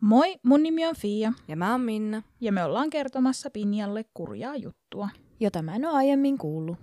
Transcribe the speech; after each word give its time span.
Moi, 0.00 0.36
mun 0.42 0.62
nimi 0.62 0.86
on 0.86 0.94
Fia 0.96 1.32
Ja 1.48 1.56
mä 1.56 1.72
oon 1.72 1.80
Minna. 1.80 2.22
ja 2.40 2.52
me 2.52 2.64
ollaan 2.64 2.90
kertomassa 2.90 3.50
Pinjalle 3.50 4.04
kurjaa 4.14 4.56
juttua. 4.56 5.08
jota 5.40 5.62
mä 5.62 5.74
en 5.76 5.84
ole 5.84 5.94
aiemmin 5.96 6.38
kuullut. 6.38 6.76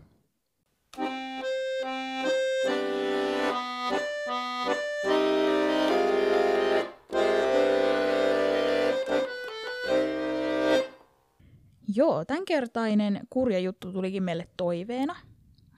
Joo, 11.95 12.25
tämänkertainen 12.25 13.19
kurja 13.29 13.59
juttu 13.59 13.91
tulikin 13.91 14.23
meille 14.23 14.47
toiveena. 14.57 15.15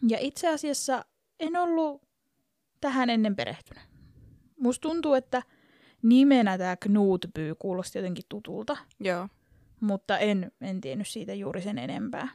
Ja 0.07 0.17
itse 0.21 0.47
asiassa 0.47 1.05
en 1.39 1.55
ollut 1.55 2.01
tähän 2.81 3.09
ennen 3.09 3.35
perehtynyt. 3.35 3.83
Musta 4.59 4.81
tuntuu, 4.81 5.13
että 5.13 5.41
nimenä 6.01 6.57
tämä 6.57 6.75
Knutby 6.75 7.55
kuulosti 7.59 7.97
jotenkin 7.97 8.23
tutulta, 8.29 8.77
Joo. 8.99 9.27
mutta 9.79 10.17
en, 10.17 10.51
en 10.61 10.81
tiennyt 10.81 11.07
siitä 11.07 11.33
juuri 11.33 11.61
sen 11.61 11.77
enempää. 11.77 12.27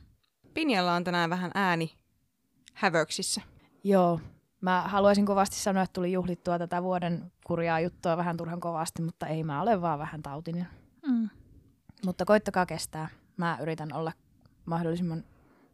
Pinjalla 0.55 0.95
on 0.95 1.05
tänään 1.05 1.31
vähän 1.31 1.51
ääni 1.55 1.93
hävöksissä. 2.75 3.41
Joo, 3.85 4.21
mä 4.61 4.83
haluaisin 4.83 5.27
kovasti 5.27 5.57
sanoa, 5.57 5.83
että 5.83 5.93
tuli 5.93 6.13
juhlittua 6.13 6.59
tätä 6.59 6.83
vuoden 6.83 7.33
kurjaa 7.47 7.81
juttua 7.81 8.17
vähän 8.17 8.37
turhan 8.37 8.61
kovasti, 8.61 9.03
mutta 9.03 9.27
ei 9.27 9.45
mä 9.45 9.63
ole 9.63 9.81
vaan 9.81 9.99
vähän 9.99 10.23
tautinen. 10.23 10.67
Mm. 11.07 11.29
Mutta 12.07 12.25
koittakaa 12.25 12.67
kestää. 12.67 13.09
Mä 13.37 13.59
yritän 13.61 13.93
olla 13.93 14.13
mahdollisimman 14.65 15.25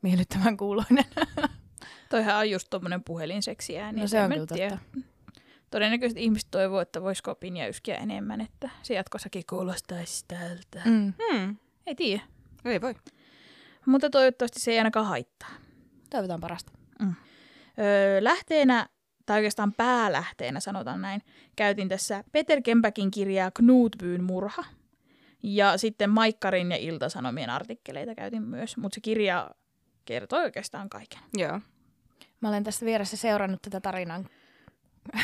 miellyttävän 0.02 0.56
kuuloinen. 0.56 1.04
Toihan 2.10 2.36
on 2.36 2.50
just 2.50 2.70
tommonen 2.70 3.04
puhelinseksi 3.04 3.78
ääni. 3.78 4.00
No 4.00 4.06
se 4.06 4.22
on 4.22 4.30
kyllä 4.30 4.46
totta. 4.46 4.78
Todennäköisesti 5.70 6.24
ihmiset 6.24 6.48
toivoo, 6.50 6.80
että 6.80 7.02
voisiko 7.02 7.34
Pinja 7.34 7.68
yskiä 7.68 7.94
enemmän, 7.94 8.40
että 8.40 8.70
se 8.82 8.94
jatkossakin 8.94 9.42
kuulostaisi 9.50 10.24
tältä. 10.28 10.82
Mm. 10.84 10.92
Mm. 10.92 11.12
Hmm. 11.32 11.56
Ei 11.86 11.94
tiedä. 11.94 12.22
Ei 12.64 12.80
voi. 12.80 12.94
Mutta 13.86 14.10
toivottavasti 14.10 14.60
se 14.60 14.70
ei 14.70 14.78
ainakaan 14.78 15.06
haittaa. 15.06 15.48
Toivotaan 16.10 16.40
parasta. 16.40 16.72
Öö, 17.78 18.24
lähteenä, 18.24 18.88
tai 19.26 19.36
oikeastaan 19.36 19.72
päälähteenä 19.72 20.60
sanotaan 20.60 21.02
näin, 21.02 21.22
käytin 21.56 21.88
tässä 21.88 22.24
Peter 22.32 22.62
Kempäkin 22.62 23.10
kirjaa 23.10 23.50
Knutbyn 23.50 24.24
murha. 24.24 24.64
Ja 25.42 25.78
sitten 25.78 26.10
Maikkarin 26.10 26.70
ja 26.70 26.76
Ilta-Sanomien 26.76 27.50
artikkeleita 27.50 28.14
käytin 28.14 28.42
myös, 28.42 28.76
mutta 28.76 28.94
se 28.94 29.00
kirja 29.00 29.50
kertoo 30.04 30.38
oikeastaan 30.38 30.88
kaiken. 30.88 31.20
Joo. 31.36 31.60
Mä 32.40 32.48
olen 32.48 32.64
tässä 32.64 32.86
vieressä 32.86 33.16
seurannut 33.16 33.62
tätä 33.62 33.80
tarinaa. 33.80 34.24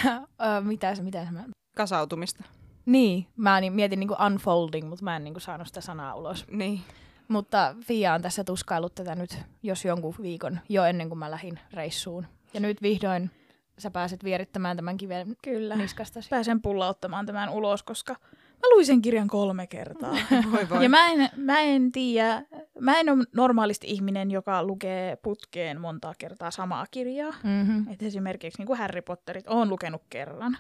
Ö, 0.07 0.61
mitä 0.61 0.95
se, 0.95 1.03
mitä 1.03 1.25
se 1.25 1.31
mä... 1.31 1.45
Kasautumista. 1.77 2.45
Niin, 2.87 3.27
mä 3.37 3.61
niin, 3.61 3.73
mietin 3.73 4.01
niinku 4.01 4.17
unfolding, 4.27 4.89
mutta 4.89 5.05
mä 5.05 5.17
en 5.17 5.25
niinku 5.25 5.41
saanut 5.41 5.67
sitä 5.67 5.81
sanaa 5.81 6.15
ulos. 6.15 6.47
Niin. 6.51 6.81
Mutta 7.29 7.75
Fia 7.81 8.15
on 8.15 8.23
tässä 8.23 8.45
tuskaillut 8.45 8.95
tätä 8.95 9.15
nyt 9.15 9.39
jos 9.63 9.85
jonkun 9.85 10.15
viikon 10.23 10.61
jo 10.69 10.85
ennen 10.85 11.09
kuin 11.09 11.19
mä 11.19 11.31
lähdin 11.31 11.59
reissuun. 11.73 12.27
Ja 12.55 12.61
nyt 12.61 12.83
vihdoin 12.83 13.31
sä 13.79 13.91
pääset 13.91 14.25
vierittämään 14.25 14.77
tämän 14.77 14.97
kiven 14.97 15.37
Kyllä. 15.45 15.77
niskastasi. 15.77 16.29
Pääsen 16.29 16.63
pullauttamaan 16.63 17.27
tämän 17.27 17.49
ulos, 17.49 17.83
koska 17.83 18.17
mä 18.63 18.69
luin 18.75 18.87
sen 18.87 19.03
kirjan 19.03 19.29
kolme 19.29 19.67
kertaa. 19.67 20.17
Voi 20.53 20.69
voi. 20.71 20.83
Ja 20.83 20.89
mä 20.89 21.09
en, 21.11 21.29
mä 21.37 21.61
en 21.61 21.93
tiedä, 21.93 22.43
mä 22.81 23.01
en 23.01 23.09
ole 23.09 23.25
normaalisti 23.33 23.87
ihminen, 23.91 24.31
joka 24.31 24.63
lukee 24.63 25.17
putkeen 25.17 25.81
montaa 25.81 26.15
kertaa 26.19 26.51
samaa 26.51 26.87
kirjaa. 26.91 27.35
Mm-hmm. 27.43 27.87
Et 27.93 28.03
esimerkiksi 28.03 28.59
niin 28.61 28.67
kuin 28.67 28.79
Harry 28.79 29.03
Potterit 29.03 29.47
on 29.49 29.69
lukenut 29.69 30.03
kerran. 30.11 30.59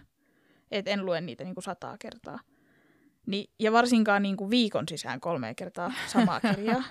Et 0.70 0.88
en 0.88 1.06
lue 1.06 1.20
niitä 1.20 1.44
niin 1.44 1.54
kuin 1.54 1.64
sataa 1.64 1.96
kertaa. 1.98 2.38
Ni, 3.26 3.50
ja 3.58 3.72
varsinkaan 3.72 4.22
niin 4.22 4.36
kuin 4.36 4.50
viikon 4.50 4.88
sisään 4.88 5.20
kolme 5.20 5.54
kertaa 5.54 5.92
samaa 6.06 6.40
kirjaa. 6.54 6.82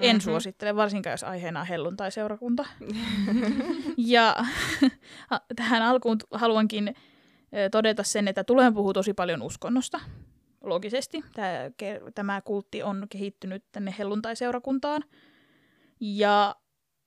En 0.00 0.16
Mhm. 0.16 0.20
suosittele, 0.22 0.76
varsinkaan 0.76 1.12
jos 1.12 1.24
aiheena 1.24 1.60
on 1.60 1.66
helluntai-seurakunta. 1.66 2.66
ja 3.96 4.36
tähän 5.56 5.82
alkuun 5.82 6.16
haluankin 6.32 6.94
todeta 7.70 8.02
sen, 8.02 8.28
että 8.28 8.44
tulen 8.44 8.74
puhua 8.74 8.92
tosi 8.92 9.14
paljon 9.14 9.42
uskonnosta. 9.42 10.00
Logisesti. 10.64 11.24
Tämä, 12.14 12.40
kultti 12.40 12.82
on 12.82 13.06
kehittynyt 13.10 13.64
tänne 13.72 13.94
helluntai-seurakuntaan. 13.98 15.04
Ja 16.00 16.56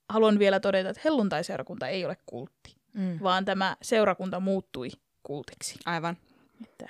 haluan 0.10 0.40
vielä 0.40 0.60
todeta, 0.60 0.90
että 0.90 1.02
helluntai-seurakunta 1.06 1.88
ei 1.88 2.06
ole 2.06 2.18
kultti, 2.26 2.76
Mm. 2.94 3.20
vaan 3.24 3.46
tämä 3.46 3.78
seurakunta 3.82 4.40
muuttui 4.40 4.90
kultiksi. 5.24 5.80
Aivan. 5.86 6.18
Että 6.64 6.90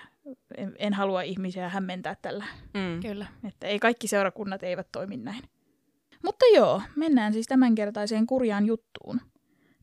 en, 0.57 0.75
en 0.79 0.93
halua 0.93 1.21
ihmisiä 1.21 1.69
hämmentää 1.69 2.15
tällä 2.21 2.45
Mm. 2.73 3.01
Kyllä. 3.01 3.25
että 3.47 3.67
ei 3.67 3.79
kaikki 3.79 4.07
seurakunnat 4.07 4.63
eivät 4.63 4.87
toimi 4.91 5.17
näin. 5.17 5.43
Mutta 6.23 6.45
joo, 6.55 6.81
mennään 6.95 7.33
siis 7.33 7.47
tämänkertaiseen 7.47 8.27
kurjaan 8.27 8.65
juttuun. 8.65 9.21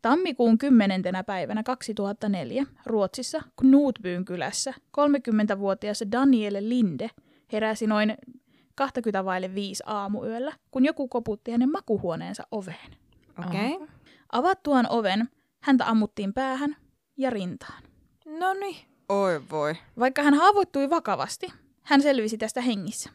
Tammikuun 0.03 0.59
10. 0.59 1.03
päivänä 1.27 1.63
2004 1.63 2.67
Ruotsissa 2.87 3.43
Knutbyn 3.57 4.25
kylässä 4.25 4.75
30-vuotias 5.01 6.05
Daniel 6.13 6.57
Linde 6.61 7.11
heräsi 7.53 7.87
noin 7.87 8.15
20 8.75 9.25
vaille 9.25 9.55
5 9.55 9.83
aamuyöllä, 9.87 10.53
kun 10.71 10.85
joku 10.85 11.09
koputti 11.09 11.51
hänen 11.51 11.73
makuhuoneensa 11.73 12.47
oveen. 12.51 12.97
Okei. 13.47 13.73
Okay. 13.73 13.89
Avattuaan 14.33 14.87
oven, 14.91 15.29
häntä 15.61 15.87
ammuttiin 15.87 16.35
päähän 16.35 16.77
ja 17.17 17.31
rintaan. 17.31 17.83
No 18.27 18.55
niin. 18.55 18.77
Oi 19.09 19.43
voi. 19.51 19.75
Vaikka 19.99 20.23
hän 20.23 20.35
haavoittui 20.35 20.91
vakavasti, 20.91 21.47
hän 21.83 22.03
selvisi 22.03 22.39
tästä 22.39 22.61
hengissä. 22.61 23.11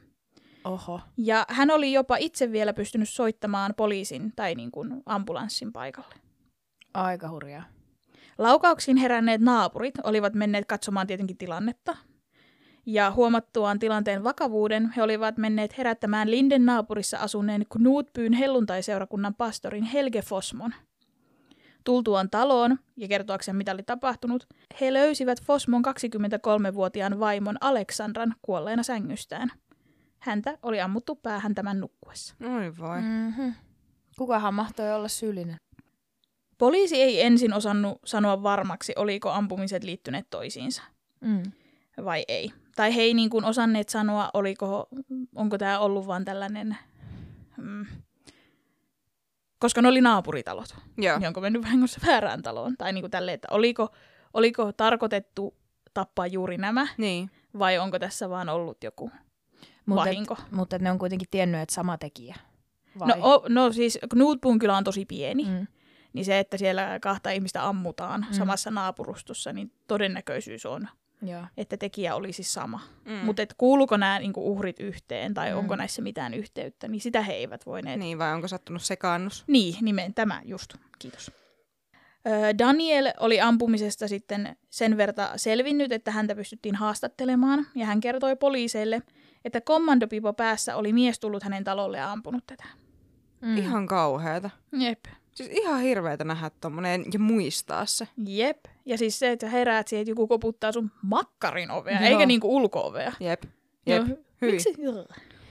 Oho. 0.64 1.02
Ja 1.18 1.46
hän 1.50 1.72
oli 1.72 1.94
jopa 1.94 2.18
itse 2.18 2.52
vielä 2.52 2.74
pystynyt 2.74 3.10
soittamaan 3.10 3.74
poliisin 3.78 4.34
tai 4.36 4.56
niin 4.56 4.72
kuin 4.72 5.04
ambulanssin 5.06 5.74
paikalle. 5.74 6.16
Aika 6.94 7.30
hurjaa. 7.30 7.64
Laukauksiin 8.38 8.98
heränneet 8.98 9.42
naapurit 9.42 9.96
olivat 10.04 10.34
menneet 10.34 10.66
katsomaan 10.66 11.08
tietenkin 11.08 11.38
tilannetta. 11.38 11.98
Ja 12.86 13.12
huomattuaan 13.12 13.80
tilanteen 13.80 14.24
vakavuuden, 14.24 14.94
he 14.98 15.04
olivat 15.04 15.38
menneet 15.38 15.78
herättämään 15.78 16.32
Linden 16.32 16.66
naapurissa 16.66 17.18
asuneen 17.18 17.66
Knutbyn 17.70 18.34
helluntaiseurakunnan 18.34 19.36
pastorin 19.36 19.84
Helge 19.84 20.22
Fosmon. 20.22 20.74
Tultuaan 21.84 22.30
taloon 22.30 22.80
ja 22.98 23.08
kertoakseen 23.08 23.58
mitä 23.58 23.72
oli 23.72 23.84
tapahtunut, 23.84 24.48
he 24.82 24.94
löysivät 24.94 25.44
Fosmon 25.44 25.84
23-vuotiaan 25.86 27.20
vaimon 27.20 27.58
Aleksandran 27.62 28.36
kuolleena 28.42 28.84
sängystään. 28.84 29.52
Häntä 30.20 30.58
oli 30.62 30.82
ammuttu 30.82 31.16
päähän 31.16 31.56
tämän 31.56 31.80
nukkuessa. 31.80 32.36
Oi 32.56 32.78
voi. 32.78 33.02
Mm. 33.02 33.08
Mm-hmm. 33.08 33.54
Kukahan 34.18 34.54
mahtoi 34.54 34.94
olla 34.94 35.08
syyllinen? 35.08 35.58
Poliisi 36.58 37.02
ei 37.02 37.22
ensin 37.22 37.54
osannut 37.54 38.00
sanoa 38.06 38.44
varmaksi, 38.44 38.94
oliko 38.96 39.30
ampumiset 39.30 39.84
liittyneet 39.84 40.28
toisiinsa 40.30 40.84
Mm. 41.22 41.44
vai 42.06 42.26
ei. 42.28 42.52
Tai 42.76 42.96
he 42.96 43.02
ei 43.02 43.14
niin 43.14 43.30
kuin 43.30 43.46
osanneet 43.46 43.90
sanoa, 43.90 44.30
oliko, 44.34 44.88
onko 45.36 45.58
tämä 45.58 45.80
ollut 45.80 46.08
vain 46.08 46.26
tällainen, 46.26 46.78
mm, 47.58 47.86
koska 49.60 49.82
ne 49.82 49.88
oli 49.88 50.02
naapuritalot. 50.02 50.76
Joo. 50.98 51.18
Ja 51.22 51.28
onko 51.28 51.42
mennyt 51.42 51.62
vahingossa 51.64 52.00
väärään 52.08 52.42
taloon. 52.42 52.76
Tai 52.78 52.94
niin 52.94 53.02
kuin 53.02 53.12
tälleen, 53.12 53.36
että 53.36 53.48
oliko, 53.52 53.90
oliko 54.34 54.72
tarkoitettu 54.72 55.56
tappaa 55.94 56.28
juuri 56.28 56.58
nämä, 56.58 56.88
Niin. 56.98 57.32
vai 57.60 57.78
onko 57.78 58.00
tässä 58.00 58.30
vaan 58.30 58.50
ollut 58.50 58.84
joku 58.84 59.12
Mutta 59.86 60.00
vahinko. 60.06 60.38
Mutta 60.52 60.80
ne 60.80 60.92
on 60.92 61.00
kuitenkin 61.00 61.28
tiennyt, 61.32 61.62
että 61.62 61.76
sama 61.76 61.98
tekijä. 61.98 62.36
Vai? 63.00 63.08
No, 63.08 63.16
o, 63.34 63.46
no 63.50 63.72
siis 63.72 64.00
Knutbun 64.10 64.60
kylä 64.60 64.78
on 64.78 64.84
tosi 64.84 65.06
pieni, 65.06 65.44
mm. 65.46 65.68
Niin 66.14 66.26
se, 66.26 66.40
että 66.40 66.58
siellä 66.58 67.00
kahta 67.02 67.30
ihmistä 67.32 67.68
ammutaan 67.68 68.26
Mm. 68.30 68.34
samassa 68.34 68.72
naapurustossa, 68.72 69.54
niin 69.54 69.72
todennäköisyys 69.88 70.66
on, 70.66 70.88
Joo. 71.22 71.44
että 71.58 71.78
tekijä 71.78 72.16
olisi 72.16 72.44
sama. 72.44 72.80
Mm. 73.06 73.12
Mutta 73.14 73.42
kuuluuko 73.58 73.98
nämä 73.98 74.20
niinku, 74.20 74.52
uhrit 74.52 74.80
yhteen 74.80 75.34
tai 75.34 75.52
Mm. 75.52 75.58
onko 75.58 75.76
näissä 75.76 76.02
mitään 76.02 76.34
yhteyttä, 76.34 76.88
niin 76.88 77.02
sitä 77.02 77.22
he 77.22 77.34
eivät 77.34 77.66
voineet. 77.66 78.00
Niin, 78.00 78.20
vai 78.20 78.34
onko 78.34 78.48
sattunut 78.48 78.82
sekaannus? 78.82 79.44
niin 79.48 79.76
nimen 79.82 80.14
tämä 80.14 80.42
just. 80.46 80.74
Kiitos. 81.00 81.32
Öö, 82.28 82.58
Daniel 82.58 83.14
oli 83.20 83.42
ampumisesta 83.42 84.08
sitten 84.08 84.56
sen 84.70 84.98
verta 84.98 85.32
selvinnyt, 85.36 85.92
että 85.92 86.12
häntä 86.12 86.36
pystyttiin 86.36 86.76
haastattelemaan, 86.76 87.68
ja 87.76 87.86
hän 87.86 88.00
kertoi 88.00 88.36
poliiseille, 88.36 89.02
että 89.46 89.62
kommandopipo 89.62 90.34
päässä 90.34 90.76
oli 90.76 90.94
mies 90.94 91.20
tullut 91.20 91.44
hänen 91.44 91.64
talolle 91.64 91.98
ja 91.98 92.12
ampunut 92.12 92.44
tätä. 92.48 92.64
Mm. 93.42 93.58
Ihan 93.58 93.88
kauheata. 93.88 94.50
Jep. 94.72 95.06
Siis 95.34 95.50
ihan 95.52 95.82
hirveetä 95.82 96.24
nähdä 96.24 96.52
tommonen 96.62 97.06
ja 97.14 97.20
muistaa 97.20 97.86
se. 97.86 98.08
Jep. 98.28 98.66
Ja 98.86 98.98
siis 98.98 99.20
se, 99.20 99.32
että 99.32 99.50
heräät 99.50 99.88
siihen, 99.88 100.02
että 100.02 100.12
joku 100.12 100.28
koputtaa 100.28 100.72
sun 100.72 100.92
makkarin 101.02 101.72
ovea, 101.72 102.00
Joo. 102.00 102.10
eikä 102.10 102.26
niinku 102.26 102.56
ulko-ovea. 102.56 103.14
Jep. 103.20 103.44
Jep. 103.86 104.08
Hyi. 104.42 104.52
Miksi? 104.52 104.70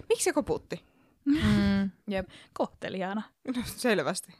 Miksi 0.08 0.24
se 0.24 0.32
koputti? 0.32 0.84
Mm. 1.24 1.90
Jep. 2.14 2.28
Kohteliaana. 2.52 3.22
No, 3.56 3.62
selvästi. 3.64 4.32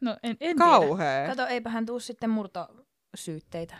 No 0.00 0.16
en, 0.22 0.30
en 0.30 0.36
tiedä. 0.38 0.54
Kauhea. 0.54 1.28
Kato, 1.28 1.46
eipä 1.46 1.70
hän 1.70 1.86
tuu 1.86 2.00
sitten 2.00 2.30
murtosyytteitä. 2.30 3.74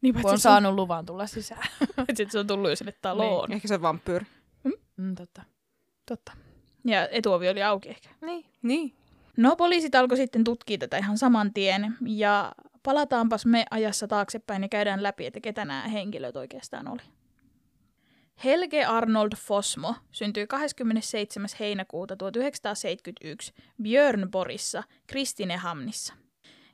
Niin, 0.00 0.14
Kun 0.14 0.24
on 0.24 0.28
se 0.28 0.32
on, 0.32 0.38
saanut 0.38 0.74
luvan 0.74 1.06
tulla 1.06 1.26
sisään. 1.26 1.68
paitsi, 1.96 2.22
että 2.22 2.32
se 2.32 2.38
on 2.38 2.46
tullut 2.46 2.70
jo 2.70 2.76
sinne 2.76 2.92
taloon. 3.02 3.52
Ehkä 3.52 3.68
se 3.68 3.82
vampyyri. 3.82 4.26
Mm, 4.96 5.14
totta. 5.14 5.42
Totta. 6.06 6.32
Ja 6.84 7.08
etuovi 7.08 7.48
oli 7.48 7.62
auki 7.62 7.88
ehkä. 7.88 8.08
Niin. 8.20 8.44
Niin. 8.62 8.94
No 9.38 9.56
poliisit 9.56 9.94
alkoi 9.94 10.16
sitten 10.16 10.44
tutkia 10.44 10.78
tätä 10.78 10.98
ihan 10.98 11.18
saman 11.18 11.52
tien 11.54 11.96
ja 12.06 12.52
palataanpas 12.82 13.46
me 13.46 13.64
ajassa 13.70 14.08
taaksepäin 14.08 14.62
ja 14.62 14.68
käydään 14.68 15.02
läpi, 15.02 15.26
että 15.26 15.40
ketä 15.40 15.64
nämä 15.64 15.88
henkilöt 15.88 16.36
oikeastaan 16.36 16.88
oli. 16.88 17.02
Helge 18.44 18.84
Arnold 18.84 19.32
Fosmo 19.36 19.94
syntyi 20.12 20.46
27. 20.46 21.48
heinäkuuta 21.60 22.16
1971 22.16 23.54
Björnborissa, 23.82 24.82
Kristinehamnissa. 25.06 26.14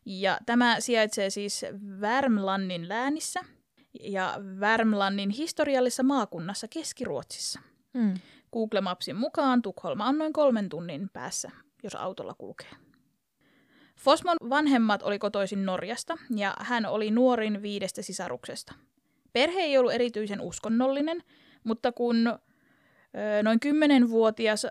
Ja 0.06 0.38
tämä 0.46 0.80
sijaitsee 0.80 1.30
siis 1.30 1.64
Värmlannin 2.00 2.88
läänissä 2.88 3.40
ja 4.00 4.34
Värmlannin 4.60 5.30
historiallisessa 5.30 6.02
maakunnassa 6.02 6.68
Keski-Ruotsissa. 6.68 7.60
Mm. 7.92 8.14
Google 8.52 8.80
Mapsin 8.80 9.16
mukaan 9.16 9.62
Tukholma 9.62 10.08
on 10.08 10.18
noin 10.18 10.32
kolmen 10.32 10.68
tunnin 10.68 11.10
päässä, 11.12 11.50
jos 11.84 11.94
autolla 11.94 12.34
kulkee. 12.34 12.70
Fosmon 13.96 14.36
vanhemmat 14.50 15.02
oli 15.02 15.18
kotoisin 15.18 15.66
Norjasta 15.66 16.18
ja 16.36 16.54
hän 16.60 16.86
oli 16.86 17.10
nuorin 17.10 17.62
viidestä 17.62 18.02
sisaruksesta. 18.02 18.74
Perhe 19.32 19.60
ei 19.60 19.78
ollut 19.78 19.92
erityisen 19.92 20.40
uskonnollinen, 20.40 21.22
mutta 21.64 21.92
kun 21.92 22.38
noin 23.42 23.60
kymmenenvuotias 23.60 24.66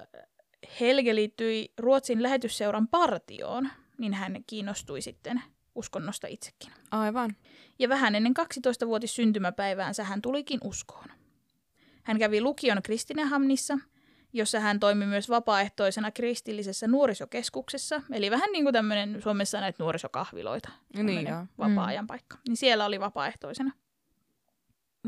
Helge 0.79 1.15
liittyi 1.15 1.73
Ruotsin 1.77 2.23
lähetysseuran 2.23 2.87
partioon, 2.87 3.69
niin 3.97 4.13
hän 4.13 4.43
kiinnostui 4.47 5.01
sitten 5.01 5.41
uskonnosta 5.75 6.27
itsekin. 6.27 6.71
Aivan. 6.91 7.35
Ja 7.79 7.89
vähän 7.89 8.15
ennen 8.15 8.33
12-vuotis 8.39 9.15
syntymäpäiväänsä 9.15 10.03
hän 10.03 10.21
tulikin 10.21 10.59
uskoon. 10.63 11.07
Hän 12.03 12.19
kävi 12.19 12.41
lukion 12.41 12.81
Kristinehamnissa, 12.83 13.77
jossa 14.33 14.59
hän 14.59 14.79
toimi 14.79 15.05
myös 15.05 15.29
vapaaehtoisena 15.29 16.11
kristillisessä 16.11 16.87
nuorisokeskuksessa, 16.87 18.01
eli 18.11 18.31
vähän 18.31 18.49
niin 18.51 18.65
kuin 18.65 18.73
tämmöinen 18.73 19.21
Suomessa 19.21 19.61
näitä 19.61 19.83
nuorisokahviloita, 19.83 20.69
Niin, 21.03 21.27
joo. 21.27 21.45
vapaa-ajan 21.57 22.07
paikka. 22.07 22.37
Niin 22.47 22.57
siellä 22.57 22.85
oli 22.85 22.99
vapaaehtoisena. 22.99 23.71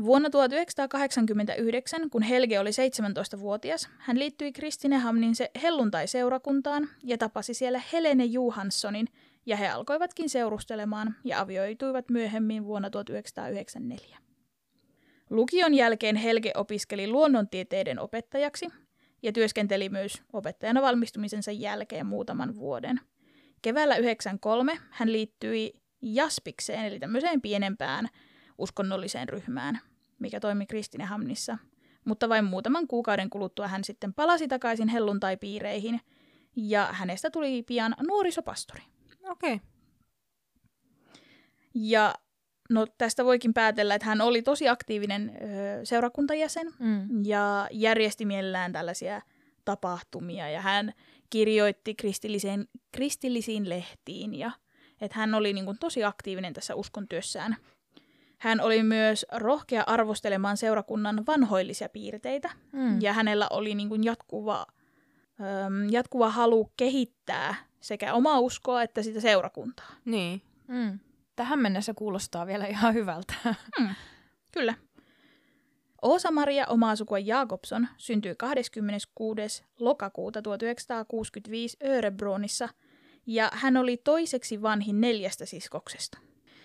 Vuonna 0.04 0.30
1989, 0.30 2.10
kun 2.10 2.22
Helge 2.22 2.58
oli 2.58 2.70
17-vuotias, 2.70 3.88
hän 3.98 4.18
liittyi 4.18 4.52
Kristinehamnin 4.52 5.34
se 5.34 5.50
helluntai-seurakuntaan 5.62 6.88
ja 7.04 7.18
tapasi 7.18 7.54
siellä 7.54 7.82
Helene 7.92 8.24
Johanssonin, 8.24 9.08
ja 9.46 9.56
he 9.56 9.68
alkoivatkin 9.68 10.28
seurustelemaan 10.28 11.14
ja 11.24 11.40
avioituivat 11.40 12.10
myöhemmin 12.10 12.64
vuonna 12.64 12.90
1994. 12.90 14.18
Lukion 15.30 15.74
jälkeen 15.74 16.16
Helge 16.16 16.52
opiskeli 16.54 17.08
luonnontieteiden 17.08 17.98
opettajaksi 17.98 18.68
ja 19.22 19.32
työskenteli 19.32 19.88
myös 19.88 20.22
opettajana 20.32 20.82
valmistumisensa 20.82 21.50
jälkeen 21.52 22.06
muutaman 22.06 22.56
vuoden. 22.56 23.00
Keväällä 23.62 23.96
93 23.96 24.78
hän 24.90 25.12
liittyi 25.12 25.72
Jaspikseen, 26.02 26.84
eli 26.84 26.98
tämmöiseen 26.98 27.42
pienempään 27.42 28.08
uskonnolliseen 28.58 29.28
ryhmään, 29.28 29.80
mikä 30.18 30.40
toimi 30.40 30.66
Kristinehamnissa. 30.66 31.58
Mutta 32.04 32.28
vain 32.28 32.44
muutaman 32.44 32.86
kuukauden 32.86 33.30
kuluttua 33.30 33.68
hän 33.68 33.84
sitten 33.84 34.14
palasi 34.14 34.48
takaisin 34.48 34.88
helluntai-piireihin, 34.88 36.00
ja 36.56 36.88
hänestä 36.92 37.30
tuli 37.30 37.62
pian 37.62 37.94
nuorisopastori. 38.06 38.82
Okei. 39.24 39.54
Okay. 39.54 39.66
Ja 41.74 42.14
no, 42.70 42.86
tästä 42.98 43.24
voikin 43.24 43.54
päätellä, 43.54 43.94
että 43.94 44.06
hän 44.06 44.20
oli 44.20 44.42
tosi 44.42 44.68
aktiivinen 44.68 45.30
ö, 45.30 45.84
seurakuntajäsen 45.84 46.66
Mm. 46.78 47.24
ja 47.24 47.68
järjesti 47.72 48.24
mielellään 48.24 48.72
tällaisia 48.72 49.22
tapahtumia 49.64 50.50
ja 50.50 50.60
hän 50.60 50.92
kirjoitti 51.30 51.94
kristilliseen, 51.94 52.68
kristillisiin 52.92 53.68
lehtiin 53.68 54.34
ja 54.34 54.50
että 55.00 55.18
hän 55.18 55.34
oli 55.34 55.52
niin 55.52 55.64
kuin, 55.64 55.78
tosi 55.78 56.04
aktiivinen 56.04 56.52
tässä 56.54 56.74
uskontyössään. 56.74 57.56
Hän 58.38 58.60
oli 58.60 58.82
myös 58.82 59.26
rohkea 59.32 59.84
arvostelemaan 59.86 60.56
seurakunnan 60.56 61.26
vanhoillisia 61.26 61.88
piirteitä 61.88 62.50
Mm. 62.72 63.02
ja 63.02 63.12
hänellä 63.12 63.46
oli 63.50 63.74
niin 63.74 63.88
kuin, 63.88 64.04
jatkuva, 64.04 64.66
öm, 65.40 65.88
jatkuva 65.90 66.30
halu 66.30 66.72
kehittää 66.76 67.54
sekä 67.80 68.14
omaa 68.14 68.38
uskoa 68.40 68.82
että 68.82 69.02
sitä 69.02 69.20
seurakuntaa. 69.20 69.90
Niin. 70.04 70.42
Mm. 70.68 70.98
Tähän 71.36 71.58
mennessä 71.58 71.94
kuulostaa 71.94 72.46
vielä 72.46 72.66
ihan 72.66 72.94
hyvältä. 72.94 73.34
Kyllä. 74.52 74.74
Oosa-Maria, 76.02 76.66
omaa 76.66 76.96
sukua 76.96 77.18
Jakobson, 77.18 77.88
syntyi 77.96 78.34
26. 78.34 79.64
lokakuuta 79.80 80.42
1965 80.42 81.76
Örebronissa 81.84 82.68
ja 83.26 83.50
hän 83.52 83.76
oli 83.76 83.96
toiseksi 83.96 84.62
vanhin 84.62 85.00
neljästä 85.00 85.46
siskoksesta. 85.46 86.18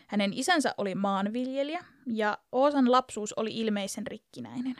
Hänen 0.07 0.33
isänsä 0.33 0.73
oli 0.77 0.95
maanviljelijä 0.95 1.85
ja 2.05 2.37
Oosan 2.51 2.91
lapsuus 2.91 3.33
oli 3.33 3.57
ilmeisen 3.57 4.07
rikkinäinen. 4.07 4.75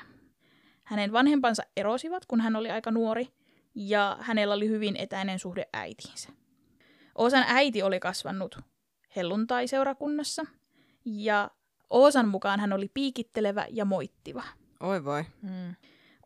Hänen 0.83 1.13
vanhempansa 1.13 1.63
erosivat, 1.77 2.25
kun 2.25 2.41
hän 2.41 2.55
oli 2.55 2.71
aika 2.71 2.91
nuori 2.91 3.27
ja 3.75 4.17
hänellä 4.19 4.53
oli 4.53 4.67
hyvin 4.69 4.95
etäinen 4.95 5.39
suhde 5.39 5.65
äitiinsä. 5.73 6.29
Oosan 7.15 7.43
äiti 7.47 7.83
oli 7.83 7.99
kasvanut 7.99 8.70
helluntai-seurakunnassa 9.15 10.45
ja 11.05 11.51
Oosan 11.89 12.27
mukaan 12.27 12.59
hän 12.59 12.73
oli 12.73 12.91
piikittelevä 12.93 13.65
ja 13.69 13.85
moittiva. 13.85 14.43
Oi 14.79 15.05
voi. 15.05 15.23
Mm. 15.41 15.75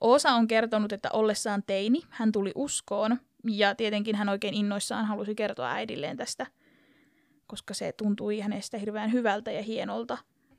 Oosa 0.02 0.30
on 0.30 0.48
kertonut, 0.48 0.92
että 0.94 1.10
ollessaan 1.14 1.64
teini 1.68 2.02
hän 2.10 2.32
tuli 2.32 2.52
uskoon 2.56 3.18
ja 3.48 3.76
tietenkin 3.76 4.16
hän 4.16 4.30
oikein 4.30 4.54
innoissaan 4.54 5.06
halusi 5.06 5.36
kertoa 5.36 5.72
äidilleen 5.72 6.18
tästä, 6.18 6.48
koska 7.48 7.74
se 7.74 7.92
tuntui 7.92 8.40
hänestä 8.40 8.78
hirveän 8.78 9.12
hyvältä 9.12 9.52
ja 9.52 9.64
hienolta. 9.64 10.18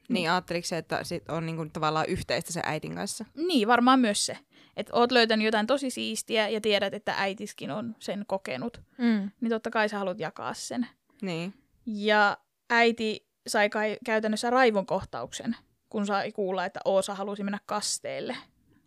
Niin 0.09 0.31
ajatteliko 0.31 0.67
se, 0.67 0.79
että 0.79 1.05
sit 1.05 1.29
on 1.29 1.47
niinku 1.47 1.67
tavallaan 1.73 2.07
yhteistä 2.09 2.53
se 2.53 2.61
äitin 2.65 2.95
kanssa? 2.95 3.25
Niin, 3.35 3.69
varmaan 3.69 4.01
myös 4.01 4.27
se, 4.27 4.39
että 4.77 4.93
oot 4.97 5.13
löytänyt 5.13 5.45
jotain 5.45 5.67
tosi 5.67 5.91
siistiä 5.91 6.49
ja 6.49 6.61
tiedät, 6.61 6.95
että 6.95 7.15
äitiskin 7.19 7.71
on 7.71 7.97
sen 7.99 8.25
kokenut, 8.27 8.81
Mm. 8.99 9.31
niin 9.41 9.51
totta 9.51 9.71
kai 9.71 9.89
sä 9.89 9.99
haluat 9.99 10.21
jakaa 10.21 10.55
sen. 10.55 10.87
Niin. 11.23 11.55
Ja 11.87 12.37
äiti 12.71 13.27
sai 13.47 13.69
kai 13.69 13.97
käytännössä 14.05 14.51
raivon 14.51 14.87
kohtauksen, 14.87 15.57
kun 15.89 16.07
sai 16.07 16.33
kuulla, 16.33 16.65
että 16.65 16.81
Oosa 16.85 17.15
halusi 17.15 17.43
mennä 17.43 17.59
kasteelle. 17.67 18.37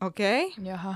Okei. 0.02 0.46
Okay. 0.46 0.66
Jaha. 0.66 0.96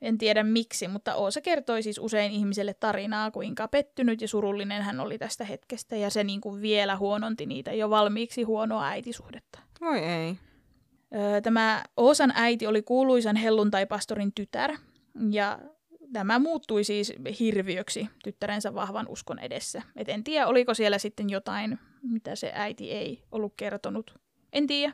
En 0.00 0.18
tiedä 0.18 0.42
miksi, 0.42 0.88
mutta 0.88 1.14
Oosa 1.14 1.40
kertoi 1.40 1.82
siis 1.82 1.98
usein 1.98 2.32
ihmiselle 2.32 2.74
tarinaa, 2.74 3.30
kuinka 3.30 3.68
pettynyt 3.68 4.20
ja 4.20 4.28
surullinen 4.28 4.82
hän 4.82 5.00
oli 5.00 5.18
tästä 5.18 5.44
hetkestä, 5.44 5.96
ja 5.96 6.10
se 6.10 6.24
niin 6.24 6.40
kuin 6.40 6.62
vielä 6.62 6.96
huononti 6.96 7.46
niitä 7.46 7.72
jo 7.72 7.90
valmiiksi 7.90 8.42
huonoa 8.42 8.86
äitisuhdetta. 8.86 9.58
Voi 9.80 9.98
ei. 9.98 10.36
Öö, 11.14 11.40
Tämä 11.40 11.84
Oosan 11.96 12.32
äiti 12.34 12.66
oli 12.66 12.82
kuuluisan 12.82 13.36
helluntaipastorin 13.36 14.32
tytär, 14.32 14.76
ja 15.30 15.58
tämä 16.12 16.38
muuttui 16.38 16.84
siis 16.84 17.12
hirviöksi 17.40 18.08
tyttärensä 18.24 18.74
vahvan 18.74 19.08
uskon 19.08 19.38
edessä. 19.38 19.82
Et 19.96 20.08
en 20.08 20.24
tiedä, 20.24 20.46
oliko 20.46 20.74
siellä 20.74 20.98
sitten 20.98 21.30
jotain, 21.30 21.78
mitä 22.02 22.36
se 22.36 22.50
äiti 22.54 22.90
ei 22.92 23.22
ollut 23.32 23.54
kertonut. 23.56 24.14
En 24.52 24.66
tiedä, 24.66 24.92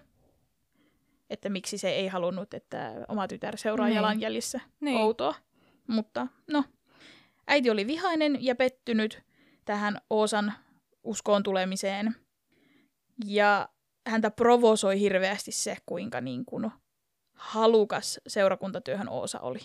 että 1.31 1.49
miksi 1.49 1.79
se 1.79 1.91
ei 1.91 2.09
halunnut, 2.09 2.55
että 2.55 2.93
oma 3.09 3.29
tytär 3.29 3.57
seuraa 3.57 3.87
Niin. 3.87 3.97
jalanjäljissä 3.97 4.61
Niin. 4.81 4.97
outoa. 5.01 5.35
Mutta 5.87 6.27
no, 6.51 6.65
äiti 7.49 7.71
oli 7.71 7.87
vihainen 7.87 8.45
ja 8.45 8.55
pettynyt 8.57 9.23
tähän 9.65 9.99
Oosan 10.11 10.53
uskoon 11.05 11.43
tulemiseen. 11.43 12.17
Ja 13.27 13.69
häntä 14.07 14.31
provosoi 14.31 15.01
hirveästi 15.01 15.53
se, 15.53 15.77
kuinka 15.87 16.21
niin 16.21 16.45
kuin 16.45 16.71
halukas 17.35 18.21
seurakuntatyöhön 18.27 19.09
Oosa 19.09 19.41
oli. 19.41 19.61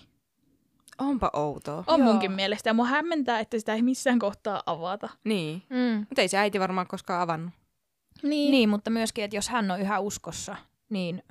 Onpa 1.00 1.30
outoa. 1.34 1.84
On 1.88 2.00
Joo. 2.00 2.08
munkin 2.10 2.32
mielestä. 2.32 2.70
Ja 2.70 2.74
mua 2.74 2.86
hämmentää, 2.86 3.40
että 3.40 3.60
sitä 3.60 3.74
ei 3.74 3.82
missään 3.82 4.20
kohtaa 4.20 4.64
avata. 4.66 5.10
Niin. 5.24 5.64
Mm. 5.70 6.06
Mutta 6.10 6.22
ei 6.22 6.28
se 6.28 6.38
äiti 6.38 6.60
varmaan 6.60 6.88
koskaan 6.88 7.22
avannut. 7.22 7.54
Niin. 8.24 8.52
Niin, 8.52 8.70
mutta 8.70 8.90
myöskin, 8.90 9.24
että 9.24 9.38
jos 9.38 9.50
hän 9.50 9.72
on 9.72 9.82
yhä 9.82 10.00
uskossa, 10.00 10.56
niin 10.90 11.24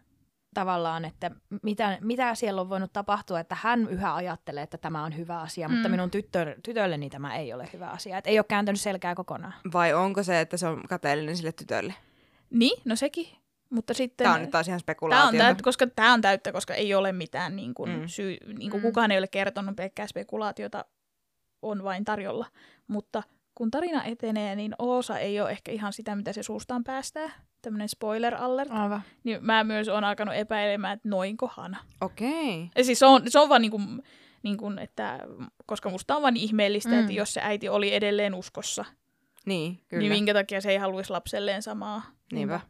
tavallaan, 0.55 1.05
että 1.05 1.31
mitä, 1.63 1.99
mitä 2.01 2.35
siellä 2.35 2.61
on 2.61 2.69
voinut 2.69 2.93
tapahtua, 2.93 3.41
että 3.41 3.57
hän 3.61 3.89
yhä 3.89 4.15
ajattelee, 4.15 4.63
että 4.63 4.79
tämä 4.79 5.05
on 5.05 5.17
hyvä 5.17 5.41
asia, 5.41 5.69
mm. 5.69 5.75
mutta 5.75 5.89
minun 5.89 6.11
tyttö, 6.11 6.57
tytölleni 6.63 7.11
tämä 7.11 7.37
ei 7.37 7.53
ole 7.53 7.69
hyvä 7.73 7.89
asia. 7.89 8.19
Että 8.19 8.31
ei 8.31 8.39
ole 8.39 8.47
kääntänyt 8.49 8.81
selkää 8.81 9.15
kokonaan. 9.15 9.55
Vai 9.73 9.95
onko 9.95 10.23
se, 10.23 10.41
että 10.41 10.57
se 10.57 10.67
on 10.67 10.83
kateellinen 10.89 11.37
sille 11.37 11.53
tytölle? 11.53 11.95
Niin, 12.51 12.83
no 12.85 12.97
sekin. 12.97 13.27
Mutta 13.71 13.95
sitten... 13.95 14.25
Tämä 14.25 14.35
on 14.35 14.41
nyt 14.41 14.51
taas 14.51 14.69
ihan 14.69 14.81
Tämä 15.11 15.29
on 15.29 15.37
täyttä, 15.37 15.63
koska 15.63 15.87
tämä 15.87 16.13
on 16.13 16.21
täyttä, 16.21 16.53
koska 16.53 16.75
ei 16.75 16.95
ole 16.95 17.13
mitään 17.13 17.57
niin 17.57 17.75
kuin, 17.75 17.91
Mm. 17.91 18.03
syy, 18.07 18.37
niin 18.59 18.71
kuin 18.71 18.81
Mm. 18.83 18.87
kukaan 18.87 19.11
ei 19.11 19.19
ole 19.19 19.27
kertonut, 19.29 19.77
pelkkää 19.77 20.07
spekulaatiota 20.07 20.85
on 21.63 21.85
vain 21.85 22.05
tarjolla. 22.05 22.47
Mutta 22.87 23.23
kun 23.55 23.71
tarina 23.71 24.05
etenee, 24.05 24.57
niin 24.57 24.75
Oosa 24.79 25.19
ei 25.19 25.41
ole 25.41 25.51
ehkä 25.51 25.73
ihan 25.73 25.93
sitä, 25.93 26.17
mitä 26.17 26.33
se 26.33 26.43
suustaan 26.43 26.85
päästää. 26.85 27.31
tämmöinen 27.63 27.89
spoiler 27.89 28.35
alert, 28.35 28.71
Aivan. 28.71 29.03
niin 29.25 29.45
mä 29.45 29.65
myös 29.65 29.89
oon 29.89 30.05
alkanut 30.05 30.35
epäilemään, 30.35 30.93
että 30.97 31.09
noinkohan. 31.09 31.77
Okei. 32.01 32.71
Ja 32.77 32.85
siis 32.85 32.99
se 32.99 33.07
on, 33.07 33.23
se 33.29 33.39
on 33.39 33.49
vaan 33.49 33.63
niin 33.63 33.71
kuin, 33.71 34.03
niin 34.43 34.57
kuin, 34.57 34.79
että 34.79 35.21
koska 35.67 35.91
musta 35.91 36.17
on 36.17 36.23
vaan 36.23 36.35
niin 36.35 36.45
ihmeellistä, 36.45 36.91
mm. 36.91 37.01
että 37.01 37.13
jos 37.13 37.35
se 37.35 37.41
äiti 37.45 37.69
oli 37.69 37.95
edelleen 37.95 38.35
uskossa, 38.35 38.85
Niin, 39.47 39.75
Kyllä. 39.75 39.87
kyllä. 39.89 40.01
niin 40.01 40.13
minkä 40.13 40.35
takia 40.35 40.61
se 40.61 40.71
ei 40.71 40.77
haluaisi 40.77 41.11
lapselleen 41.11 41.63
samaa. 41.63 42.03
Niinpä. 42.33 42.61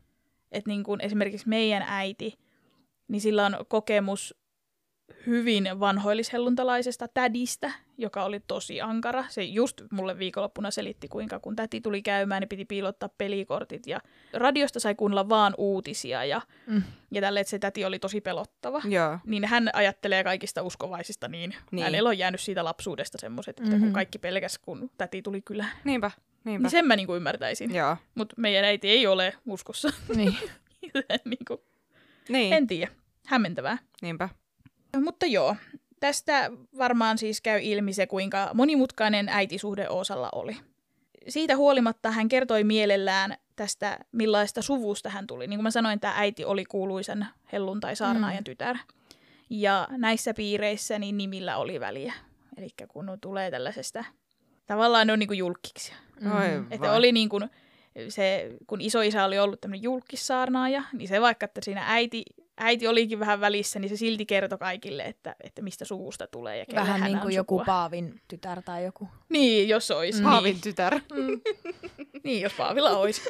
Että 0.57 0.71
niin 0.71 0.83
kuin 0.83 1.01
esimerkiksi 1.01 1.49
meidän 1.49 1.85
äiti, 1.89 2.39
niin 3.09 3.21
sillä 3.21 3.47
on 3.47 3.57
kokemus 3.69 4.35
hyvin 5.27 5.81
vanhoillishelluntalaisesta 5.81 7.09
tädistä, 7.09 7.73
joka 7.99 8.25
oli 8.25 8.41
tosi 8.41 8.81
ankara. 8.81 9.25
Se 9.29 9.43
just 9.43 9.83
mulle 9.91 10.19
viikonloppuna 10.19 10.71
selitti, 10.71 11.09
kuinka 11.09 11.39
kun 11.41 11.57
täti 11.57 11.81
tuli 11.81 12.03
käymään, 12.03 12.41
niin 12.41 12.49
piti 12.49 12.65
piilottaa 12.65 13.09
pelikortit 13.19 13.87
ja 13.87 14.01
radiosta 14.33 14.81
sai 14.81 14.95
kuunnella 14.95 15.29
vaan 15.29 15.55
uutisia 15.59 16.25
ja, 16.25 16.41
Mm. 16.67 16.83
ja 17.11 17.21
tälle, 17.21 17.41
että 17.41 17.51
se 17.51 17.59
täti 17.59 17.85
oli 17.85 17.99
tosi 17.99 18.21
pelottava. 18.21 18.83
Joo. 18.89 19.19
Niin 19.27 19.45
hän 19.45 19.71
ajattelee 19.73 20.25
kaikista 20.25 20.63
uskovaisista 20.63 21.29
niin. 21.29 21.55
niin. 21.71 21.85
Hänellä 21.85 22.09
on 22.09 22.19
jäänyt 22.19 22.41
siitä 22.41 22.65
lapsuudesta 22.65 23.19
semmoiset, 23.21 23.61
että 23.61 23.73
Mhm. 23.73 23.81
kun 23.85 23.93
kaikki 23.93 24.19
pelkäs, 24.19 24.59
kun 24.59 24.91
täti 24.99 25.23
tuli 25.23 25.43
kylään. 25.43 25.71
Niinpä. 25.85 26.11
Niinpä. 26.45 26.63
Niin 26.63 26.71
sen 26.71 26.87
mä 26.87 26.97
niin 26.97 27.07
kuin 27.07 27.17
ymmärtäisin. 27.17 27.71
Mutta 28.15 28.35
meidän 28.39 28.65
äiti 28.65 28.91
ei 28.91 29.07
ole 29.07 29.35
uskossa. 29.47 29.89
Niin. 30.17 30.37
niin 31.25 31.45
kuin, 31.49 31.61
Niin. 32.29 32.53
en 32.53 32.67
tiedä. 32.67 32.93
Hämmentävää. 33.27 33.79
Niinpä. 34.03 34.29
Mutta 35.05 35.27
joo, 35.27 35.57
tästä 36.01 36.51
varmaan 36.79 37.19
siis 37.19 37.41
käy 37.41 37.61
ilmi 37.63 37.93
se, 37.93 38.07
kuinka 38.07 38.51
monimutkainen 38.55 39.29
äitisuhde 39.29 39.89
Oosalla 39.89 40.29
oli. 40.33 40.57
Siitä 41.29 41.57
huolimatta 41.57 42.11
hän 42.11 42.29
kertoi 42.29 42.65
mielellään 42.65 43.37
tästä, 43.57 43.99
millaista 44.13 44.63
suvusta 44.63 45.09
hän 45.11 45.27
tuli. 45.27 45.47
Niin 45.47 45.59
kuin 45.59 45.63
mä 45.63 45.71
sanoin, 45.71 46.01
tämä 46.01 46.15
äiti 46.17 46.45
oli 46.45 46.65
kuuluisen 46.65 47.27
helluntai-saarnaajan 47.53 48.41
Mm. 48.41 48.45
tytär. 48.45 48.77
Ja 49.51 49.89
näissä 49.91 50.35
piireissä 50.35 50.99
niin 50.99 51.17
nimillä 51.19 51.57
oli 51.57 51.81
väliä. 51.81 52.13
Eli 52.57 52.69
kun 52.89 53.19
tulee 53.21 53.51
tällaisesta, 53.51 54.05
tavallaan 54.67 55.07
ne 55.07 55.13
on 55.13 55.19
niin 55.19 55.27
kuin 55.27 55.39
julkkiksia. 55.39 55.95
Oi 56.37 56.65
Että 56.71 56.89
vai. 56.89 56.97
oli 56.97 57.13
niin 57.13 57.29
kuin 57.29 57.51
se, 58.09 58.51
kun 58.67 58.81
isoisä 58.81 59.25
oli 59.25 59.39
ollut 59.39 59.61
tämmöinen 59.61 59.83
julkissaarnaaja, 59.83 60.83
niin 60.93 61.09
se 61.09 61.21
vaikka, 61.21 61.45
että 61.45 61.61
siinä 61.65 61.83
äiti, 61.87 62.23
äiti 62.57 62.89
olikin 62.89 63.21
vähän 63.21 63.41
välissä, 63.41 63.79
niin 63.79 63.89
se 63.89 63.97
silti 63.97 64.27
kertoi 64.27 64.59
kaikille, 64.59 65.03
että, 65.03 65.37
että 65.41 65.63
mistä 65.63 65.85
suvusta 65.85 66.27
tulee 66.27 66.59
ja 66.59 66.65
Vähän 66.75 67.01
hän 67.01 67.13
niin 67.13 67.21
kuin 67.21 67.35
joku. 67.35 67.63
Paavin 67.67 68.21
tytär 68.29 68.63
tai 68.63 68.85
joku. 68.85 69.09
Niin, 69.29 69.69
jos 69.69 69.91
olisi. 69.91 70.23
Paavin 70.23 70.61
tytär. 70.61 71.01
Niin. 71.15 71.43
niin, 72.25 72.43
jos 72.43 72.53
Paavilla 72.53 72.91
olisi. 72.91 73.23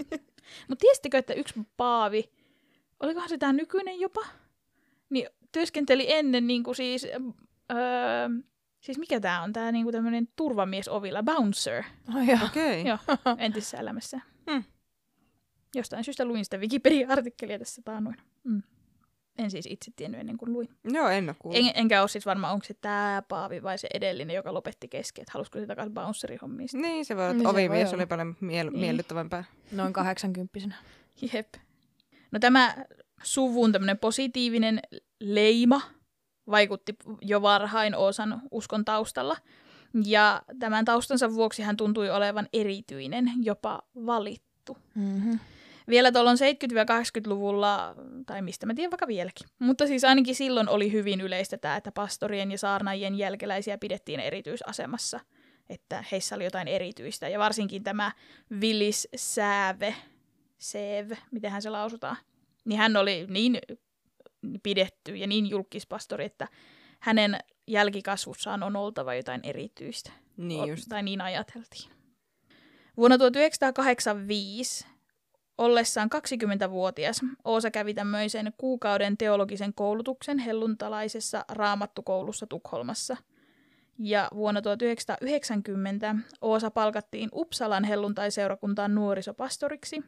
Mutta 0.68 0.80
tiesittekö, 0.80 1.18
että 1.18 1.34
yksi 1.34 1.54
Paavi, 1.76 2.30
olikohan 3.00 3.28
se 3.28 3.38
tämä 3.38 3.52
nykyinen 3.52 4.00
jopa, 4.00 4.26
niin 5.10 5.28
työskenteli 5.52 6.12
ennen 6.12 6.46
niin 6.46 6.62
kuin 6.62 6.74
siis, 6.74 7.04
öö, 7.72 8.28
siis 8.80 8.98
mikä 8.98 9.20
tämä 9.20 9.42
on, 9.42 9.52
tämä 9.52 9.72
niin 9.72 9.92
tämmöinen 9.92 10.28
turvamies 10.36 10.88
ovilla, 10.88 11.22
bouncer. 11.22 11.84
Oh, 12.16 12.28
joo. 12.28 12.38
Okei. 12.44 12.84
Joo, 12.84 12.98
entisessä 13.38 13.78
elämässä. 13.78 14.20
Hmm. 14.50 14.64
Jostain 15.74 16.04
syystä 16.04 16.24
luin 16.24 16.44
sitä 16.44 16.56
Wikipedia-artikkelia 16.56 17.58
tässä 17.58 17.82
taannoin. 17.84 18.16
Mm. 18.44 18.62
En 19.38 19.50
siis 19.50 19.66
itse 19.66 19.90
tiennyt 19.96 20.20
ennen 20.20 20.36
kuin 20.36 20.52
luin. 20.52 20.68
Joo, 20.84 21.08
en 21.08 21.28
ole 21.28 21.36
kuullut. 21.38 21.60
En, 21.66 21.72
enkä 21.74 22.00
ole 22.00 22.08
siis 22.08 22.26
varma, 22.26 22.50
onko 22.50 22.64
se 22.64 22.74
tämä 22.74 23.22
Paavi 23.28 23.62
vai 23.62 23.78
se 23.78 23.88
edellinen, 23.94 24.36
joka 24.36 24.54
lopetti 24.54 24.88
kesken, 24.88 25.22
että 25.22 25.32
halusiko 25.34 25.58
se 25.58 25.66
takaisin 25.66 25.94
bouncerin 25.94 26.38
hommiin. 26.42 26.68
sitten. 26.68 26.90
Niin, 26.90 27.04
se 27.04 27.16
voi 27.16 27.24
olla, 27.24 27.32
Niin 27.32 27.40
että 27.40 27.50
ovimies 27.50 27.94
oli 27.94 28.06
paljon 28.06 28.36
miel- 28.40 28.70
Niin. 28.70 28.78
miellyttävämpää. 28.80 29.44
Noin 29.72 29.92
kahdeksankymppisenä. 29.92 30.74
Jep. 31.32 31.54
No 32.32 32.38
tämä 32.38 32.74
suvun 33.22 33.72
tämmöinen 33.72 33.98
positiivinen 33.98 34.80
leima 35.20 35.80
vaikutti 36.50 36.96
jo 37.22 37.42
varhain 37.42 37.94
Oosan 37.94 38.42
uskon 38.50 38.84
taustalla. 38.84 39.36
Ja 40.04 40.42
tämän 40.58 40.84
taustansa 40.84 41.34
vuoksi 41.34 41.62
hän 41.62 41.76
tuntui 41.76 42.10
olevan 42.10 42.48
erityinen, 42.52 43.30
jopa 43.42 43.82
valittu. 44.06 44.78
Mm-hmm. 44.94 45.38
Vielä 45.88 46.12
tuolloin 46.12 46.38
70-80-luvulla, 46.38 47.94
tai 48.26 48.42
mistä 48.42 48.66
mä 48.66 48.74
tiedän 48.74 48.90
vaikka 48.90 49.06
vieläkin, 49.06 49.48
mutta 49.58 49.86
siis 49.86 50.04
ainakin 50.04 50.34
silloin 50.34 50.68
oli 50.68 50.92
hyvin 50.92 51.20
yleistä 51.20 51.58
tämä, 51.58 51.76
että 51.76 51.92
pastorien 51.92 52.52
ja 52.52 52.58
saarnaajien 52.58 53.14
jälkeläisiä 53.14 53.78
pidettiin 53.78 54.20
erityisasemassa, 54.20 55.20
että 55.68 56.04
heissä 56.12 56.34
oli 56.34 56.44
jotain 56.44 56.68
erityistä. 56.68 57.28
Ja 57.28 57.38
varsinkin 57.38 57.82
tämä 57.82 58.12
Willis 58.60 59.08
Sääve, 59.16 59.94
Sev, 60.58 61.10
mitenhän 61.30 61.62
se 61.62 61.70
lausutaan, 61.70 62.16
niin 62.64 62.78
hän 62.78 62.96
oli 62.96 63.26
niin 63.30 63.58
pidetty 64.62 65.16
ja 65.16 65.26
niin 65.26 65.50
julkispastori, 65.50 66.24
että 66.24 66.48
hänen 67.00 67.38
jälkikasvussaan 67.66 68.62
on 68.62 68.76
oltava 68.76 69.14
jotain 69.14 69.40
erityistä. 69.42 70.12
Niin 70.36 70.60
O- 70.60 70.66
just. 70.66 70.84
Tai 70.88 71.02
niin 71.02 71.20
ajateltiin. 71.20 71.90
Vuonna 72.96 73.18
1985, 73.18 74.86
ollessaan 75.58 76.10
20-vuotias, 76.14 77.20
Oosa 77.44 77.70
kävi 77.70 77.94
tämmöisen 77.94 78.52
kuukauden 78.58 79.16
teologisen 79.16 79.74
koulutuksen 79.74 80.38
helluntalaisessa 80.38 81.44
raamattukoulussa 81.48 82.46
Tukholmassa. 82.46 83.16
Ja 83.98 84.28
vuonna 84.34 84.62
1990 84.62 86.16
Oosa 86.40 86.70
palkattiin 86.70 87.28
Uppsalan 87.34 87.84
helluntaiseurakuntaan 87.84 88.94
nuorisopastoriksi. 88.94 90.04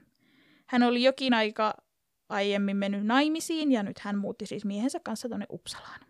Hän 0.67 0.83
oli 0.83 1.03
jokin 1.03 1.35
aika 1.35 1.75
aiemmin 2.29 2.77
mennyt 2.77 3.07
naimisiin 3.07 3.73
ja 3.73 3.83
nyt 3.83 3.99
hän 3.99 4.19
muutti 4.19 4.47
siis 4.47 4.65
miehensä 4.65 5.01
kanssa 5.01 5.29
tuonne 5.29 5.47
Uppsalaan. 5.51 6.01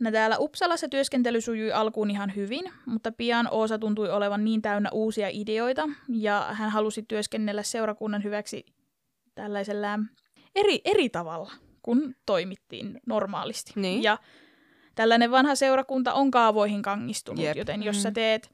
No 0.00 0.10
täällä 0.10 0.36
Uppsalassa 0.38 0.88
työskentely 0.88 1.40
sujui 1.40 1.72
alkuun 1.72 2.10
ihan 2.10 2.32
hyvin, 2.36 2.72
mutta 2.86 3.12
pian 3.12 3.48
Oosa 3.50 3.78
tuntui 3.78 4.10
olevan 4.10 4.44
niin 4.44 4.62
täynnä 4.62 4.90
uusia 4.92 5.28
ideoita, 5.32 5.88
ja 6.08 6.46
hän 6.52 6.70
halusi 6.70 7.02
työskennellä 7.02 7.62
seurakunnan 7.62 8.24
hyväksi 8.24 8.66
tällaisella 9.34 9.98
eri, 10.54 10.80
eri 10.84 11.08
tavalla, 11.08 11.52
kun 11.82 12.14
toimittiin 12.26 13.00
normaalisti. 13.06 13.72
Niin. 13.76 14.02
Ja 14.02 14.18
tällainen 14.94 15.30
vanha 15.30 15.54
seurakunta 15.54 16.12
on 16.12 16.30
kaavoihin 16.30 16.82
kangistunut, 16.82 17.44
Jep. 17.44 17.56
joten 17.56 17.82
jos 17.82 18.02
sä 18.02 18.10
Mm. 18.10 18.14
teet, 18.14 18.50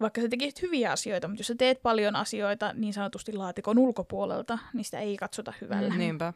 vaikka 0.00 0.20
sä 0.20 0.28
tekisit 0.28 0.62
hyviä 0.62 0.92
asioita, 0.92 1.28
mutta 1.28 1.40
jos 1.40 1.46
sä 1.46 1.54
teet 1.58 1.82
paljon 1.82 2.16
asioita 2.16 2.72
niin 2.72 2.92
sanotusti 2.92 3.32
laatikon 3.32 3.78
ulkopuolelta, 3.78 4.58
niin 4.74 4.84
sitä 4.84 5.00
ei 5.00 5.16
katsota 5.16 5.52
hyvällä. 5.60 5.90
Mm. 5.92 5.98
Niinpä. 5.98 6.32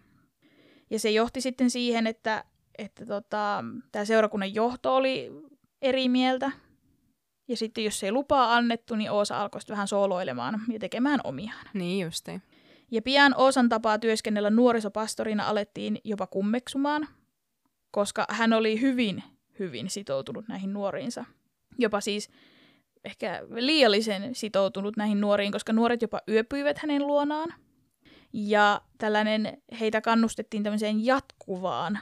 Ja 0.91 0.99
se 0.99 1.11
johti 1.11 1.41
sitten 1.41 1.71
siihen, 1.71 2.07
että, 2.07 2.45
että 2.79 3.07
tota, 3.07 3.65
tämä 3.93 4.05
seurakunnan 4.05 4.55
johto 4.55 4.97
oli 4.97 5.31
eri 5.83 6.09
mieltä. 6.09 6.51
Ja 7.49 7.57
sitten 7.57 7.85
jos 7.85 8.05
ei 8.05 8.13
lupaa 8.13 8.57
annettu, 8.57 8.95
niin 8.97 9.11
Oosa 9.11 9.41
alkoi 9.41 9.61
vähän 9.69 9.89
sooloilemaan 9.89 10.61
ja 10.73 10.79
tekemään 10.79 11.21
omiaan. 11.25 11.67
Niin 11.75 12.05
justi. 12.05 12.31
Ja 12.91 13.03
pian 13.03 13.35
Oosan 13.37 13.69
tapaa 13.69 13.99
työskennellä 13.99 14.51
nuorisopastorina 14.51 15.49
alettiin 15.49 15.99
jopa 16.05 16.27
kummeksumaan, 16.27 17.09
koska 17.91 18.25
hän 18.31 18.53
oli 18.53 18.81
hyvin, 18.81 19.23
hyvin 19.59 19.91
sitoutunut 19.91 20.49
näihin 20.49 20.73
nuoriinsa. 20.73 21.25
Jopa 21.79 22.01
siis 22.01 22.31
ehkä 23.05 23.43
liiallisen 23.55 24.35
sitoutunut 24.35 24.97
näihin 24.97 25.21
nuoriin, 25.21 25.53
koska 25.53 25.73
nuoret 25.73 26.03
jopa 26.03 26.21
yöpyivät 26.29 26.79
hänen 26.79 27.07
luonaan. 27.07 27.55
Ja 28.33 28.81
tällainen, 28.99 29.63
heitä 29.81 30.01
kannustettiin 30.01 30.63
tämmöiseen 30.63 31.05
jatkuvaan 31.05 31.99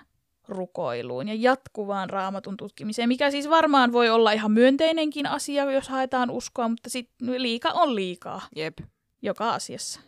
rukoiluun 0.49 1.29
ja 1.29 1.35
jatkuvaan 1.35 2.11
raamatun 2.11 2.57
tutkimiseen, 2.57 3.09
mikä 3.09 3.31
siis 3.31 3.51
varmaan 3.51 3.93
voi 3.93 4.09
olla 4.11 4.33
ihan 4.33 4.53
myönteinenkin 4.53 5.27
asia, 5.27 5.73
jos 5.73 5.89
haetaan 5.89 6.31
uskoa, 6.31 6.69
mutta 6.69 6.91
sit 6.91 7.11
liika 7.21 7.69
on 7.69 7.95
liikaa 7.95 8.43
Jep. 8.57 8.79
joka 9.23 9.55
asiassa. 9.55 10.01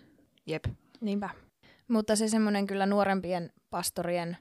Jep. 0.46 0.64
Niinpä. 1.00 1.30
Mutta 1.88 2.16
se 2.16 2.28
semmoinen 2.28 2.66
kyllä 2.66 2.86
nuorempien 2.86 3.52
pastorien 3.70 4.36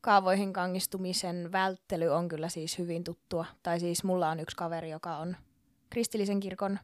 kaavoihin 0.00 0.52
kangistumisen 0.52 1.52
välttely 1.52 2.08
on 2.08 2.28
kyllä 2.28 2.48
siis 2.48 2.78
hyvin 2.78 3.04
tuttua. 3.04 3.44
Tai 3.62 3.80
siis 3.80 4.04
mulla 4.04 4.28
on 4.28 4.40
yksi 4.40 4.56
kaveri, 4.56 4.90
joka 4.90 5.16
on 5.16 5.36
kristillisen 5.90 6.40
kirkon 6.40 6.78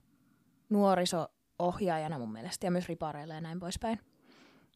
nuoriso-ohjaajana 0.68 2.18
mun 2.18 2.32
mielestä 2.32 2.66
ja 2.66 2.70
myös 2.70 2.88
ripareilla 2.88 3.34
ja 3.34 3.40
näin 3.40 3.60
poispäin. 3.60 3.98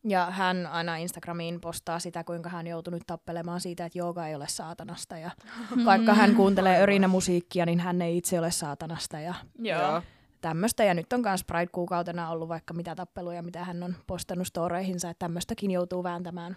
Ja 0.05 0.27
hän 0.31 0.67
aina 0.67 0.97
Instagramiin 0.97 1.61
postaa 1.61 1.99
sitä, 1.99 2.25
kuinka 2.25 2.49
hän 2.49 2.67
joutuu 2.67 2.91
nyt 2.91 3.03
tappelemaan 3.07 3.61
siitä, 3.61 3.85
että 3.85 3.99
jooga 3.99 4.27
ei 4.27 4.35
ole 4.35 4.49
saatanasta. 4.49 5.19
Ja 5.19 5.31
vaikka 5.85 6.15
hän 6.15 6.35
kuuntelee 6.35 6.83
örinä 6.83 7.09
musiikkia, 7.09 7.67
niin 7.67 7.81
hän 7.81 8.03
ei 8.03 8.17
itse 8.17 8.39
ole 8.39 8.51
saatanasta. 8.51 9.21
Ja 9.21 9.35
Joo. 9.59 10.03
tämmöistä. 10.41 10.85
Ja 10.85 10.95
nyt 10.95 11.13
on 11.13 11.21
myös 11.21 11.45
Pride-kuukautena 11.45 12.31
ollut 12.31 12.49
vaikka 12.49 12.75
mitä 12.75 12.95
tappeluja, 12.95 13.43
mitä 13.43 13.65
hän 13.65 13.83
on 13.83 13.95
postannut 14.07 14.47
storeihinsa, 14.47 15.11
että 15.11 15.25
tämmöistäkin 15.25 15.71
joutuu 15.71 16.03
vääntämään. 16.03 16.55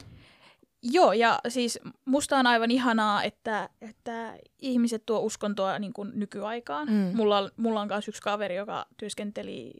Joo, 0.91 1.13
ja 1.13 1.39
siis 1.47 1.79
musta 2.05 2.37
on 2.37 2.47
aivan 2.47 2.71
ihanaa, 2.71 3.23
että, 3.23 3.69
että 3.81 4.37
ihmiset 4.61 5.05
tuo 5.05 5.19
uskontoa 5.19 5.79
niin 5.79 5.93
kuin 5.93 6.11
nykyaikaan. 6.13 6.87
Mm. 6.87 7.11
Mulla, 7.15 7.49
mulla 7.57 7.81
on 7.81 7.87
myös 7.87 8.07
yksi 8.07 8.21
kaveri, 8.21 8.55
joka 8.55 8.85
työskenteli 8.97 9.71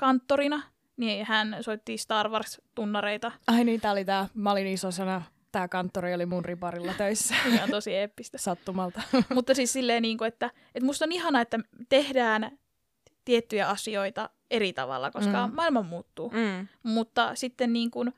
kanttorina 0.00 0.62
niin 0.98 1.26
hän 1.26 1.56
soitti 1.60 1.98
Star 1.98 2.28
Wars-tunnareita. 2.28 3.32
Ai 3.46 3.64
niin, 3.64 3.80
tää 3.80 3.92
oli 3.92 4.04
tää, 4.04 4.28
mä 4.34 4.52
olin 4.52 4.66
isosana, 4.66 5.22
tää 5.52 5.68
kanttori 5.68 6.14
oli 6.14 6.26
mun 6.26 6.44
riparilla 6.44 6.94
töissä 6.94 7.34
mikä 7.50 7.64
on 7.64 7.70
tosi 7.70 7.94
eeppistä. 7.94 8.38
sattumalta. 8.38 9.02
Mutta 9.34 9.54
siis 9.54 9.72
silleen, 9.72 10.02
niin 10.02 10.18
kuin, 10.18 10.28
että, 10.28 10.50
että 10.74 10.86
musta 10.86 11.04
on 11.04 11.12
ihana, 11.12 11.40
että 11.40 11.58
tehdään 11.88 12.58
tiettyjä 13.24 13.68
asioita 13.68 14.30
eri 14.50 14.72
tavalla, 14.72 15.10
koska 15.10 15.46
Mm. 15.46 15.50
mm. 15.52 15.56
maailma 15.56 15.82
muuttuu. 15.82 16.30
Mm. 16.30 16.38
Mm. 16.38 16.68
Mutta 16.82 17.34
sitten 17.34 17.72
niin 17.72 17.90
kuin, 17.90 18.14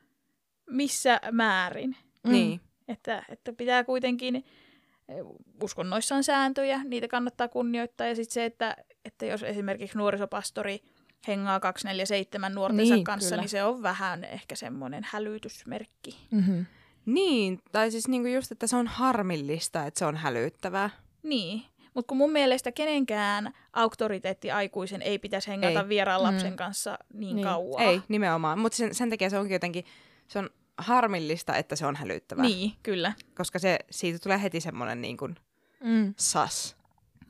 missä 0.69 1.19
määrin? 1.31 1.95
Mm. 2.23 2.31
Niin. 2.31 2.61
Että, 2.87 3.25
että 3.29 3.53
pitää 3.53 3.83
kuitenkin 3.83 4.35
eh, 4.35 5.15
uskonnoissa 5.63 6.15
on 6.15 6.23
sääntöjä, 6.23 6.81
niitä 6.83 7.07
kannattaa 7.07 7.47
kunnioittaa. 7.47 8.07
Ja 8.07 8.15
sitten 8.15 8.33
se, 8.33 8.45
että, 8.45 8.75
että 9.05 9.25
jos 9.25 9.43
esimerkiksi 9.43 9.97
nuorisopastori 9.97 10.81
hengaa 11.27 11.59
247 11.59 12.55
nuortensa 12.55 12.93
Niin, 12.95 13.03
kanssa, 13.03 13.29
kyllä. 13.29 13.41
niin 13.41 13.49
se 13.49 13.63
on 13.63 13.81
vähän 13.83 14.23
ehkä 14.23 14.55
semmoinen 14.55 15.03
hälytysmerkki. 15.11 16.27
Mm-hmm. 16.31 16.65
Niin, 17.05 17.59
tai 17.71 17.91
siis 17.91 18.07
niinku 18.07 18.27
just, 18.27 18.51
että 18.51 18.67
se 18.67 18.75
on 18.75 18.87
harmillista, 18.87 19.85
että 19.85 19.99
se 19.99 20.05
on 20.05 20.15
hälyttävää. 20.17 20.89
Niin, 21.23 21.63
mutta 21.93 22.07
kun 22.09 22.17
mun 22.17 22.31
mielestä 22.31 22.71
kenenkään 22.71 23.53
auktoriteetti 23.73 24.51
aikuisen 24.51 25.01
ei 25.01 25.19
pitäisi 25.19 25.47
hengata 25.47 25.79
Ei. 25.81 25.89
vieraan 25.89 26.23
lapsen 26.23 26.51
Mm. 26.53 26.57
kanssa 26.57 26.97
niin, 27.13 27.35
Niin. 27.35 27.47
kauan. 27.47 27.83
Ei, 27.83 28.01
nimenomaan. 28.07 28.59
Mutta 28.59 28.75
sen, 28.75 28.95
sen 28.95 29.09
takia 29.09 29.29
se 29.29 29.37
onkin 29.37 29.53
jotenkin, 29.53 29.85
se 30.27 30.39
on 30.39 30.49
harmillista, 30.77 31.55
että 31.55 31.75
se 31.75 31.85
on 31.85 31.95
hälyttävää. 31.95 32.45
Niin, 32.45 32.71
kyllä. 32.83 33.13
Koska 33.37 33.59
se, 33.59 33.79
siitä 33.91 34.19
tulee 34.19 34.41
heti 34.41 34.61
semmoinen 34.61 35.01
niin 35.01 35.17
kuin 35.17 35.35
Mm. 35.83 36.13
sas. 36.17 36.75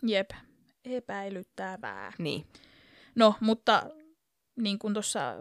Jep. 0.03 0.29
Epäilyttävää. 0.85 2.11
Niin. 2.17 2.45
No, 3.15 3.35
mutta 3.39 3.83
niin 4.55 4.79
kuin 4.79 4.93
tuossa 4.93 5.35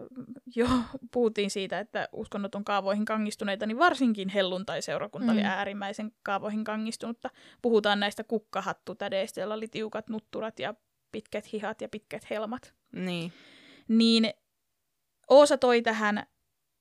jo 0.55 0.67
puhuttiin 1.11 1.51
siitä, 1.51 1.79
että 1.79 2.09
uskonnot 2.11 2.55
on 2.55 2.65
kaavoihin 2.65 3.05
kangistuneita, 3.05 3.65
niin 3.65 3.79
varsinkin 3.79 4.29
helluntai-seurakunta 4.29 5.27
mm. 5.27 5.33
oli 5.33 5.41
Mm. 5.41 5.49
äärimmäisen 5.49 6.11
kaavoihin 6.23 6.63
kangistunutta. 6.63 7.29
Puhutaan 7.61 7.99
näistä 7.99 8.23
kukkahattutädeistä, 8.23 9.41
joilla 9.41 9.53
oli 9.55 9.67
tiukat 9.67 10.09
nutturat 10.09 10.59
ja 10.59 10.73
pitkät 11.11 11.53
hihat 11.53 11.81
ja 11.81 11.89
pitkät 11.89 12.29
helmat. 12.29 12.73
Niin. 12.91 13.33
Niin 13.87 14.33
Oosa 15.29 15.57
toi 15.57 15.81
tähän 15.81 16.27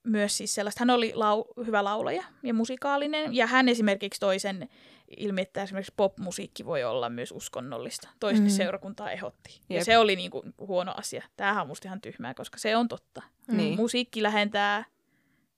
myös 0.07 0.37
siis 0.37 0.55
sellaista, 0.55 0.81
hän 0.81 0.91
oli 0.91 1.13
lau- 1.13 1.65
hyvä 1.67 1.85
laulaja 1.85 2.25
ja 2.43 2.55
musikaalinen, 2.55 3.35
ja 3.35 3.47
hän 3.47 3.69
esimerkiksi 3.69 4.21
toi 4.21 4.39
sen 4.39 4.69
ilmi, 5.17 5.41
että 5.41 5.63
esimerkiksi 5.63 5.95
popmusiikki 5.97 6.65
voi 6.67 6.85
olla 6.85 7.09
myös 7.11 7.33
uskonnollista. 7.33 8.09
Toisesti 8.21 8.47
Mm. 8.49 8.53
mm. 8.53 8.57
seurakuntaa 8.57 9.11
ehdotti. 9.11 9.61
Ja 9.69 9.77
Jep. 9.77 9.85
se 9.85 9.99
oli 9.99 10.17
niinku 10.17 10.43
huono 10.59 10.95
asia. 10.97 11.25
Tämähän 11.37 11.63
on 11.63 11.67
musta 11.69 11.89
ihan 11.89 12.01
tyhmää, 12.01 12.35
koska 12.35 12.59
se 12.59 12.77
on 12.77 12.89
totta. 12.89 13.23
Niin. 13.53 13.77
Musiikki 13.77 14.23
lähentää 14.23 14.85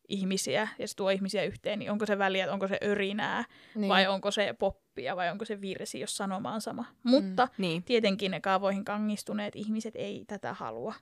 ihmisiä 0.08 0.68
ja 0.78 0.88
se 0.88 0.96
tuo 0.96 1.10
ihmisiä 1.10 1.44
yhteen, 1.44 1.78
niin 1.78 1.90
onko 1.90 2.06
se 2.06 2.18
väliä, 2.18 2.44
että 2.44 2.52
onko 2.52 2.68
se 2.68 2.78
örinää 2.84 3.44
Niin. 3.74 3.88
vai 3.88 4.06
onko 4.06 4.30
se 4.30 4.54
poppia 4.58 5.16
vai 5.16 5.30
onko 5.30 5.44
se 5.44 5.60
virsi, 5.60 6.00
jos 6.00 6.16
sanoma 6.16 6.52
on 6.54 6.60
sama. 6.60 6.84
Mutta 7.02 7.48
Niin. 7.58 7.82
tietenkin 7.82 8.30
ne 8.30 8.40
kaavoihin 8.40 8.84
kangistuneet 8.84 9.56
ihmiset 9.56 9.96
ei 9.96 10.24
tätä 10.26 10.54
halua. 10.54 10.94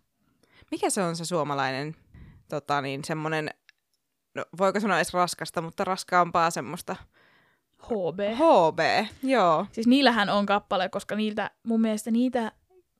Mikä 0.70 0.90
se 0.90 1.02
on 1.02 1.16
se 1.16 1.24
suomalainen, 1.24 1.96
tota 2.48 2.80
niin, 2.80 3.04
semmoinen, 3.04 3.50
no, 4.34 4.44
voiko 4.58 4.80
sanoa 4.80 4.96
edes 4.96 5.14
raskasta, 5.14 5.62
mutta 5.62 5.84
raskaampaa 5.84 6.50
semmoista 6.50 6.96
HB. 7.86 8.20
HB, 8.34 9.06
joo. 9.22 9.66
Siis 9.72 9.86
niillähän 9.86 10.28
on 10.28 10.46
kappale, 10.46 10.88
koska 10.88 11.16
niiltä, 11.16 11.50
mun 11.62 11.80
mielestä 11.80 12.10
niitä 12.10 12.52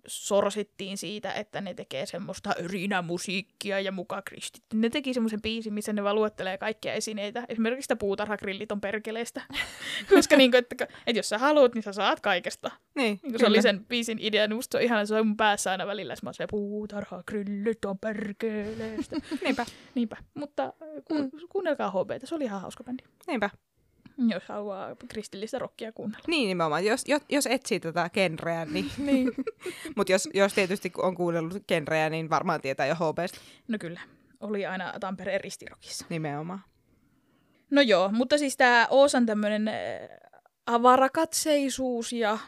sorsittiin 0.06 0.98
siitä, 0.98 1.32
että 1.32 1.60
ne 1.60 1.74
tekee 1.74 2.06
semmoista 2.06 2.54
musiikkia 3.02 3.80
ja 3.80 3.92
muka 3.92 4.22
kristitty. 4.22 4.76
Ne 4.76 4.90
teki 4.90 5.14
semmoisen 5.14 5.42
biisin, 5.42 5.74
missä 5.74 5.92
ne 5.92 6.04
vaan 6.04 6.16
luettelee 6.16 6.58
kaikkia 6.58 6.92
esineitä. 6.92 7.44
Esimerkiksi 7.48 7.82
sitä 7.82 7.96
puutarhagrillit 7.96 8.72
on 8.72 8.80
perkeleestä. 8.80 9.42
koska 10.14 10.36
niinku, 10.36 10.56
että, 10.56 10.84
että 10.84 11.18
jos 11.18 11.28
sä 11.28 11.38
haluat, 11.38 11.74
niin 11.74 11.82
sä 11.82 11.92
saat 11.92 12.20
kaikesta. 12.20 12.70
Niin, 12.94 13.20
Niin 13.22 13.38
se 13.38 13.46
oli 13.46 13.62
sen 13.62 13.84
biisin 13.84 14.18
idea, 14.20 14.48
niin 14.48 14.56
musta 14.56 14.72
se 14.72 14.78
on 14.78 14.84
ihana, 14.84 15.06
se 15.06 15.14
on 15.14 15.26
mun 15.26 15.36
päässä 15.36 15.70
aina 15.70 15.86
välillä. 15.86 16.14
Mä 16.22 16.32
se 16.32 16.46
puutarhagrillit 16.50 17.84
on 17.84 17.98
perkeleestä. 17.98 19.16
Niinpä, 19.44 19.66
Niinpä. 19.94 20.16
Mutta 20.34 20.72
ku, 21.04 21.30
kuunnelkaa 21.48 21.90
HB, 21.90 22.10
se 22.24 22.34
oli 22.34 22.44
ihan 22.44 22.60
hauska 22.60 22.84
bändi. 22.84 23.04
niinpä. 23.26 23.50
Jos 24.34 24.42
haluaa 24.48 24.96
kristillistä 25.08 25.58
rockia 25.58 25.92
kuunnella. 25.92 26.24
Niin 26.26 26.48
nimenomaan, 26.48 26.84
jos, 26.84 27.04
jos, 27.08 27.22
jos 27.28 27.46
etsii 27.46 27.80
tätä 27.80 28.10
genreä, 28.12 28.64
niin... 28.64 28.90
Niin. 28.98 29.32
Mutta 29.96 30.12
jos, 30.12 30.28
jos 30.34 30.54
tietysti 30.54 30.92
on 30.96 31.14
kuunnellut 31.14 31.66
genreä, 31.68 32.10
niin 32.10 32.30
varmaan 32.30 32.60
tietää 32.60 32.86
jo 32.86 32.94
HBstä 32.94 33.38
No 33.68 33.78
kyllä, 33.80 34.00
oli 34.40 34.66
aina 34.66 34.94
Tampereen 35.00 35.40
ristirokissa. 35.40 36.06
nimenomaan. 36.08 36.60
No 37.70 37.80
joo, 37.82 38.08
mutta 38.12 38.38
siis 38.38 38.56
tämä 38.56 38.86
Oosan 38.90 39.26
tämmöinen 39.26 39.70
avarakatseisuus 40.66 42.12
ja 42.12 42.38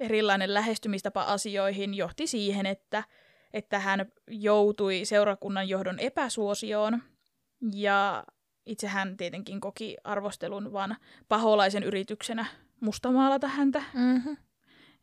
erilainen 0.00 0.54
lähestymistapa 0.54 1.22
asioihin 1.22 1.94
johti 1.94 2.26
siihen, 2.26 2.66
että, 2.66 3.04
että 3.52 3.78
hän 3.78 4.06
joutui 4.28 5.04
seurakunnan 5.04 5.68
johdon 5.68 5.98
epäsuosioon 5.98 7.02
ja 7.72 8.24
itse 8.66 8.86
hän 8.86 9.16
tietenkin 9.16 9.60
koki 9.60 9.96
arvostelun 10.04 10.72
vaan 10.72 10.96
paholaisen 11.28 11.82
yrityksenä 11.82 12.46
mustamaalata 12.80 13.48
häntä, 13.48 13.82
Mm-hmm. 13.94 14.36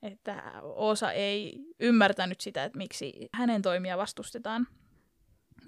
että 0.01 0.43
Oosa 0.61 1.11
ei 1.11 1.65
ymmärtänyt 1.79 2.41
sitä, 2.41 2.63
että 2.63 2.77
miksi 2.77 3.29
hänen 3.33 3.61
toimia 3.61 3.97
vastustetaan. 3.97 4.67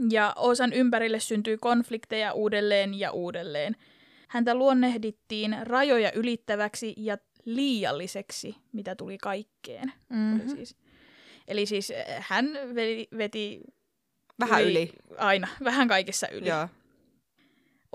Ja 0.10 0.34
Oosan 0.36 0.74
ympärille 0.74 1.20
syntyi 1.20 1.58
konflikteja 1.58 2.34
uudelleen 2.34 3.00
ja 3.00 3.12
uudelleen. 3.12 3.76
Häntä 4.28 4.56
luonnehdittiin 4.56 5.58
rajoja 5.62 6.12
ylittäväksi 6.12 6.94
ja 6.98 7.18
liialliseksi, 7.46 8.56
mitä 8.72 8.96
tuli 8.96 9.18
kaikkeen. 9.18 9.94
Mm-hmm. 10.10 10.50
Siis. 10.50 10.76
Eli 11.48 11.66
siis 11.66 11.92
eh, 11.92 12.06
hän 12.20 12.46
veti, 13.18 13.62
Vähän 14.40 14.64
yli. 14.64 14.92
Aina, 15.18 15.48
vähän 15.64 15.88
kaikessa 15.88 16.28
yli. 16.28 16.50
Joo. 16.50 16.68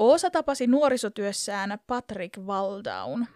Oosa 0.01 0.31
tapasi 0.31 0.67
nuorisotyössään 0.67 1.79
Patrick 1.87 2.47
Valdaun. 2.47 3.27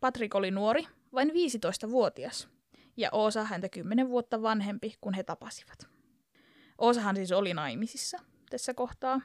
Patrick 0.00 0.34
oli 0.34 0.50
nuori, 0.50 0.86
vain 1.14 1.30
15-vuotias, 1.30 2.48
ja 2.96 3.08
Oosa 3.12 3.44
häntä 3.44 3.68
10 3.68 4.08
vuotta 4.08 4.42
vanhempi, 4.42 4.94
kun 5.00 5.14
he 5.14 5.22
tapasivat. 5.22 5.86
Oosahan 6.78 7.16
siis 7.16 7.32
oli 7.32 7.54
naimisissa 7.54 8.18
tässä 8.50 8.74
kohtaa, 8.74 9.20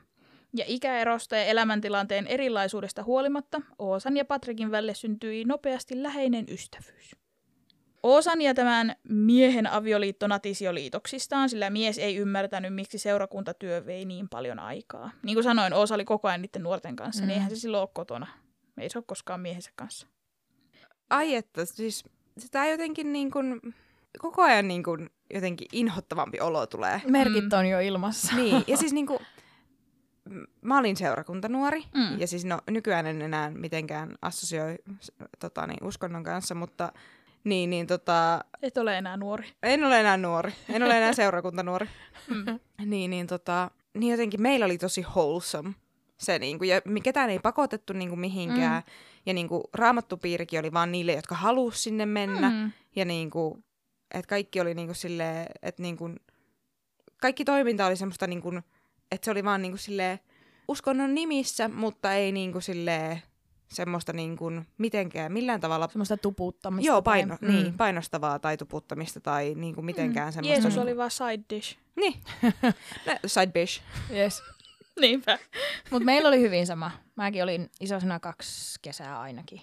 ja 0.58 0.66
ikäerosta 0.68 1.36
ja 1.36 1.44
elämäntilanteen 1.44 2.28
erilaisuudesta 2.28 3.04
huolimatta 3.04 3.62
Oosan 3.80 4.18
ja 4.18 4.26
Patrikin 4.26 4.72
välille 4.72 4.94
syntyi 4.94 5.46
nopeasti 5.46 6.04
läheinen 6.04 6.46
ystävyys. 6.50 7.25
Oosan 8.06 8.42
ja 8.42 8.54
tämän 8.54 8.96
miehen 9.10 9.68
avioliitto 9.68 10.28
natisi 10.28 10.66
jo 10.66 10.74
liitoksistaan, 10.74 11.50
sillä 11.50 11.70
mies 11.70 11.98
ei 11.98 12.16
ymmärtänyt, 12.16 12.74
miksi 12.76 12.98
seurakuntatyö 12.98 13.86
vei 13.86 14.06
niin 14.06 14.30
paljon 14.30 14.60
aikaa. 14.60 15.12
Niin 15.24 15.36
kuin 15.36 15.44
sanoin, 15.44 15.74
Oosa 15.74 15.96
oli 15.96 16.06
koko 16.06 16.28
ajan 16.28 16.42
niiden 16.42 16.64
nuorten 16.64 16.96
kanssa, 16.96 17.22
mm. 17.22 17.26
Mm. 17.26 17.28
niin 17.28 17.36
eihän 17.36 17.50
se 17.50 17.56
silloin 17.56 17.82
ole 17.82 17.90
kotona. 17.94 18.28
Ei 18.78 18.90
se 18.90 18.98
ole 18.98 19.04
koskaan 19.08 19.40
miehensä 19.40 19.72
kanssa. 19.76 20.08
Ai 21.10 21.36
että, 21.36 21.66
siis 21.66 22.04
sitä 22.38 22.66
jotenkin 22.68 23.14
niin 23.14 23.32
kuin, 23.32 23.62
koko 24.20 24.42
ajan 24.42 24.68
niin 24.68 24.84
kuin, 24.84 25.10
jotenkin 25.34 25.68
inhottavampi 25.72 26.40
olo 26.40 26.66
tulee. 26.68 27.02
Merkit 27.08 27.44
Mm. 27.44 27.58
on 27.60 27.66
jo 27.66 27.80
ilmassa. 27.80 28.36
Niin, 28.36 28.64
ja 28.68 28.78
siis 28.82 28.94
niin 28.94 29.08
kuin, 29.08 29.20
mä 30.62 30.78
olin 30.80 30.96
seurakuntanuori, 30.98 31.84
Mm. 31.94 32.20
ja 32.20 32.28
siis 32.28 32.46
no, 32.46 32.62
nykyään 32.70 33.06
en 33.06 33.22
enää 33.22 33.50
mitenkään 33.50 34.16
assosioi 34.22 34.76
tota, 35.40 35.68
niin, 35.68 35.84
uskonnon 35.84 36.24
kanssa, 36.24 36.56
mutta 36.56 36.94
niin, 37.46 37.70
niin 37.70 37.88
tota, 37.88 38.46
Et 38.62 38.78
ole 38.78 38.98
enää 38.98 39.18
nuori. 39.18 39.50
en 39.64 39.84
ole 39.84 40.00
enää 40.00 40.18
nuori, 40.18 40.54
en 40.70 40.84
ole 40.84 40.98
enää 40.98 41.14
seurakuntanuori. 41.24 41.90
Mm. 42.30 42.60
Niin, 42.86 43.12
niin, 43.12 43.28
tota, 43.28 43.72
niin 43.94 44.12
jotenkin 44.12 44.42
meillä 44.42 44.66
oli 44.66 44.78
tosi 44.78 45.02
wholesome 45.02 45.74
se, 46.18 46.40
niin 46.40 46.58
kuin, 46.58 46.70
ja 46.70 46.82
ketään 47.04 47.30
ei 47.30 47.40
pakotettu 47.40 47.94
niin 47.94 48.10
kuin, 48.10 48.20
mihinkään. 48.20 48.84
Mm. 48.84 48.92
Ja 49.26 49.34
niin 49.34 49.48
kuin, 49.48 49.64
raamattupiirikin 49.74 50.60
oli 50.60 50.74
vaan 50.74 50.92
niille, 50.92 51.14
jotka 51.14 51.36
halusi 51.36 51.82
sinne 51.82 52.06
mennä. 52.06 52.50
Mm. 52.50 52.56
Mm. 52.56 52.72
Ja 52.96 53.06
niin 53.06 53.30
kuin, 53.30 53.64
että 54.14 54.30
kaikki 54.30 54.62
oli 54.62 54.74
niin 54.74 54.88
kuin, 54.88 54.96
silleen, 54.96 55.46
että 55.62 55.82
niin 55.82 55.98
kuin, 55.98 56.20
kaikki 57.22 57.46
toiminta 57.46 57.86
oli 57.86 57.96
semmoista, 57.96 58.28
niin 58.28 58.42
kuin, 58.42 58.64
että 59.12 59.26
se 59.26 59.32
oli 59.32 59.44
vaan 59.44 59.62
niin 59.62 59.72
kuin, 59.72 59.80
silleen, 59.80 60.20
uskonnon 60.68 61.16
nimissä, 61.16 61.68
mutta 61.68 62.14
ei 62.14 62.32
niin 62.32 62.52
kuin, 62.52 62.62
silleen, 62.62 63.22
semmoista 63.68 64.14
niin 64.14 64.38
kuin, 64.38 64.68
mitenkään, 64.78 65.32
millään 65.32 65.62
tavalla 65.62 65.88
Semmoista 65.88 66.18
tuputtamista. 66.18 66.88
Joo, 66.88 67.02
paino, 67.02 67.38
tai- 67.38 67.50
mm. 67.50 67.56
niin, 67.56 67.78
painostavaa 67.78 68.40
tai 68.40 68.58
tuputtamista 68.58 69.20
tai 69.22 69.54
niin 69.56 69.76
kuin 69.76 69.86
mitenkään 69.86 70.28
mm. 70.28 70.34
semmoista. 70.34 70.54
Jeesus 70.54 70.74
niin, 70.74 70.84
oli 70.84 70.98
vaan 70.98 71.12
side 71.12 71.44
dish. 71.50 71.78
Niin. 71.96 72.14
Nä- 73.08 73.20
Side 73.26 73.52
bish. 73.52 73.82
Yes. 74.12 74.44
Niinpä. 75.02 75.40
Mutta 75.92 76.06
meillä 76.06 76.28
oli 76.28 76.40
hyvin 76.40 76.68
sama. 76.68 76.92
Mäkin 77.16 77.44
olin 77.44 77.70
isosena 77.80 78.20
kaksi 78.20 78.80
kesää 78.82 79.20
ainakin. 79.22 79.62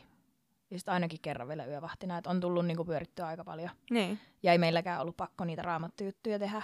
Ja 0.70 0.78
sitten 0.78 0.94
ainakin 0.94 1.18
kerran 1.22 1.48
vielä 1.48 1.64
yövahtina, 1.64 2.18
että 2.18 2.30
on 2.30 2.40
tullut 2.40 2.66
niinku 2.66 2.84
pyörittyä 2.84 3.26
aika 3.26 3.44
paljon. 3.44 3.70
Niin. 3.90 4.18
Ja 4.42 4.52
ei 4.52 4.58
meilläkään 4.58 5.00
ollut 5.00 5.16
pakko 5.16 5.44
niitä 5.44 5.62
raamattujuttuja 5.62 6.38
tehdä. 6.38 6.62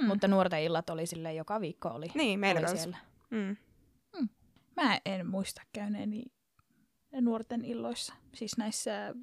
Mm. 0.00 0.06
Mutta 0.06 0.28
nuorten 0.28 0.62
illat 0.62 0.90
oli 0.90 1.06
sille 1.06 1.34
joka 1.34 1.60
viikko 1.60 1.88
oli, 1.88 2.06
Niin, 2.14 2.40
meillä 2.40 2.60
oli 2.60 2.78
siellä. 2.78 2.96
Mm. 3.30 3.56
Mä 4.76 4.98
en 5.04 5.26
muista 5.26 5.62
käyneeni 5.72 6.24
nuorten 7.12 7.64
illoissa, 7.64 8.14
siis 8.34 8.58
näissä 8.58 9.14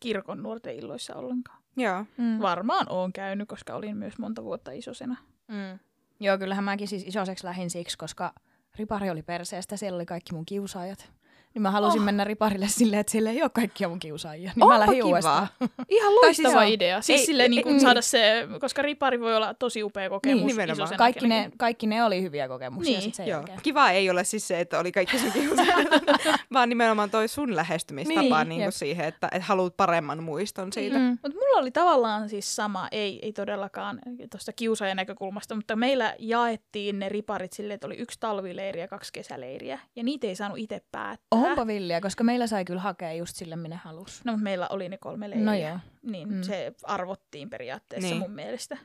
kirkon 0.00 0.42
nuorten 0.42 0.76
illoissa 0.76 1.14
ollenkaan. 1.14 1.62
Joo. 1.76 2.04
Mm. 2.16 2.38
Varmaan 2.40 2.86
oon 2.88 3.12
käynyt, 3.12 3.48
koska 3.48 3.74
olin 3.74 3.96
myös 3.96 4.18
monta 4.18 4.44
vuotta 4.44 4.70
isosena. 4.70 5.16
Mm. 5.48 5.78
Joo, 6.20 6.38
kyllähän 6.38 6.64
mäkin 6.64 6.88
siis 6.88 7.06
isoseksi 7.06 7.44
lähin 7.44 7.70
siksi, 7.70 7.98
koska 7.98 8.34
ripari 8.78 9.10
oli 9.10 9.22
perseestä, 9.22 9.76
siellä 9.76 9.96
oli 9.96 10.06
kaikki 10.06 10.34
mun 10.34 10.46
kiusaajat. 10.46 11.12
Niin 11.54 11.62
mä 11.62 11.70
halusin 11.70 12.00
Oh. 12.00 12.04
mennä 12.04 12.24
riparille 12.24 12.68
silleen, 12.68 13.00
että 13.00 13.10
siellä 13.10 13.30
ei 13.30 13.42
ole 13.42 13.50
kaikkia 13.54 13.88
mun 13.88 13.98
kiusaajia. 13.98 14.52
Niin 14.56 14.62
Onpa 14.64 14.74
mä 14.74 14.80
lähdin 14.80 14.94
kivaa. 14.94 15.08
uudestaan. 15.08 15.48
Ihan 15.88 16.12
siis 16.12 16.38
loistava 16.44 16.62
idea. 16.64 17.00
Siis 17.02 17.20
Ei- 17.20 17.26
silleen 17.26 17.44
ei- 17.44 17.56
niin 17.56 17.62
kuin 17.62 17.74
ei- 17.74 17.80
saada 17.80 18.02
se, 18.02 18.48
koska 18.60 18.82
ripari 18.82 19.20
voi 19.20 19.36
olla 19.36 19.54
tosi 19.54 19.82
upea 19.82 20.10
kokemus 20.10 20.36
Niin, 20.38 20.46
nimenomaan. 20.46 20.78
isosena 20.78 20.98
Kaikki 20.98 21.26
ne, 21.28 21.34
kenenkin. 21.34 21.58
kaikki 21.58 21.86
ne 21.86 22.04
oli 22.04 22.22
hyviä 22.22 22.48
kokemuksia 22.48 22.92
Niin, 22.92 23.02
sit 23.02 23.14
sen 23.14 23.26
Joo. 23.26 23.38
jälkeen. 23.38 23.58
Kiva 23.62 23.90
ei 23.90 24.10
ole 24.10 24.24
siis 24.24 24.48
se, 24.48 24.60
että 24.60 24.78
oli 24.78 24.92
kaikki 24.92 25.18
sun 25.18 25.32
kiusaajat, 25.32 25.88
vaan 26.52 26.68
nimenomaan 26.68 27.10
toi 27.10 27.28
sun 27.28 27.56
lähestymistapa 27.56 28.20
Niin, 28.44 28.48
niin, 28.48 28.60
niin 28.60 28.72
siihen, 28.72 29.04
että 29.06 29.28
et 29.32 29.42
haluat 29.42 29.76
paremman 29.76 30.22
muiston 30.22 30.72
siitä. 30.72 30.98
Mm. 30.98 31.04
Mutta 31.22 31.38
mulla 31.38 31.58
oli 31.60 31.70
tavallaan 31.70 32.28
siis 32.28 32.56
sama, 32.56 32.88
ei, 32.92 33.18
ei 33.22 33.32
todellakaan 33.32 34.00
tuosta 34.30 34.52
kiusaajan 34.52 34.96
näkökulmasta, 34.96 35.54
mutta 35.54 35.76
meillä 35.76 36.14
jaettiin 36.18 36.98
ne 36.98 37.08
riparit 37.08 37.52
silleen, 37.52 37.74
että 37.74 37.86
oli 37.86 37.96
yksi 37.96 38.20
talvileiri 38.20 38.80
ja 38.80 38.88
kaksi 38.88 39.12
kesäleiriä. 39.12 39.78
Ja 39.96 40.02
niitä 40.02 40.26
ei 40.26 40.36
saanut 40.36 40.58
itse 40.58 40.82
päättää. 40.92 41.37
Onpa 41.46 41.66
villiä, 41.66 42.00
koska 42.00 42.24
meillä 42.24 42.46
sai 42.46 42.64
kyllä 42.64 42.80
hakea 42.80 43.12
just 43.12 43.36
sille, 43.36 43.56
minne 43.56 43.76
halus. 43.76 44.24
No, 44.24 44.32
mutta 44.32 44.44
meillä 44.44 44.66
oli 44.70 44.88
ne 44.88 44.98
kolme 44.98 45.30
leiriä. 45.30 45.44
No 45.46 45.54
joo. 45.54 45.78
Niin 46.02 46.28
Mm. 46.34 46.42
se 46.42 46.72
arvottiin 46.84 47.50
periaatteessa 47.50 48.08
Niin. 48.08 48.18
mun 48.18 48.30
mielestä. 48.30 48.78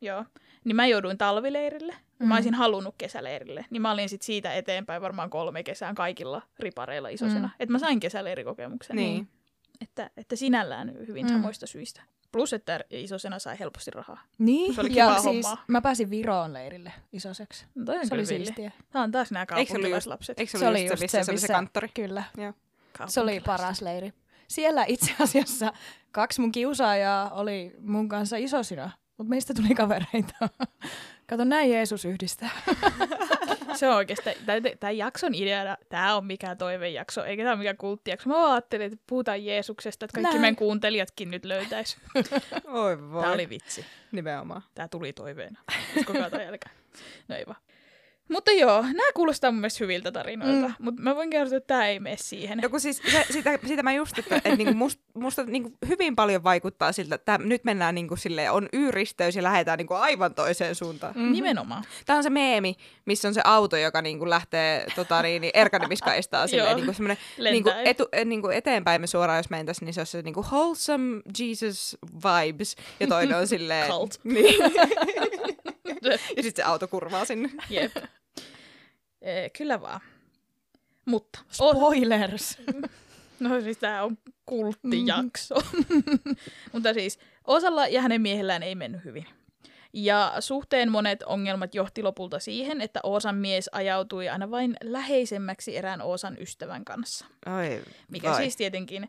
Joo. 0.00 0.24
Niin 0.64 0.76
mä 0.76 0.86
jouduin 0.86 1.18
talvileirille. 1.18 1.94
Mm. 2.18 2.28
Mä 2.28 2.34
olisin 2.34 2.54
halunnut 2.54 2.94
kesäleirille. 2.98 3.66
Niin 3.70 3.82
mä 3.82 3.92
olin 3.92 4.08
sit 4.08 4.22
siitä 4.22 4.54
eteenpäin 4.54 5.02
varmaan 5.02 5.30
kolme 5.30 5.62
kesää 5.62 5.94
kaikilla 5.94 6.42
ripareilla 6.58 7.08
isosena. 7.08 7.46
Mm. 7.46 7.52
Että 7.60 7.72
mä 7.72 7.78
sain 7.78 8.00
kesäleirikokemuksen. 8.00 8.96
Niin. 8.96 9.28
Että, 9.80 10.10
että 10.16 10.36
sinällään 10.36 10.92
hyvin 11.08 11.26
mm. 11.26 11.32
samoista 11.32 11.66
syistä. 11.66 12.02
Plus, 12.34 12.52
että 12.52 12.80
isosena 12.90 13.38
sai 13.38 13.58
helposti 13.58 13.90
rahaa. 13.90 14.20
Niin, 14.38 14.74
Se 14.74 14.80
oli 14.80 14.94
ja 14.96 15.14
siis 15.22 15.46
hommaa. 15.46 15.64
mä 15.68 15.80
pääsin 15.80 16.10
Viroon 16.10 16.52
leirille 16.52 16.92
isoseksi. 17.12 17.66
No, 17.74 17.84
toi 17.84 17.98
on 17.98 18.06
Se 18.06 18.14
oli 18.14 18.22
kyllä 18.22 18.34
villi. 18.34 18.44
siistiä. 18.46 18.70
Tämä 18.90 19.02
on 19.02 19.10
taas 19.10 19.30
nämä 19.30 19.40
Eikö 19.42 19.48
se 19.48 19.56
ollut 19.56 19.66
just, 19.66 19.68
kaupunkilaislapset. 19.72 20.40
eikö 20.40 20.58
se 20.58 20.68
oli 20.68 20.86
just 20.86 20.98
se, 20.98 21.04
missä 21.04 21.24
se, 21.24 21.30
oli 21.32 21.38
se 21.38 21.42
missä- 21.44 21.52
kanttori? 21.54 21.88
Kyllä. 21.94 22.22
Joo. 22.36 22.52
Se 23.06 23.20
oli 23.20 23.40
paras 23.40 23.82
leiri. 23.82 24.12
Siellä 24.48 24.84
itse 24.88 25.14
asiassa 25.20 25.72
kaksi 26.12 26.40
mun 26.40 26.52
kiusaajaa 26.52 27.30
oli 27.30 27.72
mun 27.80 28.08
kanssa 28.08 28.36
isosina, 28.36 28.90
mutta 29.18 29.30
meistä 29.30 29.54
tuli 29.54 29.74
kavereita. 29.74 30.48
Kato, 31.26 31.44
näin 31.44 31.70
Jeesus 31.70 32.04
yhdistää. 32.04 32.50
Se 33.76 33.88
on 33.88 33.96
oikeastaan, 33.96 34.36
tämän 34.80 34.98
jakson 34.98 35.34
ideana, 35.34 35.76
tämä 35.88 36.16
on 36.16 36.26
mikään 36.26 36.58
toivejakso, 36.58 37.24
eikä 37.24 37.42
tämä 37.42 37.52
ole 37.52 37.58
mikään 37.58 37.76
kulttijakso. 37.76 38.28
Mä 38.28 38.52
ajattelin, 38.52 38.86
että 38.86 38.98
puhutaan 39.06 39.44
Jeesuksesta, 39.44 40.04
että 40.04 40.14
kaikki 40.14 40.30
Näin. 40.30 40.40
meidän 40.40 40.56
kuuntelijatkin 40.56 41.30
nyt 41.30 41.44
löytäisi. 41.44 41.96
Oi 42.64 43.10
voi. 43.10 43.22
Tämä 43.22 43.32
oli 43.34 43.48
vitsi. 43.48 43.84
Nimenomaan. 44.12 44.62
Tämä 44.74 44.88
tuli 44.88 45.12
toiveena. 45.12 45.60
Uskokaa 45.96 46.30
tai 46.30 46.46
älkää. 46.46 46.72
No 47.28 47.36
ei 47.36 47.44
vaan. 47.46 47.60
Mutta 48.28 48.50
joo, 48.50 48.82
nämä 48.82 49.12
kuulostaa 49.14 49.50
mun 49.50 49.60
mielestä 49.60 49.84
hyviltä 49.84 50.12
tarinoilta, 50.12 50.68
mm. 50.68 50.74
mutta 50.78 51.02
mä 51.02 51.16
voin 51.16 51.30
kertoa, 51.30 51.56
että 51.56 51.66
tämä 51.66 51.86
ei 51.86 52.00
mene 52.00 52.16
siihen. 52.20 52.58
No 52.58 52.68
kun 52.68 52.80
siis 52.80 53.02
se, 53.12 53.26
sitä, 53.30 53.58
sitä 53.66 53.82
mä 53.82 53.92
just, 53.92 54.18
että, 54.18 54.36
että 54.36 54.56
niinku 54.56 54.74
must, 54.74 55.00
musta 55.14 55.44
niinku 55.44 55.72
hyvin 55.88 56.16
paljon 56.16 56.44
vaikuttaa 56.44 56.92
siltä, 56.92 57.14
että 57.14 57.38
nyt 57.38 57.64
mennään 57.64 57.94
niinku 57.94 58.16
silleen, 58.16 58.52
on 58.52 58.68
yyristeys 58.72 59.36
ja 59.36 59.42
lähdetään 59.42 59.78
niinku 59.78 59.94
aivan 59.94 60.34
toiseen 60.34 60.74
suuntaan. 60.74 61.14
Mm-hmm. 61.16 61.32
Nimenomaan. 61.32 61.84
Tämä 62.06 62.16
on 62.16 62.22
se 62.22 62.30
meemi, 62.30 62.76
missä 63.04 63.28
on 63.28 63.34
se 63.34 63.40
auto, 63.44 63.76
joka 63.76 64.02
niinku 64.02 64.30
lähtee 64.30 64.86
tota, 64.96 65.22
niin, 65.22 65.40
niin 65.42 65.52
erkanemiskaistaa 65.54 66.46
silleen, 66.48 66.76
niinku 66.76 66.92
semmoinen 66.92 67.18
niinku, 67.50 67.70
etu, 67.84 68.08
niinku 68.24 68.48
eteenpäin 68.48 69.00
me 69.00 69.06
suoraan, 69.06 69.38
jos 69.38 69.50
mentäisiin, 69.50 69.86
niin 69.86 69.94
se 69.94 70.00
on 70.00 70.06
se 70.06 70.22
niinku 70.22 70.42
wholesome 70.42 71.22
Jesus 71.38 71.96
vibes, 72.14 72.76
ja 73.00 73.06
toinen 73.06 73.36
on 73.36 73.46
silleen... 73.54 73.90
Cult. 73.90 74.20
Niin. 74.24 74.54
ja 76.36 76.42
sitten 76.42 76.56
se 76.56 76.62
auto 76.62 76.88
kurvaa 76.88 77.24
sinne. 77.24 77.50
Jep. 77.70 77.96
Eh, 79.22 79.52
kyllä 79.58 79.80
vaan. 79.80 80.00
Mutta, 81.04 81.38
Spoilers. 81.50 82.58
no 83.40 83.60
siis 83.60 83.78
tämä 83.78 84.02
on 84.02 84.18
kulttijakso. 84.46 85.54
Mutta 86.72 86.94
siis 86.94 87.18
Osalla 87.44 87.86
ja 87.86 88.02
hänen 88.02 88.22
miehellään 88.22 88.62
ei 88.62 88.74
mennyt 88.74 89.04
hyvin. 89.04 89.26
Ja 89.92 90.34
suhteen 90.40 90.90
monet 90.90 91.22
ongelmat 91.22 91.74
johti 91.74 92.02
lopulta 92.02 92.38
siihen, 92.38 92.80
että 92.80 93.00
Oosan 93.02 93.36
mies 93.36 93.70
ajautui 93.72 94.28
aina 94.28 94.50
vain 94.50 94.76
läheisemmäksi 94.82 95.76
erään 95.76 96.02
Oosan 96.02 96.36
ystävän 96.40 96.84
kanssa. 96.84 97.26
Oi, 97.58 97.82
Mikä 98.10 98.30
vai. 98.30 98.36
siis 98.36 98.56
tietenkin 98.56 99.08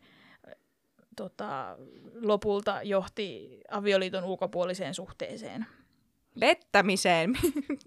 tota, 1.16 1.76
lopulta 2.22 2.82
johti 2.82 3.60
avioliiton 3.70 4.24
ulkopuoliseen 4.24 4.94
suhteeseen. 4.94 5.66
Pettämiseen. 6.40 7.38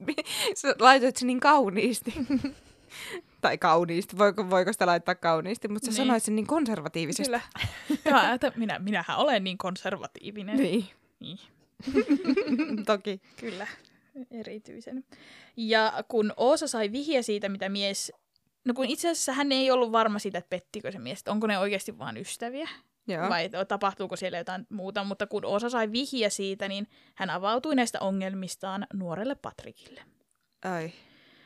Sä 0.56 0.76
laitoit 0.80 1.18
sen 1.18 1.28
niin 1.28 1.40
kauniisti. 1.40 2.14
tai 3.42 3.58
kauniisti, 3.58 4.18
voiko, 4.18 4.50
voiko 4.50 4.74
sitä 4.74 4.86
laittaa 4.86 5.16
kauniisti, 5.16 5.68
mutta 5.68 5.86
sä 5.86 5.92
Niin. 5.92 5.96
sanoit 5.98 6.24
sen 6.24 6.36
niin 6.36 6.48
konservatiivisesti. 6.48 7.24
Kyllä. 8.04 8.34
Että 8.34 8.52
minä, 8.56 8.80
minähän 8.80 9.18
olen 9.18 9.44
niin 9.44 9.58
konservatiivinen. 9.58 10.58
Niin, 10.58 10.86
Niin. 11.20 11.40
toki. 12.86 13.22
Kyllä, 13.40 13.68
erityisen. 14.32 15.04
Ja 15.58 15.94
kun 16.08 16.34
Oosa 16.38 16.68
sai 16.68 16.92
vihje 16.92 17.22
siitä, 17.22 17.50
mitä 17.50 17.70
mies... 17.70 18.12
No 18.66 18.74
kun 18.74 18.86
itse 18.86 19.10
asiassa 19.10 19.34
hän 19.34 19.52
ei 19.52 19.72
ollut 19.72 19.92
varma 19.92 20.20
siitä, 20.20 20.38
että 20.38 20.50
pettikö 20.50 20.92
se 20.92 21.00
mies, 21.00 21.20
että 21.20 21.32
onko 21.32 21.48
ne 21.48 21.60
oikeasti 21.60 22.00
vain 22.00 22.18
ystäviä 22.18 22.70
Joo. 23.10 23.30
vai 23.30 23.50
tapahtuuko 23.68 24.16
siellä 24.16 24.38
jotain 24.38 24.68
muuta. 24.70 25.04
Mutta 25.04 25.28
kun 25.28 25.46
Oosa 25.46 25.70
sai 25.70 25.92
vihje 25.92 26.30
siitä, 26.30 26.68
niin 26.68 26.88
hän 27.16 27.30
avautui 27.30 27.76
näistä 27.76 28.00
ongelmistaan 28.00 28.88
nuorelle 28.94 29.36
Patrikille. 29.36 30.02
Ai, 30.66 30.92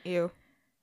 juu. 0.06 0.32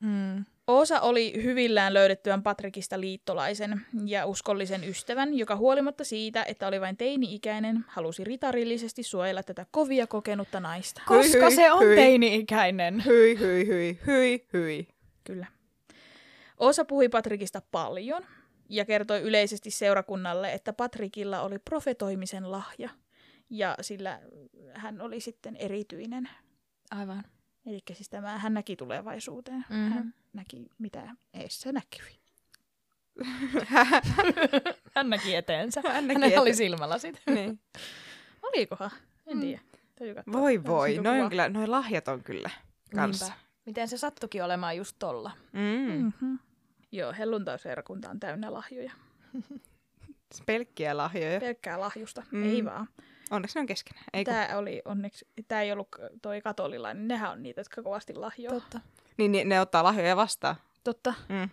Mm. 0.00 0.44
Oosa 0.66 1.00
oli 1.00 1.42
hyvillään 1.42 1.94
löydettyään 1.94 2.42
Patrikista 2.42 3.00
liittolaisen 3.00 3.80
ja 4.06 4.26
uskollisen 4.26 4.84
ystävän, 4.84 5.34
joka 5.34 5.56
huolimatta 5.56 6.04
siitä, 6.04 6.44
että 6.48 6.66
oli 6.66 6.80
vain 6.80 6.96
teini-ikäinen, 6.96 7.84
halusi 7.88 8.24
ritarillisesti 8.24 9.02
suojella 9.02 9.42
tätä 9.42 9.66
kovia 9.70 10.06
kokenutta 10.06 10.60
naista. 10.60 11.02
Hyi, 11.10 11.18
Koska 11.18 11.46
hyi, 11.46 11.56
se 11.56 11.72
on 11.72 11.84
hyi. 11.84 11.96
teini-ikäinen. 11.96 13.02
Hyi, 13.04 13.38
hyi, 13.38 13.66
hyi, 13.66 13.98
hyi, 14.06 14.46
hyi. 14.52 14.88
Kyllä. 15.24 15.46
Oosa 16.58 16.84
puhui 16.84 17.08
Patrikista 17.08 17.62
paljon 17.70 18.22
ja 18.70 18.84
kertoi 18.84 19.20
yleisesti 19.20 19.70
seurakunnalle, 19.70 20.52
että 20.52 20.72
Patrikilla 20.72 21.40
oli 21.40 21.58
profetoimisen 21.58 22.50
lahja 22.52 22.90
ja 23.50 23.74
sillä 23.80 24.20
hän 24.74 25.00
oli 25.00 25.20
sitten 25.20 25.56
erityinen. 25.56 26.28
Aivan. 26.90 27.24
Eli 27.66 27.78
siis 27.92 28.08
tämä, 28.08 28.38
hän 28.38 28.54
näki 28.54 28.76
tulevaisuuteen. 28.76 29.64
Mhm. 29.68 29.92
Hän 29.92 30.14
näki, 30.32 30.66
mitä 30.78 31.10
eessä 31.34 31.72
näkyi. 31.72 32.20
Hän 34.94 35.10
näki 35.10 35.34
eteensä. 35.34 35.82
Hän 35.88 36.06
näki 36.08 36.20
Hänellä 36.20 36.40
oli 36.40 36.50
ete- 36.50 36.54
silmälasit. 36.56 37.22
niin. 37.34 37.60
Olikohan? 38.42 38.90
En 39.26 39.36
Mm. 39.36 39.40
tiedä. 39.40 39.60
Voi 40.32 40.64
voi, 40.64 40.98
noin 40.98 41.28
kyllä, 41.28 41.48
noin 41.48 41.70
lahjat 41.70 42.08
on 42.08 42.22
kyllä 42.22 42.50
kanssa. 42.94 43.24
Niinpä. 43.26 43.40
Miten 43.66 43.88
se 43.88 43.98
sattukin 43.98 44.44
olemaan 44.44 44.76
just 44.76 44.96
tolla? 44.98 45.30
Mm. 45.52 45.60
Mm-hmm. 46.02 46.38
Joo, 46.92 47.12
helluntaiseurakunta 47.18 48.10
on 48.10 48.20
täynnä 48.20 48.52
lahjoja. 48.52 48.92
Pelkkiä 50.46 50.96
lahjoja. 50.96 51.40
Pelkkää 51.40 51.80
lahjusta, 51.80 52.22
Mm. 52.30 52.50
ei 52.50 52.64
vaan. 52.64 52.88
Onneksi 53.30 53.58
ne 53.58 53.60
on 53.60 53.66
keskenään. 53.66 54.04
Ei 54.12 54.24
kun- 54.24 54.34
Tämä 54.34 54.58
oli 54.58 54.82
onneksi, 54.84 55.26
tämä 55.48 55.62
ei 55.62 55.72
ollut 55.72 55.88
toi 56.22 56.40
katolilainen, 56.40 57.08
nehän 57.08 57.30
on 57.32 57.42
niitä, 57.42 57.60
jotka 57.60 57.82
kovasti 57.82 58.14
lahjoa. 58.14 58.52
Totta. 58.54 58.80
Niin, 59.16 59.32
niin, 59.32 59.48
ne 59.48 59.60
ottaa 59.60 59.84
lahjoja 59.84 60.16
vastaan. 60.16 60.56
Totta. 60.84 61.14
Mm. 61.28 61.48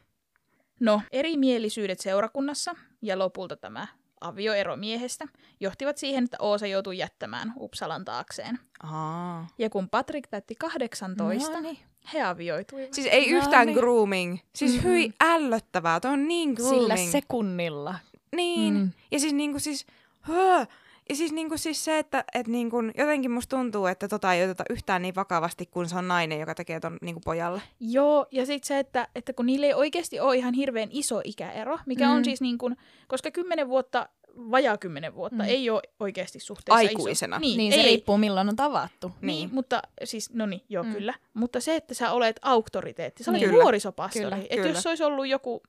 No, 0.80 1.02
erimielisyydet 1.12 2.00
seurakunnassa 2.00 2.76
ja 3.02 3.20
lopulta 3.20 3.56
tämä 3.56 3.88
avioero 4.22 4.76
miehestä 4.76 5.26
johtivat 5.60 5.98
siihen, 5.98 6.24
että 6.24 6.38
Oosa 6.40 6.68
joutui 6.68 6.98
jättämään 6.98 7.54
Uppsalan 7.60 8.06
taakseen. 8.06 8.60
Aa. 8.84 9.48
Ja 9.58 9.70
kun 9.70 9.90
Patrick 9.90 10.30
täytti 10.30 10.56
18, 10.56 11.52
No 11.52 11.60
niin. 11.60 11.78
he 12.14 12.22
avioituivat. 12.22 12.94
Siis 12.94 13.08
ei 13.12 13.32
No 13.32 13.38
yhtään 13.38 13.68
niin. 13.68 13.78
grooming. 13.78 14.38
Siis 14.56 14.72
Mm-mm. 14.72 14.84
hyi 14.84 15.14
ällöttävää. 15.24 16.00
Tuo 16.00 16.12
on 16.12 16.28
niin 16.28 16.54
grooming. 16.54 16.80
Sillä 16.82 16.98
sekunnilla. 17.12 17.96
Niin. 18.36 18.74
Mm. 18.74 18.80
Mm. 18.80 18.92
Ja 19.12 19.20
siis 19.20 19.34
niinku 19.34 19.60
siis... 19.60 19.86
Höö. 20.22 20.66
Ja 21.10 21.16
siis 21.16 21.32
niinku 21.32 21.58
siis 21.58 21.86
se, 21.86 22.00
että 22.00 22.24
et 22.34 22.48
niinku, 22.48 22.78
jotenkin 22.98 23.32
musta 23.32 23.58
tuntuu, 23.58 23.86
että 23.86 24.08
tota 24.08 24.34
ei 24.34 24.44
oteta 24.44 24.64
yhtään 24.70 25.02
niin 25.02 25.16
vakavasti, 25.16 25.66
kun 25.66 25.90
se 25.90 25.96
on 25.98 26.08
nainen, 26.08 26.40
joka 26.40 26.56
tekee 26.56 26.80
ton 26.80 26.98
niinku 27.02 27.20
pojalle. 27.26 27.62
Joo, 27.80 28.26
ja 28.32 28.46
sitten 28.46 28.68
se, 28.68 28.80
että, 28.80 29.08
että 29.16 29.34
kun 29.34 29.46
niillä 29.46 29.66
ei 29.66 29.74
oikeasti 29.74 30.20
ole 30.20 30.36
ihan 30.36 30.54
hirveän 30.54 30.90
iso 30.92 31.22
ikäero, 31.24 31.80
mikä 31.86 32.06
mm. 32.08 32.12
On 32.16 32.26
siis 32.26 32.42
niin 32.42 32.58
kuin, 32.58 32.78
koska 33.08 33.32
kymmenen 33.32 33.68
vuotta 33.68 34.10
vajaa 34.38 34.78
kymmenen 34.78 35.16
vuotta, 35.16 35.44
Mm. 35.44 35.50
ei 35.50 35.70
ole 35.70 35.82
oikeasti 36.00 36.40
suhteessa 36.40 36.76
Aikuisena. 36.88 37.36
Iso. 37.36 37.42
Niin, 37.42 37.58
Niin 37.58 37.74
se 37.74 37.80
ei, 37.80 37.86
riippuu 37.86 38.18
milloin 38.18 38.50
on 38.50 38.56
tavattu. 38.56 39.08
Niin, 39.22 39.28
Niin. 39.28 39.50
mutta 39.54 39.82
siis, 40.04 40.34
no 40.34 40.46
niin, 40.46 40.62
joo 40.70 40.84
Mm. 40.84 40.90
mm. 40.90 40.96
kyllä. 40.96 41.14
Mutta 41.34 41.60
se, 41.60 41.76
että 41.76 41.94
sä 41.94 42.12
olet 42.12 42.40
auktoriteetti, 42.42 43.24
sä 43.24 43.32
olet 43.32 43.42
Kyllä. 43.42 43.54
nuorisopastori. 43.64 44.24
Kyllä, 44.26 44.38
Että 44.38 44.56
kyllä. 44.56 44.70
jos 44.70 44.84
se 44.84 44.90
olisi 44.90 45.04
ollut 45.04 45.28
joku 45.28 45.64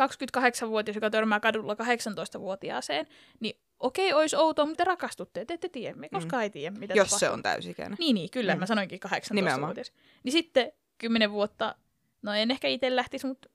28-vuotias, 0.00 0.94
joka 0.94 1.10
törmää 1.10 1.40
kadulla 1.40 1.74
18-vuotiaaseen, 1.74 3.06
niin 3.40 3.56
okei, 3.80 4.12
olisi 4.12 4.36
outoa, 4.36 4.66
mutta 4.66 4.84
te 4.84 4.88
rakastutte, 4.88 5.44
te 5.44 5.54
ette 5.54 5.68
tiedä, 5.68 5.96
me 5.96 6.08
koskaan 6.08 6.42
ei 6.42 6.50
tiedä, 6.50 6.76
mitä 6.78 6.94
Jos 6.94 7.08
tapahtuu. 7.08 7.18
se 7.18 7.30
on 7.30 7.42
täysikäinen. 7.42 7.96
Niin, 8.00 8.14
niin, 8.14 8.30
kyllä, 8.30 8.54
Mm. 8.54 8.60
mä 8.60 8.66
sanoinkin 8.66 9.00
Nimenomaan. 9.30 9.60
18-vuotias. 9.70 9.92
Niin 10.24 10.32
sitten 10.32 10.72
10 10.98 11.30
vuotta, 11.32 11.74
no 12.22 12.34
en 12.34 12.50
ehkä 12.50 12.68
itse 12.68 12.96
lähtisi, 12.96 13.26
mutta 13.26 13.48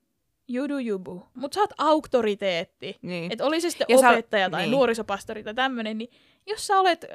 you 0.87 0.99
boo. 0.99 1.27
Mutta 1.33 1.55
sä 1.55 1.61
oot 1.61 1.73
auktoriteetti. 1.77 2.97
Niin. 3.01 3.31
Että 3.31 3.45
oli 3.45 3.61
se 3.61 3.69
sitten 3.69 3.85
Ja 3.89 3.97
sä- 3.99 4.09
opettaja 4.09 4.49
tai 4.49 4.61
niin. 4.61 4.71
nuorisopastori 4.71 5.43
tai 5.43 5.53
tämmöinen, 5.53 5.97
niin 5.97 6.09
jos 6.47 6.67
sä 6.67 6.79
olet 6.79 7.05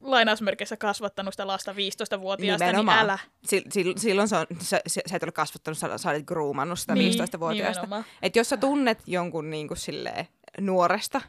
lainausmerkeissä 0.00 0.76
kasvattanut 0.76 1.34
sitä 1.34 1.46
lasta 1.46 1.72
15-vuotiaasta, 1.72 2.64
niin 2.64 2.72
Nimenomaan. 2.76 2.98
älä. 2.98 3.18
Sil, 3.50 3.64
sil, 3.74 3.88
silloin 3.96 4.28
se 4.28 4.36
on, 4.36 4.46
sä, 4.60 4.80
sä, 4.86 5.00
sä 5.06 5.16
et 5.16 5.22
ole 5.22 5.32
kasvattanut, 5.32 5.78
sä, 5.78 5.98
sä 5.98 6.10
olet 6.10 6.24
groomannut 6.26 6.78
sitä 6.78 6.94
niin, 6.94 7.12
15-vuotiaasta. 7.12 7.82
nimenomaan. 7.82 8.04
Et 8.22 8.36
jos 8.36 8.48
sä 8.48 8.56
tunnet 8.56 8.98
jonkun 9.06 9.50
niin 9.50 9.68
kuin 9.68 9.78
silleen, 9.78 10.26
nuoresta, 10.60 11.20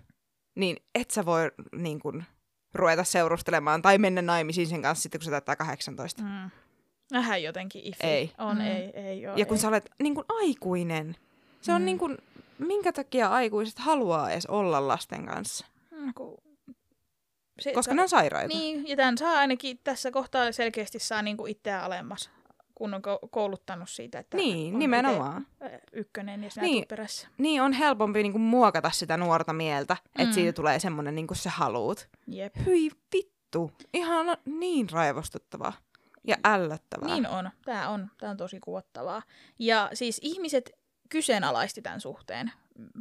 niin 0.55 0.77
et 0.95 1.12
sä 1.12 1.25
voi 1.25 1.51
niin 1.75 1.99
kuin, 1.99 2.23
ruveta 2.73 3.03
seurustelemaan 3.03 3.81
tai 3.81 3.97
mennä 3.97 4.21
naimisiin 4.21 4.67
sen 4.67 4.81
kanssa 4.81 5.01
sitten, 5.03 5.19
kun 5.19 5.25
se 5.25 5.31
täyttää 5.31 5.55
18. 5.55 6.23
Mm. 6.23 6.49
Vähän 7.13 7.43
jotenkin 7.43 7.81
ifi. 7.85 8.03
Ei. 8.07 8.31
On, 8.38 8.55
Mm. 8.57 8.62
ei, 8.62 8.91
ei 8.93 9.27
oo, 9.27 9.35
Ja 9.38 9.45
kun 9.45 9.57
ei. 9.57 9.62
sä 9.62 9.67
olet 9.67 9.89
niin 10.03 10.15
kuin, 10.15 10.25
aikuinen, 10.29 11.15
se 11.62 11.73
on 11.73 11.81
Mm. 11.81 11.85
niin 11.85 11.97
kuin, 11.97 12.17
minkä 12.57 12.91
takia 12.93 13.27
aikuiset 13.27 13.79
haluaa 13.79 14.31
edes 14.31 14.45
olla 14.45 14.88
lasten 14.88 15.25
kanssa? 15.25 15.65
Mm, 15.91 16.13
kun... 16.13 16.38
Se, 17.59 17.73
Koska 17.73 17.91
ta- 17.91 17.95
ne 17.95 18.01
on 18.01 18.09
sairaita. 18.09 18.57
Niin, 18.57 18.88
ja 18.88 18.95
tämän 18.95 19.17
saa 19.17 19.33
ainakin 19.33 19.79
tässä 19.83 20.12
kohtaa 20.12 20.51
selkeästi 20.51 20.99
saa 20.99 21.21
niinku 21.21 21.45
itseään 21.45 21.83
alemmas, 21.83 22.29
kun 22.75 22.93
on 22.93 23.01
ko- 23.01 23.27
kouluttanut 23.31 23.89
siitä, 23.89 24.19
että 24.19 24.38
Niin, 24.38 24.73
on 24.73 24.79
nimenomaan. 24.79 25.41
ite, 25.41 25.58
ykkönen 25.99 26.43
ja 26.43 26.49
sinä 26.51 26.63
Niin. 26.63 26.73
niin. 26.73 26.88
perässä. 26.88 27.27
Niin 27.38 27.62
on 27.62 27.73
helpompi 27.73 28.23
niin 28.23 28.31
kuin, 28.31 28.41
muokata 28.41 28.91
sitä 28.91 29.17
nuorta 29.17 29.53
mieltä, 29.53 29.97
että 30.05 30.23
Mm. 30.25 30.33
siitä 30.33 30.53
tulee 30.53 30.79
semmoinen 30.79 31.15
niin 31.15 31.27
kuin 31.27 31.38
sä 31.38 31.49
haluut. 31.49 32.09
Jep. 32.27 32.55
Hyi 32.65 32.91
vittu, 33.15 33.71
ihan 33.93 34.38
niin 34.45 34.89
raivostuttavaa 34.89 35.73
ja 36.27 36.35
ällöttävää. 36.45 37.09
Niin 37.13 37.27
on. 37.27 37.49
Tämä 37.65 37.89
on, 37.89 38.07
tää 38.19 38.29
on 38.29 38.38
tosi 38.38 38.59
kuvottavaa. 38.59 39.21
Ja 39.59 39.89
siis 39.93 40.19
ihmiset 40.23 40.71
kyseenalaisti 41.09 41.81
tämän 41.81 42.01
suhteen. 42.01 42.51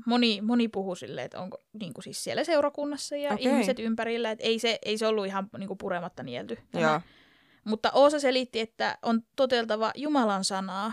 Moni, 0.07 0.41
moni 0.41 0.69
puhuu 0.69 0.95
silleen, 0.95 1.25
että 1.25 1.41
onko 1.41 1.59
niin 1.81 1.95
kuin 1.95 2.05
siis 2.05 2.25
siellä 2.25 2.45
seurakunnassa 2.45 3.17
ja 3.17 3.33
okay. 3.33 3.39
ihmiset 3.53 3.79
ympärillä, 3.79 4.31
että 4.31 4.45
ei 4.45 4.59
se, 4.59 4.79
ei 4.85 4.99
se 4.99 5.07
ollut 5.07 5.27
ihan 5.27 5.49
niin 5.59 5.69
kuin 5.69 5.79
purematta 5.79 6.23
nielty. 6.23 6.59
tämä. 6.73 6.85
Joo. 6.85 7.01
Mutta 7.65 7.91
Oosa 7.95 8.21
selitti, 8.21 8.61
että 8.61 8.99
on 9.03 9.23
toteltava 9.37 9.93
Jumalan 9.97 10.45
sanaa, 10.45 10.93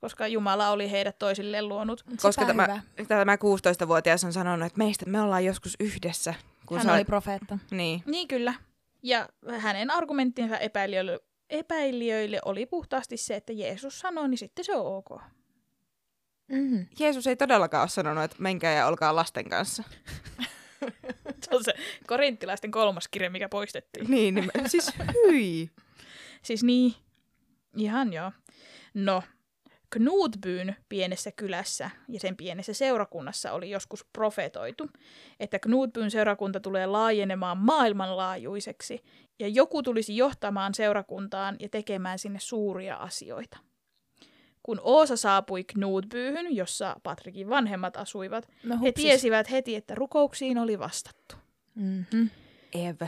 koska 0.00 0.26
Jumala 0.26 0.70
oli 0.70 0.90
heidät 0.90 1.18
toisilleen 1.18 1.68
luonut. 1.68 2.04
Koska 2.22 2.46
tämä, 2.46 2.62
hyvä. 2.96 3.06
tämä 3.08 3.36
16-vuotias 3.36 4.24
on 4.24 4.32
sanonut, 4.32 4.66
että 4.66 4.78
meistä 4.78 5.06
me 5.06 5.20
ollaan 5.20 5.44
joskus 5.44 5.76
yhdessä. 5.80 6.34
Kun 6.66 6.78
Hän 6.78 6.90
oli 6.90 6.96
olet- 6.98 7.06
profeetta. 7.06 7.58
Niin. 7.70 8.02
Niin 8.06 8.28
kyllä. 8.28 8.54
Ja 9.02 9.28
hänen 9.58 9.90
argumenttinsa 9.90 10.58
epäilijöille, 10.58 11.20
epäilijöille 11.50 12.38
oli 12.44 12.66
puhtaasti 12.66 13.16
se, 13.16 13.36
että 13.36 13.52
Jeesus 13.52 13.98
sanoi, 13.98 14.28
niin 14.28 14.38
sitten 14.38 14.64
se 14.64 14.76
on 14.76 14.96
ok. 14.96 15.20
Mm-hmm. 16.48 16.86
Jeesus 16.98 17.26
ei 17.26 17.36
todellakaan 17.36 17.82
ole 17.82 17.88
sanonut, 17.88 18.24
että 18.24 18.36
menkää 18.38 18.72
ja 18.74 18.86
olkaa 18.86 19.16
lasten 19.16 19.48
kanssa. 19.48 19.82
Se 21.42 21.56
on 21.56 21.64
se 21.64 21.74
korinttilaisten 22.06 22.70
kolmas 22.70 23.08
kirja, 23.08 23.30
mikä 23.30 23.48
poistettiin. 23.48 24.10
Niin, 24.10 24.34
niin 24.34 24.50
siis 24.66 24.92
hyi. 25.14 25.70
Siis 26.42 26.62
niin, 26.64 26.94
ihan 27.76 28.12
joo. 28.12 28.32
No, 28.94 29.22
Knutbyn 29.90 30.76
pienessä 30.88 31.32
kylässä 31.32 31.90
ja 32.08 32.20
sen 32.20 32.36
pienessä 32.36 32.74
seurakunnassa 32.74 33.52
oli 33.52 33.70
joskus 33.70 34.04
profetoitu, 34.12 34.90
että 35.40 35.58
Knutbyn 35.58 36.10
seurakunta 36.10 36.60
tulee 36.60 36.86
laajenemaan 36.86 37.58
maailmanlaajuiseksi 37.58 39.04
ja 39.38 39.48
joku 39.48 39.82
tulisi 39.82 40.16
johtamaan 40.16 40.74
seurakuntaan 40.74 41.56
ja 41.60 41.68
tekemään 41.68 42.18
sinne 42.18 42.38
suuria 42.40 42.96
asioita. 42.96 43.58
Kun 44.62 44.80
Oosa 44.82 45.16
saapui 45.16 45.64
Knutbyhyn, 45.64 46.56
jossa 46.56 46.96
Patrikin 47.02 47.48
vanhemmat 47.48 47.96
asuivat, 47.96 48.48
No, 48.64 48.78
he 48.82 48.92
tiesivät 48.92 49.50
heti, 49.50 49.76
että 49.76 49.94
rukouksiin 49.94 50.58
oli 50.58 50.78
vastattu. 50.78 51.36
Mm-hmm. 51.74 52.30
Ev. 52.74 53.06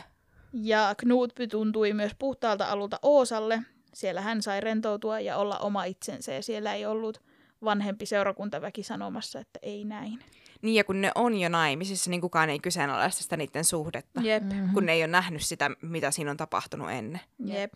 Ja 0.53 0.95
Knutby 0.99 1.47
tuntui 1.47 1.93
myös 1.93 2.13
puhtaalta 2.19 2.67
alulta 2.67 2.99
Oosalle. 3.03 3.63
Siellä 3.95 4.21
hän 4.21 4.43
sai 4.43 4.61
rentoutua 4.61 5.21
ja 5.21 5.37
olla 5.37 5.59
oma 5.59 5.85
itsensä 5.85 6.33
ja 6.33 6.43
siellä 6.43 6.75
ei 6.75 6.87
ollut 6.87 7.23
vanhempi 7.65 8.07
seurakuntaväki 8.07 8.83
sanomassa, 8.83 9.41
että 9.41 9.59
ei 9.63 9.85
näin. 9.85 10.19
Niin 10.63 10.75
ja 10.75 10.85
kun 10.85 11.01
ne 11.01 11.13
on 11.15 11.37
jo 11.41 11.49
naimisissa, 11.49 12.11
niin 12.11 12.21
kukaan 12.21 12.51
ei 12.51 12.59
kyseenalaista 12.59 13.23
sitä 13.23 13.37
niiden 13.37 13.65
suhdetta. 13.65 14.21
Jep, 14.21 14.43
Mm-hmm. 14.43 14.73
Kun 14.75 14.87
ne 14.87 14.93
ei 14.93 15.03
ole 15.03 15.07
nähnyt 15.07 15.43
sitä, 15.43 15.71
mitä 15.83 16.11
siinä 16.11 16.31
on 16.31 16.37
tapahtunut 16.37 16.91
ennen. 16.91 17.21
jep. 17.45 17.75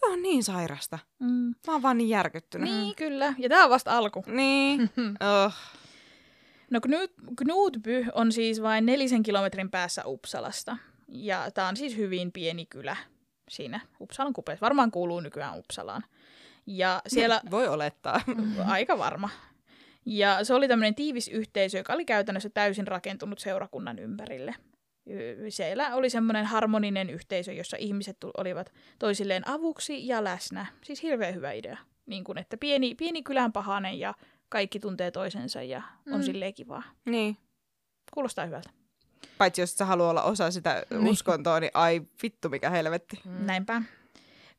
Tämä 0.00 0.12
on 0.12 0.22
niin 0.22 0.44
sairasta. 0.44 0.98
Mm. 1.18 1.54
Mä 1.66 1.72
oon 1.72 1.82
vaan 1.82 1.98
niin 1.98 2.08
järkyttynyt. 2.08 2.70
Niin, 2.70 2.94
kyllä. 2.94 3.34
Ja 3.38 3.48
tämä 3.48 3.64
on 3.64 3.70
vasta 3.70 3.98
alku. 3.98 4.24
Niin. 4.26 4.80
Oh. 5.46 5.54
No 6.70 6.80
Knut, 6.80 7.12
Knutby 7.36 8.06
on 8.14 8.32
siis 8.32 8.62
vain 8.62 8.86
nelisen 8.86 9.22
kilometrin 9.22 9.70
päässä 9.70 10.02
Uppsalasta. 10.06 10.76
Ja 11.08 11.50
tämä 11.50 11.68
on 11.68 11.76
siis 11.76 11.96
hyvin 11.96 12.32
pieni 12.32 12.66
kylä 12.66 12.96
siinä 13.48 13.80
Uppsalan 14.00 14.32
kupeessa. 14.32 14.64
Varmaan 14.64 14.90
kuuluu 14.90 15.20
nykyään 15.20 15.58
Uppsalaan. 15.58 16.04
Ja 16.66 17.02
siellä... 17.06 17.40
Voi 17.50 17.68
olettaa. 17.68 18.20
Aika 18.66 18.98
varma. 18.98 19.30
Ja 20.06 20.44
se 20.44 20.54
oli 20.54 20.68
tämmöinen 20.68 20.94
tiivis 20.94 21.28
yhteisö, 21.28 21.78
joka 21.78 21.92
oli 21.92 22.04
käytännössä 22.04 22.50
täysin 22.50 22.86
rakentunut 22.86 23.38
seurakunnan 23.38 23.98
ympärille. 23.98 24.54
Siellä 25.48 25.94
oli 25.94 26.10
semmoinen 26.10 26.46
harmoninen 26.46 27.10
yhteisö, 27.10 27.52
jossa 27.52 27.76
ihmiset 27.80 28.16
olivat 28.36 28.72
toisilleen 28.98 29.48
avuksi 29.48 30.06
ja 30.08 30.24
läsnä. 30.24 30.66
Siis 30.84 31.02
hirveän 31.02 31.34
hyvä 31.34 31.52
idea. 31.52 31.78
Niin 32.06 32.24
kuin, 32.24 32.38
että 32.38 32.56
pieni, 32.56 32.94
pieni 32.94 33.22
kylän 33.22 33.52
pahanen 33.52 33.98
ja 33.98 34.14
kaikki 34.48 34.80
tuntee 34.80 35.10
toisensa 35.10 35.62
ja 35.62 35.82
on 36.12 36.20
Mm. 36.20 36.22
silleen 36.22 36.54
kivaa. 36.54 36.82
niin. 37.04 37.36
Kuulostaa 38.14 38.46
hyvältä. 38.46 38.70
Paitsi 39.38 39.60
jos 39.62 39.74
sä 39.76 39.84
haluaa 39.84 40.10
olla 40.10 40.22
osa 40.22 40.50
sitä 40.50 40.82
Niin. 40.90 41.08
uskontoa, 41.08 41.60
niin 41.60 41.70
ai 41.74 42.02
vittu 42.22 42.48
mikä 42.48 42.70
helvetti. 42.70 43.20
Mm. 43.24 43.46
Näinpä. 43.46 43.82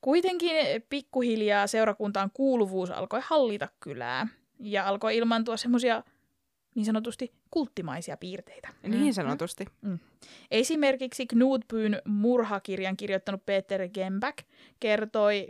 Kuitenkin 0.02 0.56
pikkuhiljaa 0.90 1.68
seurakuntaan 1.68 2.32
kuuluvuus 2.34 2.92
alkoi 2.92 3.20
hallita 3.24 3.68
kylää 3.80 4.28
ja 4.60 4.88
alkoi 4.88 5.18
ilmaantua 5.18 5.58
semmoisia 5.58 6.04
niin 6.76 6.86
sanotusti 6.86 7.34
kulttimaisia 7.52 8.18
piirteitä. 8.18 8.70
Niin 8.84 9.14
sanotusti. 9.14 9.66
Esimerkiksi 10.52 11.26
Knutbyn 11.28 12.02
murhakirjan 12.06 12.98
kirjoittanut 12.98 13.46
Peter 13.46 13.90
Gemback 13.90 14.38
kertoi, 14.80 15.50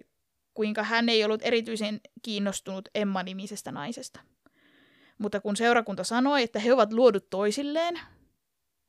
kuinka 0.54 0.84
hän 0.84 1.10
ei 1.10 1.24
ollut 1.24 1.42
erityisen 1.44 2.02
kiinnostunut 2.22 2.90
Emma-nimisestä 2.96 3.72
naisesta. 3.72 4.20
Mutta 5.18 5.42
kun 5.42 5.56
seurakunta 5.56 6.04
sanoi, 6.04 6.44
että 6.44 6.60
he 6.60 6.74
ovat 6.74 6.94
luodut 6.94 7.30
toisilleen, 7.30 8.00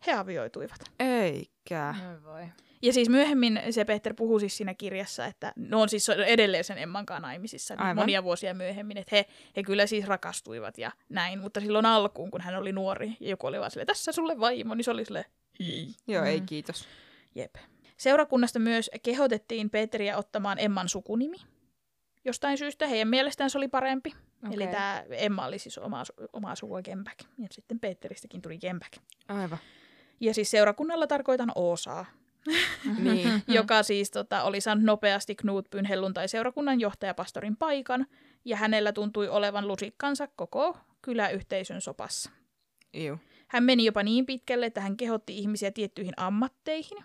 he 0.07 0.13
avioituivat. 0.13 0.81
Eikä. 1.01 1.95
Oi 2.11 2.23
voi. 2.23 2.43
Ja 2.83 2.93
siis 2.93 3.09
myöhemmin 3.09 3.61
se 3.71 3.85
Peter 3.85 4.15
puhui 4.15 4.41
siis 4.41 4.57
siinä 4.57 4.75
kirjassa, 4.75 5.27
että 5.27 5.53
ne 5.57 5.77
on 5.77 5.89
siis 5.89 6.09
edelleen 6.09 6.65
sen 6.65 6.79
Emman 6.79 7.07
kanssa 7.07 7.21
naimisissa 7.27 7.75
niin 7.75 7.83
Aivan. 7.83 7.97
monia 7.97 8.23
vuosia 8.23 8.55
myöhemmin, 8.55 8.97
että 8.99 9.17
he, 9.17 9.27
he 9.57 9.63
kyllä 9.63 9.87
siis 9.87 10.07
rakastuivat 10.07 10.79
ja 10.79 10.93
näin, 11.09 11.39
mutta 11.41 11.61
silloin 11.61 11.87
alkuun, 11.87 12.31
kun 12.31 12.41
hän 12.41 12.57
oli 12.57 12.73
nuori 12.73 13.17
ja 13.21 13.31
joku 13.31 13.47
oli 13.47 13.59
vaan 13.61 13.71
silleen, 13.71 13.87
tässä 13.87 14.13
sulle 14.13 14.41
vaimo, 14.41 14.75
niin 14.75 14.85
se 14.85 14.91
oli 14.91 15.05
silleen, 15.05 15.25
hii. 15.61 15.95
Joo, 16.07 16.25
ei 16.25 16.41
Mm. 16.41 16.47
kiitos. 16.47 16.89
Jep. 17.35 17.55
Seurakunnasta 17.97 18.59
myös 18.59 18.91
kehotettiin 19.03 19.71
Peteriä 19.71 20.17
ottamaan 20.17 20.59
Emman 20.59 20.89
sukunimi. 20.89 21.37
Jostain 22.25 22.59
syystä 22.59 22.87
heidän 22.87 23.09
mielestään 23.09 23.51
se 23.51 23.59
oli 23.59 23.69
parempi. 23.69 24.11
Okay. 24.45 24.55
Eli 24.55 24.67
tämä 24.67 25.05
Emma 25.11 25.47
oli 25.47 25.59
siis 25.59 25.79
oma, 25.79 26.03
su- 26.03 26.27
oma 26.33 26.55
sukua 26.55 26.83
Gemback. 26.83 27.19
Ja 27.39 27.49
sitten 27.51 27.81
Peteristäkin 27.81 28.43
tuli 28.43 28.59
Gemback. 28.59 28.93
Aivan. 29.29 29.59
Ja 30.21 30.35
siis 30.35 30.51
seurakunnalla 30.51 31.07
tarkoitan 31.07 31.53
Oosaa, 31.55 32.07
Niin. 32.99 33.29
Mm. 33.29 33.41
joka 33.49 33.83
siis 33.83 34.11
tota, 34.11 34.43
oli 34.43 34.61
saanut 34.61 34.85
nopeasti 34.85 35.35
Knutbyn 35.35 35.85
helluntai-seurakunnan 35.85 36.81
johtajapastorin 36.81 37.57
paikan. 37.57 38.07
Ja 38.45 38.57
hänellä 38.57 38.93
tuntui 38.93 39.29
olevan 39.29 39.69
lusikkansa 39.69 40.29
koko 40.37 40.77
kyläyhteisön 41.03 41.81
sopassa. 41.81 42.31
Iu. 42.95 43.19
Hän 43.49 43.65
meni 43.65 43.85
jopa 43.85 44.03
niin 44.03 44.27
pitkälle, 44.27 44.67
että 44.67 44.81
hän 44.81 44.97
kehotti 44.97 45.39
ihmisiä 45.39 45.71
tiettyihin 45.71 46.15
ammatteihin. 46.17 46.99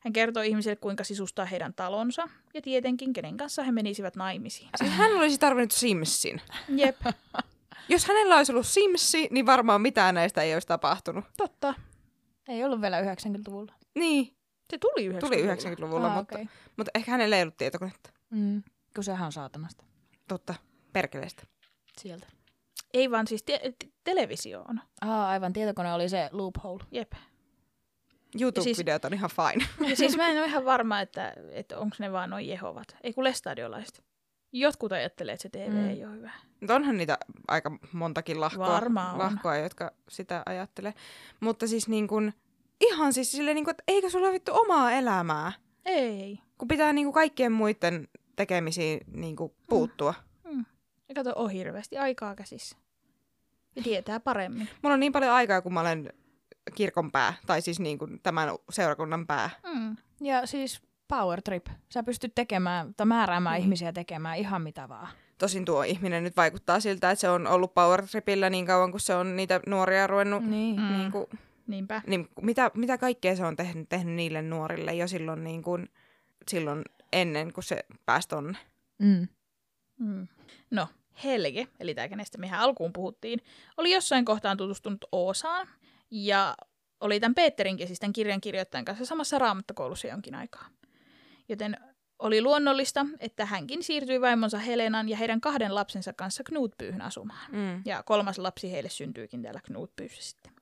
Hän 0.00 0.12
kertoi 0.12 0.48
ihmisille, 0.48 0.76
kuinka 0.76 1.04
sisustaa 1.04 1.44
heidän 1.44 1.74
talonsa 1.74 2.28
ja 2.54 2.62
tietenkin, 2.62 3.12
kenen 3.12 3.36
kanssa 3.36 3.62
he 3.62 3.72
menisivät 3.72 4.16
naimisiin. 4.16 4.68
Siis 4.76 4.90
hän 4.90 5.12
olisi 5.16 5.38
tarvinnut 5.38 5.72
Simsin. 5.72 6.40
Jep, 6.68 6.96
Jos 7.88 8.04
hänellä 8.06 8.36
olisi 8.36 8.52
ollut 8.52 8.66
Simsi, 8.66 9.28
niin 9.30 9.46
varmaan 9.46 9.80
mitään 9.82 10.14
näistä 10.14 10.42
ei 10.42 10.54
olisi 10.54 10.68
tapahtunut. 10.68 11.24
totta. 11.36 11.74
Ei 12.48 12.64
ollut 12.64 12.80
vielä 12.80 13.00
90-luvulla. 13.00 13.72
Niin, 13.94 14.36
Se 14.70 14.78
tuli 14.78 15.08
90-luvulla. 15.08 15.20
tuli 15.20 15.74
90-luvulla, 15.74 16.06
Ah, 16.08 16.14
mutta, 16.16 16.34
okei. 16.34 16.48
mutta 16.76 16.90
ehkä 16.94 17.10
hänellä 17.10 17.36
ei 17.36 17.42
ollut 17.42 17.56
tietokonetta. 17.56 18.10
Mm. 18.30 18.62
Kun 18.94 19.04
sehän 19.04 19.26
on 19.26 19.32
saatanasta. 19.32 19.84
Totta, 20.28 20.54
perkeleestä. 20.92 21.42
Sieltä. 22.00 22.26
Ei 22.94 23.10
vaan 23.10 23.26
siis 23.26 23.42
te- 23.42 23.60
te- 23.78 23.88
televisio 24.04 24.64
on. 24.68 24.80
Aa, 25.00 25.28
aivan. 25.28 25.52
Tietokone 25.52 25.92
oli 25.94 26.08
se 26.08 26.28
loophole. 26.32 26.84
Jep. 26.90 27.12
YouTube-videot 28.40 29.04
on 29.04 29.14
ihan 29.14 29.30
fine. 29.30 29.88
Ja 29.90 29.96
siis 29.96 30.16
mä 30.16 30.28
en 30.28 30.38
ole 30.38 30.46
ihan 30.46 30.64
varma, 30.64 31.00
että, 31.00 31.34
että 31.52 31.78
onko 31.78 31.96
ne 31.98 32.12
vaan 32.12 32.30
noin 32.30 32.48
Jehovat. 32.48 32.96
Ei 33.02 33.12
kun 33.12 33.24
lestadiolaiset. 33.24 34.04
Jotkut 34.56 34.92
ajattelee, 34.92 35.34
että 35.34 35.42
se 35.42 35.48
TV 35.48 35.68
Mm. 35.68 35.74
mm. 35.74 35.88
ei 35.88 36.04
ole 36.04 36.14
hyvä. 36.14 36.30
Mutta 36.60 36.74
onhan 36.74 36.96
niitä 36.96 37.18
aika 37.48 37.78
montakin 37.92 38.40
lahkoa, 38.40 38.68
Varmaan 38.68 39.18
lahkoa 39.18 39.56
jotka 39.56 39.90
sitä 40.08 40.42
ajattelee. 40.46 40.94
Mutta 41.40 41.66
siis 41.66 41.88
niin 41.88 42.08
kun, 42.08 42.32
ihan 42.80 43.12
siis 43.12 43.32
silleen, 43.32 43.54
niin 43.54 43.64
kun, 43.64 43.70
että 43.70 43.84
eikö 43.88 44.10
sulla 44.10 44.32
vittu 44.32 44.52
omaa 44.54 44.92
elämää? 44.92 45.52
Ei. 45.84 46.38
Kun 46.58 46.68
pitää 46.68 46.92
niin 46.92 47.06
kuin 47.06 47.14
kaikkien 47.14 47.52
muiden 47.52 48.08
tekemisiin 48.36 49.00
niin 49.12 49.36
kuin 49.36 49.52
puuttua. 49.68 50.14
Mm. 50.44 50.64
Ja 51.08 51.14
kato, 51.14 51.32
on 51.36 51.50
hirveästi 51.50 51.98
aikaa 51.98 52.34
käsissä. 52.34 52.76
Ja 53.76 53.82
tietää 53.82 54.20
paremmin. 54.20 54.68
Mulla 54.82 54.94
on 54.94 55.00
niin 55.00 55.12
paljon 55.12 55.32
aikaa, 55.32 55.62
kun 55.62 55.74
mä 55.74 55.80
olen 55.80 56.12
kirkon 56.74 57.12
pää, 57.12 57.34
tai 57.46 57.62
siis 57.62 57.80
niin 57.80 57.98
kuin 57.98 58.20
tämän 58.22 58.48
seurakunnan 58.70 59.26
pää. 59.26 59.50
Mm. 59.74 59.96
Ja 60.20 60.46
siis 60.46 60.82
power 61.08 61.42
trip. 61.42 61.66
Sä 61.88 62.02
pystyt 62.02 62.34
tekemään 62.34 62.94
tai 62.94 63.06
määräämään 63.06 63.54
Niin. 63.54 63.62
ihmisiä 63.62 63.92
tekemään 63.92 64.38
ihan 64.38 64.62
mitä 64.62 64.88
vaan. 64.88 65.08
Tosin 65.38 65.64
tuo 65.64 65.82
ihminen 65.82 66.24
nyt 66.24 66.36
vaikuttaa 66.36 66.80
siltä, 66.80 67.10
että 67.10 67.20
se 67.20 67.28
on 67.28 67.46
ollut 67.46 67.74
power 67.74 68.06
tripillä 68.06 68.50
niin 68.50 68.66
kauan, 68.66 68.90
kun 68.90 69.00
se 69.00 69.14
on 69.14 69.36
niitä 69.36 69.60
nuoria 69.66 70.06
ruvennut. 70.06 70.44
Niin. 70.44 70.80
Mm. 70.80 70.98
Niin 70.98 71.12
kuin, 71.12 71.26
Niinpä. 71.66 72.02
niin 72.06 72.28
mitä, 72.42 72.70
mitä 72.74 72.98
kaikkea 72.98 73.36
se 73.36 73.44
on 73.44 73.56
tehnyt, 73.56 73.88
tehnyt 73.88 74.14
niille 74.14 74.42
nuorille 74.42 74.94
jo 74.94 75.08
silloin, 75.08 75.44
niin 75.44 75.62
kuin, 75.62 75.88
silloin 76.48 76.82
ennen 77.12 77.52
kuin 77.52 77.64
se 77.64 77.84
pääsi 78.06 78.28
tonne. 78.28 78.58
Mm. 78.98 79.28
Mm. 79.98 80.28
No, 80.70 80.88
Helge, 81.24 81.66
eli 81.80 81.94
tämä, 81.94 82.08
kenestä 82.08 82.38
mehän 82.38 82.60
alkuun 82.60 82.92
puhuttiin, 82.92 83.40
oli 83.76 83.92
jossain 83.92 84.24
kohtaan 84.24 84.56
tutustunut 84.56 85.04
Oosaan 85.12 85.68
ja 86.10 86.54
oli 87.00 87.20
tämän 87.20 87.34
Petterinkin, 87.34 87.86
siis 87.86 88.00
tämän 88.00 88.12
kirjan 88.12 88.40
kirjoittajan 88.40 88.84
kanssa 88.84 89.04
samassa 89.04 89.38
raamattokoulussa 89.38 90.06
jonkin 90.08 90.34
aikaa. 90.34 90.66
Joten 91.48 91.76
oli 92.18 92.42
luonnollista, 92.42 93.06
että 93.18 93.46
hänkin 93.46 93.82
siirtyi 93.82 94.20
vaimonsa 94.20 94.58
Helenan 94.58 95.08
ja 95.08 95.16
heidän 95.16 95.40
kahden 95.40 95.74
lapsensa 95.74 96.12
kanssa 96.12 96.44
Knutpyyhyn 96.44 97.02
asumaan. 97.02 97.50
Mm. 97.52 97.82
Ja 97.84 98.02
kolmas 98.02 98.38
lapsi 98.38 98.72
heille 98.72 98.88
syntyikin 98.88 99.42
täällä 99.42 99.60
Knutpyyssä 99.64 100.22
sitten. 100.22 100.52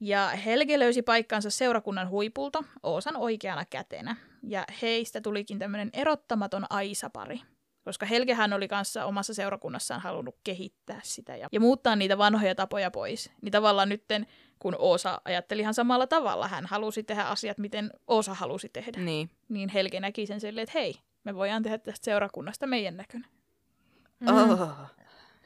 Ja 0.00 0.28
Helge 0.28 0.78
löysi 0.78 1.02
paikkansa 1.02 1.50
seurakunnan 1.50 2.08
huipulta 2.08 2.64
Oosan 2.82 3.16
oikeana 3.16 3.64
kätenä. 3.64 4.16
Ja 4.42 4.64
heistä 4.82 5.20
tulikin 5.20 5.58
tämmöinen 5.58 5.90
erottamaton 5.92 6.66
aisapari. 6.70 7.40
Koska 7.88 8.06
Helgehän 8.06 8.52
oli 8.52 8.68
kanssa 8.68 9.04
omassa 9.04 9.34
seurakunnassaan 9.34 10.00
halunnut 10.00 10.36
kehittää 10.44 11.00
sitä 11.02 11.36
ja, 11.36 11.48
ja 11.52 11.60
muuttaa 11.60 11.96
niitä 11.96 12.18
vanhoja 12.18 12.54
tapoja 12.54 12.90
pois. 12.90 13.30
Niin 13.42 13.52
tavallaan 13.52 13.88
nytten, 13.88 14.26
kun 14.58 14.76
Oosa 14.78 15.20
ajatteli 15.24 15.60
ihan 15.60 15.74
samalla 15.74 16.06
tavalla, 16.06 16.48
hän 16.48 16.66
halusi 16.66 17.02
tehdä 17.02 17.24
asiat, 17.24 17.58
miten 17.58 17.90
Oosa 18.06 18.34
halusi 18.34 18.68
tehdä. 18.68 19.00
Niin. 19.00 19.30
Niin 19.48 19.68
Helge 19.68 20.00
näki 20.00 20.26
sen 20.26 20.40
silleen, 20.40 20.62
että 20.62 20.78
hei, 20.78 20.94
me 21.24 21.34
voidaan 21.34 21.62
tehdä 21.62 21.78
tästä 21.78 22.04
seurakunnasta 22.04 22.66
meidän 22.66 22.96
näköinen. 22.96 23.30
Mm. 24.20 24.28
Oh. 24.28 24.68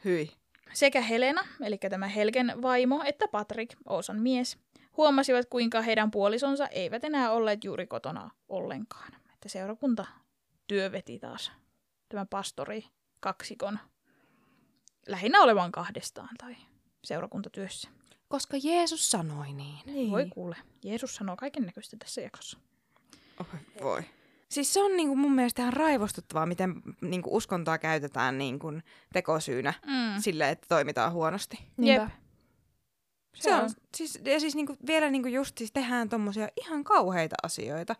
Hyi. 0.05 0.31
Sekä 0.73 1.01
Helena, 1.01 1.45
eli 1.61 1.79
tämä 1.91 2.07
Helgen 2.07 2.63
vaimo, 2.63 3.03
että 3.05 3.29
Patrick, 3.29 3.77
Oosan 3.89 4.21
mies, 4.21 4.59
huomasivat, 4.97 5.47
kuinka 5.51 5.83
heidän 5.83 6.11
puolisonsa 6.11 6.67
eivät 6.67 7.05
enää 7.05 7.31
olleet 7.31 7.65
juuri 7.65 7.87
kotona 7.87 8.31
ollenkaan. 8.49 9.13
Että 9.33 9.49
seurakunta 9.49 10.07
työ 10.67 10.93
veti 10.93 11.19
taas 11.19 11.53
tämän 12.13 12.29
pastori 12.29 12.85
kaksikon 13.21 13.79
lähinnä 15.09 15.41
olevan 15.43 15.73
kahdestaan 15.73 16.29
tai 16.39 16.57
seurakuntatyössä. 17.05 17.89
Koska 18.29 18.57
Jeesus 18.63 19.11
sanoi 19.11 19.53
niin. 19.53 19.79
Niin. 19.87 20.11
Voi 20.11 20.27
kuule, 20.31 20.57
Jeesus 20.85 21.15
sanoo 21.15 21.37
kaiken 21.37 21.63
näköistä 21.67 21.97
tässä 21.97 22.21
jaksossa. 22.21 22.59
Oi, 23.41 23.47
voi. 23.83 24.03
Siis 24.49 24.73
se 24.73 24.83
on 24.83 24.97
niinku 24.97 25.17
mun 25.17 25.33
mielestä 25.33 25.63
ihan 25.63 25.73
raivostuttavaa, 25.73 26.47
miten 26.47 26.83
niinku 27.01 27.37
uskontoa 27.37 27.79
käytetään 27.79 28.39
niinku 28.39 28.67
tekosyynä 29.13 29.75
Mm. 29.87 30.21
sille, 30.23 30.49
että 30.51 30.67
toimitaan 30.69 31.13
huonosti. 31.13 31.59
Jep. 31.79 32.03
Se 33.35 33.55
on, 33.55 33.71
siis, 33.97 34.21
ja 34.25 34.41
siis 34.41 34.55
niinku, 34.55 34.77
vielä 34.87 35.11
niinku 35.11 35.29
just 35.29 35.59
siis 35.59 35.73
tehdään 35.73 36.09
tommosia 36.09 36.49
ihan 36.61 36.85
kauheita 36.85 37.37
asioita. 37.43 37.97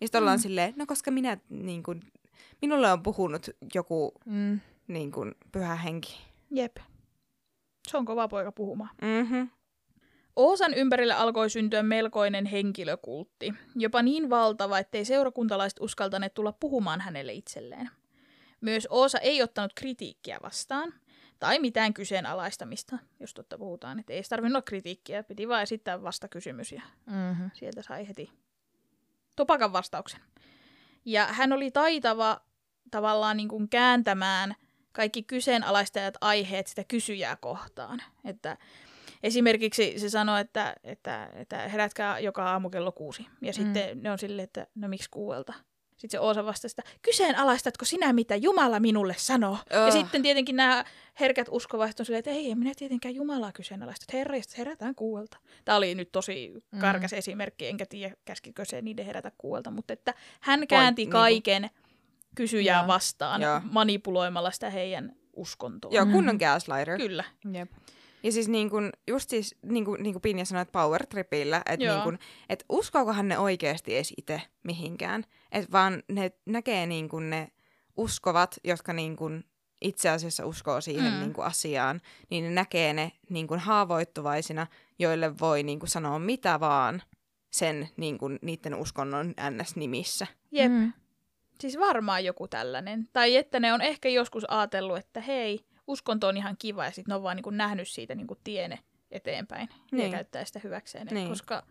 Ja 0.00 0.06
sitten 0.06 0.18
ollaan 0.22 0.38
Mm. 0.38 0.42
silleen, 0.42 0.74
no 0.76 0.86
koska 0.86 1.10
minä 1.10 1.36
niinku, 1.48 1.94
minulle 2.66 2.92
on 2.92 3.02
puhunut 3.02 3.46
joku 3.74 4.12
Mm. 4.26 4.60
niinku, 4.88 5.20
pyhä 5.52 5.74
henki. 5.74 6.18
Jep. 6.50 6.76
Se 7.88 7.96
on 7.96 8.04
kova 8.04 8.28
poika 8.28 8.52
puhumaan. 8.52 8.90
Mm-hmm. 9.02 9.50
Oosan 10.36 10.74
ympärille 10.74 11.14
alkoi 11.14 11.50
syntyä 11.50 11.82
melkoinen 11.82 12.46
henkilökultti, 12.46 13.54
jopa 13.76 14.02
niin 14.02 14.30
valtava, 14.30 14.78
ettei 14.78 15.04
seurakuntalaiset 15.04 15.80
uskaltaneet 15.80 16.34
tulla 16.34 16.52
puhumaan 16.52 17.00
hänelle 17.00 17.32
itselleen. 17.32 17.90
Myös 18.60 18.86
Oosa 18.90 19.18
ei 19.18 19.42
ottanut 19.42 19.72
kritiikkiä 19.74 20.38
vastaan, 20.42 20.94
tai 21.38 21.58
mitään 21.58 21.94
kyseenalaistamista, 21.94 22.98
jos 23.20 23.34
totta 23.34 23.58
puhutaan. 23.58 23.98
Että 24.00 24.12
ei 24.12 24.22
tarvinnut 24.28 24.54
olla 24.56 24.62
kritiikkiä, 24.62 25.22
piti 25.22 25.48
vain 25.48 25.62
esittää 25.62 26.02
vastakysymys 26.02 26.72
ja 26.72 26.82
Mm-hmm. 27.06 27.50
sieltä 27.54 27.82
sai 27.82 28.08
heti 28.08 28.30
topakan 29.36 29.72
vastauksen. 29.72 30.20
Ja 31.04 31.26
hän 31.26 31.52
oli 31.52 31.70
taitava 31.70 32.40
tavallaan 32.94 33.36
niin 33.36 33.48
kuin 33.48 33.68
kääntämään 33.68 34.54
kaikki 34.92 35.22
kyseenalaistajat 35.22 36.14
aiheet 36.20 36.66
sitä 36.66 36.84
kysyjää 36.84 37.36
kohtaan. 37.36 38.02
Että 38.24 38.56
esimerkiksi 39.22 39.98
se 39.98 40.10
sanoi, 40.10 40.40
että, 40.40 40.74
että, 40.84 41.30
että 41.34 41.68
herätkää 41.68 42.18
joka 42.18 42.50
aamu 42.50 42.70
kello 42.70 42.92
kuusi. 42.92 43.26
Ja 43.42 43.52
Mm. 43.52 43.54
sitten 43.54 44.02
ne 44.02 44.10
on 44.10 44.18
silleen, 44.18 44.44
että 44.44 44.66
no 44.74 44.88
miksi 44.88 45.10
kuuelta? 45.10 45.52
Sitten 45.96 46.18
se 46.18 46.20
Oosa 46.20 46.44
vastasi, 46.44 46.74
että 46.78 46.92
kyseenalaistatko 47.02 47.84
sinä, 47.84 48.12
mitä 48.12 48.36
Jumala 48.36 48.80
minulle 48.80 49.14
sanoo? 49.18 49.58
Ja 49.70 49.86
Ugh. 49.86 49.92
sitten 49.92 50.22
tietenkin 50.22 50.56
nämä 50.56 50.84
herkät 51.20 51.46
uskovaiset 51.50 52.00
on 52.00 52.06
silleen, 52.06 52.18
että 52.18 52.30
ei, 52.30 52.50
en 52.50 52.58
minä 52.58 52.72
tietenkään 52.76 53.14
Jumalaa 53.14 53.52
kyseenalaista. 53.52 54.04
Herra, 54.12 54.36
herätään 54.58 54.94
kuuelta. 54.94 55.36
Tämä 55.64 55.76
oli 55.76 55.94
nyt 55.94 56.12
tosi 56.12 56.52
karkas 56.80 57.12
mm. 57.12 57.18
esimerkki, 57.18 57.66
enkä 57.66 57.86
tiedä 57.86 58.14
käskikö 58.24 58.64
se 58.64 58.82
niiden 58.82 59.06
herätä 59.06 59.32
kuuelta, 59.38 59.70
mutta 59.70 59.92
että 59.92 60.14
hän 60.40 60.66
käänti 60.68 61.02
niinku- 61.02 61.12
kaiken 61.12 61.70
kysyjää 62.34 62.80
Joo. 62.80 62.86
vastaan 62.86 63.42
Joo. 63.42 63.60
manipuloimalla 63.70 64.50
sitä 64.50 64.70
heidän 64.70 65.12
uskontoa. 65.32 65.90
Joo, 65.94 66.04
Mm. 66.04 66.12
kunnon 66.12 66.36
gaslighter. 66.36 66.98
Kyllä. 66.98 67.24
Jep. 67.52 67.70
Ja 68.22 68.32
siis 68.32 68.48
niin 68.48 68.70
kun, 68.70 68.90
just 69.08 69.30
siis, 69.30 69.54
niin 69.62 69.84
kuin, 69.84 70.02
niin 70.02 70.12
kuin 70.14 70.22
Pinja 70.22 70.44
sanoi, 70.44 70.62
että 70.62 70.72
power 70.72 71.06
tripillä, 71.06 71.62
että 71.66 71.86
niin 71.92 72.02
kun, 72.02 72.18
et 72.48 72.64
uskookohan 72.68 73.28
ne 73.28 73.38
oikeasti 73.38 73.94
edes 73.96 74.14
itse 74.18 74.42
mihinkään. 74.62 75.24
Että 75.52 75.72
vaan 75.72 76.02
ne 76.08 76.30
näkee 76.46 76.86
niin 76.86 77.08
kun 77.08 77.30
ne 77.30 77.48
uskovat, 77.96 78.56
jotka 78.64 78.92
niin 78.92 79.16
kun 79.16 79.44
itse 79.80 80.08
asiassa 80.08 80.46
uskoo 80.46 80.80
siihen 80.80 81.12
Mm. 81.12 81.20
niin 81.20 81.32
asiaan, 81.38 82.00
niin 82.30 82.44
ne 82.44 82.50
näkee 82.50 82.92
ne 82.92 83.12
niin 83.30 83.46
kun 83.46 83.58
haavoittuvaisina, 83.58 84.66
joille 84.98 85.38
voi 85.38 85.62
niin 85.62 85.78
kun 85.78 85.88
sanoa 85.88 86.18
mitä 86.18 86.60
vaan 86.60 87.02
sen 87.52 87.88
niin 87.96 88.18
kun, 88.18 88.38
niiden 88.42 88.74
uskonnon 88.74 89.34
ns-nimissä. 89.50 90.26
Jep. 90.52 90.72
Mm. 90.72 90.92
Siis 91.60 91.78
varmaan 91.78 92.24
joku 92.24 92.48
tällainen. 92.48 93.08
Tai 93.12 93.36
että 93.36 93.60
ne 93.60 93.72
on 93.72 93.80
ehkä 93.80 94.08
joskus 94.08 94.44
ajatellut, 94.50 94.98
että 94.98 95.20
hei, 95.20 95.60
uskonto 95.86 96.28
on 96.28 96.36
ihan 96.36 96.56
kiva 96.58 96.84
ja 96.84 96.90
sitten 96.90 97.12
ne 97.12 97.14
on 97.16 97.22
vaan 97.22 97.36
niin 97.36 97.56
nähnyt 97.56 97.88
siitä 97.88 98.14
niin 98.14 98.26
tiene 98.44 98.78
eteenpäin 99.10 99.68
ja 99.72 99.76
Niin. 99.98 100.10
käyttää 100.12 100.44
sitä 100.44 100.60
hyväkseen. 100.64 101.06
Niin. 101.10 101.28
Koska 101.28 101.62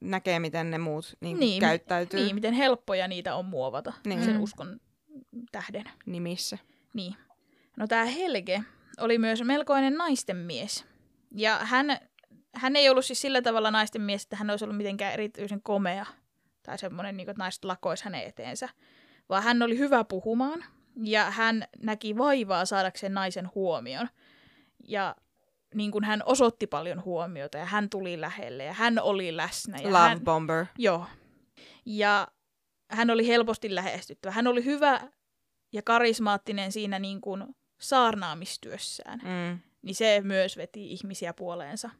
Näkee, 0.00 0.38
miten 0.38 0.70
ne 0.70 0.78
muut 0.78 1.16
niin 1.20 1.36
kun, 1.36 1.40
Niin, 1.40 1.60
käyttäytyy 1.60 2.20
niin, 2.20 2.34
miten 2.34 2.54
helppoja 2.54 3.08
niitä 3.08 3.34
on 3.34 3.44
muovata 3.44 3.92
Niin. 4.06 4.24
sen 4.24 4.36
Mm. 4.36 4.42
uskon 4.42 4.80
tähden. 5.52 5.84
nimissä. 6.06 6.58
Niin. 6.94 7.14
No 7.76 7.86
tämä 7.86 8.04
Helge 8.04 8.62
oli 9.00 9.18
myös 9.18 9.42
melkoinen 9.42 9.94
naisten 9.94 10.36
mies. 10.36 10.84
Ja 11.34 11.58
hän, 11.58 11.98
hän 12.54 12.76
ei 12.76 12.88
ollut 12.88 13.04
siis 13.04 13.20
sillä 13.20 13.42
tavalla 13.42 13.70
naisten 13.70 14.02
mies, 14.02 14.22
että 14.22 14.36
hän 14.36 14.50
olisi 14.50 14.64
ollut 14.64 14.76
mitenkään 14.76 15.12
erityisen 15.12 15.62
komea 15.62 16.06
tai 16.62 16.78
semmoinen, 16.78 17.16
niin 17.16 17.26
kuin, 17.26 17.30
että 17.32 17.42
naiset 17.42 17.64
lakois 17.64 18.02
hänen 18.02 18.24
eteensä. 18.24 18.68
Vaan 19.32 19.42
hän 19.42 19.62
oli 19.62 19.78
hyvä 19.78 20.04
puhumaan 20.04 20.64
ja 21.02 21.30
hän 21.30 21.64
näki 21.82 22.18
vaivaa 22.18 22.64
saadakseen 22.64 23.14
naisen 23.14 23.50
huomion. 23.54 24.08
Ja 24.88 25.16
niin 25.74 25.90
kuin 25.90 26.04
hän 26.04 26.22
osoitti 26.26 26.66
paljon 26.66 27.04
huomiota 27.04 27.58
ja 27.58 27.64
hän 27.64 27.90
tuli 27.90 28.20
lähelle 28.20 28.64
ja 28.64 28.72
hän 28.72 28.98
oli 28.98 29.36
läsnä. 29.36 29.78
Ja 29.82 29.88
Love 29.88 29.98
hän, 29.98 30.20
bomber. 30.20 30.66
Joo. 30.78 31.06
Ja 31.86 32.28
hän 32.90 33.10
oli 33.10 33.26
helposti 33.28 33.74
lähestyttävä. 33.74 34.32
Hän 34.32 34.46
oli 34.46 34.64
hyvä 34.64 35.00
ja 35.72 35.82
karismaattinen 35.82 36.72
siinä 36.72 36.98
niin 36.98 37.20
kuin 37.20 37.44
saarnaamistyössään. 37.80 39.18
Mm. 39.18 39.58
Niin 39.82 39.94
se 39.94 40.20
myös 40.24 40.56
veti 40.56 40.92
ihmisiä 40.92 41.32
puoleensa. 41.34 41.90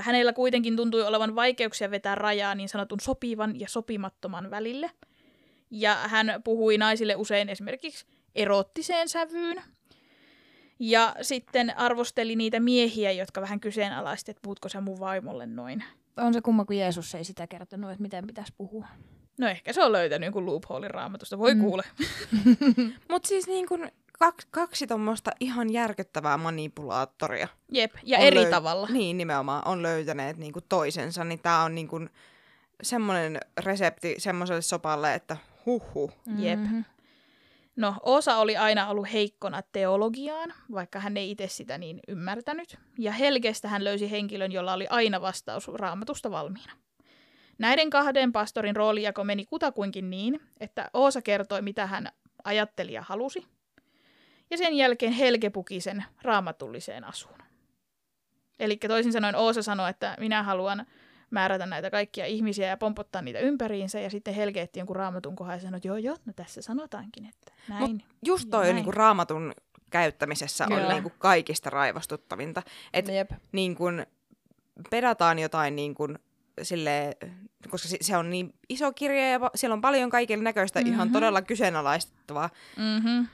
Hänellä 0.00 0.32
kuitenkin 0.32 0.76
tuntui 0.76 1.02
olevan 1.02 1.34
vaikeuksia 1.34 1.90
vetää 1.90 2.14
rajaa 2.14 2.54
niin 2.54 2.68
sanotun 2.68 3.00
sopivan 3.00 3.60
ja 3.60 3.68
sopimattoman 3.68 4.50
välille. 4.50 4.90
Ja 5.70 5.94
hän 5.94 6.40
puhui 6.44 6.78
naisille 6.78 7.16
usein 7.16 7.48
esimerkiksi 7.48 8.06
erottiseen 8.34 9.08
sävyyn. 9.08 9.62
Ja 10.78 11.14
sitten 11.22 11.78
arvosteli 11.78 12.36
niitä 12.36 12.60
miehiä, 12.60 13.12
jotka 13.12 13.40
vähän 13.40 13.60
kyseenalaisti, 13.60 14.30
että 14.30 14.40
puhutko 14.42 14.68
sä 14.68 14.80
mun 14.80 15.00
vaimolle 15.00 15.46
noin. 15.46 15.84
On 16.16 16.34
se 16.34 16.40
kumma, 16.40 16.64
kun 16.64 16.76
Jeesus 16.76 17.14
ei 17.14 17.24
sitä 17.24 17.46
kertonut, 17.46 17.90
että 17.90 18.02
miten 18.02 18.26
pitäisi 18.26 18.52
puhua. 18.56 18.86
No 19.38 19.48
ehkä 19.48 19.72
se 19.72 19.82
on 19.84 19.92
löytänyt 19.92 20.26
jonkun 20.26 20.46
loopholein 20.46 20.90
raamatusta, 20.90 21.38
voi 21.38 21.54
Mm. 21.54 21.60
kuule. 21.60 21.82
Mutta 23.10 23.28
siis 23.28 23.46
niin 23.46 23.68
kun 23.68 23.88
kaksi, 24.18 24.48
kaksi 24.50 24.86
tuommoista 24.86 25.30
ihan 25.40 25.72
järkyttävää 25.72 26.36
manipulaattoria. 26.36 27.48
Jep, 27.72 27.92
ja 28.02 28.18
on 28.18 28.24
eri 28.24 28.36
löy- 28.44 28.50
tavalla. 28.50 28.86
Niin, 28.90 29.18
nimenomaan 29.18 29.62
on 29.68 29.82
löytäneet 29.82 30.36
niin 30.36 30.52
kuin 30.52 30.64
toisensa, 30.68 31.24
niin 31.24 31.38
tämä 31.42 31.62
on 31.64 31.74
niin 31.74 32.10
semmoinen 32.82 33.40
resepti 33.60 34.14
semmoiselle 34.18 34.62
sopalle, 34.62 35.14
että 35.14 35.36
huhhuh. 35.68 36.12
Jep. 36.38 36.60
Mhm. 36.60 36.80
No, 37.76 37.94
Osa 38.02 38.36
oli 38.36 38.56
aina 38.56 38.88
ollut 38.88 39.12
heikkona 39.12 39.62
teologiaan, 39.72 40.54
vaikka 40.72 41.00
hän 41.00 41.16
ei 41.16 41.30
itse 41.30 41.48
sitä 41.48 41.78
niin 41.78 42.00
ymmärtänyt. 42.08 42.78
Ja 42.98 43.12
Helgestä 43.12 43.68
hän 43.68 43.84
löysi 43.84 44.10
henkilön, 44.10 44.52
jolla 44.52 44.72
oli 44.72 44.86
aina 44.90 45.20
vastaus 45.20 45.68
raamatusta 45.68 46.30
valmiina. 46.30 46.72
Näiden 47.58 47.90
kahden 47.90 48.32
pastorin 48.32 48.76
roolijako 48.76 49.24
meni 49.24 49.46
kutakuinkin 49.46 50.10
niin, 50.10 50.40
että 50.60 50.90
Oosa 50.94 51.22
kertoi, 51.22 51.62
mitä 51.62 51.86
hän 51.86 52.08
ajatteli 52.44 52.92
ja 52.92 53.02
halusi. 53.02 53.46
Ja 54.50 54.58
sen 54.58 54.74
jälkeen 54.74 55.12
Helge 55.12 55.50
puki 55.50 55.80
sen 55.80 56.04
raamatulliseen 56.22 57.04
asuun. 57.04 57.38
Eli 58.58 58.76
toisin 58.76 59.12
sanoen 59.12 59.36
Oosa 59.36 59.62
sanoi, 59.62 59.90
että 59.90 60.16
minä 60.20 60.42
haluan 60.42 60.86
määrätä 61.30 61.66
näitä 61.66 61.90
kaikkia 61.90 62.26
ihmisiä 62.26 62.68
ja 62.68 62.76
pompottaa 62.76 63.22
niitä 63.22 63.38
ympäriinsä. 63.38 64.00
Ja 64.00 64.10
sitten 64.10 64.34
Helge 64.34 64.60
etti 64.62 64.80
jonkun 64.80 64.96
raamatun 64.96 65.36
kohan 65.36 65.54
ja 65.56 65.60
sanoi, 65.60 65.76
että 65.76 65.88
joo, 65.88 65.96
joo, 65.96 66.16
no 66.26 66.32
tässä 66.32 66.62
sanotaankin, 66.62 67.26
että 67.26 67.52
näin. 67.68 68.02
Just 68.26 68.44
Ja 68.44 68.50
toi 68.50 68.64
näin. 68.64 68.74
niin 68.74 68.84
kuin 68.84 68.94
raamatun 68.94 69.52
käyttämisessä 69.90 70.64
on 70.64 70.72
Kyllä. 70.72 70.92
niin 70.92 71.02
kuin 71.02 71.14
kaikista 71.18 71.70
raivostuttavinta. 71.70 72.62
Et 72.92 73.08
Jep. 73.08 73.30
niin 73.52 73.74
kuin 73.76 74.06
pedataan 74.90 75.38
jotain 75.38 75.76
niin 75.76 75.94
kuin 75.94 76.18
sille, 76.62 77.16
koska 77.70 77.88
se- 78.00 78.16
on 78.16 78.30
niin 78.30 78.54
iso 78.68 78.92
kirja 78.92 79.28
ja 79.30 79.40
siellä 79.54 79.74
on 79.74 79.80
paljon 79.80 80.10
kaiken 80.10 80.44
näköistä 80.44 80.80
mm-hmm. 80.80 80.92
ihan 80.94 81.08
Mhm. 81.08 81.12
todella 81.12 81.42
kyseenalaistettavaa. 81.42 82.50
Mm-hmm. 82.76 83.26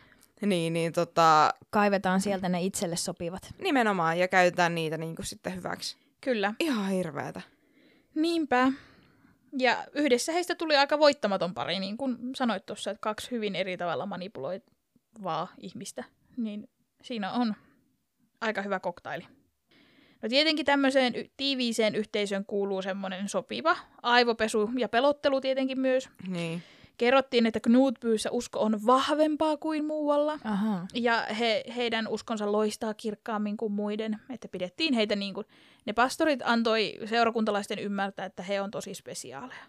Niin, 0.47 0.72
niin 0.72 0.92
tota, 0.92 1.55
Kaivetaan 1.70 2.20
sieltä 2.20 2.49
ne 2.49 2.62
itselle 2.62 2.97
sopivat. 2.97 3.55
nimenomaan 3.62 4.18
ja 4.18 4.28
käytetään 4.28 4.74
niitä 4.74 4.97
niin 4.99 5.16
kuin 5.16 5.26
sitten 5.26 5.55
hyväksi. 5.57 5.97
Kyllä. 6.20 6.55
Ihan 6.61 6.88
hirveetä. 6.90 7.40
Niinpä. 8.14 8.72
Ja 9.58 9.86
yhdessä 9.92 10.32
heistä 10.32 10.54
tuli 10.54 10.76
aika 10.76 10.98
voittamaton 10.98 11.54
pari, 11.54 11.78
niin 11.78 11.96
kuin 11.96 12.16
sanoit 12.36 12.66
tuossa, 12.66 12.90
että 12.90 13.00
kaksi 13.00 13.30
hyvin 13.30 13.56
eri 13.56 13.76
tavalla 13.76 14.06
manipuloivaa 14.06 15.48
ihmistä. 15.58 16.04
Niin 16.36 16.68
siinä 17.02 17.32
on 17.32 17.54
aika 18.40 18.62
hyvä 18.62 18.80
koktaili. 18.80 19.26
No 20.22 20.28
tietenkin 20.28 20.66
tämmöiseen 20.66 21.14
tiiviiseen 21.36 21.94
yhteisöön 21.94 22.44
kuuluu 22.44 22.82
semmoinen 22.82 23.28
sopiva 23.28 23.76
aivopesu 24.02 24.70
ja 24.78 24.88
pelottelu 24.88 25.40
tietenkin 25.40 25.80
myös. 25.80 26.08
Niin. 26.28 26.62
Kerrottiin, 26.97 27.47
että 27.47 27.61
Knutbyyssä 27.61 28.30
usko 28.30 28.61
on 28.61 28.86
vahvempaa 28.86 29.57
kuin 29.57 29.84
muualla. 29.84 30.38
Aha. 30.45 30.86
Ja 30.95 31.26
he, 31.38 31.64
heidän 31.76 32.09
uskonsa 32.09 32.53
loistaa 32.53 32.95
kirkkaammin 32.95 33.57
kuin 33.57 33.72
muiden, 33.72 34.18
että 34.30 34.49
pidettiin 34.49 34.95
heitä 34.95 35.16
niin 35.16 35.34
kuin, 35.34 35.47
ne 35.86 35.92
pastorit 35.92 36.40
antoi 36.45 36.99
seurakuntalaisten 37.05 37.78
ymmärtää, 37.78 38.26
että 38.26 38.42
he 38.42 38.61
on 38.61 38.70
tosi 38.70 38.95
spesiaaleja. 38.95 39.64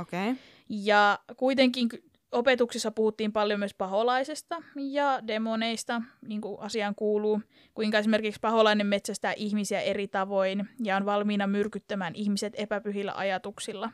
Okei. 0.00 0.30
Okay. 0.30 0.42
Ja 0.68 1.18
kuitenkin 1.36 1.88
opetuksissa 2.32 2.90
puhuttiin 2.90 3.32
paljon 3.32 3.58
myös 3.58 3.74
paholaisesta 3.74 4.62
ja 4.76 5.20
demoneista, 5.26 6.02
niin 6.26 6.40
kuin 6.40 6.60
asiaan 6.60 6.94
kuuluu, 6.94 7.40
kuinka 7.74 7.98
esimerkiksi 7.98 8.40
paholainen 8.40 8.86
metsästää 8.86 9.32
ihmisiä 9.32 9.80
eri 9.80 10.08
tavoin 10.08 10.68
ja 10.82 10.96
on 10.96 11.06
valmiina 11.06 11.46
myrkyttämään 11.46 12.14
ihmiset 12.14 12.52
epäpyhillä 12.56 13.12
ajatuksilla. 13.16 13.90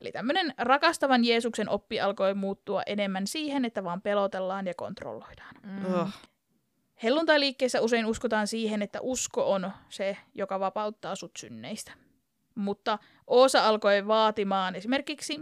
Eli 0.00 0.12
tämmöinen 0.12 0.54
rakastavan 0.58 1.24
Jeesuksen 1.24 1.68
oppi 1.68 2.00
alkoi 2.00 2.34
muuttua 2.34 2.82
enemmän 2.86 3.26
siihen, 3.26 3.64
että 3.64 3.84
vaan 3.84 4.02
pelotellaan 4.02 4.66
ja 4.66 4.74
kontrolloidaan. 4.76 5.54
Mm. 5.62 5.94
Ugh. 5.94 6.08
Helluntailiikkeessä 7.02 7.80
usein 7.80 8.06
uskotaan 8.06 8.46
siihen, 8.46 8.82
että 8.82 9.00
usko 9.00 9.52
on 9.52 9.70
se, 9.88 10.16
joka 10.34 10.60
vapauttaa 10.60 11.14
sut 11.16 11.36
synneistä. 11.38 11.92
Mutta 12.54 12.98
Oosa 13.26 13.68
alkoi 13.68 14.06
vaatimaan 14.06 14.74
esimerkiksi 14.74 15.40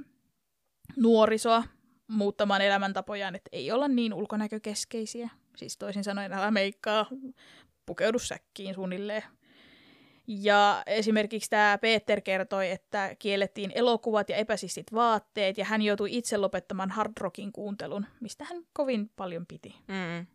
nuorisoa 0.96 1.64
muuttamaan 2.06 2.60
elämäntapojaan, 2.60 3.34
että 3.34 3.48
ei 3.52 3.72
olla 3.72 3.88
niin 3.88 4.14
ulkonäkökeskeisiä. 4.14 5.30
Siis 5.56 5.76
toisin 5.76 6.04
sanoen, 6.04 6.32
älä 6.32 6.50
meikkaa, 6.50 7.06
pukeudu 7.86 8.18
säkkiin 8.18 8.74
suunnilleen. 8.74 9.22
Ja 10.26 10.82
esimerkiksi 10.86 11.50
tämä 11.50 11.78
Peter 11.78 12.20
kertoi, 12.20 12.70
että 12.70 13.16
kiellettiin 13.18 13.72
elokuvat 13.74 14.28
ja 14.28 14.36
epäsistit 14.36 14.92
vaatteet, 14.92 15.58
ja 15.58 15.64
hän 15.64 15.82
joutui 15.82 16.16
itse 16.16 16.36
lopettamaan 16.36 16.90
hard 16.90 17.12
rockin 17.20 17.52
kuuntelun, 17.52 18.06
mistä 18.20 18.44
hän 18.44 18.62
kovin 18.72 19.10
paljon 19.16 19.46
piti. 19.46 19.74
Mm. 19.88 20.26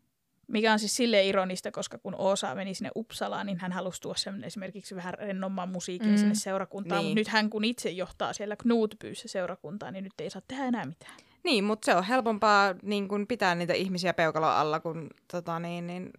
Mikä 0.47 0.73
on 0.73 0.79
siis 0.79 0.95
silleen 0.95 1.25
ironista, 1.25 1.71
koska 1.71 1.97
kun 1.97 2.15
Osa 2.15 2.55
meni 2.55 2.73
sinne 2.73 2.91
Uppsalaan, 2.95 3.45
niin 3.45 3.59
hän 3.59 3.71
halusi 3.71 4.01
tuoda 4.01 4.17
sen 4.17 4.43
esimerkiksi 4.43 4.95
vähän 4.95 5.13
rennomman 5.13 5.69
musiikin 5.69 6.09
Mm. 6.09 6.17
sinne 6.17 6.35
seurakuntaan. 6.35 6.99
Niin. 6.99 7.09
Mutta 7.09 7.19
nyt 7.19 7.27
hän 7.27 7.49
kun 7.49 7.63
itse 7.63 7.89
johtaa 7.89 8.33
siellä 8.33 8.55
Knutbyyssä 8.55 9.27
seurakuntaa, 9.27 9.91
niin 9.91 10.03
nyt 10.03 10.13
ei 10.19 10.29
saa 10.29 10.41
tehdä 10.47 10.65
enää 10.65 10.85
mitään. 10.85 11.17
Niin, 11.43 11.63
mutta 11.63 11.85
se 11.85 11.95
on 11.95 12.03
helpompaa 12.03 12.75
niin 12.81 13.07
kun 13.07 13.27
pitää 13.27 13.55
niitä 13.55 13.73
ihmisiä 13.73 14.13
peukalon 14.13 14.51
alla, 14.51 14.79
kun 14.79 15.09
tota, 15.31 15.59
niin, 15.59 15.87
niin, 15.87 16.09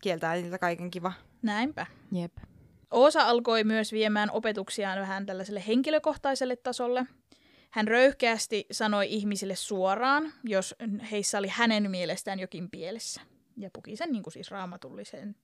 kieltää 0.00 0.34
niiltä 0.34 0.58
kaiken 0.58 0.90
kiva. 0.90 1.12
Näinpä. 1.42 1.86
Jep. 2.12 2.32
Osa 2.90 3.22
alkoi 3.22 3.64
myös 3.64 3.92
viemään 3.92 4.30
opetuksiaan 4.30 5.00
vähän 5.00 5.26
tällaiselle 5.26 5.62
henkilökohtaiselle 5.66 6.56
tasolle. 6.56 7.06
Hän 7.70 7.88
röyhkeästi 7.88 8.66
sanoi 8.70 9.06
ihmisille 9.08 9.56
suoraan, 9.56 10.32
jos 10.44 10.74
heissä 11.10 11.38
oli 11.38 11.48
hänen 11.48 11.90
mielestään 11.90 12.40
jokin 12.40 12.70
pielessä. 12.70 13.20
Ja 13.56 13.70
puki 13.72 13.96
sen 13.96 14.12
niin 14.12 14.22
kuin 14.22 14.32
siis 14.32 14.50
raamatulliseen 14.50 15.36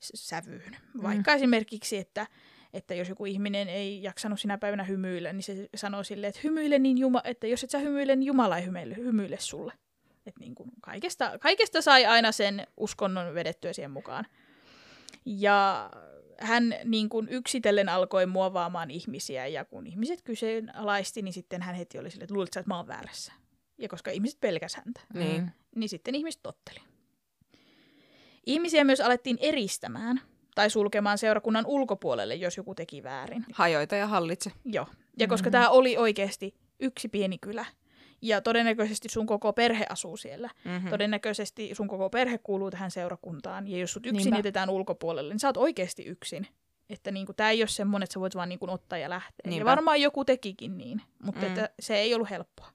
sävyyn. 0.00 0.76
Vaikka 1.02 1.30
mm. 1.30 1.36
esimerkiksi, 1.36 1.96
että, 1.96 2.26
että 2.72 2.94
jos 2.94 3.08
joku 3.08 3.24
ihminen 3.24 3.68
ei 3.68 4.02
jaksanut 4.02 4.40
sinä 4.40 4.58
päivänä 4.58 4.84
hymyillä, 4.84 5.32
niin 5.32 5.42
se 5.42 5.68
sanoi 5.74 6.04
silleen, 6.04 6.28
että 6.28 6.40
hymyile 6.44 6.78
niin 6.78 6.98
Juma, 6.98 7.20
että 7.24 7.46
jos 7.46 7.64
et 7.64 7.70
sä 7.70 7.78
hymyile, 7.78 8.16
niin 8.16 8.26
Jumala 8.26 8.58
ei 8.58 8.66
hymyile, 8.66 8.96
hymyile 8.96 9.36
sulle. 9.40 9.72
Et 10.26 10.38
niin 10.38 10.54
kuin 10.54 10.70
kaikesta, 10.80 11.38
kaikesta 11.38 11.82
sai 11.82 12.06
aina 12.06 12.32
sen 12.32 12.66
uskonnon 12.76 13.34
vedettyä 13.34 13.72
siihen 13.72 13.90
mukaan. 13.90 14.26
Ja 15.24 15.90
hän 16.40 16.74
niin 16.84 17.08
kuin 17.08 17.28
yksitellen 17.28 17.88
alkoi 17.88 18.26
muovaamaan 18.26 18.90
ihmisiä, 18.90 19.46
ja 19.46 19.64
kun 19.64 19.86
ihmiset 19.86 20.22
kyseenalaisti, 20.22 21.22
niin 21.22 21.32
sitten 21.32 21.62
hän 21.62 21.74
heti 21.74 21.98
oli 21.98 22.10
silleen, 22.10 22.24
että 22.24 22.34
luulet 22.34 22.52
sä, 22.52 22.60
että 22.60 22.70
mä 22.70 22.76
oon 22.76 22.86
väärässä. 22.86 23.32
Ja 23.78 23.88
koska 23.88 24.10
ihmiset 24.10 24.40
pelkäs 24.40 24.76
häntä, 24.76 25.00
Niin. 25.14 25.40
Mm. 25.42 25.50
niin 25.76 25.88
sitten 25.88 26.14
ihmiset 26.14 26.42
totteli. 26.42 26.80
Ihmisiä 28.46 28.84
myös 28.84 29.00
alettiin 29.00 29.38
eristämään 29.40 30.20
tai 30.54 30.70
sulkemaan 30.70 31.18
seurakunnan 31.18 31.66
ulkopuolelle, 31.66 32.34
jos 32.34 32.56
joku 32.56 32.74
teki 32.74 33.02
väärin. 33.02 33.44
Hajoita 33.52 33.96
ja 33.96 34.06
hallitse. 34.06 34.52
Joo. 34.64 34.86
Ja 35.18 35.28
koska 35.28 35.46
Mhm. 35.48 35.52
tämä 35.52 35.68
oli 35.68 35.96
oikeasti 35.96 36.54
yksi 36.80 37.08
pieni 37.08 37.38
kylä, 37.38 37.64
ja 38.22 38.40
todennäköisesti 38.40 39.08
sun 39.08 39.26
koko 39.26 39.52
perhe 39.52 39.86
asuu 39.88 40.16
siellä, 40.16 40.50
Mm-hmm. 40.64 40.90
todennäköisesti 40.90 41.70
sun 41.74 41.88
koko 41.88 42.10
perhe 42.10 42.38
kuuluu 42.38 42.70
tähän 42.70 42.90
seurakuntaan, 42.90 43.68
ja 43.68 43.78
jos 43.78 43.92
sut 43.92 44.06
yksin 44.06 44.16
Niinpä. 44.16 44.36
jätetään 44.38 44.70
ulkopuolelle, 44.70 45.32
niin 45.34 45.40
sä 45.40 45.48
oot 45.48 45.56
oikeasti 45.56 46.04
yksin. 46.04 46.46
Että 46.90 47.10
niinku, 47.10 47.32
tämä 47.32 47.50
ei 47.50 47.62
ole 47.62 47.68
semmoinen, 47.68 48.04
että 48.04 48.14
sä 48.14 48.20
voit 48.20 48.34
vaan 48.34 48.48
niinku 48.48 48.70
ottaa 48.70 48.98
ja 48.98 49.10
lähteä. 49.10 49.50
Niinpä. 49.50 49.60
Ja 49.60 49.64
varmaan 49.64 50.00
joku 50.00 50.24
tekikin 50.24 50.78
niin, 50.78 51.02
mutta 51.22 51.40
Mm. 51.40 51.46
että 51.46 51.70
se 51.80 51.96
ei 51.96 52.14
ollut 52.14 52.30
helppoa. 52.30 52.68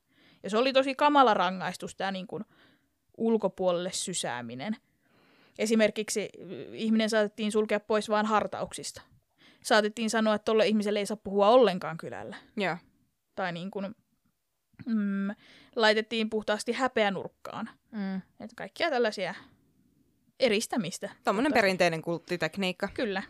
Ja 0.44 0.50
se 0.50 0.58
oli 0.58 0.74
tosi 0.74 0.96
kamala 0.96 1.34
rangaistus, 1.34 1.96
tämä 1.96 2.12
niinku 2.12 2.42
ulkopuolelle 3.18 3.92
sysääminen. 3.92 4.76
Esimerkiksi 5.60 6.30
y, 6.38 6.66
ihminen 6.78 7.10
saatettiin 7.10 7.52
sulkea 7.52 7.80
pois 7.80 8.10
vain 8.10 8.26
hartauksista. 8.26 9.02
Saatettiin 9.64 10.10
sanoa, 10.10 10.36
että 10.36 10.46
tolle 10.46 10.68
ihmiselle 10.68 11.00
ei 11.00 11.06
saa 11.06 11.18
puhua 11.18 11.48
ollenkaan 11.50 11.98
kylällä. 11.98 12.36
Joo. 12.58 12.78
Tai 13.36 13.52
niin 13.52 13.72
kuin, 13.72 13.96
mm, 14.86 15.36
laitettiin 15.76 16.30
puhtaasti 16.30 16.72
häpeänurkkaan. 16.72 17.70
Mm. 17.92 18.16
Että 18.16 18.56
kaikkia 18.56 18.90
tällaisia 18.90 19.36
eristämistä. 20.40 21.10
Tuommoinen 21.24 21.54
perinteinen 21.54 22.02
kulttitekniikka. 22.02 22.90
Kyllä. 22.94 23.24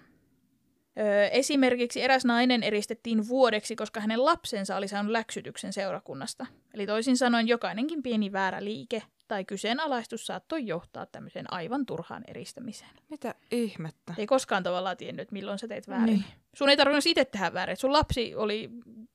Öö, 1.00 1.28
esimerkiksi 1.28 2.02
eräs 2.02 2.26
nainen 2.26 2.64
eristettiin 2.64 3.28
vuodeksi, 3.28 3.76
koska 3.76 4.00
hänen 4.00 4.26
lapsensa 4.26 4.76
oli 4.76 4.88
saanut 4.88 5.12
läksytyksen 5.12 5.74
seurakunnasta. 5.74 6.46
Eli 6.74 6.86
toisin 6.86 7.18
sanoen 7.18 7.48
jokainenkin 7.48 8.04
pieni 8.04 8.32
väärä 8.32 8.64
liike 8.64 9.04
tai 9.28 9.46
kyseenalaistus 9.46 10.28
saattoi 10.28 10.68
johtaa 10.68 11.06
tämmöiseen 11.06 11.54
aivan 11.54 11.86
turhaan 11.86 12.24
eristämiseen. 12.28 12.92
Mitä 13.10 13.36
ihmettä? 13.52 14.14
Ei 14.18 14.28
koskaan 14.28 14.64
tavallaan 14.64 14.98
tiennyt, 14.98 15.32
milloin 15.32 15.60
sä 15.60 15.68
teit 15.68 15.88
väärin. 15.88 16.06
Niin. 16.06 16.26
Sun 16.54 16.70
ei 16.70 16.78
tarvinnut 16.78 17.06
itse 17.06 17.26
tehdä 17.26 17.54
väärin. 17.54 17.78
Sun 17.78 17.94
lapsi 17.94 18.36
oli, 18.36 18.70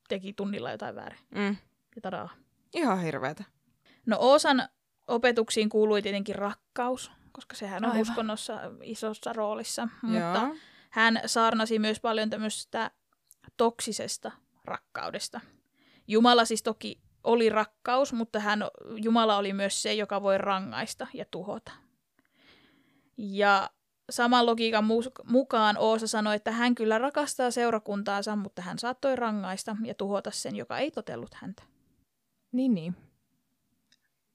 teki 0.08 0.32
tunnilla 0.32 0.70
jotain 0.70 0.94
väärin. 0.94 1.18
Mm. 1.34 1.56
Ja 1.96 2.00
tadaa. 2.02 2.28
Ihan 2.74 3.00
hirveetä. 3.00 3.44
No 4.06 4.16
Oosan 4.20 4.68
opetuksiin 5.08 5.68
kuului 5.68 6.02
tietenkin 6.02 6.34
rakkaus, 6.34 7.12
koska 7.32 7.56
sehän 7.56 7.84
on 7.84 7.90
Aivan. 7.90 8.02
uskonnossa 8.02 8.60
isossa 8.82 9.32
roolissa. 9.32 9.88
Mutta 10.02 10.18
Joo. 10.18 10.56
hän 10.90 11.20
saarnasi 11.26 11.78
myös 11.78 12.00
paljon 12.00 12.30
tämmöistä 12.30 12.90
toksisesta 13.56 14.32
rakkaudesta. 14.64 15.40
Jumala 16.08 16.44
siis 16.44 16.62
toki 16.62 17.00
oli 17.24 17.48
rakkaus, 17.48 18.12
mutta 18.12 18.40
hän, 18.40 18.64
Jumala 19.02 19.36
oli 19.36 19.52
myös 19.52 19.82
se, 19.82 19.94
joka 19.94 20.22
voi 20.22 20.38
rangaista 20.38 21.06
ja 21.14 21.24
tuhota. 21.30 21.72
Ja 23.16 23.70
saman 24.10 24.46
logiikan 24.46 24.84
mu- 24.84 25.30
mukaan 25.30 25.76
Oosa 25.78 26.06
sanoi, 26.06 26.36
että 26.36 26.50
hän 26.50 26.74
kyllä 26.74 26.98
rakastaa 26.98 27.50
seurakuntaansa, 27.50 28.36
mutta 28.36 28.62
hän 28.62 28.78
saattoi 28.78 29.16
rangaista 29.16 29.76
ja 29.84 29.94
tuhota 29.94 30.30
sen, 30.30 30.56
joka 30.56 30.78
ei 30.78 30.90
totellut 30.90 31.34
häntä. 31.34 31.62
Niin, 32.52 32.74
niin. 32.74 32.96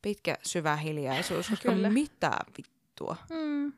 Pitkä 0.02 0.38
syvä 0.44 0.76
hiljaisuus. 0.76 1.50
koska 1.50 1.72
Kyllä. 1.72 1.90
Mitä 1.90 2.40
vittua? 2.58 3.16
Mm. 3.30 3.74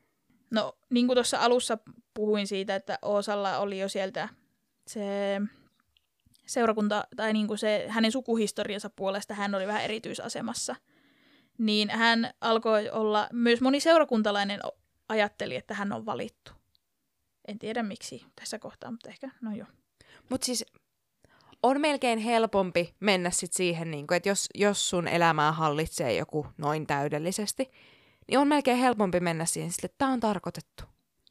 No, 0.51 0.77
niin 0.89 1.07
kuin 1.07 1.15
tuossa 1.15 1.39
alussa 1.39 1.77
puhuin 2.13 2.47
siitä, 2.47 2.75
että 2.75 2.99
Oosalla 3.01 3.57
oli 3.57 3.79
jo 3.79 3.89
sieltä 3.89 4.29
se 4.87 5.41
seurakunta, 6.45 7.07
tai 7.15 7.33
niin 7.33 7.47
kuin 7.47 7.57
se 7.57 7.85
hänen 7.89 8.11
sukuhistoriansa 8.11 8.89
puolesta 8.89 9.33
hän 9.33 9.55
oli 9.55 9.67
vähän 9.67 9.83
erityisasemassa, 9.83 10.75
niin 11.57 11.89
hän 11.89 12.33
alkoi 12.41 12.89
olla, 12.89 13.29
myös 13.33 13.61
moni 13.61 13.79
seurakuntalainen 13.79 14.59
ajatteli, 15.09 15.55
että 15.55 15.73
hän 15.73 15.93
on 15.93 16.05
valittu. 16.05 16.51
En 17.47 17.59
tiedä 17.59 17.83
miksi 17.83 18.25
tässä 18.35 18.59
kohtaa, 18.59 18.91
mutta 18.91 19.09
ehkä, 19.09 19.29
no 19.41 19.55
joo. 19.55 19.67
Mutta 20.29 20.45
siis 20.45 20.65
on 21.67 21.81
melkein 21.81 22.19
helpompi 22.19 22.93
mennä 22.99 23.29
sit 23.29 23.53
siihen, 23.53 23.91
niin 23.91 24.05
että 24.15 24.29
jos, 24.29 24.49
jos 24.55 24.89
sun 24.89 25.07
elämää 25.07 25.51
hallitsee 25.51 26.15
joku 26.15 26.47
noin 26.57 26.87
täydellisesti, 26.87 27.71
niin 28.27 28.39
on 28.39 28.47
melkein 28.47 28.77
helpompi 28.77 29.19
mennä 29.19 29.45
siihen, 29.45 29.71
sille, 29.71 29.85
että 29.85 29.97
tämä 29.97 30.11
on 30.11 30.19
tarkoitettu. 30.19 30.83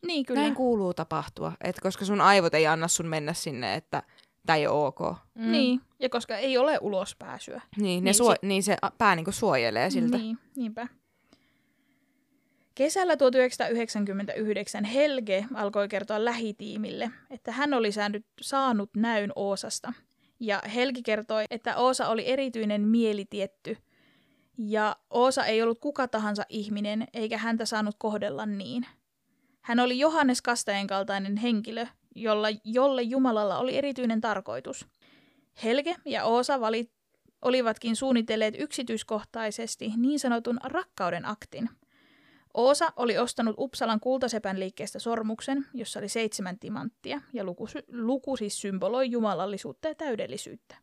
Niin 0.07 0.27
Kyllä. 0.27 0.41
Näin 0.41 0.55
kuuluu 0.55 0.95
tapahtua, 0.95 1.53
et 1.65 1.81
koska 1.81 2.05
sun 2.05 2.21
aivot 2.21 2.55
ei 2.55 2.67
anna 2.67 2.89
sun 2.89 3.07
mennä 3.07 3.33
sinne, 3.33 3.75
että 3.75 4.03
tämä 4.47 4.57
ei 4.57 4.67
ole 4.67 4.87
ok. 4.87 5.01
Mm. 5.35 5.53
Niin, 5.53 5.81
ja 6.01 6.09
koska 6.09 6.37
ei 6.37 6.59
ole 6.59 6.79
ulospääsyä. 6.81 7.63
Niin, 7.77 8.05
ne 8.05 8.09
Niin 8.09 8.15
suo- 8.15 8.33
sit- 8.33 8.43
niin 8.43 8.63
se 8.63 8.77
pää 8.99 9.17
niinku 9.17 9.33
suojelee 9.33 9.91
siltä. 9.91 10.19
Niin, 10.19 10.39
niinpä. 10.57 10.89
Kesällä 12.75 13.17
1999 13.17 14.85
Helge 14.85 15.47
alkoi 15.55 15.89
kertoa 15.89 16.25
lähitiimille, 16.25 17.11
että 17.31 17.53
hän 17.53 17.75
oli 17.75 17.93
saanut, 17.93 18.23
saanut 18.41 18.91
näyn 18.97 19.33
Oosasta. 19.37 19.93
Ja 20.41 20.63
Helgi 20.75 21.03
kertoi, 21.03 21.45
että 21.51 21.77
Oosa 21.77 22.09
oli 22.09 22.27
erityinen 22.27 22.81
mielitietty. 22.81 23.77
Ja 24.59 24.97
Oosa 25.11 25.45
ei 25.45 25.63
ollut 25.63 25.79
kuka 25.81 26.09
tahansa 26.09 26.43
ihminen, 26.49 27.09
eikä 27.15 27.39
häntä 27.39 27.65
saanut 27.65 27.95
kohdella 27.99 28.47
niin. 28.47 28.87
Hän 29.61 29.81
oli 29.81 29.99
Johannes 29.99 30.43
Kastajan 30.43 30.87
kaltainen 30.87 31.37
henkilö, 31.37 31.87
jolla, 32.15 32.49
jolle 32.65 33.03
Jumalalla 33.03 33.59
oli 33.59 33.77
erityinen 33.77 34.21
tarkoitus. 34.21 34.87
Helge 35.65 35.97
ja 36.05 36.25
Oosa 36.25 36.61
valit, 36.61 36.91
olivatkin 37.43 37.97
suunnitelleet 37.97 38.55
yksityiskohtaisesti 38.59 39.93
niin 39.97 40.19
sanotun 40.19 40.61
rakkauden 40.65 41.25
aktin. 41.29 41.71
Oosa 42.57 42.93
oli 42.97 43.19
ostanut 43.19 43.55
Uppsalan 43.59 44.01
kultasepän 44.01 44.61
liikkeestä 44.61 44.99
sormuksen, 44.99 45.67
jossa 45.75 45.99
oli 45.99 46.09
seitsemän 46.09 46.59
timanttia, 46.59 47.21
ja 47.33 47.45
luku, 47.45 47.69
luku 47.93 48.37
siis 48.37 48.61
symboloi 48.61 49.11
jumalallisuutta 49.11 49.89
ja 49.89 49.95
täydellisyyttä. 49.95 50.77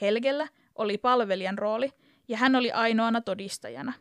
Helgellä 0.00 0.48
oli 0.74 0.98
palvelijan 0.98 1.58
rooli, 1.58 1.92
ja 2.28 2.36
hän 2.36 2.56
oli 2.56 2.72
ainoana 2.72 3.20
todistajana. 3.20 3.92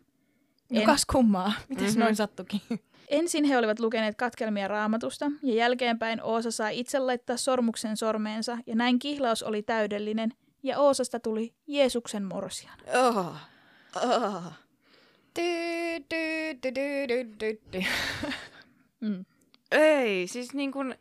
No 0.71 0.79
En- 0.79 0.85
kas 0.85 1.05
kummaa. 1.05 1.53
Mites 1.69 1.91
Mhm. 1.91 1.99
noin 1.99 2.15
sattukin? 2.15 2.61
Ensin 3.07 3.43
he 3.45 3.57
olivat 3.57 3.79
lukeneet 3.79 4.15
katkelmia 4.15 4.67
raamatusta, 4.67 5.31
ja 5.43 5.53
jälkeenpäin 5.55 6.21
Oosa 6.23 6.51
sai 6.51 6.79
itse 6.79 6.99
laittaa 6.99 7.37
sormuksen 7.37 7.97
sormeensa, 7.97 8.57
ja 8.67 8.75
näin 8.75 8.99
kihlaus 8.99 9.43
oli 9.43 9.63
täydellinen, 9.63 10.33
ja 10.63 10.79
Oosasta 10.79 11.19
tuli 11.19 11.53
Jeesuksen 11.67 12.23
morsian. 12.23 12.79
Oh. 13.05 13.35
Oh. 14.03 14.43
Dy, 15.35 15.99
dy, 16.09 16.53
dy, 16.63 16.71
dy, 16.75 17.07
dy, 17.07 17.25
dy, 17.39 17.57
dy. 17.73 17.85
Mm. 19.01 19.25
Ei, 19.71 20.27
siis 20.27 20.53
niin 20.53 20.71
kuin, 20.71 20.95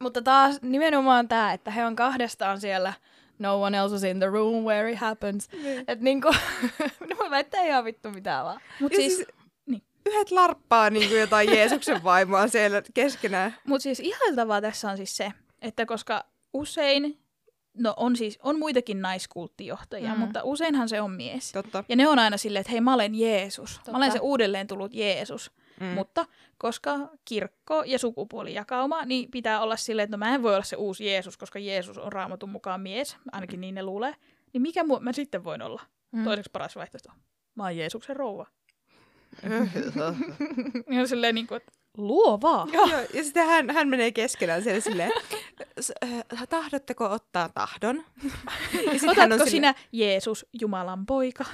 Mutta 0.00 0.22
taas 0.22 0.62
nimenomaan 0.62 1.28
tämä, 1.28 1.52
että 1.52 1.70
he 1.70 1.86
on 1.86 1.96
kahdestaan 1.96 2.60
siellä 2.60 2.92
no 3.38 3.62
one 3.62 3.78
else 3.78 3.96
is 3.96 4.02
in 4.02 4.18
the 4.18 4.26
room 4.26 4.64
where 4.64 4.92
it 4.92 4.98
happens. 4.98 5.48
Että 5.78 6.04
niinku, 6.04 6.28
ne 7.08 7.16
voi 7.18 7.30
väittää 7.30 7.62
ihan 7.64 7.84
vittu 7.84 8.10
mitään 8.10 8.44
vaan. 8.44 8.60
Mutta 8.80 8.94
Ja 8.96 9.00
siis, 9.00 9.16
siis- 9.16 9.28
niin. 9.66 9.82
yhdet 10.06 10.30
larppaa 10.30 10.90
niin 10.90 11.08
kuin 11.08 11.20
jotain 11.20 11.48
Jeesuksen 11.56 12.04
vaimoa 12.04 12.48
siellä 12.48 12.82
keskenään. 12.94 13.56
mut 13.66 13.82
siis 13.82 14.00
ihailtavaa 14.00 14.60
tässä 14.60 14.90
on 14.90 14.96
siis 14.96 15.16
se, 15.16 15.32
että 15.62 15.86
koska 15.86 16.24
usein, 16.52 17.18
no 17.78 17.94
on 17.96 18.16
siis, 18.16 18.38
on 18.42 18.58
muitakin 18.58 19.02
naiskulttijohtajia, 19.02 20.14
Mm. 20.14 20.20
mutta 20.20 20.40
useinhan 20.44 20.88
se 20.88 21.00
on 21.00 21.10
mies. 21.10 21.52
Totta. 21.52 21.84
Ja 21.88 21.96
ne 21.96 22.08
on 22.08 22.18
aina 22.18 22.36
silleen, 22.36 22.60
että 22.60 22.70
hei 22.72 22.80
mä 22.80 22.94
olen 22.94 23.14
Jeesus. 23.14 23.74
Totta. 23.76 23.90
Mä 23.92 23.96
olen 23.98 24.12
se 24.12 24.18
uudelleen 24.18 24.66
tullut 24.66 24.94
Jeesus. 24.94 25.50
Mm. 25.80 25.86
Mutta 25.86 26.26
koska 26.58 26.98
kirkko 27.24 27.82
ja 27.86 27.98
sukupuolijakauma, 27.98 29.04
niin 29.04 29.30
pitää 29.30 29.60
olla 29.60 29.76
silleen, 29.76 30.04
että 30.04 30.16
no 30.16 30.18
mä 30.18 30.34
en 30.34 30.42
voi 30.42 30.54
olla 30.54 30.64
se 30.64 30.76
uusi 30.76 31.06
Jeesus, 31.06 31.36
koska 31.36 31.58
Jeesus 31.58 31.98
on 31.98 32.12
raamatun 32.12 32.48
mukaan 32.50 32.80
mies, 32.80 33.16
ainakin 33.32 33.60
niin 33.60 33.74
ne 33.74 33.82
luulee. 33.82 34.14
Niin 34.52 34.62
mikä 34.62 34.82
mu- 34.82 35.00
mä 35.00 35.12
sitten 35.12 35.44
voin 35.44 35.62
olla? 35.62 35.82
Mm. 36.12 36.24
Toiseksi 36.24 36.50
paras 36.52 36.76
vaihtoehto. 36.76 37.10
Mä 37.54 37.62
oon 37.62 37.76
Jeesuksen 37.76 38.16
rouva. 38.16 38.46
Ja 40.90 41.00
on 41.00 41.08
silleen 41.12 41.34
niin 41.34 41.46
kuin, 41.46 41.56
että 41.56 41.72
luovaa. 41.98 42.66
Joo, 42.72 42.88
ja 43.14 43.24
sitten 43.24 43.46
hän, 43.46 43.70
hän 43.70 43.88
menee 43.88 44.12
keskenään 44.12 44.62
siellä 44.62 44.80
silleen, 44.80 45.12
"S- 45.80 45.92
äh, 46.04 46.48
tahdotteko 46.48 47.04
ottaa 47.10 47.48
tahdon? 47.48 48.04
Ja 48.92 48.98
sit 48.98 49.02
hän 49.16 49.32
on 49.32 49.32
Otatko 49.32 49.44
sille- 49.44 49.50
sinä 49.50 49.74
Jeesus, 49.92 50.46
Jumalan 50.60 51.06
poika? 51.06 51.44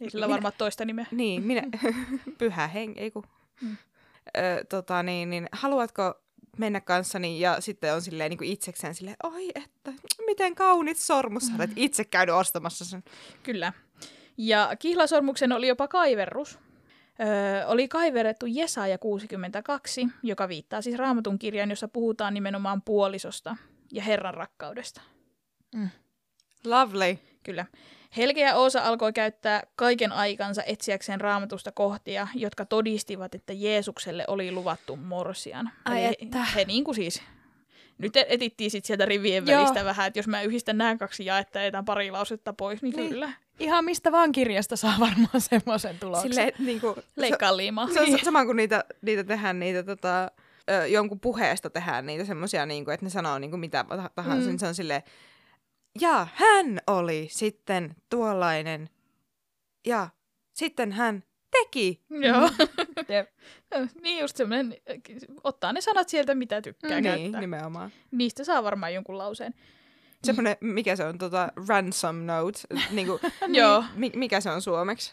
Ei 0.00 0.10
sillä 0.10 0.26
Minä- 0.26 0.34
varmaan 0.34 0.54
toista 0.58 0.84
nimeä. 0.84 1.06
Niin, 1.10 1.42
minä, 1.42 1.62
pyhä 2.38 2.68
henki, 2.68 3.00
ei 3.00 3.10
kun. 3.10 3.22
Mm. 3.62 3.76
Ö, 4.36 4.64
tota, 4.68 5.02
niin, 5.02 5.30
niin, 5.30 5.48
haluatko 5.52 6.14
mennä 6.58 6.80
kanssani 6.80 7.40
ja 7.40 7.60
sitten 7.60 7.94
on 7.94 8.02
silleen 8.02 8.30
niin 8.30 8.38
kuin 8.38 8.50
itsekseen 8.50 8.94
silleen, 8.94 9.16
oi 9.22 9.48
että, 9.54 9.92
miten 10.26 10.54
kaunit 10.54 10.96
sormus, 10.98 11.46
sä 11.46 11.52
olet 11.56 11.70
itse 11.76 12.04
käynyt 12.04 12.34
ostamassa 12.34 12.84
sen. 12.84 13.04
Kyllä. 13.42 13.72
Ja 14.38 14.70
kihlasormuksen 14.78 15.52
oli 15.52 15.68
jopa 15.68 15.88
kaiverrus. 15.88 16.58
Öö, 17.20 17.66
oli 17.66 17.88
kaiverrettu 17.88 18.46
Jesaja 18.48 18.98
62, 18.98 20.08
joka 20.22 20.48
viittaa 20.48 20.82
siis 20.82 20.96
raamatun 20.98 21.38
kirjaan, 21.38 21.70
jossa 21.70 21.88
puhutaan 21.88 22.34
nimenomaan 22.34 22.82
puolisosta 22.82 23.56
ja 23.92 24.02
Herran 24.02 24.34
rakkaudesta. 24.34 25.00
Lovely. 26.64 27.18
Kyllä. 27.42 27.66
Helge 28.16 28.40
ja 28.40 28.54
Oosa 28.56 28.82
alkoi 28.82 29.12
käyttää 29.12 29.62
kaiken 29.76 30.12
aikansa 30.12 30.62
etsiäkseen 30.66 31.20
raamatusta 31.20 31.72
kohtia, 31.72 32.28
jotka 32.34 32.64
todistivat, 32.64 33.34
että 33.34 33.52
Jeesukselle 33.52 34.24
oli 34.28 34.52
luvattu 34.52 34.96
morsian. 34.96 35.70
Ai 35.84 36.04
Eli 36.04 36.16
että. 36.20 36.44
He, 36.44 36.60
he 36.60 36.64
niin 36.64 36.84
kuin 36.84 36.94
siis, 36.94 37.22
nyt 37.98 38.16
e- 38.16 38.26
etittiin 38.28 38.70
sit 38.70 38.84
sieltä 38.84 39.04
rivien 39.04 39.46
Joo. 39.46 39.60
välistä 39.60 39.84
vähän, 39.84 40.06
että 40.06 40.18
jos 40.18 40.28
mä 40.28 40.42
yhdistän 40.42 40.78
nämä 40.78 40.96
kaksi 40.96 41.24
jaetta 41.24 41.58
ja 41.60 41.82
pari 41.86 42.10
lausetta 42.10 42.52
pois, 42.52 42.82
niin, 42.82 42.96
Niin. 42.96 43.08
kyllä. 43.08 43.32
Ihan 43.60 43.84
mistä 43.84 44.12
vaan 44.12 44.32
kirjasta 44.32 44.76
saa 44.76 44.94
varmaan 45.00 45.40
semmoisen 45.40 45.98
tuloksen. 45.98 46.30
Silleen, 46.34 46.52
niin 46.58 46.80
kuin, 46.80 46.96
Leikkaa 47.16 47.56
liimaa. 47.56 47.88
Se 47.92 48.00
on 48.00 48.10
sa- 48.10 48.24
sama 48.24 48.44
kuin 48.44 48.56
niitä, 48.56 48.84
niitä 49.02 49.24
tehdään, 49.24 49.58
niitä 49.60 49.82
tota, 49.82 50.30
ö, 50.70 50.86
jonkun 50.86 51.20
puheesta 51.20 51.70
tehdään 51.70 52.06
niitä 52.06 52.24
semmoisia, 52.24 52.66
niin 52.66 52.84
kuin, 52.84 52.94
että 52.94 53.06
ne 53.06 53.10
sanoo 53.10 53.38
niin 53.38 53.50
kuin 53.50 53.60
mitä 53.60 53.84
tah- 53.88 54.10
tahansa, 54.14 54.36
Mm. 54.38 54.42
mm. 54.42 54.46
niin 54.48 54.58
se 54.58 54.66
on 54.66 54.74
silleen, 54.74 55.02
ja 56.00 56.26
hän 56.34 56.80
oli 56.86 57.28
sitten 57.30 57.94
tuollainen, 58.10 58.88
ja 59.86 60.08
sitten 60.52 60.92
hän 60.92 61.22
teki. 61.50 62.02
Joo. 62.10 62.50
Jep. 63.08 63.28
niin 64.02 64.20
just 64.20 64.36
semmoinen, 64.36 64.74
ottaa 65.44 65.72
ne 65.72 65.80
sanat 65.80 66.08
sieltä, 66.08 66.34
mitä 66.34 66.62
tykkää 66.62 67.00
niin, 67.00 67.04
käyttää. 67.04 67.40
nimenomaan. 67.40 67.90
Niistä 68.10 68.44
saa 68.44 68.62
varmaan 68.64 68.94
jonkun 68.94 69.18
lauseen. 69.18 69.54
Semmoinen, 70.24 70.56
mikä 70.60 70.96
se 70.96 71.04
on, 71.04 71.18
tota, 71.18 71.48
ransom 71.68 72.16
note, 72.16 72.60
niin 72.90 73.06
kuin, 73.06 73.20
Joo. 73.58 73.84
mi- 73.94 74.12
mikä 74.14 74.40
se 74.40 74.50
on 74.50 74.62
suomeksi? 74.62 75.12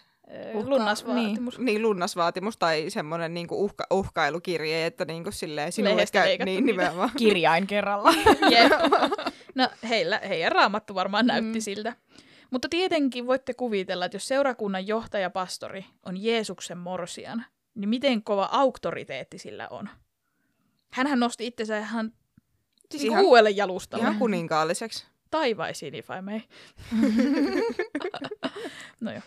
Uhka- 0.53 0.69
lunnasvaatimus. 0.69 1.59
Niin, 1.59 1.81
lunnasvaatimus 1.81 2.57
tai 2.57 2.85
semmoinen 2.89 3.33
niinku 3.33 3.63
uhka, 3.65 3.83
uhkailukirje, 3.91 4.85
että 4.85 5.05
niinku 5.05 5.31
silleen 5.31 5.71
sinulle 5.71 6.05
käy, 6.11 6.37
niin 6.45 6.65
nimenomaan. 6.65 7.11
Kirjain 7.17 7.67
kerralla. 7.67 8.11
Jep. 8.55 8.71
No 9.55 9.69
heillä, 9.89 10.21
heidän 10.27 10.51
raamattu 10.51 10.95
varmaan 10.95 11.25
näytti 11.27 11.59
Mm. 11.59 11.61
siltä. 11.61 11.95
Mutta 12.51 12.69
tietenkin 12.69 13.27
voitte 13.27 13.53
kuvitella, 13.53 14.05
että 14.05 14.15
jos 14.15 14.27
seurakunnan 14.27 14.87
johtajapastori 14.87 15.85
on 16.05 16.23
Jeesuksen 16.23 16.77
morsian, 16.77 17.45
niin 17.75 17.89
miten 17.89 18.23
kova 18.23 18.49
auktoriteetti 18.51 19.37
sillä 19.37 19.67
on. 19.69 19.89
Hänhän 20.93 21.19
nosti 21.19 21.47
itsensä 21.47 21.77
ihan, 21.79 22.11
siis 22.99 23.11
ihan- 23.11 23.25
uudelle 23.25 23.49
jalustalle. 23.49 24.03
Ihan 24.03 24.17
kuninkaalliseksi. 24.17 25.05
taivaisiin, 25.31 25.95
if 25.95 26.07
I 26.19 26.21
may. 26.21 26.39
no 29.01 29.11
joo. 29.11 29.21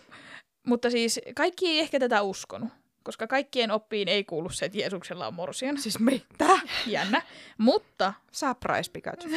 Mutta 0.67 0.89
siis 0.89 1.19
kaikki 1.35 1.67
ei 1.67 1.79
ehkä 1.79 1.99
tätä 1.99 2.21
uskonut, 2.21 2.69
koska 3.03 3.27
kaikkien 3.27 3.71
oppiin 3.71 4.07
ei 4.07 4.23
kuulu 4.23 4.49
se, 4.49 4.65
että 4.65 4.77
Jeesuksella 4.77 5.27
on 5.27 5.33
morsian. 5.33 5.77
Siis 5.77 5.99
mitä? 5.99 6.59
Jännä. 6.85 7.21
Mutta, 7.57 8.13
Surprise 8.31 8.91
Pikachu. 8.91 9.27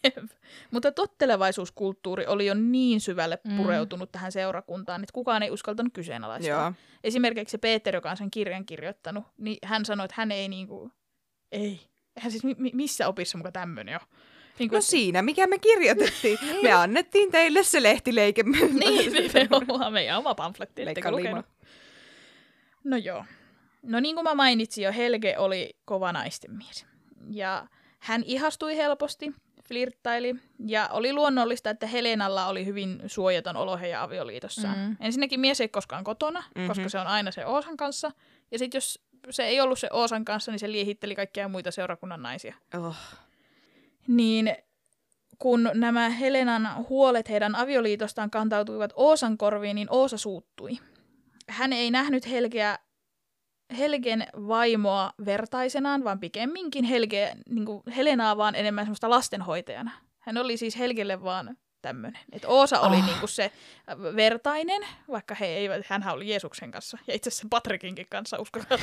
mutta 0.70 0.92
tottelevaisuuskulttuuri 0.92 2.26
oli 2.26 2.46
jo 2.46 2.54
niin 2.54 3.00
syvälle 3.00 3.38
Mm. 3.44 3.56
pureutunut 3.56 4.12
tähän 4.12 4.32
seurakuntaan, 4.32 5.02
että 5.02 5.12
kukaan 5.12 5.42
ei 5.42 5.50
uskaltanut 5.50 5.92
kyseenalaistaa. 5.92 6.62
Joo. 6.62 6.72
Esimerkiksi 7.04 7.58
Peter, 7.58 7.94
joka 7.94 8.10
on 8.10 8.16
sen 8.16 8.30
kirjan 8.30 8.66
kirjoittanut, 8.66 9.24
niin 9.38 9.58
hän 9.64 9.84
sanoi, 9.84 10.04
että 10.04 10.14
hän 10.18 10.32
ei 10.32 10.48
niinku, 10.48 10.90
ei. 11.52 11.80
Hän 12.20 12.30
siis 12.30 12.44
mi- 12.44 12.56
mi- 12.58 12.70
missä 12.74 13.08
opissa 13.08 13.38
muka 13.38 13.52
tämmöinen 13.52 13.94
on? 13.94 14.00
Niin 14.58 14.70
No 14.72 14.80
siinä, 14.80 15.22
mikä 15.22 15.46
me 15.46 15.58
kirjoitettiin. 15.58 16.38
me 16.62 16.72
annettiin 16.72 17.30
teille 17.30 17.62
se 17.62 17.82
lehtileike. 17.82 18.42
Niin, 18.42 19.12
nimenomaan 19.34 19.92
meidän 19.92 20.18
oma 20.18 20.34
pamfletti? 20.34 20.84
No 22.84 22.96
joo. 22.96 23.24
No 23.82 24.00
niin 24.00 24.14
kuin 24.14 24.24
mä 24.24 24.34
mainitsin 24.34 24.84
jo, 24.84 24.92
Helge 24.92 25.38
oli 25.38 25.76
kova 25.84 26.12
naisten 26.12 26.56
mies. 26.56 26.86
Ja 27.30 27.66
hän 27.98 28.22
ihastui 28.26 28.76
helposti, 28.76 29.32
flirttaili, 29.68 30.34
ja 30.66 30.88
oli 30.92 31.12
luonnollista, 31.12 31.70
että 31.70 31.86
Helenalla 31.86 32.46
oli 32.46 32.66
hyvin 32.66 33.02
suojaton 33.06 33.56
olo 33.56 33.76
heidän 33.76 34.00
avioliitossaan. 34.02 34.78
Mm. 34.78 34.96
Ensinnäkin 35.00 35.40
mies 35.40 35.60
ei 35.60 35.68
koskaan 35.68 36.04
kotona, 36.04 36.44
Mhm. 36.54 36.66
koska 36.66 36.88
se 36.88 36.98
on 36.98 37.06
aina 37.06 37.30
se 37.30 37.46
Oosan 37.46 37.76
kanssa. 37.76 38.10
Ja 38.50 38.58
sitten 38.58 38.76
jos 38.76 39.00
se 39.30 39.44
ei 39.44 39.60
ollut 39.60 39.78
se 39.78 39.88
Oosan 39.92 40.24
kanssa, 40.24 40.52
niin 40.52 40.58
se 40.58 40.72
liehitteli 40.72 41.14
kaikkia 41.14 41.48
muita 41.48 41.70
seurakunnan 41.70 42.22
naisia. 42.22 42.54
Oh. 42.74 42.96
Niin 44.08 44.56
kun 45.38 45.70
nämä 45.74 46.08
Helenan 46.08 46.86
huolet 46.88 47.28
heidän 47.28 47.54
avioliitostaan 47.54 48.30
kantautuivat 48.30 48.92
Oosan 48.96 49.38
korviin, 49.38 49.74
niin 49.74 49.88
Oosa 49.90 50.18
suuttui. 50.18 50.78
Hän 51.48 51.72
ei 51.72 51.90
nähnyt 51.90 52.30
Helgeä, 52.30 52.78
Helgen 53.78 54.26
vaimoa 54.48 55.12
vertaisenaan, 55.24 56.04
vaan 56.04 56.20
pikemminkin 56.20 56.84
Helge, 56.84 57.32
niin 57.48 57.66
Helenaa 57.96 58.36
vaan 58.36 58.54
enemmän 58.54 58.84
semmoista 58.84 59.10
lastenhoitajana. 59.10 59.90
Hän 60.18 60.36
oli 60.36 60.56
siis 60.56 60.78
Helgelle 60.78 61.22
vaan 61.22 61.56
tämmöinen. 61.82 62.20
Että 62.32 62.48
Oosa 62.48 62.80
oli 62.80 62.96
Ah. 62.96 63.06
niin 63.06 63.18
kuin 63.20 63.30
se 63.30 63.52
vertainen, 64.16 64.82
vaikka 65.10 65.34
he 65.34 65.46
eivät, 65.46 65.86
hänhän 65.86 66.14
oli 66.14 66.30
Jeesuksen 66.30 66.70
kanssa 66.70 66.98
ja 67.06 67.14
itse 67.14 67.28
asiassa 67.28 67.46
Patrikinkin 67.50 68.06
kanssa 68.10 68.38
uskokaa. 68.38 68.78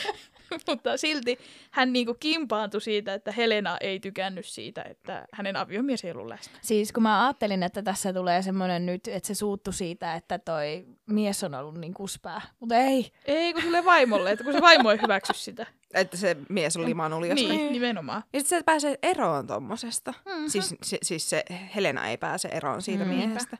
Mutta 0.68 0.96
silti 0.96 1.38
hän 1.70 1.92
niin 1.92 2.06
kuin 2.06 2.16
kimpaantui 2.20 2.80
siitä, 2.80 3.14
että 3.14 3.32
Helena 3.32 3.76
ei 3.80 4.00
tykännyt 4.00 4.46
siitä, 4.46 4.82
että 4.82 5.26
hänen 5.32 5.56
aviomies 5.56 6.04
ei 6.04 6.10
ollut 6.10 6.26
läsnä. 6.26 6.58
Siis 6.62 6.92
kun 6.92 7.02
mä 7.02 7.24
ajattelin, 7.26 7.62
että 7.62 7.82
tässä 7.82 8.12
tulee 8.12 8.42
semmoinen 8.42 8.86
nyt, 8.86 9.08
että 9.08 9.26
se 9.26 9.34
suuttu 9.34 9.72
siitä, 9.72 10.14
että 10.14 10.38
toi 10.38 10.84
mies 11.06 11.44
on 11.44 11.54
ollut 11.54 11.78
niin 11.78 11.94
kuspää. 11.94 12.40
Mutta 12.60 12.74
ei. 12.76 13.12
Ei, 13.24 13.52
kun 13.52 13.62
sille 13.62 13.84
vaimolle, 13.84 14.30
että 14.32 14.44
kun 14.44 14.52
se 14.52 14.60
vaimo 14.60 14.90
ei 14.90 14.98
hyväksy 15.02 15.32
sitä. 15.34 15.66
Että 15.94 16.16
se 16.16 16.36
mies 16.48 16.76
on 16.76 16.84
limannut 16.84 17.26
jostain. 17.28 17.48
Niin, 17.48 17.72
nimenomaan. 17.72 18.22
Ja 18.32 18.40
sitten 18.40 18.58
se 18.58 18.62
pääsee 18.64 18.98
eroon 19.02 19.46
tommosesta. 19.46 20.14
Mhm. 20.26 20.46
Siis, 20.48 20.74
se, 20.82 20.98
siis 21.02 21.30
se 21.30 21.44
Helena 21.74 22.08
ei 22.08 22.16
pääse 22.16 22.48
eroon 22.48 22.82
siitä 22.82 23.04
Mm. 23.04 23.10
miehestä. 23.10 23.58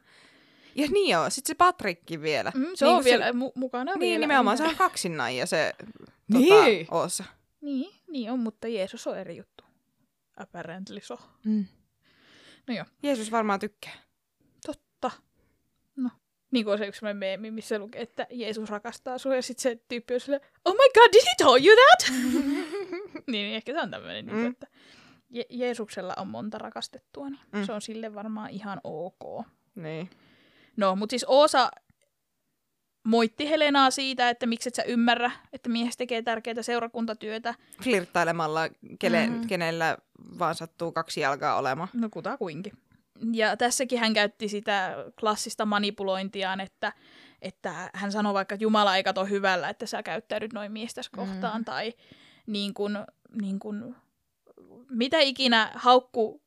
Ja 0.75 0.87
niin 0.91 1.11
joo, 1.13 1.31
sitten 1.31 1.49
se 1.49 1.55
Patrikki 1.55 2.23
vielä. 2.23 2.53
Mm, 2.55 2.67
se 2.75 2.85
Niin 2.85 2.91
on 2.91 2.97
kun 2.97 3.05
se- 3.05 3.11
vielä 3.11 3.31
mu- 3.31 3.53
mukana. 3.55 3.93
Niin, 3.93 4.01
vielä. 4.01 4.21
nimenomaan 4.21 4.57
se 4.59 4.65
on 4.65 4.77
kaksinnain 4.77 5.37
ja 5.37 5.47
se 5.47 5.73
Niin. 6.29 6.85
tota, 6.85 6.97
Oossa. 6.99 7.25
Niin, 7.61 7.95
niin 8.09 8.31
on, 8.31 8.39
mutta 8.39 8.69
Jeesus 8.69 9.07
on 9.07 9.19
eri 9.19 9.37
juttu. 9.37 9.65
Apparently 10.37 11.01
so. 11.03 11.19
Mm. 11.45 11.65
Jeesus 13.03 13.31
varmaan 13.31 13.61
tykkää. 13.61 13.93
Totta. 14.67 15.11
Niin 16.51 16.65
kuin 16.65 16.73
on 16.73 16.79
se 16.79 16.87
yksi 16.87 17.05
meemi, 17.15 17.51
missä 17.51 17.79
lukee, 17.79 18.03
että 18.03 18.27
Jeesus 18.31 18.71
rakastaa 18.71 19.19
sua, 19.19 19.37
ja 19.37 19.43
sitten 19.43 19.63
se 19.63 19.79
tyyppi 19.89 20.15
on 20.15 20.21
silleen, 20.21 20.43
oh 20.65 20.75
my 20.75 20.91
god, 20.95 21.13
did 21.13 21.23
he 21.27 21.35
tell 21.39 21.67
you 21.67 21.77
that? 21.77 22.13
niin, 23.33 23.55
ehkä 23.55 23.73
se 23.73 23.81
on 23.81 23.91
tämmöinen, 23.91 24.27
mm. 24.27 24.33
Mm. 24.33 24.47
että 24.47 24.67
Je- 25.35 25.47
Jeesuksella 25.51 26.15
on 26.17 26.29
monta 26.29 26.59
rakastettua, 26.59 27.31
niin 27.31 27.41
mm. 27.53 27.65
Se 27.65 27.73
on 27.73 27.83
sille 27.83 28.15
varmaan 28.15 28.51
ihan 28.51 28.81
ok. 28.85 29.47
Niin. 29.75 30.11
No, 30.77 30.97
mutta 30.97 31.13
siis 31.13 31.25
Oosa 31.29 31.71
moitti 33.05 33.51
Helenaa 33.51 33.91
siitä, 33.91 34.31
että 34.31 34.47
miksi 34.47 34.69
et 34.69 34.75
sä 34.75 34.83
ymmärrä, 34.83 35.31
että 35.53 35.69
mies 35.69 35.97
tekee 35.97 36.23
tärkeää 36.23 36.63
seurakuntatyötä. 36.63 37.55
Flirttailemalla, 37.83 38.69
kele, 38.99 39.27
mm. 39.27 39.47
kenellä 39.47 39.99
vaan 40.39 40.55
sattuu 40.55 40.93
kaksi 40.93 41.21
jalkaa 41.21 41.57
olemaan. 41.59 41.89
No 41.93 42.09
kutakuinkin. 42.11 42.73
Ja 43.33 43.57
tässäkin 43.57 43.99
hän 43.99 44.15
käytti 44.15 44.49
sitä 44.49 44.97
klassista 45.21 45.67
manipulointiaan, 45.67 46.61
että, 46.61 46.93
että 47.43 47.91
hän 47.95 48.13
sanoi 48.13 48.35
vaikka, 48.35 48.55
että 48.55 48.65
Jumala 48.65 48.97
ei 48.97 49.03
kato 49.03 49.25
hyvällä, 49.25 49.69
että 49.69 49.87
sä 49.87 50.03
käyttäydyt 50.03 50.53
noin 50.53 50.73
miestäs 50.73 51.09
kohtaan, 51.09 51.61
Mm. 51.61 51.65
tai 51.65 51.93
niin 52.47 52.75
kuin, 52.75 52.99
niin 53.43 53.59
kuin, 53.59 53.97
mitä 54.91 55.19
ikinä 55.21 55.73
haukku 55.75 56.43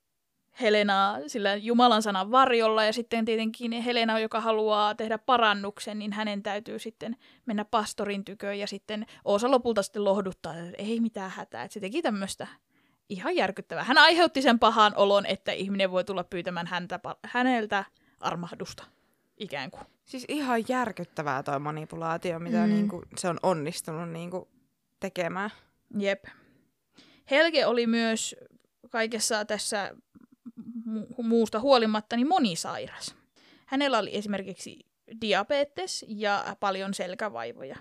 Helenaa 0.61 1.17
sillä 1.27 1.55
Jumalan 1.55 2.01
sanan 2.01 2.31
varjolla, 2.31 2.83
ja 2.83 2.93
sitten 2.93 3.25
tietenkin 3.25 3.71
Helena, 3.71 4.19
joka 4.19 4.41
haluaa 4.41 4.95
tehdä 4.95 5.17
parannuksen, 5.17 5.99
niin 5.99 6.13
hänen 6.13 6.43
täytyy 6.43 6.79
sitten 6.79 7.17
mennä 7.45 7.65
pastorin 7.65 8.25
tyköön, 8.25 8.59
ja 8.59 8.67
sitten 8.67 9.05
Oosa 9.25 9.51
lopulta 9.51 9.83
sitten 9.83 10.03
lohduttaa, 10.03 10.57
että 10.57 10.83
ei 10.83 10.99
mitään 10.99 11.31
hätää, 11.31 11.63
että 11.63 11.73
se 11.73 11.79
teki 11.79 12.01
tämmöistä 12.01 12.47
ihan 13.13 13.35
järkyttävää. 13.35 13.83
Hän 13.83 13.97
aiheutti 13.97 14.41
sen 14.41 14.59
pahan 14.59 14.93
olon, 14.95 15.25
että 15.25 15.51
ihminen 15.51 15.91
voi 15.91 16.03
tulla 16.03 16.23
pyytämään 16.23 16.67
häntä, 16.67 16.99
häneltä 17.25 17.85
armahdusta, 18.19 18.83
ikään 19.37 19.71
kuin. 19.71 19.83
Siis 20.05 20.25
ihan 20.27 20.63
järkyttävää 20.67 21.43
toi 21.43 21.59
manipulaatio, 21.59 22.39
mitä 22.39 22.57
mm. 22.67 22.73
niinku, 22.73 23.03
se 23.17 23.29
on 23.29 23.39
onnistunut 23.43 24.09
niinku, 24.09 24.47
tekemään. 24.99 25.49
Jep. 25.99 26.25
Helge 27.31 27.65
oli 27.65 27.87
myös 27.87 28.35
kaikessa 28.89 29.45
tässä 29.45 29.95
mu- 30.87 31.23
muusta 31.23 31.59
huolimatta 31.59 32.15
niin 32.15 32.27
monisairas. 32.27 33.15
Hänellä 33.65 33.97
oli 33.99 34.17
esimerkiksi 34.17 34.79
diabetes 35.21 36.05
ja 36.07 36.55
paljon 36.59 36.93
selkävaivoja. 36.93 37.75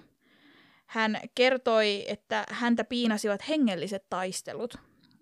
Hän 0.86 1.20
kertoi, 1.34 2.04
että 2.08 2.44
häntä 2.48 2.84
piinasivat 2.84 3.48
hengelliset 3.48 4.04
taistelut, 4.10 4.78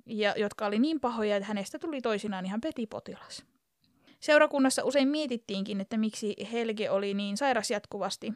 ja, 0.07 0.35
jotka 0.37 0.67
oli 0.67 0.79
niin 0.79 1.01
pahoja, 1.01 1.37
että 1.37 1.47
hänestä 1.49 1.79
tuli 1.79 2.01
toisinaan 2.01 2.47
ihan 2.47 2.61
petipotilas. 2.61 3.45
Seurakunnassa 4.21 4.85
usein 4.85 5.09
mietittiinkin, 5.09 5.81
että 5.81 5.97
miksi 5.97 6.37
Helge 6.53 6.91
oli 6.91 7.15
niin 7.15 7.37
sairas 7.37 7.71
jatkuvasti, 7.71 8.33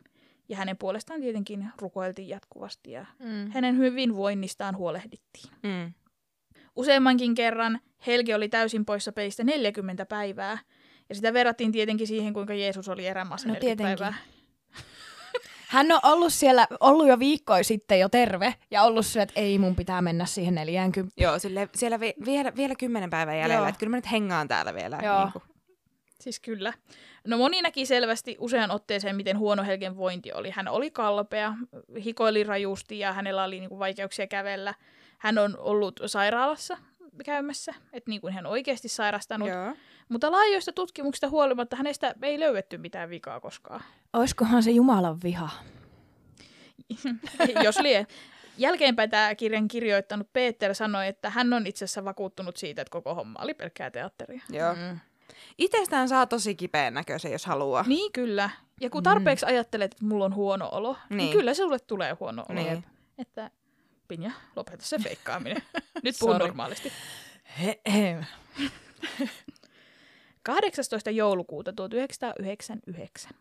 ja 0.49 0.57
hänen 0.57 0.77
puolestaan 0.77 1.21
tietenkin 1.21 1.69
rukoiltiin 1.81 2.29
jatkuvasti, 2.29 2.91
ja 2.93 3.07
Mm. 3.19 3.51
hänen 3.51 3.79
hyvinvoinnistaan 3.79 4.77
huolehdittiin. 4.77 5.53
Mm. 5.63 5.93
Useammankin 6.77 7.35
kerran 7.35 7.81
Helge 8.07 8.35
oli 8.35 8.49
täysin 8.49 8.85
poissa 8.85 9.13
pelistä 9.13 9.45
40 9.45 10.07
päivää, 10.07 10.59
ja 11.09 11.15
sitä 11.15 11.33
verrattiin 11.33 11.73
tietenkin 11.73 12.07
siihen, 12.07 12.33
kuinka 12.35 12.55
Jeesus 12.55 12.89
oli 12.89 13.07
erämaassa 13.07 13.49
No 13.49 13.55
40 13.55 13.83
tietenkin. 13.83 13.99
päivää. 14.05 14.34
Hän 15.69 15.93
on 15.93 16.01
ollut 16.03 16.33
siellä, 16.33 16.67
ollut 16.81 17.09
jo 17.09 17.19
viikkoja 17.19 17.65
sitten 17.65 18.01
jo 18.01 18.09
terve 18.09 18.55
ja 18.71 18.83
ollut 18.83 19.07
sillä, 19.07 19.23
että 19.23 19.41
ei 19.41 19.59
mun 19.59 19.77
pitää 19.77 20.03
mennä 20.03 20.27
siihen 20.27 20.55
40. 20.55 21.15
Joo, 21.23 21.39
sille, 21.39 21.69
siellä 21.75 22.01
vi, 22.01 22.15
vielä, 22.25 22.53
vielä 22.57 22.75
kymmenen 22.75 23.11
päivän 23.11 23.39
jäljellä, 23.39 23.63
Joo. 23.63 23.69
että 23.69 23.79
kyllä 23.79 23.91
mä 23.91 23.97
nyt 23.97 24.11
hengaan 24.11 24.49
täällä 24.49 24.75
vielä. 24.75 24.99
Joo. 25.03 25.25
Niinku. 25.25 25.43
Siis 26.21 26.41
kyllä. 26.41 26.73
No 27.27 27.39
moni 27.39 27.63
näki 27.63 27.87
selvästi 27.87 28.37
usean 28.41 28.71
otteeseen, 28.71 29.17
miten 29.17 29.39
huono 29.39 29.65
Helgen 29.65 29.97
vointi 29.97 30.33
oli. 30.33 30.51
Hän 30.51 30.69
oli 30.69 30.91
kalpea, 30.91 31.55
hikoili 32.05 32.45
rajusti 32.45 32.99
ja 32.99 33.13
hänellä 33.13 33.45
oli 33.45 33.61
niinku 33.61 33.79
vaikeuksia 33.79 34.27
kävellä. 34.27 34.75
Hän 35.19 35.39
on 35.39 35.59
ollut 35.59 36.01
sairaalassa 36.07 36.79
käymässä, 37.25 37.75
että 37.93 38.11
niin 38.11 38.21
kuin 38.21 38.35
hän 38.35 38.47
oikeasti 38.47 38.89
sairastanut. 38.89 39.49
Joo. 39.49 39.75
Mutta 40.09 40.33
laajoista 40.33 40.73
tutkimuksista 40.73 41.29
huolimatta 41.29 41.77
hänestä 41.77 42.15
ei 42.23 42.41
löydetty 42.41 42.79
mitään 42.79 43.11
vikaa 43.11 43.41
koskaan. 43.41 43.83
Oiskohan 44.13 44.63
se 44.63 44.71
Jumalan 44.71 45.19
viha? 45.25 45.51
Jos 47.65 47.79
lie. 47.79 48.07
Jälkeenpäin 48.59 49.11
tämä 49.11 49.35
kirjan 49.35 49.69
kirjoittanut 49.69 50.33
Peter 50.33 50.75
sanoi, 50.75 51.09
että 51.09 51.31
hän 51.31 51.53
on 51.53 51.67
itse 51.67 51.85
asiassa 51.85 52.05
vakuuttunut 52.05 52.57
siitä, 52.57 52.83
että 52.83 52.93
koko 52.93 53.15
homma 53.15 53.39
oli 53.43 53.55
pelkkää 53.55 53.91
teatteria. 53.91 54.43
Joo. 54.51 54.75
Mm. 54.75 55.01
Itsestään 55.59 56.09
saa 56.09 56.27
tosi 56.27 56.55
kipeän 56.55 56.95
näköisen, 56.95 57.33
jos 57.33 57.47
haluaa. 57.47 57.85
Niin 57.87 58.13
kyllä. 58.13 58.51
Ja 58.81 58.91
kun 58.91 59.03
tarpeeksi 59.03 59.47
mm. 59.47 59.49
ajattelet, 59.49 59.93
että 59.93 60.05
mulla 60.05 60.25
on 60.25 60.35
huono 60.35 60.69
olo, 60.73 60.97
niin, 61.09 61.17
niin 61.17 61.33
kyllä 61.33 61.55
sulle 61.55 61.79
tulee 61.79 62.17
huono 62.21 62.45
olo. 62.49 62.63
Niin. 62.63 62.85
Että 63.19 63.51
Pinja, 64.09 64.31
lopeta 64.57 64.85
se 64.85 64.99
feikkaaminen. 64.99 65.63
Nyt 66.05 66.17
puhun 66.21 66.39
normaalisti. 66.39 66.93
He, 67.61 67.81
he. 67.93 68.25
18. 70.45 71.11
joulukuuta 71.11 71.73
1999. 71.73 73.33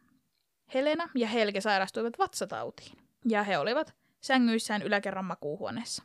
Helena 0.73 1.09
ja 1.15 1.27
Helge 1.27 1.61
sairastuivat 1.61 2.19
vatsatautiin, 2.19 2.97
ja 3.29 3.43
he 3.43 3.57
olivat 3.57 3.93
sängyissään 4.21 4.81
yläkerran 4.81 5.25
makuuhuoneessa. 5.25 6.03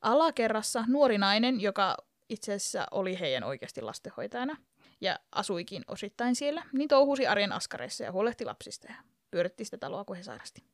Alakerrassa 0.00 0.84
nuori 0.88 1.18
nainen, 1.18 1.60
joka 1.60 1.96
itse 2.28 2.52
asiassa 2.52 2.86
oli 2.90 3.20
heidän 3.20 3.44
oikeasti 3.44 3.82
lastenhoitajana, 3.82 4.56
ja 5.00 5.18
asuikin 5.32 5.84
osittain 5.88 6.36
siellä, 6.36 6.62
niin 6.72 6.88
touhusi 6.88 7.26
arjen 7.26 7.52
askareissa 7.52 8.04
ja 8.04 8.12
huolehti 8.12 8.44
lapsista 8.44 8.88
ja 8.88 8.94
pyöritti 9.30 9.64
sitä 9.64 9.78
taloa, 9.78 10.04
kun 10.04 10.16
he 10.16 10.22
sairasti. 10.22 10.64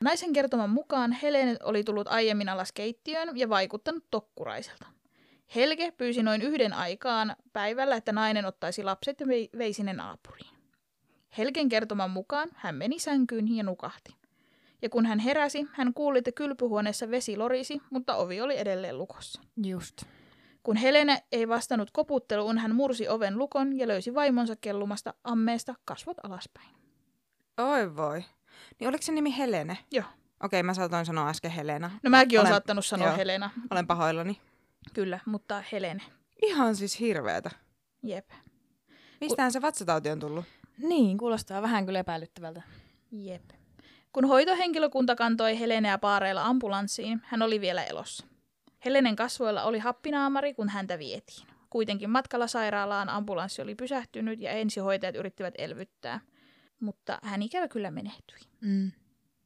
Naisen 0.00 0.32
kertoman 0.32 0.70
mukaan 0.70 1.12
Helene 1.12 1.56
oli 1.62 1.84
tullut 1.84 2.08
aiemmin 2.08 2.48
alas 2.48 2.72
keittiöön 2.72 3.38
ja 3.38 3.48
vaikuttanut 3.48 4.04
tokkuraiselta. 4.10 4.86
Helge 5.54 5.90
pyysi 5.92 6.22
noin 6.22 6.42
yhden 6.42 6.72
aikaan 6.72 7.36
päivällä, 7.52 7.96
että 7.96 8.12
nainen 8.12 8.44
ottaisi 8.46 8.82
lapset 8.84 9.20
ja 9.20 9.26
vei- 9.26 9.50
veisi 9.58 9.82
ne 9.82 9.92
naapuriin. 9.92 10.50
Helgen 11.38 11.68
kertoman 11.68 12.10
mukaan 12.10 12.48
hän 12.54 12.74
meni 12.74 12.98
sänkyyn 12.98 13.56
ja 13.56 13.62
nukahti. 13.64 14.16
Ja 14.82 14.88
kun 14.90 15.06
hän 15.06 15.18
heräsi, 15.18 15.66
hän 15.72 15.94
kuuli, 15.94 16.18
että 16.18 16.32
kylpyhuoneessa 16.32 17.10
vesi 17.10 17.36
lorisi, 17.36 17.80
mutta 17.90 18.16
ovi 18.16 18.40
oli 18.40 18.58
edelleen 18.58 18.98
lukossa. 18.98 19.40
Just. 19.64 20.02
Kun 20.62 20.76
Helene 20.76 21.22
ei 21.32 21.48
vastannut 21.48 21.90
koputteluun, 21.92 22.58
hän 22.58 22.74
mursi 22.74 23.08
oven 23.08 23.38
lukon 23.38 23.78
ja 23.78 23.88
löysi 23.88 24.14
vaimonsa 24.14 24.56
kellumasta 24.56 25.14
ammeesta 25.24 25.74
kasvot 25.84 26.16
alaspäin. 26.22 26.68
Oi 27.58 27.96
voi. 27.96 28.24
Niin 28.80 28.88
oliko 28.88 29.02
se 29.02 29.12
nimi 29.12 29.36
Helene? 29.38 29.78
Joo. 29.90 30.04
Okei, 30.42 30.62
mä 30.62 30.74
saatoin 30.74 31.06
sanoa 31.06 31.28
äsken 31.28 31.50
Helena. 31.50 31.90
No 32.02 32.10
mäkin 32.10 32.38
olen 32.38 32.46
Olen- 32.46 32.52
saattanut 32.54 32.86
sanoa 32.86 33.06
joo. 33.08 33.16
Helena. 33.16 33.50
Olen 33.70 33.86
pahoillani. 33.86 34.40
Kyllä, 34.94 35.20
mutta 35.26 35.64
Helene. 35.72 36.02
Ihan 36.42 36.76
siis 36.76 37.00
hirveetä. 37.00 37.50
Jep. 38.02 38.30
Mistähän 39.20 39.52
se 39.52 39.62
vatsatauti 39.62 40.10
on 40.10 40.20
tullut? 40.20 40.44
Niin, 40.78 41.18
kuulostaa 41.18 41.62
vähän 41.62 41.86
kyllä 41.86 41.98
epäilyttävältä. 41.98 42.62
Jep. 43.12 43.50
Kun 44.12 44.24
hoitohenkilökunta 44.24 45.16
kantoi 45.16 45.60
Heleneä 45.60 45.98
paareilla 45.98 46.44
ambulanssiin, 46.44 47.20
hän 47.24 47.42
oli 47.42 47.60
vielä 47.60 47.84
elossa. 47.84 48.26
Helenen 48.84 49.16
kasvoilla 49.16 49.64
oli 49.64 49.78
happinaamari, 49.78 50.54
kun 50.54 50.68
häntä 50.68 50.98
vietiin. 50.98 51.46
Kuitenkin 51.70 52.10
matkalla 52.10 52.46
sairaalaan 52.46 53.08
ambulanssi 53.08 53.62
oli 53.62 53.74
pysähtynyt 53.74 54.40
ja 54.40 54.50
ensihoitajat 54.50 55.16
yrittivät 55.16 55.54
elvyttää. 55.58 56.20
Mutta 56.80 57.18
hän 57.22 57.42
ikävä 57.42 57.68
kyllä 57.68 57.90
menehtyi. 57.90 58.38
Mm. 58.60 58.92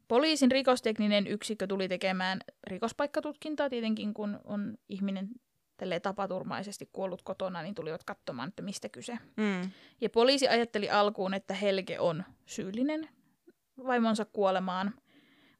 Poliisin 0.08 0.50
rikostekninen 0.50 1.26
yksikkö 1.26 1.66
tuli 1.66 1.88
tekemään 1.88 2.40
rikospaikkatutkintaa 2.66 3.70
tietenkin, 3.70 4.14
kun 4.14 4.40
on 4.44 4.78
ihminen 4.88 5.28
tälleen 5.76 6.02
tapaturmaisesti 6.02 6.88
kuollut 6.92 7.22
kotona, 7.22 7.62
niin 7.62 7.74
tulivat 7.74 8.04
katsomaan, 8.04 8.48
että 8.48 8.62
mistä 8.62 8.88
kyse. 8.88 9.18
Mm. 9.36 9.70
Ja 10.00 10.10
poliisi 10.10 10.48
ajatteli 10.48 10.90
alkuun, 10.90 11.34
että 11.34 11.54
Helge 11.54 12.00
on 12.00 12.24
syyllinen 12.46 13.08
vaimonsa 13.86 14.24
kuolemaan, 14.24 14.94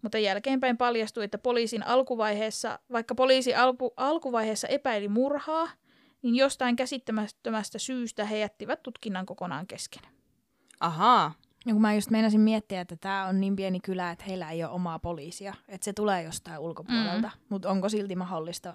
mutta 0.02 0.18
jälkeenpäin 0.18 0.76
paljastui, 0.76 1.24
että 1.24 1.38
poliisin 1.38 1.86
alkuvaiheessa, 1.86 2.78
vaikka 2.92 3.14
poliisi 3.14 3.54
alku, 3.54 3.92
alkuvaiheessa 3.96 4.68
epäili 4.68 5.08
murhaa, 5.08 5.68
niin 6.22 6.34
jostain 6.34 6.76
käsittämättömästä 6.76 7.78
syystä 7.78 8.24
he 8.24 8.38
jättivät 8.38 8.82
tutkinnan 8.82 9.26
kokonaan 9.26 9.66
kesken. 9.66 10.02
Ahaa. 10.80 11.32
Ja 11.66 11.72
kun 11.72 11.82
mä 11.82 11.94
just 11.94 12.10
meinasin 12.10 12.40
miettiä, 12.40 12.80
että 12.80 12.96
tämä 12.96 13.26
on 13.26 13.40
niin 13.40 13.56
pieni 13.56 13.80
kylä, 13.80 14.10
että 14.10 14.24
heillä 14.24 14.50
ei 14.50 14.64
ole 14.64 14.72
omaa 14.72 14.98
poliisia. 14.98 15.54
Että 15.68 15.84
se 15.84 15.92
tulee 15.92 16.22
jostain 16.22 16.58
ulkopuolelta. 16.58 17.30
Mm. 17.34 17.42
Mutta 17.48 17.70
onko 17.70 17.88
silti 17.88 18.16
mahdollista... 18.16 18.74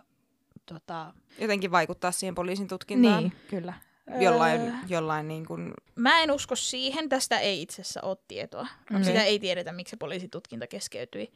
Tota... 0.66 1.14
Jotenkin 1.40 1.72
vaikuttaa 1.72 2.12
siihen 2.12 2.36
poliisin 2.36 2.68
tutkintaan. 2.68 3.24
Niin, 3.24 3.34
kyllä. 3.50 3.74
Jollain, 4.20 4.62
Öö, 4.62 4.72
jollain 4.88 5.28
niin 5.28 5.46
kuin... 5.46 5.74
Mä 5.96 6.22
en 6.22 6.32
usko 6.32 6.56
siihen, 6.56 7.10
tästä 7.10 7.40
ei 7.40 7.62
itse 7.62 7.82
asiassa 7.82 8.02
ole 8.02 8.18
tietoa. 8.28 8.68
Okei. 8.92 9.04
Sitä 9.04 9.24
ei 9.24 9.40
tiedetä, 9.40 9.72
miksi 9.72 9.92
se 9.92 9.98
poliisitutkinta 9.98 10.68
keskeytyi. 10.68 11.32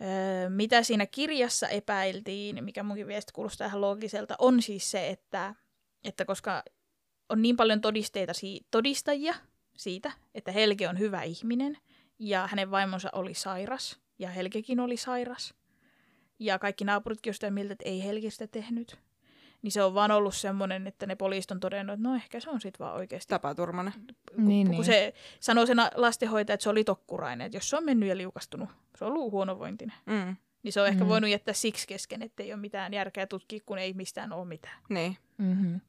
Öö, 0.00 0.50
mitä 0.50 0.82
siinä 0.82 1.06
kirjassa 1.06 1.68
epäiltiin, 1.68 2.64
mikä 2.64 2.82
munkin 2.82 3.06
viesti 3.06 3.32
kuulostaa 3.32 3.66
ihan 3.66 3.80
loogiselta, 3.80 4.34
on 4.38 4.62
siis 4.62 4.90
se, 4.90 5.08
että, 5.08 5.54
että 6.04 6.24
koska 6.24 6.62
on 7.28 7.42
niin 7.42 7.56
paljon 7.56 7.80
todisteita, 7.80 8.34
si- 8.34 8.66
todistajia 8.70 9.34
siitä, 9.82 10.12
että 10.34 10.52
Helge 10.52 10.88
on 10.88 10.98
hyvä 10.98 11.22
ihminen 11.22 11.78
ja 12.18 12.46
hänen 12.46 12.70
vaimonsa 12.70 13.08
oli 13.12 13.34
sairas 13.34 14.00
ja 14.18 14.30
Helgekin 14.30 14.80
oli 14.80 14.96
sairas 14.96 15.54
ja 16.38 16.58
kaikki 16.58 16.84
naapuritkin 16.84 17.30
on 17.30 17.34
sitä 17.34 17.50
mieltä, 17.50 17.72
että 17.72 17.88
ei 17.88 18.04
Helge 18.04 18.30
sitä 18.30 18.46
tehnyt, 18.46 18.98
niin 19.62 19.72
se 19.72 19.82
on 19.82 19.94
vaan 19.94 20.10
ollut 20.10 20.34
semmoinen, 20.34 20.86
että 20.86 21.06
ne 21.06 21.16
poliisit 21.16 21.50
on 21.50 21.60
todennut, 21.60 21.94
että 21.94 22.08
no 22.08 22.14
ehkä 22.14 22.40
se 22.40 22.50
on 22.50 22.60
sitten 22.60 22.84
vaan 22.86 22.96
oikeasti 22.96 23.28
Tapaturmainen. 23.30 23.92
kun, 23.92 24.46
Niin, 24.48 24.66
kun 24.66 24.74
niin. 24.76 24.84
se 24.84 25.14
sanoo 25.40 25.66
sen 25.66 25.76
lastenhoitaja, 25.94 26.54
että 26.54 26.64
se 26.64 26.70
oli 26.70 26.84
tokkurainen, 26.84 27.44
että 27.44 27.56
jos 27.56 27.70
se 27.70 27.76
on 27.76 27.84
mennyt 27.84 28.08
ja 28.08 28.16
liukastunut, 28.16 28.68
se 28.96 29.04
on 29.04 29.12
ollut 29.12 29.32
huonovointinen. 29.32 29.96
Mm. 30.06 30.36
Niin 30.62 30.72
se 30.72 30.80
on 30.80 30.88
ehkä 30.88 31.04
Mm. 31.04 31.08
voinut 31.08 31.30
jättää 31.30 31.54
siksi 31.54 31.88
kesken, 31.88 32.22
että 32.22 32.42
ei 32.42 32.52
ole 32.52 32.60
mitään 32.60 32.94
järkeä 32.94 33.26
tutkia, 33.26 33.60
kun 33.66 33.78
ei 33.78 33.92
mistään 33.92 34.32
ole 34.32 34.44
mitään. 34.44 34.76
Niin. 34.88 35.16
Mm-hmm. 35.38 35.80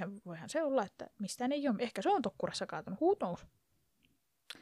Ja 0.00 0.08
voihan 0.26 0.48
se 0.48 0.62
olla, 0.62 0.82
että 0.82 1.10
mistään 1.18 1.52
ei 1.52 1.68
ole. 1.68 1.76
Ehkä 1.78 2.02
se 2.02 2.10
on 2.10 2.22
tokkurassa 2.22 2.66
kaatunut. 2.66 3.00
Who 3.00 3.16
knows? 3.16 3.46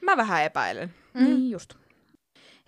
Mä 0.00 0.16
vähän 0.16 0.44
epäilen. 0.44 0.94
Mm. 1.14 1.24
Niin 1.24 1.50
just. 1.50 1.74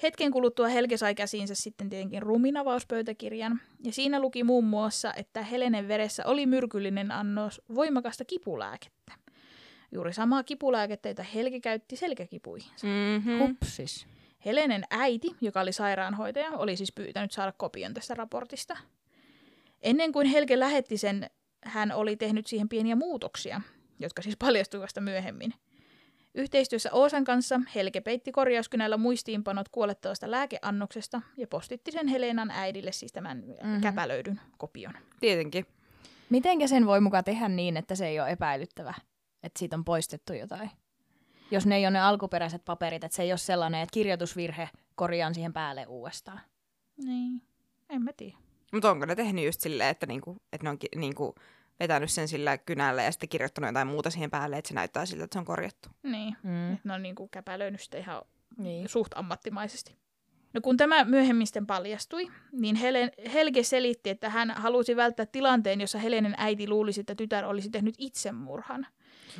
Hetken 0.02 0.30
kuluttua 0.32 0.68
Helge 0.68 0.96
sai 0.96 1.14
käsiinsä 1.14 1.54
sitten 1.54 1.90
tietenkin 1.90 2.22
ruuminavauspöytäkirjan, 2.22 3.60
ja 3.84 3.92
siinä 3.92 4.20
luki 4.20 4.44
muun 4.44 4.64
muassa, 4.64 5.14
että 5.14 5.42
Helenen 5.42 5.88
veressä 5.88 6.26
oli 6.26 6.46
myrkyllinen 6.46 7.12
annos 7.12 7.62
voimakasta 7.74 8.24
kipulääkettä. 8.24 9.12
Juuri 9.92 10.12
samaa 10.12 10.42
kipulääkettä, 10.42 11.08
jota 11.08 11.22
Helge 11.22 11.60
käytti 11.60 11.96
selkäkipuihinsa. 11.96 12.86
Mm-hmm. 12.86 13.38
Hupsis. 13.38 14.06
Helenen 14.44 14.84
äiti, 14.90 15.36
joka 15.40 15.60
oli 15.60 15.72
sairaanhoitaja, 15.72 16.50
oli 16.50 16.76
siis 16.76 16.92
pyytänyt 16.92 17.32
saada 17.32 17.52
kopion 17.56 17.94
tästä 17.94 18.14
raportista. 18.14 18.76
Ennen 19.82 20.12
kuin 20.12 20.26
Helge 20.26 20.58
lähetti 20.58 20.96
sen, 20.96 21.30
hän 21.64 21.92
oli 21.92 22.16
tehnyt 22.16 22.46
siihen 22.46 22.68
pieniä 22.68 22.96
muutoksia, 22.96 23.60
jotka 23.98 24.22
siis 24.22 24.36
paljastui 24.36 24.80
vasta 24.80 25.00
myöhemmin. 25.00 25.54
Yhteistyössä 26.34 26.92
Oosan 26.92 27.24
kanssa 27.24 27.60
Helge 27.74 28.00
peitti 28.00 28.32
korjauskynällä 28.32 28.96
muistiinpanot 28.96 29.68
kuolettavasta 29.68 30.30
lääkeannoksesta 30.30 31.22
ja 31.36 31.46
postitti 31.46 31.92
sen 31.92 32.08
Helenan 32.08 32.50
äidille 32.50 32.92
siis 32.92 33.12
tämän 33.12 33.38
Mhm. 33.38 33.50
mm-hmm. 33.66 33.80
käpälöidyn 33.80 34.40
kopion. 34.58 34.94
Tietenkin. 35.20 35.66
Mitenkä 36.30 36.66
sen 36.66 36.86
voi 36.86 37.00
mukaan 37.00 37.24
tehdä 37.24 37.48
niin, 37.48 37.76
että 37.76 37.94
se 37.94 38.06
ei 38.06 38.20
ole 38.20 38.30
epäilyttävä? 38.30 38.94
Että 39.42 39.58
siitä 39.58 39.76
on 39.76 39.84
poistettu 39.84 40.32
jotain? 40.32 40.70
Jos 41.50 41.66
ne 41.66 41.76
ei 41.76 41.84
ole 41.84 41.90
ne 41.90 42.00
alkuperäiset 42.00 42.64
paperit, 42.64 43.04
että 43.04 43.16
se 43.16 43.22
ei 43.22 43.32
ole 43.32 43.38
sellainen, 43.38 43.80
että 43.80 43.92
kirjoitusvirhe 43.94 44.68
korjaan 44.94 45.34
siihen 45.34 45.52
päälle 45.52 45.86
uudestaan. 45.86 46.40
Niin, 46.96 47.42
en 47.88 48.02
mä 48.02 48.10
tiedä. 48.16 48.36
Mutta 48.72 48.90
onko 48.90 49.06
ne 49.06 49.14
tehnyt 49.16 49.44
just 49.44 49.60
silleen, 49.60 49.88
että, 49.90 50.06
niinku, 50.06 50.36
että 50.52 50.64
ne 50.66 50.70
on 50.70 50.78
ki- 50.78 50.88
niinku 50.96 51.34
vetänyt 51.80 52.10
sen 52.10 52.28
sillä 52.28 52.58
kynällä 52.58 53.02
ja 53.02 53.12
sitten 53.12 53.28
kirjoittanut 53.28 53.68
jotain 53.68 53.88
muuta 53.88 54.10
siihen 54.10 54.30
päälle, 54.30 54.58
että 54.58 54.68
se 54.68 54.74
näyttää 54.74 55.06
siltä, 55.06 55.24
että 55.24 55.34
se 55.34 55.38
on 55.38 55.44
korjattu. 55.44 55.88
Niin, 56.02 56.36
Mm. 56.42 56.72
että 56.72 56.88
ne 56.88 56.94
on 56.94 57.02
niinku 57.02 57.28
käpälöinyt 57.28 57.80
sitä 57.80 57.98
ihan 57.98 58.22
Niin. 58.56 58.88
suht 58.88 59.12
ammattimaisesti. 59.14 59.96
No 60.54 60.60
kun 60.60 60.76
tämä 60.76 61.04
myöhemmin 61.04 61.46
sitten 61.46 61.66
paljastui, 61.66 62.28
niin 62.52 62.76
Helen, 62.76 63.10
Helge 63.32 63.62
selitti, 63.62 64.10
että 64.10 64.30
hän 64.30 64.50
halusi 64.50 64.96
välttää 64.96 65.26
tilanteen, 65.26 65.80
jossa 65.80 65.98
Helenen 65.98 66.34
äiti 66.36 66.68
luulisi, 66.68 67.00
että 67.00 67.14
tytär 67.14 67.44
olisi 67.44 67.70
tehnyt 67.70 67.94
itsemurhan. 67.98 68.86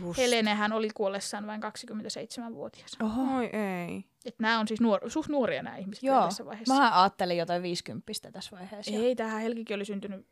Just. 0.00 0.18
Helene 0.18 0.54
hän 0.54 0.72
oli 0.72 0.88
kuollessaan 0.94 1.46
vain 1.46 1.60
27-vuotias. 1.62 2.96
Oho. 3.02 3.36
Oi 3.38 3.44
ei. 3.46 4.04
Et 4.24 4.34
nämä 4.38 4.60
on 4.60 4.68
siis 4.68 4.80
nuor- 4.80 5.10
suht 5.10 5.28
nuoria 5.28 5.62
nämä 5.62 5.76
ihmiset 5.76 6.02
Joo, 6.04 6.24
tässä 6.24 6.44
vaiheessa. 6.46 6.74
mä 6.74 7.00
ajattelin 7.02 7.36
jotain 7.36 7.62
50 7.62 8.12
tässä 8.32 8.56
vaiheessa. 8.56 8.92
Ei, 8.94 9.16
tähän 9.16 9.40
Helgikin 9.42 9.74
oli 9.76 9.84
syntynyt 9.84 10.26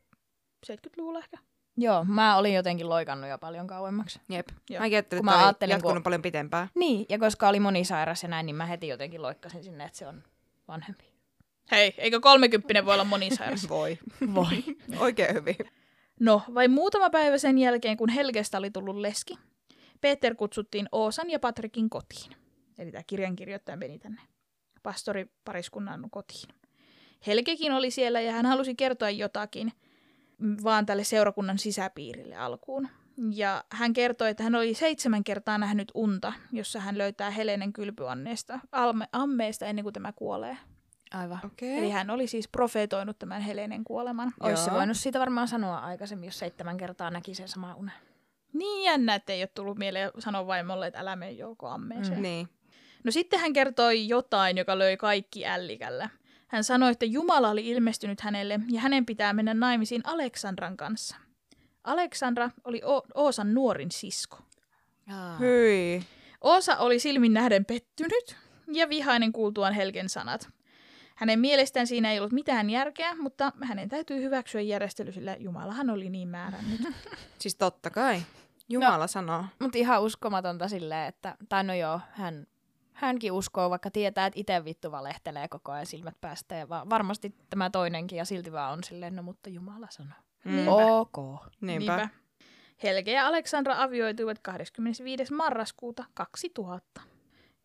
70-luvulla 0.71 1.19
ehkä. 1.19 1.37
Joo, 1.77 2.03
mä 2.05 2.37
olin 2.37 2.53
jotenkin 2.53 2.89
loikannut 2.89 3.29
jo 3.29 3.37
paljon 3.37 3.67
kauemmaksi. 3.67 4.21
Jep. 4.29 4.47
Joo. 4.69 4.79
Mäkin 4.79 4.95
ajattelin, 4.97 5.19
että 5.21 5.31
mä 5.31 5.43
ajattelin, 5.45 5.71
jatkunut 5.71 5.95
kun- 5.95 6.03
paljon 6.03 6.21
pitempään. 6.21 6.69
Niin, 6.75 7.05
ja 7.09 7.19
koska 7.19 7.49
oli 7.49 7.59
monisairas 7.59 8.23
ja 8.23 8.29
näin, 8.29 8.45
niin 8.45 8.55
mä 8.55 8.65
heti 8.65 8.87
jotenkin 8.87 9.21
loikkasin 9.21 9.63
sinne, 9.63 9.83
että 9.85 9.97
se 9.97 10.07
on 10.07 10.23
vanhempi. 10.67 11.05
Hei, 11.71 11.93
eikö 11.97 12.19
30 12.19 12.85
voi 12.85 12.93
olla 12.93 13.03
monisairas? 13.03 13.69
Voi. 13.79 13.99
Voi. 14.33 14.63
Oikein 14.99 15.35
hyvin. 15.35 15.55
No, 16.19 16.41
vain 16.53 16.71
muutama 16.71 17.09
päivä 17.09 17.37
sen 17.37 17.57
jälkeen, 17.57 17.97
kun 17.97 18.09
Helgestä 18.09 18.57
oli 18.57 18.71
tullut 18.71 18.95
leski, 18.95 19.37
Peter 20.01 20.35
kutsuttiin 20.35 20.89
Oosan 20.91 21.29
ja 21.29 21.39
Patrikin 21.39 21.89
kotiin. 21.89 22.31
Eli 22.77 22.91
tämä 22.91 23.03
kirjankirjoittaja 23.07 23.77
meni 23.77 23.99
tänne 23.99 24.21
pastoripariskunnan 24.83 26.09
kotiin. 26.09 26.55
Helgekin 27.27 27.71
oli 27.71 27.91
siellä 27.91 28.21
ja 28.21 28.31
hän 28.31 28.45
halusi 28.45 28.75
kertoa 28.75 29.09
jotakin 29.09 29.71
vaan 30.63 30.85
tälle 30.85 31.03
seurakunnan 31.03 31.57
sisäpiirille 31.57 32.35
alkuun. 32.35 32.89
Ja 33.31 33.63
hän 33.71 33.93
kertoi, 33.93 34.29
että 34.29 34.43
hän 34.43 34.55
oli 34.55 34.73
seitsemän 34.73 35.23
kertaa 35.23 35.57
nähnyt 35.57 35.91
unta, 35.93 36.33
jossa 36.51 36.79
hän 36.79 36.97
löytää 36.97 37.29
Helenen 37.29 37.73
kylpyanneesta, 37.73 38.59
alme, 38.71 39.07
ammeesta 39.11 39.65
ennen 39.65 39.83
kuin 39.83 39.93
tämä 39.93 40.13
kuolee. 40.13 40.57
Aivan. 41.13 41.39
Okei. 41.45 41.77
Eli 41.77 41.89
hän 41.89 42.09
oli 42.09 42.27
siis 42.27 42.47
profeetoinut 42.47 43.19
tämän 43.19 43.41
Helenen 43.41 43.83
kuoleman. 43.83 44.33
Olisi 44.39 44.71
voinut 44.71 44.97
siitä 44.97 45.19
varmaan 45.19 45.47
sanoa 45.47 45.77
aikaisemmin, 45.77 46.27
jos 46.27 46.39
seitsemän 46.39 46.77
kertaa 46.77 47.09
näki 47.09 47.35
sen 47.35 47.47
saman 47.47 47.75
unen. 47.75 47.93
Niin 48.53 48.83
jännä, 48.83 49.15
että 49.15 49.33
ei 49.33 49.41
ole 49.41 49.49
tullut 49.55 49.77
mieleen 49.77 50.11
sanoa 50.19 50.47
vaimolle, 50.47 50.87
että 50.87 50.99
älä 50.99 51.15
mene 51.15 51.31
jouko 51.31 51.67
ammeeseen. 51.67 52.17
Mm. 52.17 52.21
Niin. 52.23 52.49
No 53.03 53.11
sitten 53.11 53.39
hän 53.39 53.53
kertoi 53.53 54.07
jotain, 54.07 54.57
joka 54.57 54.77
löi 54.79 54.97
kaikki 54.97 55.47
ällikällä. 55.47 56.09
Hän 56.47 56.63
sanoi, 56.63 56.91
että 56.91 57.05
Jumala 57.05 57.49
oli 57.49 57.67
ilmestynyt 57.69 58.21
hänelle 58.21 58.59
ja 58.71 58.81
hänen 58.81 59.05
pitää 59.05 59.33
mennä 59.33 59.53
naimisiin 59.53 60.01
Aleksandran 60.03 60.77
kanssa. 60.77 61.15
Aleksandra 61.83 62.49
oli 62.63 62.81
o- 62.85 63.05
Oosan 63.13 63.53
nuorin 63.53 63.91
sisko. 63.91 64.37
Hyi. 65.39 66.03
Oosa 66.41 66.77
oli 66.77 66.99
silmin 66.99 67.33
nähden 67.33 67.65
pettynyt 67.65 68.35
ja 68.73 68.89
vihainen 68.89 69.31
kuultuaan 69.31 69.73
Helgen 69.73 70.09
sanat. 70.09 70.49
Hänen 71.19 71.39
mielestään 71.39 71.87
siinä 71.87 72.11
ei 72.11 72.19
ollut 72.19 72.31
mitään 72.31 72.69
järkeä, 72.69 73.15
mutta 73.15 73.51
hänen 73.63 73.89
täytyy 73.89 74.21
hyväksyä 74.21 74.61
järjestely, 74.61 75.11
sillä 75.11 75.35
Jumalahan 75.39 75.89
oli 75.89 76.09
niin 76.09 76.27
määrännyt. 76.27 76.81
Siis 77.39 77.55
totta 77.55 77.89
kai. 77.89 78.21
Jumala 78.69 78.97
no. 78.97 79.07
sanoo. 79.07 79.45
Mutta 79.59 79.77
ihan 79.77 80.01
uskomatonta 80.01 80.67
silleen, 80.67 81.07
että, 81.07 81.35
tai 81.49 81.63
no 81.63 81.73
joo, 81.73 82.01
hän, 82.11 82.47
hänkin 82.93 83.31
uskoo, 83.31 83.69
vaikka 83.69 83.91
tietää, 83.91 84.25
että 84.25 84.39
itse 84.39 84.65
vittu 84.65 84.91
valehtelee 84.91 85.47
koko 85.47 85.71
ajan 85.71 85.85
silmät 85.85 86.15
päästä. 86.21 86.55
Ja 86.55 86.69
va- 86.69 86.89
varmasti 86.89 87.35
tämä 87.49 87.69
toinenkin, 87.69 88.17
ja 88.17 88.25
silti 88.25 88.51
vaan 88.51 88.73
on 88.73 88.83
silleen, 88.83 89.15
no 89.15 89.23
mutta 89.23 89.49
Jumala 89.49 89.87
sanoo. 89.89 90.17
Mm. 90.43 90.67
Ok. 90.67 91.17
Niinpä. 91.61 92.09
Helge 92.83 93.11
ja 93.11 93.27
Aleksandra 93.27 93.81
avioituivat 93.83 94.39
25. 94.39 95.33
marraskuuta 95.33 96.05
2000. 96.13 97.01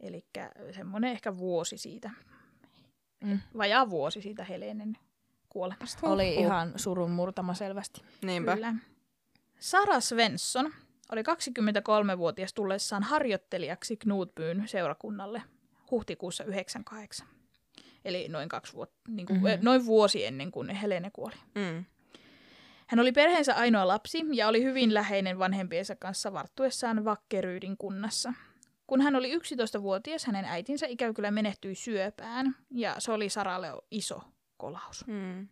Eli 0.00 0.26
semmoinen 0.72 1.10
ehkä 1.10 1.36
vuosi 1.36 1.78
siitä, 1.78 2.10
Mm. 3.24 3.38
vajaa 3.58 3.90
vuosi 3.90 4.22
siitä 4.22 4.44
Helenen 4.44 4.98
kuolemasta. 5.48 6.06
Oli 6.08 6.34
ihan 6.34 6.72
surun 6.76 7.10
murtama 7.10 7.54
selvästi. 7.54 8.00
Niinpä. 8.22 8.54
Kyllä. 8.54 8.74
Sara 9.58 10.00
Svensson 10.00 10.72
oli 11.12 11.22
23-vuotias 11.22 12.52
tullessaan 12.54 13.02
harjoittelijaksi 13.02 13.96
Knutbyn 13.96 14.62
seurakunnalle 14.68 15.42
huhtikuussa 15.90 16.44
98. 16.44 17.26
Eli 18.04 18.28
noin, 18.28 18.48
kaksi 18.48 18.72
vuotta, 18.72 19.00
niin 19.08 19.26
kuin, 19.26 19.36
Mhm. 19.36 19.46
mm-hmm. 19.46 19.64
noin 19.64 19.86
vuosi 19.86 20.24
ennen 20.24 20.50
kuin 20.50 20.70
Helene 20.70 21.10
kuoli. 21.12 21.34
Mm. 21.54 21.84
Hän 22.86 23.00
oli 23.00 23.12
perheensä 23.12 23.54
ainoa 23.54 23.88
lapsi 23.88 24.22
ja 24.32 24.48
oli 24.48 24.62
hyvin 24.64 24.94
läheinen 24.94 25.38
vanhempiensa 25.38 25.96
kanssa 25.96 26.32
varttuessaan 26.32 27.04
Vakkeryydin 27.04 27.76
kunnassa. 27.76 28.32
Kun 28.86 29.00
hän 29.00 29.16
oli 29.16 29.36
11-vuotias, 29.38 30.24
hänen 30.24 30.44
äitinsä 30.44 30.86
ikävä 30.86 31.12
kyllä 31.12 31.30
menehtyi 31.30 31.74
syöpään 31.74 32.56
ja 32.70 32.94
se 32.98 33.12
oli 33.12 33.28
Saralle 33.28 33.68
iso 33.90 34.20
kolaus. 34.56 35.06
Mm. 35.06 35.48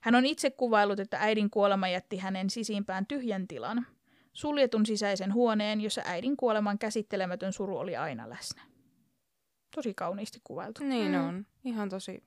Hän 0.00 0.14
on 0.14 0.26
itse 0.26 0.50
kuvaillut, 0.50 1.00
että 1.00 1.18
äidin 1.20 1.50
kuolema 1.50 1.88
jätti 1.88 2.16
hänen 2.16 2.50
sisimpään 2.50 3.06
tyhjän 3.06 3.48
tilan, 3.48 3.86
suljetun 4.32 4.86
sisäisen 4.86 5.34
huoneen, 5.34 5.80
jossa 5.80 6.02
äidin 6.04 6.36
kuoleman 6.36 6.78
käsittelemätön 6.78 7.52
suru 7.52 7.78
oli 7.78 7.96
aina 7.96 8.30
läsnä. 8.30 8.62
Tosi 9.74 9.94
kauniisti 9.94 10.40
kuvailtu. 10.44 10.84
Niin 10.84 11.12
Mm. 11.12 11.28
on. 11.28 11.46
Ihan 11.64 11.88
tosi 11.88 12.22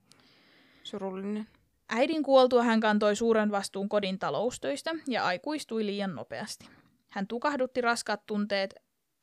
surullinen. 0.83 1.47
Äidin 1.89 2.23
kuoltua 2.23 2.63
hän 2.63 2.79
kantoi 2.79 3.15
suuren 3.15 3.51
vastuun 3.51 3.89
kodin 3.89 4.19
taloustöistä 4.19 4.91
ja 5.07 5.25
aikuistui 5.25 5.85
liian 5.85 6.15
nopeasti. 6.15 6.69
Hän 7.09 7.27
tukahdutti 7.27 7.81
raskaat 7.81 8.25
tunteet 8.25 8.75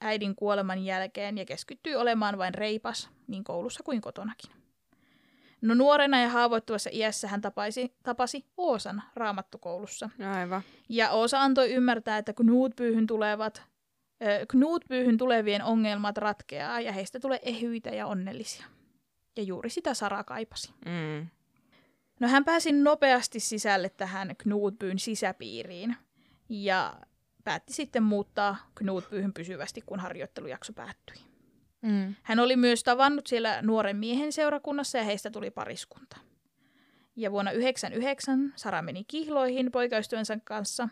äidin 0.05 0.37
kuoleman 0.37 0.85
jälkeen 0.85 1.39
ja 1.39 1.45
keskittyi 1.45 1.97
olemaan 1.97 2.39
vain 2.39 2.55
reipas, 2.55 3.11
niin 3.27 3.45
koulussa 3.45 3.83
kuin 3.83 4.01
kotonakin. 4.01 4.51
No 5.61 5.75
nuorena 5.75 6.21
ja 6.21 6.29
haavoittuvassa 6.29 6.91
iässä 6.93 7.29
hän 7.29 7.41
tapaisi, 7.41 7.95
tapasi 8.03 8.45
Oosan 8.57 9.03
raamattukoulussa. 9.15 10.11
Aivan. 10.39 10.63
Ja 10.89 11.11
Oosa 11.11 11.43
antoi 11.43 11.73
ymmärtää, 11.73 12.19
että 12.19 12.33
Knutpyyhyn 12.33 13.07
tulevat 13.07 13.63
ö, 14.23 14.47
Knutpyyhyn 14.49 15.19
tulevien 15.19 15.63
ongelmat 15.63 16.19
ratkeaa 16.19 16.81
ja 16.81 16.93
heistä 16.93 17.21
tulee 17.21 17.39
ehyitä 17.43 17.91
ja 17.91 18.07
onnellisia. 18.07 18.65
Ja 19.37 19.43
juuri 19.43 19.71
sitä 19.71 19.95
Sara 19.95 20.25
kaipasi. 20.25 20.73
Mm. 20.85 21.27
No 22.21 22.29
hän 22.29 22.45
pääsi 22.45 22.73
nopeasti 22.73 23.41
sisälle 23.41 23.89
tähän 23.89 24.37
Knutbyn 24.39 24.99
sisäpiiriin 24.99 25.97
ja 26.49 26.95
päätti 27.45 27.73
sitten 27.73 28.03
muuttaa 28.03 28.57
Knutbyhyn 28.75 29.35
pysyvästi, 29.35 29.81
kun 29.87 30.01
harjoittelujakso 30.01 30.73
päättyi. 30.73 31.17
Mm. 31.83 32.15
Hän 32.23 32.39
oli 32.39 32.57
myös 32.57 32.83
tavannut 32.83 33.27
siellä 33.27 33.63
nuoren 33.63 33.97
miehen 33.97 34.33
seurakunnassa 34.33 34.99
ja 34.99 35.05
heistä 35.05 35.31
tuli 35.31 35.51
pariskunta. 35.51 36.17
Ja 37.17 37.31
vuonna 37.31 37.51
1999 37.51 38.53
Sara 38.57 38.83
meni 38.83 39.05
kihloihin 39.05 39.73
poikaystävänsä 39.73 40.39
kanssa. 40.45 40.89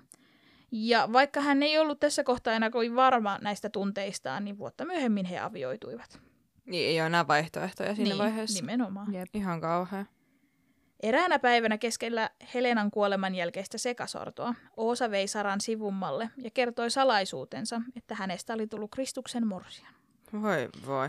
Ja 0.73 1.09
vaikka 1.13 1.41
hän 1.41 1.63
ei 1.63 1.79
ollut 1.79 2.01
tässä 2.01 2.25
kohtaa 2.25 2.55
enää 2.55 2.71
kovin 2.71 2.97
varma 2.97 3.39
näistä 3.43 3.69
tunteistaan, 3.69 4.45
niin 4.45 4.59
vuotta 4.59 4.85
myöhemmin 4.85 5.27
he 5.27 5.39
avioituivat. 5.39 6.21
Niin 6.65 6.89
ei 6.89 7.01
ole 7.01 7.07
enää 7.07 7.29
vaihtoehtoja 7.29 7.95
siinä 7.95 8.09
niin, 8.09 8.19
vaiheessa. 8.19 8.61
Nimenomaan. 8.61 9.15
Jep. 9.15 9.29
Ihan 9.35 9.61
kauhea. 9.61 10.05
Eräänä 11.03 11.39
päivänä 11.39 11.79
keskellä 11.79 12.31
Helenan 12.55 12.91
kuoleman 12.91 13.35
jälkeistä 13.35 13.79
sekasortoa 13.79 14.55
Oosa 14.77 15.11
vei 15.11 15.29
Saran 15.29 15.61
sivummalle 15.61 16.31
ja 16.37 16.51
kertoi 16.51 16.91
salaisuutensa, 16.91 17.81
että 17.97 18.15
hänestä 18.15 18.55
oli 18.55 18.67
tullut 18.67 18.91
Kristuksen 18.91 19.47
morsian. 19.47 19.95
Voi 20.33 20.69
voi. 20.87 21.09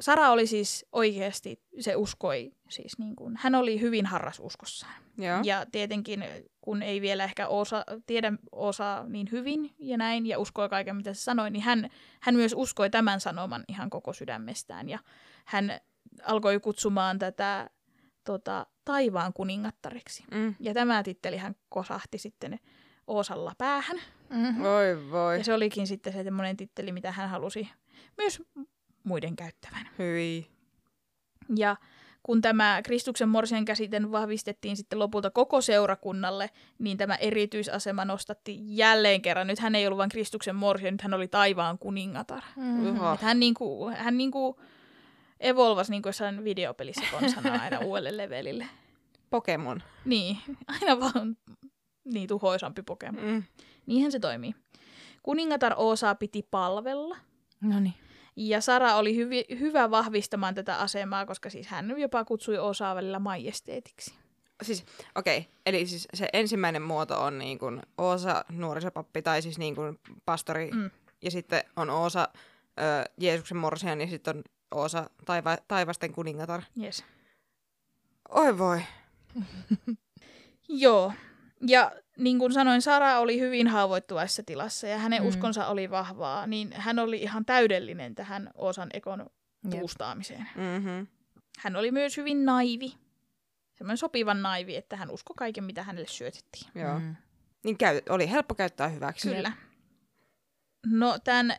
Sara 0.00 0.30
oli 0.30 0.46
siis 0.46 0.86
oikeasti, 0.92 1.62
se 1.80 1.96
uskoi, 1.96 2.52
siis 2.68 2.98
niin 2.98 3.16
kuin, 3.16 3.36
hän 3.40 3.54
oli 3.54 3.80
hyvin 3.80 4.06
harras 4.06 4.40
uskossaan. 4.40 5.02
Joo. 5.18 5.40
Ja 5.44 5.66
tietenkin, 5.72 6.24
kun 6.60 6.82
ei 6.82 7.00
vielä 7.00 7.24
ehkä 7.24 7.48
osa, 7.48 7.84
tiedä 8.06 8.32
osaa 8.52 9.08
niin 9.08 9.28
hyvin 9.32 9.74
ja 9.78 9.96
näin, 9.96 10.26
ja 10.26 10.38
uskoi 10.38 10.68
kaiken, 10.68 10.96
mitä 10.96 11.14
se 11.14 11.20
sanoi, 11.20 11.50
niin 11.50 11.62
hän, 11.62 11.90
hän 12.20 12.34
myös 12.34 12.54
uskoi 12.56 12.90
tämän 12.90 13.20
sanoman 13.20 13.64
ihan 13.68 13.90
koko 13.90 14.12
sydämestään. 14.12 14.88
Ja 14.88 14.98
hän 15.44 15.80
alkoi 16.24 16.60
kutsumaan 16.60 17.18
tätä 17.18 17.70
tota, 18.24 18.66
taivaan 18.90 19.32
kuningattariksi. 19.32 20.24
Mm. 20.30 20.54
Ja 20.60 20.74
tämä 20.74 21.02
titteli 21.02 21.36
hän 21.36 21.56
kosahti 21.68 22.18
sitten 22.18 22.58
Oosalla 23.06 23.52
päähän. 23.58 23.96
Mm-hmm. 24.30 24.62
Voi 24.62 25.10
voi. 25.10 25.38
Ja 25.38 25.44
se 25.44 25.54
olikin 25.54 25.86
sitten 25.86 26.12
se 26.12 26.22
semmoinen 26.22 26.56
titteli, 26.56 26.92
mitä 26.92 27.12
hän 27.12 27.28
halusi 27.28 27.68
myös 28.18 28.42
muiden 29.04 29.36
käyttävän. 29.36 29.88
Hyi. 29.98 30.46
Ja 31.56 31.76
kun 32.22 32.40
tämä 32.42 32.80
Kristuksen 32.84 33.28
morsian 33.28 33.64
käsite 33.64 34.10
vahvistettiin 34.10 34.76
sitten 34.76 34.98
lopulta 34.98 35.30
koko 35.30 35.60
seurakunnalle, 35.60 36.50
niin 36.78 36.96
tämä 36.96 37.14
erityisasema 37.14 38.04
nostatti 38.04 38.58
jälleen 38.60 39.22
kerran. 39.22 39.46
Nyt 39.46 39.58
hän 39.58 39.74
ei 39.74 39.86
ollut 39.86 39.98
vain 39.98 40.10
Kristuksen 40.10 40.56
morsian, 40.56 40.94
nyt 40.94 41.02
hän 41.02 41.14
oli 41.14 41.28
taivaan 41.28 41.78
kuningatar. 41.78 42.42
Mm-hmm. 42.56 42.96
Uha. 42.96 43.14
Et 43.14 43.22
hän 43.22 43.40
niinku, 43.40 43.90
hän 43.96 44.18
niinku 44.18 44.60
evolvasi 45.40 45.90
niin 45.90 46.02
kuin 46.02 46.08
jossain 46.08 46.44
videopelissä 46.44 47.02
konsana 47.10 47.62
aina 47.62 47.78
uudelle 47.86 48.16
levelille. 48.16 48.66
Pokemon. 49.30 49.82
Niin, 50.04 50.38
aina 50.68 51.00
vaan 51.00 51.36
niin 52.04 52.28
tuhoisampi 52.28 52.82
Pokemon. 52.82 53.24
Mm. 53.24 53.42
Niinhän 53.86 54.12
se 54.12 54.18
toimii. 54.20 54.54
Kuningatar 55.22 55.74
Oosaa 55.76 56.14
piti 56.14 56.46
palvella, 56.50 57.16
No 57.60 57.80
niin. 57.80 57.94
ja 58.36 58.60
Sara 58.60 58.94
oli 58.94 59.16
hyvi, 59.16 59.44
hyvä 59.58 59.90
vahvistamaan 59.90 60.54
tätä 60.54 60.76
asemaa, 60.76 61.26
koska 61.26 61.50
siis 61.50 61.66
hän 61.66 62.00
jopa 62.00 62.24
kutsui 62.24 62.58
Oosaa 62.58 62.94
välillä 62.94 63.18
majesteetiksi. 63.18 64.14
Siis, 64.62 64.84
okei, 65.14 65.38
okay. 65.38 65.50
eli 65.66 65.86
siis 65.86 66.08
se 66.14 66.28
ensimmäinen 66.32 66.82
muoto 66.82 67.22
on 67.22 67.38
niin 67.38 67.58
kuin 67.58 67.82
Oosa 67.98 68.44
nuorisopappi 68.48 69.22
tai 69.22 69.42
siis 69.42 69.58
niin 69.58 69.74
kuin 69.74 69.98
pastori, 70.24 70.70
Mm. 70.70 70.90
ja 71.22 71.30
sitten 71.30 71.64
on 71.76 71.90
Oosa 71.90 72.28
ö, 72.80 73.10
Jeesuksen 73.18 73.56
morsian 73.56 74.00
ja 74.00 74.06
sitten 74.06 74.36
on 74.36 74.42
Oosa 74.70 75.10
taiva, 75.24 75.56
taivasten 75.68 76.12
kuningatar. 76.12 76.62
Yes. 76.82 77.04
Oi 78.28 78.58
voi. 78.58 78.82
Joo. 80.68 81.12
Ja 81.66 81.92
niin 82.18 82.38
kuin 82.38 82.52
sanoin, 82.52 82.82
Sara 82.82 83.18
oli 83.18 83.40
hyvin 83.40 83.68
haavoittuvaisessa 83.68 84.42
tilassa 84.46 84.86
ja 84.86 84.98
hänen 84.98 85.22
Mm. 85.22 85.28
uskonsa 85.28 85.66
oli 85.66 85.90
vahvaa, 85.90 86.46
niin 86.46 86.72
hän 86.72 86.98
oli 86.98 87.22
ihan 87.22 87.44
täydellinen 87.44 88.14
tähän 88.14 88.50
Oosan 88.54 88.90
ekon 88.92 89.30
puustaamiseen. 89.70 90.48
Mm-hmm. 90.56 91.06
Hän 91.58 91.76
oli 91.76 91.90
myös 91.90 92.16
hyvin 92.16 92.44
naivi. 92.44 92.94
Semmoinen 93.74 93.96
sopivan 93.98 94.42
naivi, 94.42 94.76
että 94.76 94.96
hän 94.96 95.10
uskoi 95.10 95.34
kaiken, 95.38 95.64
mitä 95.64 95.82
hänelle 95.82 96.08
syötettiin. 96.08 96.70
Joo. 96.74 96.98
Mm. 96.98 97.16
Niin 97.64 97.78
käy, 97.78 98.00
oli 98.08 98.30
helppo 98.30 98.54
käyttää 98.54 98.88
hyväksi. 98.88 99.28
Kyllä. 99.28 99.52
No 100.86 101.18
tämän 101.24 101.56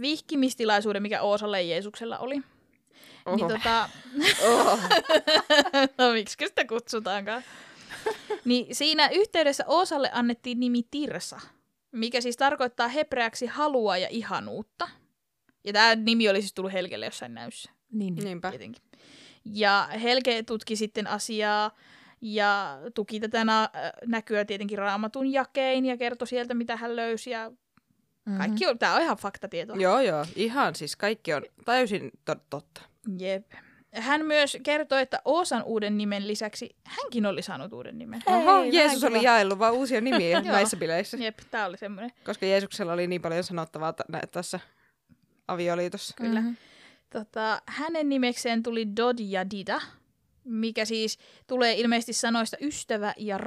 vihkimistilaisuuden, 0.00 1.02
mikä 1.02 1.22
Oosalle 1.22 1.62
Jeesuksella 1.62 2.18
oli, 2.18 2.40
Oho. 3.26 3.36
niin 3.36 3.48
tota, 3.48 3.88
Oho. 4.50 4.78
no 5.98 6.12
miksi 6.12 6.36
sitä 6.46 6.64
kutsutaankaan? 6.64 7.42
niin 8.44 8.74
siinä 8.74 9.08
yhteydessä 9.08 9.64
Oosalle 9.66 10.10
annettiin 10.12 10.60
nimi 10.60 10.82
Tirsa. 10.90 11.40
mikä 11.92 12.20
siis 12.20 12.36
tarkoittaa 12.36 12.88
hebreaksi 12.88 13.46
halua 13.46 13.96
ja 13.96 14.08
ihanuutta. 14.10 14.88
Ja 15.64 15.72
tämä 15.72 15.94
nimi 15.94 16.28
oli 16.28 16.40
siis 16.40 16.54
tullut 16.54 16.72
Helgelle 16.72 17.06
jossain 17.06 17.34
näyssä. 17.34 17.70
Niin. 17.92 18.14
Niinpä. 18.14 18.50
Tietenkin. 18.50 18.82
Ja 19.44 19.88
Helge 20.02 20.42
tutki 20.42 20.76
sitten 20.76 21.06
asiaa 21.06 21.70
ja 22.20 22.78
tuki 22.94 23.20
tätä 23.20 23.44
na- 23.44 23.68
näkyä 24.06 24.44
tietenkin 24.44 24.78
raamatun 24.78 25.32
jakein 25.32 25.86
ja 25.86 25.96
kertoi 25.96 26.28
sieltä, 26.28 26.54
mitä 26.54 26.76
hän 26.76 26.96
löysi. 26.96 27.30
Ja 27.30 27.52
Mm-hmm. 28.26 28.38
kaikki 28.38 28.66
on, 28.66 28.78
tämä 28.78 28.94
on 28.94 29.02
ihan 29.02 29.16
faktatietoa. 29.16 29.76
Joo, 29.76 30.00
joo. 30.00 30.26
Ihan 30.36 30.74
siis 30.74 30.96
kaikki 30.96 31.34
on 31.34 31.42
täysin 31.64 32.10
to- 32.24 32.36
totta. 32.50 32.82
Jep. 33.18 33.52
Hän 33.94 34.24
myös 34.26 34.58
kertoi, 34.62 35.02
että 35.02 35.20
Oosan 35.24 35.62
uuden 35.62 35.98
nimen 35.98 36.28
lisäksi 36.28 36.76
hänkin 36.84 37.26
oli 37.26 37.42
saanut 37.42 37.72
uuden 37.72 37.98
nimen. 37.98 38.22
Hei, 38.28 38.36
Oho, 38.36 38.64
Jeesus 38.64 39.04
oli 39.04 39.22
jaellut 39.22 39.58
vaan 39.58 39.72
uusia 39.74 40.00
nimiä 40.00 40.40
näissä 40.52 40.76
bileissä. 40.76 41.16
Jep, 41.16 41.38
tämä 41.50 41.66
oli 41.66 41.78
semmoinen. 41.78 42.10
Koska 42.24 42.46
Jeesuksella 42.46 42.92
oli 42.92 43.06
niin 43.06 43.22
paljon 43.22 43.44
sanottavaa 43.44 43.92
t- 43.92 44.08
nä- 44.08 44.20
tässä 44.32 44.60
avioliitossa. 45.48 46.14
Kyllä. 46.16 46.40
Mhm. 46.40 46.52
Tota, 47.10 47.62
hänen 47.66 48.08
nimekseen 48.08 48.62
tuli 48.62 48.96
Dod 48.96 49.16
ja 49.20 49.50
Dida, 49.50 49.80
mikä 50.44 50.84
siis 50.84 51.18
tulee 51.46 51.74
ilmeisesti 51.74 52.12
sanoista 52.12 52.56
ystävä 52.60 53.14
ja 53.16 53.38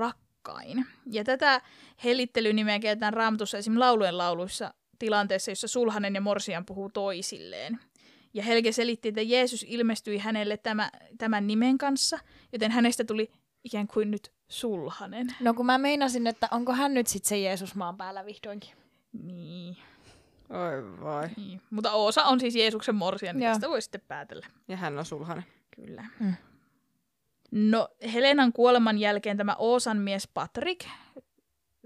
rakkain. 0.47 0.85
Ja 1.11 1.23
tätä 1.23 1.61
helittelynimeä 2.03 2.79
käytetään 2.79 3.13
raamatussa 3.13 3.57
esim. 3.57 3.79
laulujen 3.79 4.17
lauluissa 4.17 4.73
tilanteessa, 4.99 5.51
jossa 5.51 5.67
sulhanen 5.67 6.15
ja 6.15 6.21
morsian 6.21 6.65
puhuu 6.65 6.89
toisilleen. 6.89 7.79
Ja 8.33 8.43
Helge 8.43 8.71
selitti, 8.71 9.09
että 9.09 9.21
Jeesus 9.21 9.65
ilmestyi 9.67 10.17
hänelle 10.17 10.57
tämä, 10.57 10.91
tämän 11.17 11.47
nimen 11.47 11.77
kanssa, 11.77 12.19
joten 12.53 12.71
hänestä 12.71 13.03
tuli 13.03 13.31
ikään 13.63 13.87
kuin 13.87 14.11
nyt 14.11 14.31
sulhanen. 14.49 15.27
No 15.39 15.53
kun 15.53 15.65
mä 15.65 15.77
meinasin, 15.77 16.27
että 16.27 16.47
onko 16.51 16.73
hän 16.73 16.93
nyt 16.93 17.07
sitten 17.07 17.29
se 17.29 17.37
Jeesus 17.39 17.75
maan 17.75 17.97
päällä 17.97 18.25
vihdoinkin. 18.25 18.69
Niin, 19.23 19.77
Oi 20.49 21.01
vai. 21.03 21.29
niin. 21.37 21.61
Mutta 21.69 21.91
Oosa 21.91 22.23
on 22.23 22.39
siis 22.39 22.55
Jeesuksen 22.55 22.95
morsian, 22.95 23.37
niin 23.37 23.51
tästä 23.51 23.69
voi 23.69 23.81
sitten 23.81 24.01
päätellä. 24.07 24.47
Ja 24.67 24.77
hän 24.77 24.99
on 24.99 25.05
sulhanen. 25.05 25.45
Kyllä. 25.75 26.05
Mm. 26.19 26.33
No, 27.51 27.89
Helenan 28.13 28.53
kuoleman 28.53 28.97
jälkeen 28.97 29.37
tämä 29.37 29.55
Oosan 29.55 29.97
mies 29.97 30.27
Patrick, 30.33 30.87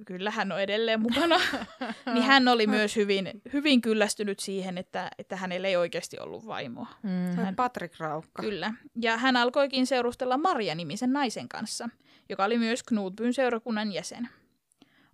kyllä 0.06 0.32
hän 0.32 0.52
on 0.52 0.62
edelleen 0.62 1.02
mukana, 1.02 1.40
niin 2.14 2.24
hän 2.24 2.48
oli 2.48 2.68
myös 2.68 2.96
hyvin, 2.96 3.32
hyvin 3.54 3.82
kyllästynyt 3.82 4.40
siihen, 4.40 4.78
että, 4.78 5.12
että 5.18 5.36
hänellä 5.36 5.68
ei 5.68 5.76
oikeasti 5.76 6.20
ollut 6.20 6.48
vaimoa. 6.48 6.88
Mm. 7.04 7.36
Hän- 7.36 7.56
Patrick 7.56 8.00
Raukka. 8.00 8.42
Kyllä. 8.44 8.74
Ja 8.96 9.18
hän 9.18 9.36
alkoikin 9.36 9.88
seurustella 9.88 10.38
Maria-nimisen 10.38 11.14
naisen 11.14 11.50
kanssa, 11.50 11.90
joka 12.30 12.46
oli 12.46 12.58
myös 12.58 12.84
Knutbyn 12.84 13.34
seurakunnan 13.34 13.92
jäsen. 13.92 14.30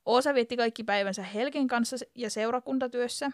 Oosa 0.05 0.33
vietti 0.33 0.57
kaikki 0.57 0.83
päivänsä 0.83 1.23
Helgen 1.23 1.67
kanssa 1.67 1.95
ja 2.15 2.29
seurakuntatyössä, 2.29 3.31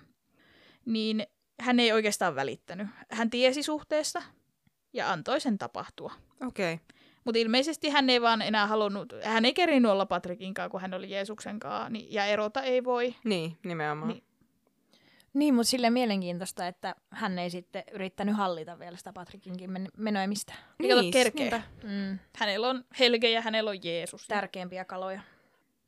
niin 0.85 1.27
hän 1.59 1.79
ei 1.79 1.91
oikeastaan 1.91 2.35
välittänyt. 2.35 2.87
Hän 3.11 3.29
tiesi 3.29 3.63
suhteesta 3.63 4.23
ja 4.93 5.11
antoi 5.11 5.39
sen 5.39 5.57
tapahtua. 5.57 6.13
Okei. 6.47 6.73
Okay. 6.73 6.85
Mutta 7.25 7.39
ilmeisesti 7.39 7.89
hän 7.89 8.09
ei 8.09 8.21
vaan 8.21 8.41
enää 8.41 8.67
halunnut, 8.67 9.13
hän 9.23 9.45
ei 9.45 9.53
kerinyt 9.53 9.91
olla 9.91 10.05
Patrikin 10.05 10.53
kanssa, 10.53 10.69
kun 10.69 10.81
hän 10.81 10.93
oli 10.93 11.11
Jeesuksen 11.11 11.59
kanssa, 11.59 11.89
niin, 11.89 12.13
ja 12.13 12.25
erota 12.25 12.61
ei 12.61 12.83
voi. 12.83 13.15
Niin, 13.23 13.57
nimenomaan. 13.63 14.11
Niin. 14.11 14.23
Niin, 15.33 15.53
mutta 15.53 15.69
silleen 15.69 15.93
mielenkiintoista, 15.93 16.67
että 16.67 16.95
hän 17.09 17.39
ei 17.39 17.49
sitten 17.49 17.83
yrittänyt 17.91 18.35
hallita 18.35 18.79
vielä 18.79 18.97
sitä 18.97 19.13
Patrickinkin 19.13 19.71
men- 19.71 19.91
menoimista. 19.97 20.53
Niin, 20.79 20.97
Niin, 20.97 21.11
kerkeä. 21.13 21.41
niinpä. 21.41 21.61
Mm. 21.83 22.19
Hänellä 22.37 22.69
on 22.69 22.83
Helge 22.99 23.29
ja 23.29 23.41
hänellä 23.41 23.69
on 23.69 23.83
Jeesus. 23.83 24.27
Tärkeimpiä 24.27 24.85
kaloja. 24.85 25.21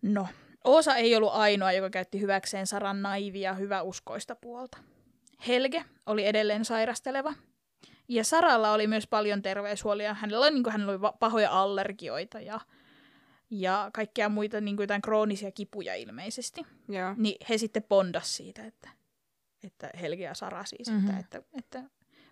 No, 0.01 0.27
Oosa 0.63 0.95
ei 0.95 1.15
ollut 1.15 1.33
ainoa, 1.33 1.71
joka 1.71 1.89
käytti 1.89 2.21
hyväkseen 2.21 2.67
Saran 2.67 3.01
naivia 3.01 3.53
hyväuskoista 3.53 4.35
puolta. 4.35 4.77
Helge 5.47 5.83
oli 6.05 6.25
edelleen 6.25 6.65
sairasteleva. 6.65 7.33
Ja 8.07 8.23
Saralla 8.23 8.71
oli 8.71 8.87
myös 8.87 9.07
paljon 9.07 9.41
terveyshuolia. 9.41 10.13
Hänellä 10.13 10.45
oli, 10.45 10.51
niin 10.51 10.63
kuin, 10.63 10.71
hänellä 10.71 10.91
oli 10.91 10.99
pahoja 11.19 11.51
allergioita 11.51 12.39
ja, 12.39 12.59
ja 13.49 13.89
kaikkia 13.93 14.29
muita 14.29 14.61
niin 14.61 14.75
kuin 14.75 14.83
jotain 14.83 15.01
kroonisia 15.01 15.51
kipuja 15.51 15.95
ilmeisesti. 15.95 16.65
Joo. 16.89 17.13
Niin 17.17 17.35
he 17.49 17.57
sitten 17.57 17.83
bondas 17.83 18.37
siitä, 18.37 18.65
että, 18.65 18.89
että 19.63 19.89
Helge 20.01 20.23
ja 20.23 20.33
Sara 20.33 20.65
siis, 20.65 20.89
mm-hmm. 20.89 21.09
Mhm. 21.09 21.19
että, 21.19 21.37
että, 21.37 21.79
että 21.79 21.89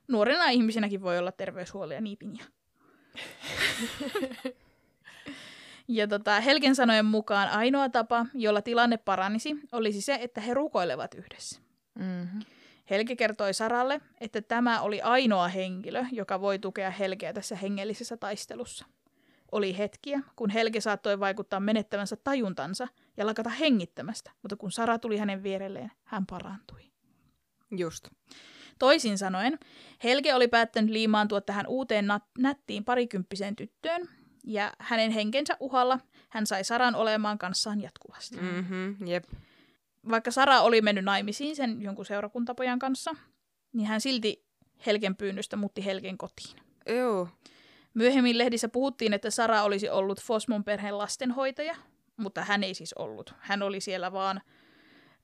nuorena 0.07 0.49
ihmisenäkin 0.49 1.01
voi 1.01 1.19
olla 1.19 1.31
terveyshuolia 1.31 2.01
niipiniä. 2.01 2.45
ja 5.87 6.07
tota, 6.07 6.41
Helgen 6.41 6.75
sanojen 6.75 7.05
mukaan 7.05 7.49
ainoa 7.49 7.89
tapa, 7.89 8.25
jolla 8.33 8.61
tilanne 8.61 8.97
paranisi, 8.97 9.55
olisi 9.71 10.01
se, 10.01 10.17
että 10.21 10.41
he 10.41 10.53
rukoilevat 10.53 11.13
yhdessä. 11.13 11.61
Mm-hmm. 11.99 12.39
Helge 12.89 13.15
kertoi 13.15 13.53
Saralle, 13.53 14.01
että 14.21 14.41
tämä 14.41 14.81
oli 14.81 15.01
ainoa 15.01 15.47
henkilö, 15.47 16.05
joka 16.11 16.41
voi 16.41 16.59
tukea 16.59 16.91
Helgeä 16.91 17.33
tässä 17.33 17.55
hengellisessä 17.55 18.17
taistelussa. 18.17 18.85
Oli 19.51 19.77
hetkiä, 19.77 20.21
kun 20.35 20.49
Helge 20.49 20.81
saattoi 20.81 21.19
vaikuttaa 21.19 21.59
menettävänsä 21.59 22.15
tajuntansa 22.15 22.87
ja 23.17 23.25
lakata 23.25 23.49
hengittämästä, 23.49 24.31
mutta 24.41 24.55
kun 24.55 24.71
Sara 24.71 24.99
tuli 24.99 25.17
hänen 25.17 25.43
vierelleen, 25.43 25.91
hän 26.03 26.25
parantui. 26.25 26.81
Just. 27.71 28.07
Toisin 28.79 29.17
sanoen, 29.17 29.59
Helge 30.03 30.33
oli 30.33 30.47
päättänyt 30.47 30.91
liimaantua 30.91 31.41
tähän 31.41 31.67
uuteen 31.67 32.05
nat- 32.05 32.41
nättiin 32.41 32.85
parikymppiseen 32.85 33.55
tyttöön, 33.55 34.09
ja 34.43 34.73
hänen 34.79 35.11
henkensä 35.11 35.57
uhalla 35.59 35.99
hän 36.29 36.47
sai 36.47 36.63
Saran 36.63 36.95
olemaan 36.95 37.37
kanssaan 37.37 37.81
jatkuvasti. 37.81 38.37
Mm. 38.37 38.47
Mhm, 38.47 39.07
jep. 39.07 39.23
Vaikka 40.09 40.31
Sara 40.31 40.61
oli 40.61 40.81
mennyt 40.81 41.05
naimisiin 41.05 41.55
sen 41.55 41.81
jonkun 41.81 42.05
seurakuntapojan 42.05 42.79
kanssa, 42.79 43.15
niin 43.73 43.87
hän 43.87 44.01
silti 44.01 44.45
Helgen 44.85 45.15
pyynnöstä 45.15 45.55
muutti 45.55 45.85
Helgen 45.85 46.17
kotiin. 46.17 46.57
Joo. 46.89 47.27
Myöhemmin 47.93 48.37
lehdissä 48.37 48.69
puhuttiin, 48.69 49.13
että 49.13 49.29
Sara 49.29 49.63
olisi 49.63 49.89
ollut 49.89 50.21
Fosmon 50.21 50.63
perheen 50.63 50.97
lastenhoitaja, 50.97 51.75
mutta 52.17 52.43
hän 52.43 52.63
ei 52.63 52.73
siis 52.73 52.93
ollut. 52.93 53.35
Hän 53.39 53.61
oli 53.61 53.81
siellä 53.81 54.11
vaan 54.11 54.41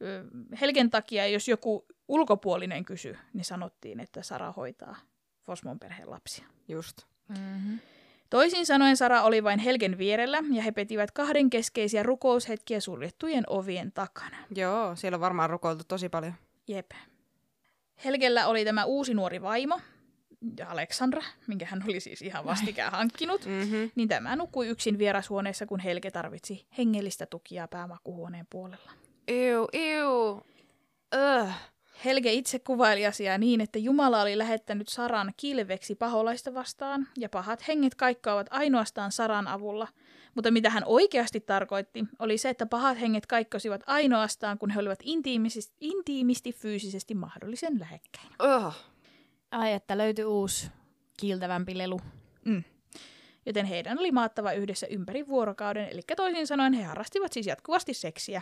ö, 0.01 0.25
Helgen 0.61 0.89
takia, 0.89 1.27
jos 1.27 1.47
joku 1.47 1.85
ulkopuolinen 2.07 2.85
kysy, 2.85 3.17
niin 3.33 3.45
sanottiin, 3.45 3.99
että 3.99 4.23
Sara 4.23 4.51
hoitaa 4.51 4.95
Fosmon 5.45 5.79
perheen 5.79 6.09
lapsia. 6.09 6.45
Just. 6.67 6.97
Mm-hmm. 7.27 7.79
Toisin 8.29 8.65
sanoen 8.65 8.97
Sara 8.97 9.21
oli 9.21 9.43
vain 9.43 9.59
Helgen 9.59 9.97
vierellä 9.97 10.37
ja 10.51 10.63
he 10.63 10.71
petivät 10.71 11.11
kahden 11.11 11.49
keskeisiä 11.49 12.03
rukoushetkiä 12.03 12.79
suljettujen 12.79 13.43
ovien 13.47 13.91
takana. 13.91 14.37
Joo, 14.55 14.95
siellä 14.95 15.15
on 15.15 15.21
varmaan 15.21 15.49
rukoiltu 15.49 15.83
tosi 15.87 16.09
paljon. 16.09 16.33
Jep. 16.67 16.91
Helgellä 18.05 18.47
oli 18.47 18.65
tämä 18.65 18.85
uusi 18.85 19.13
nuori 19.13 19.41
vaimo, 19.41 19.79
Aleksandra, 20.67 21.21
minkä 21.47 21.65
hän 21.65 21.83
oli 21.87 21.99
siis 21.99 22.21
ihan 22.21 22.45
vastikään 22.45 22.91
hankkinut. 22.91 23.45
Mhm. 23.45 23.75
Niin 23.95 24.07
tämä 24.09 24.35
nukkui 24.35 24.67
yksin 24.67 24.97
vierashuoneessa, 24.97 25.65
kun 25.65 25.79
Helge 25.79 26.11
tarvitsi 26.11 26.65
hengellistä 26.77 27.25
tukia 27.25 27.67
päämakuhuoneen 27.67 28.47
puolella. 28.49 28.91
Ew, 29.27 29.63
ew. 29.73 30.37
Öh. 31.15 31.55
Helge 32.05 32.33
itse 32.33 32.59
kuvaili 32.59 33.05
asiaa 33.05 33.37
niin, 33.37 33.61
että 33.61 33.79
Jumala 33.79 34.21
oli 34.21 34.37
lähettänyt 34.37 34.87
Saran 34.87 35.33
kilveksi 35.37 35.95
paholaista 35.95 36.53
vastaan, 36.53 37.07
ja 37.17 37.29
pahat 37.29 37.67
henget 37.67 37.95
kaikkoavat 37.95 38.47
ainoastaan 38.49 39.11
Saran 39.11 39.47
avulla. 39.47 39.87
Mutta 40.35 40.51
mitä 40.51 40.69
hän 40.69 40.83
oikeasti 40.85 41.39
tarkoitti, 41.39 42.05
oli 42.19 42.37
se, 42.37 42.49
että 42.49 42.65
pahat 42.65 42.99
henget 42.99 43.25
kaikkosivat 43.25 43.81
ainoastaan, 43.87 44.57
kun 44.57 44.69
he 44.69 44.79
olivat 44.79 44.99
intiimisesti, 45.03 45.75
intiimisti 45.79 46.53
fyysisesti 46.53 47.13
mahdollisen 47.13 47.79
lähekkäin. 47.79 48.27
Öh. 48.43 48.75
Ai, 49.51 49.73
että 49.73 49.97
löytyi 49.97 50.25
uusi 50.25 50.71
kiiltävämpi 51.19 51.77
lelu. 51.77 51.99
Joten 53.45 53.65
heidän 53.65 53.99
oli 53.99 54.11
maattava 54.11 54.51
yhdessä 54.51 54.87
ympäri 54.87 55.27
vuorokauden, 55.27 55.89
eli 55.89 56.01
toisin 56.15 56.47
sanoen 56.47 56.73
he 56.73 56.83
harrastivat 56.83 57.33
siis 57.33 57.47
jatkuvasti 57.47 57.93
seksiä. 57.93 58.41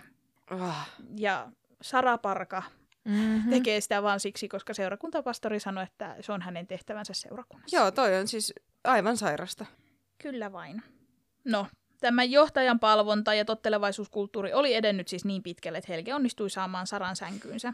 Öh. 0.52 0.76
Ja 1.16 1.52
Sara 1.82 2.18
Parka 2.18 2.64
Mm-hmm. 3.08 3.50
tekee 3.50 3.82
sitä 3.82 4.04
vain 4.04 4.20
siksi, 4.20 4.48
koska 4.48 4.74
seurakuntapastori 4.74 5.60
sanoi, 5.60 5.84
että 5.84 6.16
se 6.22 6.32
on 6.32 6.42
hänen 6.42 6.68
tehtävänsä 6.68 7.14
seurakunnassa. 7.14 7.78
Joo, 7.78 7.92
toi 7.92 8.20
on 8.20 8.28
siis 8.28 8.54
aivan 8.84 9.18
sairasta. 9.18 9.66
Kyllä 10.18 10.52
vain. 10.52 10.84
No, 11.46 11.68
tämä 12.00 12.24
johtajan 12.24 12.80
palvonta 12.80 13.34
ja 13.34 13.46
tottelevaisuuskulttuuri 13.46 14.54
oli 14.54 14.74
edennyt 14.74 15.08
siis 15.08 15.26
niin 15.26 15.44
pitkälle, 15.44 15.78
että 15.78 15.92
Helge 15.94 16.14
onnistui 16.14 16.50
saamaan 16.50 16.88
Saran 16.88 17.16
sänkyynsä. 17.16 17.74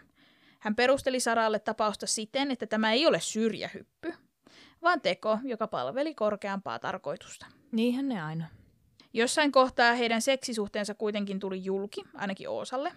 Hän 0.59 0.75
perusteli 0.75 1.19
Saralle 1.19 1.59
tapausta 1.59 2.07
siten, 2.07 2.51
että 2.51 2.65
tämä 2.67 2.91
ei 2.91 3.07
ole 3.07 3.19
syrjähyppy, 3.19 4.13
vaan 4.81 5.01
teko, 5.01 5.39
joka 5.43 5.67
palveli 5.67 6.15
korkeampaa 6.15 6.79
tarkoitusta. 6.79 7.45
Niinhän 7.71 8.09
ne 8.09 8.21
aina. 8.21 8.47
Jossain 9.13 9.51
kohtaa 9.51 9.93
heidän 9.93 10.21
seksisuhteensa 10.21 10.93
kuitenkin 10.93 11.39
tuli 11.39 11.65
julki, 11.65 12.01
ainakin 12.13 12.49
Oosalle, 12.49 12.91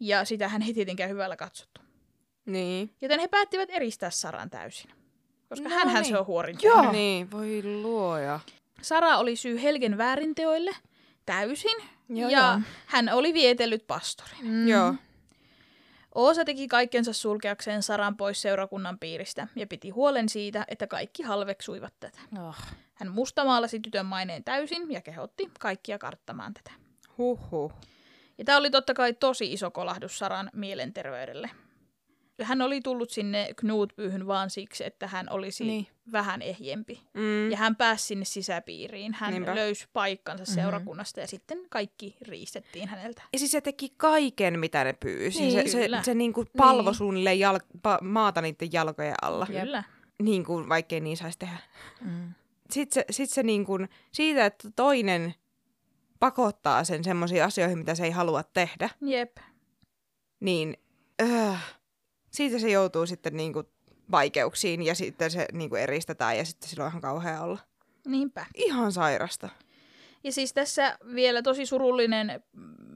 ja 0.00 0.24
sitä 0.24 0.48
hän 0.48 0.62
ei 0.62 0.74
tietenkään 0.74 1.10
hyvällä 1.10 1.36
katsottu. 1.36 1.80
Niin. 2.46 2.94
Joten 3.00 3.20
he 3.20 3.28
päättivät 3.28 3.70
eristää 3.72 4.10
Saran 4.10 4.50
täysin. 4.50 4.90
Koska 5.48 5.68
No 5.68 5.74
hänhän 5.74 6.02
niin. 6.02 6.12
se 6.12 6.18
on 6.18 6.26
huorin 6.26 6.58
Joo. 6.62 6.92
Niin, 6.92 7.30
voi 7.30 7.62
luoja. 7.64 8.40
Sara 8.82 9.16
oli 9.16 9.36
syy 9.36 9.62
Helgen 9.62 9.98
väärinteoille 9.98 10.76
täysin, 11.26 11.76
Joo, 12.08 12.30
ja 12.30 12.38
joo. 12.38 12.60
hän 12.86 13.08
oli 13.08 13.34
vietellyt 13.34 13.86
pastorin. 13.86 14.44
Mm. 14.46 14.68
Joo. 14.68 14.94
Oosa 16.14 16.44
teki 16.44 16.68
kaikkensa 16.68 17.12
sulkeakseen 17.12 17.82
Saran 17.82 18.16
pois 18.16 18.42
seurakunnan 18.42 18.98
piiristä 18.98 19.48
ja 19.56 19.66
piti 19.66 19.90
huolen 19.90 20.28
siitä, 20.28 20.64
että 20.68 20.86
kaikki 20.86 21.22
halveksuivat 21.22 21.94
tätä. 22.00 22.18
Oh. 22.48 22.56
Hän 22.94 23.12
mustamaalasi 23.12 23.80
tytön 23.80 24.06
maineen 24.06 24.44
täysin 24.44 24.92
ja 24.92 25.00
kehotti 25.00 25.50
kaikkia 25.60 25.98
karttamaan 25.98 26.54
tätä. 26.54 26.70
Huhhuh. 27.18 27.72
Ja 28.38 28.44
tämä 28.44 28.58
oli 28.58 28.70
totta 28.70 28.94
kai 28.94 29.12
tosi 29.12 29.52
iso 29.52 29.70
kolahdus 29.70 30.18
Saran 30.18 30.50
mielenterveydelle. 30.54 31.50
Hän 32.42 32.62
oli 32.62 32.80
tullut 32.80 33.10
sinne 33.10 33.48
Knutbyhyn 33.56 34.26
vaan 34.26 34.50
siksi, 34.50 34.84
että 34.84 35.06
hän 35.06 35.26
olisi 35.30 35.64
Niin. 35.64 35.70
niin. 35.84 35.86
vähän 36.12 36.42
ehjempi. 36.42 37.00
Mm. 37.14 37.50
Ja 37.50 37.56
hän 37.56 37.76
pääsi 37.76 38.04
sinne 38.04 38.24
sisäpiiriin. 38.24 39.14
Hän 39.14 39.32
Niinpä. 39.34 39.54
Löysi 39.54 39.86
paikkansa 39.92 40.44
Mhm. 40.44 40.52
seurakunnasta 40.54 41.20
ja 41.20 41.26
sitten 41.26 41.58
kaikki 41.70 42.16
riistettiin 42.22 42.88
häneltä. 42.88 43.22
Ja 43.32 43.38
siis 43.38 43.50
se 43.52 43.60
teki 43.60 43.92
kaiken, 43.96 44.58
mitä 44.58 44.84
ne 44.84 44.92
pyysi. 44.92 45.40
Niin, 45.40 45.52
se 45.52 45.68
se, 45.68 45.88
se 46.02 46.14
niinku 46.14 46.44
palvo 46.56 46.90
Niin. 46.90 46.94
suunnilleen 46.94 47.38
jal- 47.40 47.78
pa- 47.88 48.02
maata 48.04 48.40
niiden 48.40 48.72
jalkojen 48.72 49.14
alla. 49.22 49.46
Kyllä. 49.46 49.84
Niin 50.22 50.44
kuin 50.44 50.68
vaikkei 50.68 51.00
niin 51.00 51.16
saisi 51.16 51.38
tehdä. 51.38 51.58
Mm. 52.00 52.34
Sitten 52.70 52.94
se, 52.94 53.04
sit 53.10 53.30
se 53.30 53.42
niin 53.42 53.64
kuin, 53.64 53.88
siitä, 54.12 54.46
että 54.46 54.68
toinen 54.76 55.34
pakottaa 56.24 56.84
sen 56.84 57.04
semmoisiin 57.04 57.44
asioihin, 57.44 57.78
mitä 57.78 57.94
se 57.94 58.04
ei 58.04 58.10
halua 58.10 58.42
tehdä, 58.42 58.90
Jep. 59.00 59.36
niin 60.40 60.76
öö, 61.22 61.52
siitä 62.30 62.58
se 62.58 62.70
joutuu 62.70 63.06
sitten 63.06 63.36
niin 63.36 63.52
kuin 63.52 63.66
vaikeuksiin 64.10 64.82
ja 64.82 64.94
sitten 64.94 65.30
se 65.30 65.46
niin 65.52 65.70
kuin 65.70 65.82
eristetään 65.82 66.38
ja 66.38 66.44
sitten 66.44 66.68
silloin 66.68 66.86
on 66.86 66.90
ihan 66.90 67.00
kauhea 67.00 67.42
olla. 67.42 67.58
Niinpä. 68.06 68.46
Ihan 68.54 68.92
sairasta. 68.92 69.48
Ja 70.24 70.32
siis 70.32 70.52
tässä 70.52 70.98
vielä 71.14 71.42
tosi 71.42 71.66
surullinen, 71.66 72.42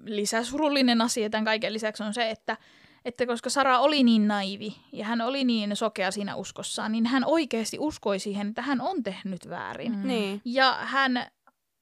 lisäsurullinen 0.04 1.00
asia 1.00 1.30
tämän 1.30 1.44
kaiken 1.44 1.72
lisäksi 1.72 2.02
on 2.02 2.14
se, 2.14 2.30
että, 2.30 2.56
että 3.04 3.26
koska 3.26 3.50
Sara 3.50 3.78
oli 3.78 4.02
niin 4.02 4.28
naivi 4.28 4.76
ja 4.92 5.04
hän 5.04 5.20
oli 5.20 5.44
niin 5.44 5.76
sokea 5.76 6.10
siinä 6.10 6.36
uskossaan, 6.36 6.92
niin 6.92 7.06
hän 7.06 7.24
oikeasti 7.24 7.76
uskoi 7.80 8.18
siihen, 8.18 8.48
että 8.48 8.62
hän 8.62 8.80
on 8.80 9.02
tehnyt 9.02 9.48
väärin. 9.48 9.96
Mm. 9.96 10.06
Niin. 10.06 10.40
Ja 10.44 10.78
hän, 10.80 11.30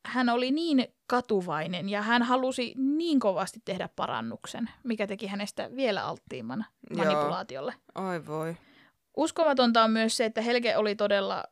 hän 0.08 0.28
oli 0.28 0.50
niin 0.50 0.88
katuvainen 1.06 1.88
ja 1.88 2.02
hän 2.02 2.22
halusi 2.22 2.74
niin 2.76 3.20
kovasti 3.20 3.60
tehdä 3.64 3.88
parannuksen, 3.96 4.70
mikä 4.84 5.06
teki 5.06 5.26
hänestä 5.26 5.70
vielä 5.76 6.04
alttiimman 6.04 6.64
Joo. 6.90 7.04
manipulaatiolle. 7.04 7.74
Oi 7.94 8.26
voi. 8.26 8.56
Uskomatonta 9.16 9.84
on 9.84 9.90
myös 9.90 10.16
se, 10.16 10.24
että 10.24 10.40
Helge 10.40 10.76
oli 10.76 10.96
todella 10.96 11.44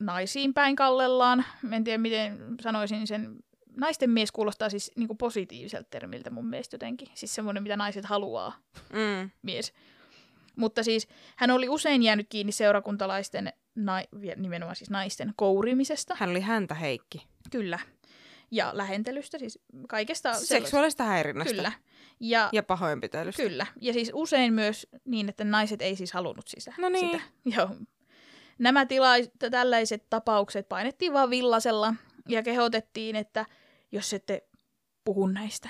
naisiin 0.00 0.54
päin 0.54 0.76
kallellaan. 0.76 1.44
En 1.72 1.84
tiedä, 1.84 1.98
miten 1.98 2.38
sanoisin 2.60 3.06
sen. 3.06 3.36
Naisten 3.76 4.10
mies 4.10 4.32
kuulostaa 4.32 4.70
siis 4.70 4.90
niin 4.96 5.18
positiiviselta 5.18 5.86
termiltä 5.90 6.30
mun 6.30 6.46
mielestä 6.46 6.74
jotenkin. 6.74 7.08
Siis 7.14 7.34
semmoinen, 7.34 7.62
mitä 7.62 7.76
naiset 7.76 8.04
haluaa, 8.04 8.52
Mm. 8.92 9.30
mies. 9.42 9.72
Mutta 10.56 10.82
siis 10.82 11.08
hän 11.36 11.50
oli 11.50 11.68
usein 11.68 12.02
jäänyt 12.02 12.26
kiinni 12.28 12.52
seurakuntalaisten, 12.52 13.52
nimenomaan 14.36 14.76
siis 14.76 14.90
naisten 14.90 15.32
kourimisesta. 15.36 16.14
Hän 16.18 16.30
oli 16.30 16.40
häntä 16.40 16.74
Heikki. 16.74 17.26
Kyllä. 17.50 17.78
Ja 18.50 18.70
lähentelystä, 18.72 19.38
siis 19.38 19.58
kaikesta. 19.88 20.34
Seksuaalista 20.34 21.04
häirinnästä. 21.04 21.54
Kyllä. 21.54 21.72
Ja, 22.20 22.48
Ja 22.52 22.62
pahoinpitelystä. 22.62 23.42
Kyllä. 23.42 23.66
Ja 23.80 23.92
siis 23.92 24.10
usein 24.14 24.52
myös 24.52 24.86
niin, 25.04 25.28
että 25.28 25.44
naiset 25.44 25.82
ei 25.82 25.96
siis 25.96 26.12
halunnut 26.12 26.48
sitä. 26.48 26.74
No 26.78 26.88
niin. 26.88 27.10
sitä. 27.10 27.22
Joo. 27.56 27.70
Nämä 28.58 28.84
tila- 28.86 29.50
tällaiset 29.50 30.06
tapaukset 30.10 30.68
painettiin 30.68 31.12
vaan 31.12 31.30
villasella 31.30 31.94
ja 32.28 32.42
kehotettiin, 32.42 33.16
että 33.16 33.46
jos 33.92 34.12
ette 34.14 34.42
puhu 35.04 35.26
näistä 35.26 35.68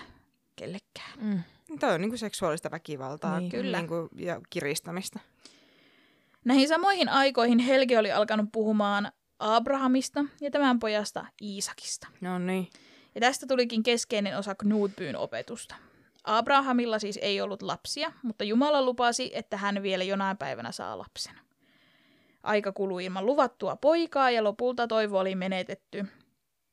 kellekään. 0.57 1.13
Mm. 1.21 1.43
Toi 1.81 1.95
on 1.95 2.01
niinku 2.01 2.17
seksuaalista 2.17 2.71
väkivaltaa 2.71 3.41
Niin. 3.41 3.51
Kyllä. 3.51 3.79
Niinku, 3.79 4.09
ja 4.17 4.41
kiristämistä. 4.51 5.21
Näihin 6.45 6.69
samoihin 6.69 7.09
aikoihin 7.09 7.59
Helge 7.59 7.99
oli 7.99 8.13
alkanut 8.13 8.49
puhumaan 8.53 9.13
Abrahamista 9.43 10.25
ja 10.41 10.51
tämän 10.51 10.79
pojasta 10.79 11.27
Iisakista. 11.43 12.09
No 12.21 12.39
niin. 12.39 12.69
Ja 13.15 13.21
tästä 13.21 13.47
tulikin 13.47 13.83
keskeinen 13.83 14.39
osa 14.39 14.55
Knutbyn 14.55 15.17
opetusta. 15.17 15.75
Abrahamilla 16.25 16.99
siis 16.99 17.19
ei 17.23 17.41
ollut 17.41 17.63
lapsia, 17.63 18.13
mutta 18.23 18.45
Jumala 18.45 18.83
lupasi, 18.83 19.31
että 19.35 19.57
hän 19.57 19.83
vielä 19.83 20.05
jonain 20.05 20.37
päivänä 20.37 20.73
saa 20.73 20.99
lapsen. 20.99 21.35
Aika 22.43 22.73
kului 22.73 23.05
ilman 23.05 23.27
luvattua 23.27 23.77
poikaa 23.77 24.31
ja 24.31 24.45
lopulta 24.45 24.89
toivo 24.89 25.19
oli 25.19 25.35
menetetty, 25.35 26.07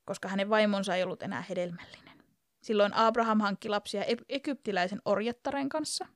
koska 0.06 0.28
hänen 0.28 0.50
vaimonsa 0.50 0.96
ei 0.96 1.04
ollut 1.04 1.24
enää 1.24 1.44
hedelmällinen. 1.50 2.24
Silloin 2.62 2.94
Abraham 2.94 3.40
hankki 3.40 3.70
lapsia 3.70 4.04
e- 4.04 4.26
egyptiläisen 4.30 5.02
orjattaren 5.06 5.70
kanssa 5.70 6.08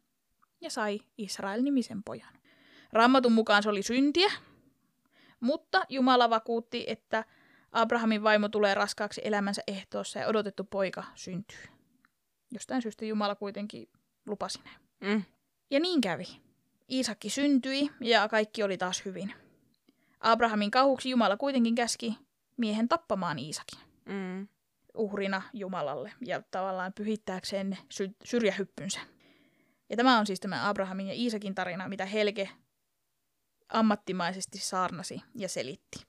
ja 0.61 0.69
sai 0.69 0.99
Israel-nimisen 1.17 2.03
pojan. 2.03 2.33
Raamatun 2.93 3.31
mukaan 3.31 3.63
se 3.63 3.69
oli 3.69 3.83
syntiä, 3.83 4.31
mutta 5.43 5.85
Jumala 5.89 6.29
vakuutti, 6.29 6.83
että 6.87 7.25
Abrahamin 7.71 8.23
vaimo 8.23 8.49
tulee 8.49 8.73
raskaaksi 8.73 9.21
elämänsä 9.23 9.61
ehtoossa 9.67 10.19
ja 10.19 10.27
odotettu 10.27 10.63
poika 10.63 11.03
syntyy. 11.15 11.57
Jostain 12.51 12.81
syystä 12.81 13.05
Jumala 13.05 13.35
kuitenkin 13.35 13.89
lupasi 14.25 14.59
ne. 14.63 14.69
Mm. 15.13 15.23
Ja 15.71 15.79
niin 15.79 16.01
kävi. 16.01 16.27
Iisakki 16.91 17.29
syntyi 17.29 17.89
ja 18.01 18.27
kaikki 18.27 18.63
oli 18.63 18.77
taas 18.77 19.05
hyvin. 19.05 19.33
Abrahamin 20.19 20.71
kauhuksi 20.71 21.09
Jumala 21.09 21.37
kuitenkin 21.37 21.75
käski 21.75 22.17
miehen 22.57 22.89
tappamaan 22.89 23.39
Iisakin 23.39 23.79
Mm. 24.05 24.47
uhrina 24.93 25.41
Jumalalle 25.53 26.13
ja 26.25 26.41
tavallaan 26.51 26.93
pyhittääkseen 26.93 27.77
sy- 27.89 28.15
syrjähyppynsä. 28.23 28.99
Ja 29.89 29.97
tämä 29.97 30.19
on 30.19 30.27
siis 30.27 30.39
tämä 30.39 30.69
Abrahamin 30.69 31.07
ja 31.07 31.13
Iisakin 31.13 31.55
tarina, 31.55 31.87
mitä 31.87 32.05
Helge 32.05 32.49
ammattimaisesti 33.69 34.57
saarnasi 34.57 35.21
ja 35.35 35.49
selitti. 35.49 36.05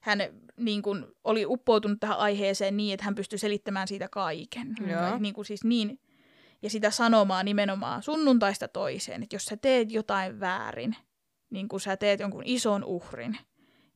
Hän 0.00 0.18
niin 0.56 0.82
kuin, 0.82 1.06
oli 1.24 1.46
uppoutunut 1.46 2.00
tähän 2.00 2.18
aiheeseen 2.18 2.76
niin, 2.76 2.94
että 2.94 3.04
hän 3.04 3.14
pystyi 3.14 3.38
selittämään 3.38 3.88
siitä 3.88 4.08
kaiken. 4.08 4.74
Joo. 4.86 5.18
Niin 5.18 5.34
kuin 5.34 5.44
siis 5.44 5.64
niin, 5.64 6.00
ja 6.62 6.70
sitä 6.70 6.90
sanomaa 6.90 7.42
nimenomaan 7.42 8.02
sunnuntaista 8.02 8.68
toiseen, 8.68 9.22
että 9.22 9.36
jos 9.36 9.44
sä 9.44 9.56
teet 9.56 9.92
jotain 9.92 10.40
väärin, 10.40 10.96
niin 11.50 11.68
kun 11.68 11.80
sä 11.80 11.96
teet 11.96 12.20
jonkun 12.20 12.42
ison 12.46 12.84
uhrin, 12.84 13.38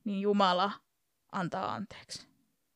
niin 0.03 0.21
Jumala 0.21 0.71
antaa 1.31 1.73
anteeksi. 1.73 2.27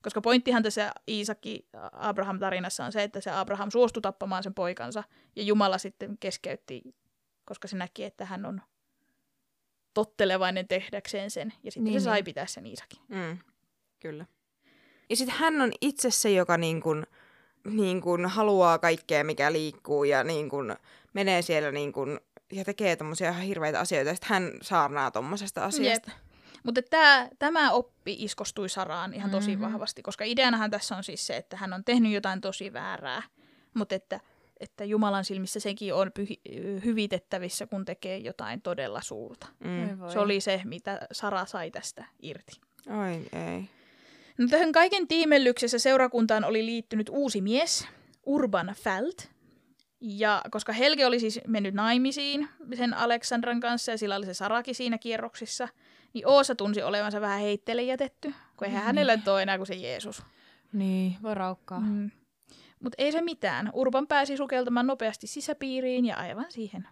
Koska 0.03 0.21
pointtihan 0.21 0.63
tässä 0.63 0.91
Iisakki 1.07 1.67
Abraham-tarinassa 1.91 2.85
on 2.85 2.91
se, 2.91 3.03
että 3.03 3.21
se 3.21 3.31
Abraham 3.31 3.71
suostui 3.71 4.01
tappamaan 4.01 4.43
sen 4.43 4.53
poikansa 4.53 5.03
ja 5.35 5.43
Jumala 5.43 5.77
sitten 5.77 6.17
keskeytti, 6.19 6.81
koska 7.45 7.67
se 7.67 7.77
näki, 7.77 8.03
että 8.03 8.25
hän 8.25 8.45
on 8.45 8.61
tottelevainen 9.93 10.67
tehdäkseen 10.67 11.31
sen. 11.31 11.53
Ja 11.63 11.71
sitten 11.71 11.83
Niin, 11.91 12.01
se 12.01 12.03
sai 12.03 12.15
niin. 12.17 12.25
pitää 12.25 12.45
sen 12.45 12.65
Iisakin. 12.65 12.99
Mm. 13.07 13.37
Kyllä. 13.99 14.25
Ja 15.09 15.15
sitten 15.15 15.35
hän 15.37 15.61
on 15.61 15.71
itse 15.81 16.11
se, 16.11 16.31
joka 16.31 16.57
niin 16.57 16.81
kun, 16.81 17.03
niin 17.71 18.01
kun 18.01 18.25
haluaa 18.25 18.77
kaikkea, 18.79 19.23
mikä 19.23 19.51
liikkuu 19.51 20.03
ja 20.03 20.23
niin 20.23 20.49
kun 20.49 20.75
menee 21.13 21.41
siellä 21.41 21.71
niin 21.71 21.91
kun, 21.93 22.19
ja 22.51 22.65
tekee 22.65 22.95
tommosia 22.95 23.29
ihan 23.29 23.41
hirveitä 23.43 23.79
asioita. 23.79 24.09
Ja 24.09 24.15
sitten 24.15 24.29
hän 24.29 24.51
saarnaa 24.61 25.11
tommosesta 25.11 25.65
asiasta. 25.65 26.11
Mutta 26.63 26.81
tämä, 26.81 27.29
tämä 27.39 27.71
oppi 27.71 28.15
iskostui 28.19 28.69
Saraan 28.69 29.13
ihan 29.13 29.31
tosi 29.31 29.51
Mhm. 29.51 29.59
mm-hmm. 29.61 29.73
vahvasti, 29.73 30.01
koska 30.01 30.23
ideanahan 30.25 30.71
tässä 30.71 30.95
on 30.95 31.03
siis 31.03 31.27
se, 31.27 31.37
että 31.37 31.57
hän 31.57 31.73
on 31.73 31.83
tehnyt 31.83 32.11
jotain 32.11 32.41
tosi 32.41 32.73
väärää, 32.73 33.23
mutta 33.73 33.95
että, 33.95 34.19
että 34.59 34.83
Jumalan 34.83 35.25
silmissä 35.25 35.59
sekin 35.59 35.93
on 35.93 36.11
pyhi, 36.13 36.41
hyvitettävissä, 36.85 37.67
kun 37.67 37.85
tekee 37.85 38.17
jotain 38.17 38.61
todella 38.61 39.01
suurta. 39.01 39.47
Mm. 39.59 40.09
Se 40.09 40.19
oli 40.19 40.39
se, 40.39 40.61
mitä 40.65 40.99
Sara 41.11 41.45
sai 41.45 41.71
tästä 41.71 42.05
irti. 42.21 42.51
Oi 42.87 43.15
ei. 43.39 43.69
No 44.37 44.47
tähän 44.49 44.71
kaiken 44.71 45.07
tiimellyksessä 45.07 45.79
seurakuntaan 45.79 46.43
oli 46.43 46.65
liittynyt 46.65 47.09
uusi 47.09 47.41
mies, 47.41 47.87
Urban 48.25 48.75
Fält. 48.75 49.29
Ja 50.01 50.41
koska 50.51 50.73
Helge 50.73 51.05
oli 51.05 51.19
siis 51.19 51.39
mennyt 51.47 51.73
naimisiin 51.73 52.49
sen 52.77 52.93
Aleksandran 52.93 53.59
kanssa 53.59 53.91
ja 53.91 53.97
sillä 53.97 54.15
oli 54.15 54.25
se 54.25 54.33
Saraki 54.33 54.73
siinä 54.73 54.97
kierroksissa, 54.97 55.67
niin 56.13 56.27
Oosa 56.27 56.55
tunsi 56.55 56.81
olevansa 56.81 57.21
vähän 57.21 57.39
heitteille 57.39 57.83
jätetty, 57.83 58.33
kun 58.57 58.67
eihän 58.67 58.83
hänellä 58.83 59.15
nyt 59.15 59.27
ole 59.27 59.41
enää 59.41 59.57
kuin 59.57 59.67
se 59.67 59.75
Jeesus. 59.75 60.23
Niin, 60.73 61.15
voi 61.23 61.35
raukkaa. 61.35 61.79
Mm. 61.79 62.11
Mutta 62.83 62.95
ei 62.97 63.11
se 63.11 63.21
mitään. 63.21 63.69
Urban 63.73 64.07
pääsi 64.07 64.37
sukeltamaan 64.37 64.87
nopeasti 64.87 65.27
sisäpiiriin 65.27 66.05
ja 66.05 66.17
aivan 66.17 66.45
siihen 66.49 66.87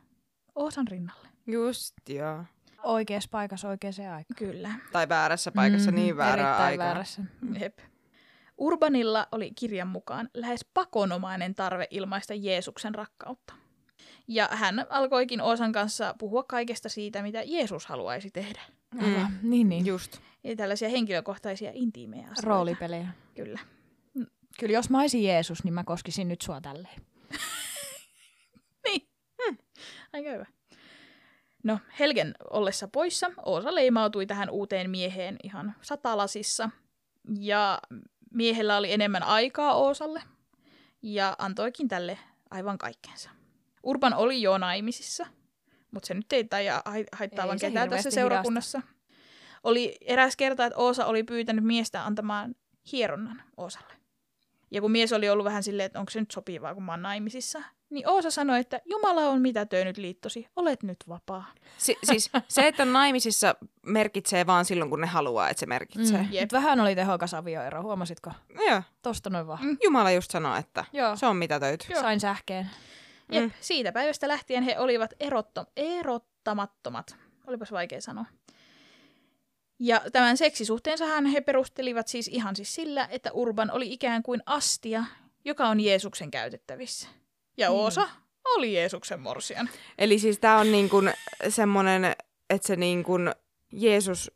Oosan 0.56 0.88
rinnalle. 0.88 1.28
Just 1.48 1.96
joo. 2.10 2.44
Oikeassa 2.84 3.30
paikassa 3.32 3.70
oikeaan 3.70 3.94
aikaan. 4.00 4.26
Kyllä. 4.38 4.72
Tai 4.92 5.10
väärässä 5.10 5.52
paikassa 5.52 5.92
Mhm, 5.92 6.00
niin 6.00 6.18
väärää 6.18 6.34
erittäin 6.48 6.64
aikaa. 6.68 6.86
väärässä. 6.86 7.22
Jep. 7.60 7.78
Urbanilla 8.58 9.28
oli 9.32 9.52
kirjan 9.56 9.88
mukaan 9.88 10.30
lähes 10.34 10.66
pakonomainen 10.74 11.56
tarve 11.56 11.88
ilmaista 11.90 12.34
Jeesuksen 12.34 12.96
rakkautta. 12.96 13.54
Ja 14.28 14.50
hän 14.52 14.86
alkoikin 14.90 15.42
Oosan 15.42 15.72
kanssa 15.72 16.16
puhua 16.18 16.44
kaikesta 16.44 16.90
siitä, 16.90 17.22
mitä 17.22 17.44
Jeesus 17.46 17.86
haluaisi 17.86 18.32
tehdä. 18.32 18.62
Aivan. 19.02 19.40
Niin, 19.44 19.70
niin. 19.70 19.86
Just. 19.86 20.18
Ja 20.44 20.56
tällaisia 20.56 20.90
henkilökohtaisia 20.90 21.72
intiimejä 21.74 22.22
asioita. 22.24 22.42
Roolipelejä. 22.42 23.08
Kyllä. 23.36 23.60
Kyllä 24.60 24.74
jos 24.74 24.90
mä 24.90 25.02
olisin 25.02 25.24
Jeesus, 25.24 25.64
niin 25.64 25.74
mä 25.74 25.84
koskisin 25.84 26.28
nyt 26.28 26.42
sua 26.42 26.62
tälleen. 26.62 27.02
Niin. 28.86 29.08
Hmm. 29.44 29.58
Aika 30.14 30.30
hyvä. 30.30 30.46
No, 31.64 31.80
Helgen 32.00 32.36
ollessa 32.50 32.88
poissa, 32.88 33.32
Oosa 33.46 33.76
leimautui 33.76 34.26
tähän 34.26 34.50
uuteen 34.50 34.90
mieheen 34.90 35.38
ihan 35.44 35.76
satalasissa. 35.82 36.70
Ja 37.40 37.80
miehellä 38.34 38.78
oli 38.78 38.92
enemmän 38.92 39.24
aikaa 39.24 39.74
Oosalle 39.74 40.24
ja 41.02 41.36
antoikin 41.38 41.88
tälle 41.88 42.20
aivan 42.52 42.78
kaikkeensa. 42.78 43.30
Urban 43.84 44.14
oli 44.14 44.42
jo 44.42 44.58
naimisissa, 44.58 45.28
mutta 45.92 46.08
se 46.08 46.14
nyt 46.14 46.34
ei 46.34 46.44
taida 46.44 46.84
haittaavan 47.12 47.56
Ei 47.56 47.60
se 47.60 47.68
ketään 47.68 47.90
tässä 47.90 48.12
seurakunnassa. 48.12 48.82
Oli 49.64 49.98
eräs 50.02 50.36
kerta, 50.36 50.66
että 50.66 50.80
Oosa 50.80 51.06
oli 51.06 51.24
pyytänyt 51.24 51.66
miestä 51.66 52.06
antamaan 52.06 52.56
hieronnan 52.92 53.44
Oosalle. 53.58 53.97
Ja 54.72 54.82
kun 54.82 54.92
mies 54.92 55.14
oli 55.14 55.30
ollut 55.30 55.44
vähän 55.46 55.64
silleen, 55.64 55.86
että 55.86 56.00
onko 56.00 56.10
se 56.10 56.20
nyt 56.20 56.32
sopivaa, 56.32 56.74
kun 56.74 56.84
mä 56.84 56.92
oon 56.94 57.02
naimisissa, 57.02 57.62
niin 57.90 58.08
Oosa 58.10 58.32
sanoi, 58.32 58.60
että 58.60 58.82
Jumala 58.86 59.22
on 59.22 59.42
mitä 59.42 59.66
töinyt 59.66 59.98
liittosi, 59.98 60.48
olet 60.56 60.84
nyt 60.84 60.98
vapaa. 61.10 61.46
Si- 61.78 61.98
siis 62.04 62.32
se, 62.48 62.68
että 62.68 62.84
on 62.84 62.94
naimisissa 62.94 63.56
merkitsee 63.86 64.48
vaan 64.48 64.66
silloin, 64.66 64.90
kun 64.90 65.02
ne 65.02 65.08
haluaa, 65.08 65.50
että 65.50 65.60
se 65.60 65.66
merkitsee. 65.66 66.22
Mm. 66.22 66.28
Jep. 66.32 66.52
Vähän 66.52 66.80
oli 66.80 66.96
tehokas 66.96 67.34
avioero, 67.34 67.82
huomasitko? 67.84 68.32
Mm. 68.50 68.60
Joo. 68.70 68.82
Tosta 69.02 69.30
noin 69.30 69.48
vaan. 69.48 69.66
Mm. 69.66 69.78
Jumala 69.84 70.12
just 70.12 70.32
sanoo, 70.32 70.56
että 70.56 70.86
Joo. 70.94 71.16
se 71.16 71.26
on 71.26 71.36
mitä 71.36 71.60
töyt. 71.60 71.88
Joo. 71.90 72.02
Sain 72.02 72.20
sähkeen. 72.20 72.70
Jep, 73.32 73.44
Mm. 73.44 73.52
siitä 73.62 73.92
päivästä 73.92 74.28
lähtien 74.28 74.64
he 74.64 74.80
olivat 74.80 75.14
erotto- 75.24 75.72
erottamattomat. 75.78 77.16
Olipas 77.48 77.72
vaikea 77.72 78.02
sanoa. 78.02 78.26
Ja 79.80 80.02
tämän 80.12 80.38
seksisuhteensahan 80.38 81.26
he 81.26 81.42
perustelivat 81.42 82.08
siis 82.08 82.28
ihan 82.28 82.56
siis 82.56 82.76
sillä, 82.76 83.08
että 83.12 83.32
Urban 83.32 83.72
oli 83.72 83.94
ikään 83.94 84.24
kuin 84.24 84.44
astia, 84.46 85.04
joka 85.46 85.68
on 85.68 85.80
Jeesuksen 85.80 86.32
käytettävissä. 86.32 87.08
Ja 87.58 87.70
Niin. 87.70 87.80
Oosa 87.80 88.10
oli 88.46 88.74
Jeesuksen 88.74 89.20
morsian. 89.20 89.70
Eli 89.98 90.20
siis 90.20 90.40
tää 90.40 90.58
on 90.58 90.72
niin 90.72 90.90
kuin 90.90 91.14
semmonen, 91.50 92.06
että 92.50 92.68
se 92.68 92.76
niin 92.76 93.04
kuin 93.04 93.32
Jeesus 93.72 94.32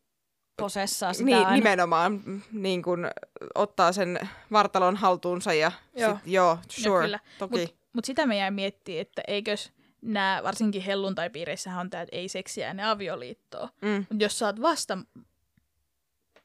Posessaa 0.58 1.14
sitä 1.14 1.26
niin, 1.26 1.38
aina. 1.38 1.52
nimenomaan 1.52 2.22
mm, 2.26 2.42
niin 2.52 2.84
kuin 2.84 3.08
ottaa 3.56 3.92
sen 3.92 4.20
vartalon 4.52 4.96
haltuunsa 4.96 5.54
ja 5.54 5.72
Joo. 5.96 6.16
sit, 6.16 6.28
joo 6.28 6.58
sure, 6.70 7.06
kyllä. 7.06 7.20
toki. 7.40 7.60
Mutta 7.60 7.76
mut 7.94 8.06
sitä 8.06 8.26
me 8.26 8.38
jäi 8.38 8.52
miettimään, 8.52 9.02
että 9.02 9.22
eikös 9.28 9.72
nämä, 10.02 10.42
varsinkin 10.44 10.82
helluntaipiireissähän 10.82 11.80
on 11.80 11.90
tämä, 11.90 12.04
että 12.04 12.16
ei 12.16 12.30
seksiä 12.30 12.70
ennen 12.70 12.86
avioliittoa. 12.86 13.70
Mm. 13.82 14.06
Mutta 14.10 14.24
jos 14.24 14.40
sä 14.40 14.46
oot 14.46 14.62
vasta... 14.62 14.98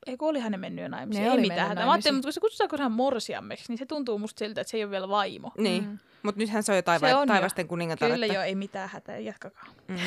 Eikö 0.07 0.25
olihan 0.25 0.53
ne 0.53 0.59
mennyt 0.59 0.83
jo 0.83 0.89
naimisiin? 0.89 1.23
Ne 1.25 1.29
ei 1.29 1.33
oli 1.35 1.41
mitään. 1.41 1.79
Mä 1.79 1.93
ajattelin, 1.93 2.15
mutta 2.15 2.27
kun 2.27 2.33
se 2.33 2.41
kutsutaan 2.41 2.83
hän 2.83 2.93
morsiammeksi, 2.93 3.65
niin 3.69 3.79
se 3.79 3.87
tuntuu 3.87 4.19
musta 4.19 4.39
siltä, 4.39 4.61
että 4.61 4.71
se 4.71 4.77
ei 4.77 4.85
ole 4.85 4.91
vielä 4.91 5.09
vaimo. 5.09 5.53
Niin, 5.59 5.85
Mm. 5.85 5.99
mutta 6.23 6.39
nythän 6.39 6.63
se 6.63 6.73
on 6.73 6.77
jo 6.79 6.83
taiva- 6.83 7.09
Se 7.09 7.15
on 7.15 7.21
jo. 7.21 7.27
taivasten 7.27 7.69
kuningatar. 7.69 8.11
Kyllä 8.11 8.27
että- 8.27 8.39
jo, 8.39 8.43
ei 8.43 8.55
mitään 8.55 8.89
hätää, 8.89 9.19
jatkakaa. 9.19 9.65
Mm. 9.89 9.97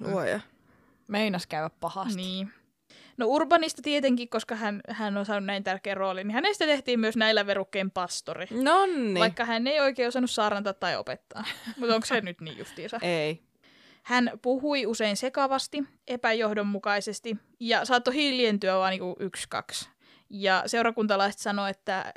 Luoja. 0.00 0.40
Meinas 1.08 1.46
käydä 1.46 1.70
pahasti. 1.80 2.16
Niin. 2.16 2.50
No 3.16 3.26
Urbanista 3.26 3.82
tietenkin, 3.82 4.28
koska 4.28 4.54
hän, 4.54 4.80
hän 4.88 5.16
on 5.16 5.26
saanut 5.26 5.46
näin 5.46 5.64
tärkeän 5.64 5.96
roolin, 5.96 6.26
niin 6.26 6.34
hänestä 6.34 6.66
tehtiin 6.66 7.00
myös 7.00 7.16
näillä 7.16 7.46
verukkein 7.46 7.90
pastori. 7.90 8.46
Nonni. 8.50 9.20
Vaikka 9.20 9.44
hän 9.44 9.66
ei 9.66 9.80
oikein 9.80 10.08
osannut 10.08 10.30
saarnata 10.30 10.74
tai 10.74 10.96
opettaa. 10.96 11.44
Mutta 11.76 11.94
onko 11.94 12.06
se 12.06 12.20
nyt 12.20 12.40
niin 12.40 12.58
justiinsa? 12.58 12.98
Ei. 13.02 13.42
Hän 14.06 14.30
puhui 14.42 14.86
usein 14.86 15.16
sekavasti, 15.16 15.84
epäjohdonmukaisesti 16.06 17.36
ja 17.60 17.84
saattoi 17.84 18.14
hiljentyä 18.14 18.78
vain 18.78 19.00
niin 19.00 19.16
yksi, 19.18 19.46
kaksi. 19.48 19.88
Ja 20.30 20.62
seurakuntalaiset 20.66 21.40
sanoi, 21.40 21.70
että 21.70 22.12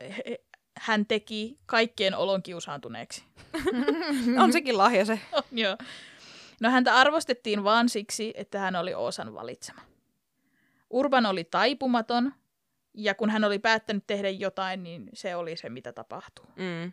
hän 0.79 1.05
teki 1.05 1.57
kaikkien 1.65 2.15
olon 2.15 2.43
kiusaantuneeksi. 2.43 3.23
On 4.43 4.53
sekin 4.53 4.77
lahja 4.77 5.05
se. 5.05 5.19
On, 5.31 5.43
joo. 5.51 5.77
No 6.61 6.69
häntä 6.69 6.95
arvostettiin 6.95 7.63
vaan 7.63 7.89
siksi, 7.89 8.33
että 8.35 8.59
hän 8.59 8.75
oli 8.75 8.93
Oosan 8.93 9.33
valitsema. 9.33 9.81
Urban 10.89 11.25
oli 11.25 11.43
taipumaton, 11.43 12.33
ja 12.93 13.15
kun 13.15 13.29
hän 13.29 13.43
oli 13.43 13.59
päättänyt 13.59 14.03
tehdä 14.07 14.29
jotain, 14.29 14.83
niin 14.83 15.09
se 15.13 15.35
oli 15.35 15.57
se, 15.57 15.69
mitä 15.69 15.93
tapahtuu. 15.93 16.45
Mm. 16.55 16.91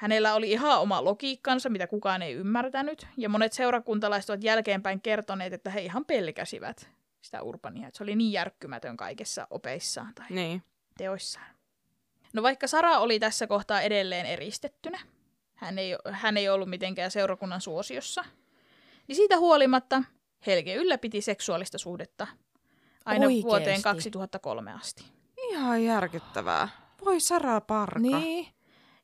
Hänellä 0.00 0.34
oli 0.34 0.50
ihan 0.50 0.80
oma 0.80 1.04
logiikkansa, 1.04 1.68
mitä 1.68 1.86
kukaan 1.86 2.22
ei 2.22 2.34
ymmärtänyt, 2.34 3.06
ja 3.16 3.28
monet 3.28 3.52
seurakuntalaiset 3.52 4.30
ovat 4.30 4.44
jälkeenpäin 4.44 5.00
kertoneet, 5.00 5.52
että 5.52 5.70
he 5.70 5.80
ihan 5.80 6.04
pelkäsivät 6.04 6.90
sitä 7.22 7.42
Urbania, 7.42 7.88
että 7.88 7.98
se 7.98 8.02
oli 8.04 8.16
niin 8.16 8.32
järkkymätön 8.32 8.96
kaikessa 8.96 9.46
opeissaan 9.50 10.14
tai 10.14 10.26
Niin. 10.30 10.62
teoissaan. 10.96 11.46
No 12.32 12.42
vaikka 12.42 12.66
Sara 12.66 12.98
oli 12.98 13.18
tässä 13.18 13.46
kohtaa 13.46 13.80
edelleen 13.80 14.26
eristettynä, 14.26 14.98
hän 15.54 15.78
ei, 15.78 15.96
hän 16.10 16.36
ei 16.36 16.48
ollut 16.48 16.68
mitenkään 16.70 17.10
seurakunnan 17.10 17.60
suosiossa, 17.60 18.24
niin 19.08 19.16
siitä 19.16 19.38
huolimatta 19.38 20.02
Helge 20.46 20.74
ylläpiti 20.74 21.20
seksuaalista 21.20 21.78
suhdetta 21.78 22.26
aina 23.04 23.26
Oikeesti? 23.26 23.42
vuoteen 23.48 23.82
2003 23.82 24.72
asti. 24.72 25.04
Ihan 25.50 25.84
järkyttävää. 25.84 26.68
Voi 27.04 27.20
Sara 27.20 27.60
Parka. 27.60 27.98
Niin. 27.98 28.46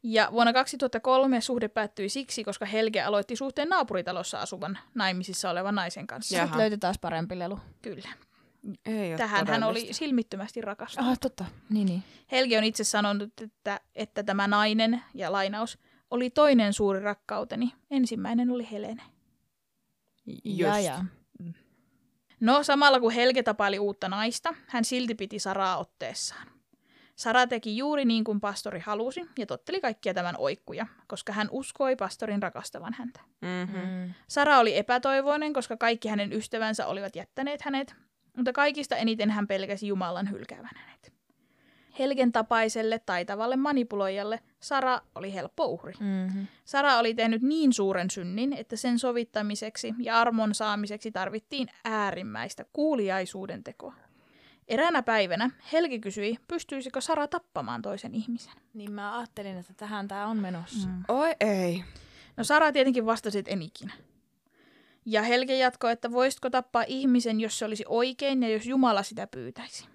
Ja 0.09 0.29
vuonna 0.33 0.53
2003 0.53 1.41
suhde 1.41 1.69
päättyi 1.69 2.09
siksi, 2.09 2.45
koska 2.45 2.67
Helge 2.67 3.03
aloitti 3.03 3.37
suhteen 3.37 3.69
naapuritalossa 3.69 4.41
asuvan 4.41 4.79
naimisissa 4.95 5.51
olevan 5.51 5.75
naisen 5.75 6.07
kanssa. 6.07 6.37
Jaha. 6.37 6.47
Sitten 6.47 6.61
löytyi 6.61 6.79
taas 6.79 6.99
parempi 6.99 7.39
lelu. 7.39 7.59
Kyllä. 7.83 8.09
Ei 8.87 9.17
Tähän 9.17 9.47
hän 9.47 9.63
oli 9.63 9.93
silmittömästi 9.93 10.61
rakastunut. 10.61 11.11
Ah, 11.11 11.19
totta. 11.19 11.45
Niin, 11.71 11.87
niin. 11.87 12.03
Helge 12.33 12.59
on 12.59 12.65
itse 12.65 12.85
sanonut, 12.85 13.41
että, 13.41 13.81
että 13.95 14.23
tämä 14.23 14.47
nainen, 14.47 15.03
ja 15.15 15.33
lainaus, 15.33 15.79
oli 16.11 16.31
toinen 16.31 16.73
suuri 16.73 17.01
rakkauteni. 17.01 17.73
Ensimmäinen 17.91 18.51
oli 18.51 18.71
Helene. 18.71 19.03
Just. 20.27 20.45
Ja, 20.45 20.79
ja. 20.81 21.05
No, 22.41 22.63
samalla 22.63 23.01
kun 23.01 23.13
Helge 23.13 23.43
tapaili 23.43 23.79
uutta 23.79 24.09
naista, 24.09 24.55
hän 24.67 24.85
silti 24.85 25.15
piti 25.15 25.39
Saraa 25.39 25.79
otteessaan. 25.79 26.56
Sara 27.17 27.47
teki 27.47 27.77
juuri 27.77 28.05
niin 28.05 28.25
kuin 28.25 28.41
pastori 28.41 28.81
halusi 28.81 29.21
ja 29.39 29.47
totteli 29.47 29.81
kaikkia 29.81 30.15
tämän 30.15 30.35
oikkuja, 30.39 30.87
koska 31.07 31.33
hän 31.33 31.49
uskoi 31.51 31.97
pastorin 31.97 32.43
rakastavan 32.43 32.95
häntä. 32.99 33.21
Mm-hmm. 33.41 33.81
Mm. 33.81 34.15
Sara 34.29 34.59
oli 34.59 34.77
epätoivoinen, 34.77 35.53
koska 35.53 35.77
kaikki 35.77 36.09
hänen 36.09 36.33
ystävänsä 36.33 36.87
olivat 36.87 37.17
jättäneet 37.17 37.63
hänet, 37.63 37.95
mutta 38.37 38.53
kaikista 38.53 38.97
eniten 38.97 39.31
hän 39.31 39.47
pelkäsi 39.47 39.87
Jumalan 39.87 40.31
hylkäävän 40.31 40.71
hänet. 40.77 41.13
Helgen 41.99 42.33
tapaiselle 42.33 42.99
taitavalle 42.99 43.57
manipuloijalle 43.57 44.41
Sara 44.61 45.01
oli 45.15 45.35
helppo 45.35 45.65
uhri. 45.67 45.93
Mm-hmm. 46.01 46.47
Sara 46.65 46.99
oli 46.99 47.15
tehnyt 47.15 47.43
niin 47.43 47.73
suuren 47.73 48.11
synnin, 48.11 48.53
että 48.53 48.77
sen 48.77 48.99
sovittamiseksi 48.99 49.95
ja 49.99 50.21
armon 50.21 50.55
saamiseksi 50.55 51.13
tarvittiin 51.13 51.69
äärimmäistä 51.85 52.65
kuuliaisuuden 52.73 53.65
tekoa. 53.65 53.95
Eräänä 54.69 55.03
päivänä 55.03 55.51
Helgi 55.73 55.99
kysyi, 55.99 56.37
pystyisikö 56.49 57.01
Sara 57.01 57.29
tappamaan 57.29 57.83
toisen 57.83 58.15
ihmisen. 58.15 58.53
Niin 58.75 58.93
mä 58.93 59.19
ajattelin, 59.19 59.59
että 59.59 59.75
tähän 59.77 60.09
tää 60.09 60.27
on 60.27 60.37
menossa. 60.37 60.89
Mm. 60.89 61.05
Oi 61.09 61.35
ei. 61.41 61.85
No 62.37 62.45
Sara 62.45 62.73
tietenkin 62.73 63.07
vastasi, 63.07 63.39
että 63.39 63.51
en 63.51 63.63
ikinä. 63.63 63.93
Ja 65.05 65.23
Helge 65.23 65.59
jatkoi, 65.59 65.93
että 65.93 66.13
voisitko 66.13 66.51
tappaa 66.51 66.85
ihmisen, 66.87 67.41
jos 67.41 67.59
se 67.59 67.65
olisi 67.65 67.85
oikein 67.89 68.43
ja 68.43 68.49
jos 68.49 68.67
Jumala 68.67 69.03
sitä 69.03 69.27
pyytäisi. 69.27 69.89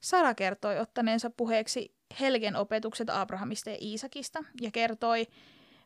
Sara 0.00 0.34
kertoi 0.34 0.78
ottaneensa 0.78 1.30
puheeksi 1.30 1.94
Helgen 2.20 2.56
opetukset 2.56 3.10
Abrahamista 3.10 3.70
ja 3.70 3.76
Iisakista 3.80 4.44
ja 4.60 4.70
kertoi 4.70 5.26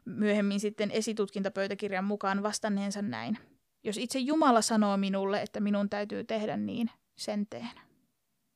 myöhemmin 0.04 0.60
sitten 0.60 0.90
esitutkintapöytäkirjan 0.90 2.04
mukaan 2.04 2.42
vastanneensa 2.42 3.02
näin. 3.02 3.38
Jos 3.84 3.98
itse 3.98 4.18
Jumala 4.18 4.62
sanoo 4.62 4.96
minulle, 4.96 5.42
että 5.42 5.60
minun 5.60 5.90
täytyy 5.90 6.24
tehdä 6.24 6.56
niin, 6.56 6.90
sen 7.16 7.46
teen. 7.46 7.70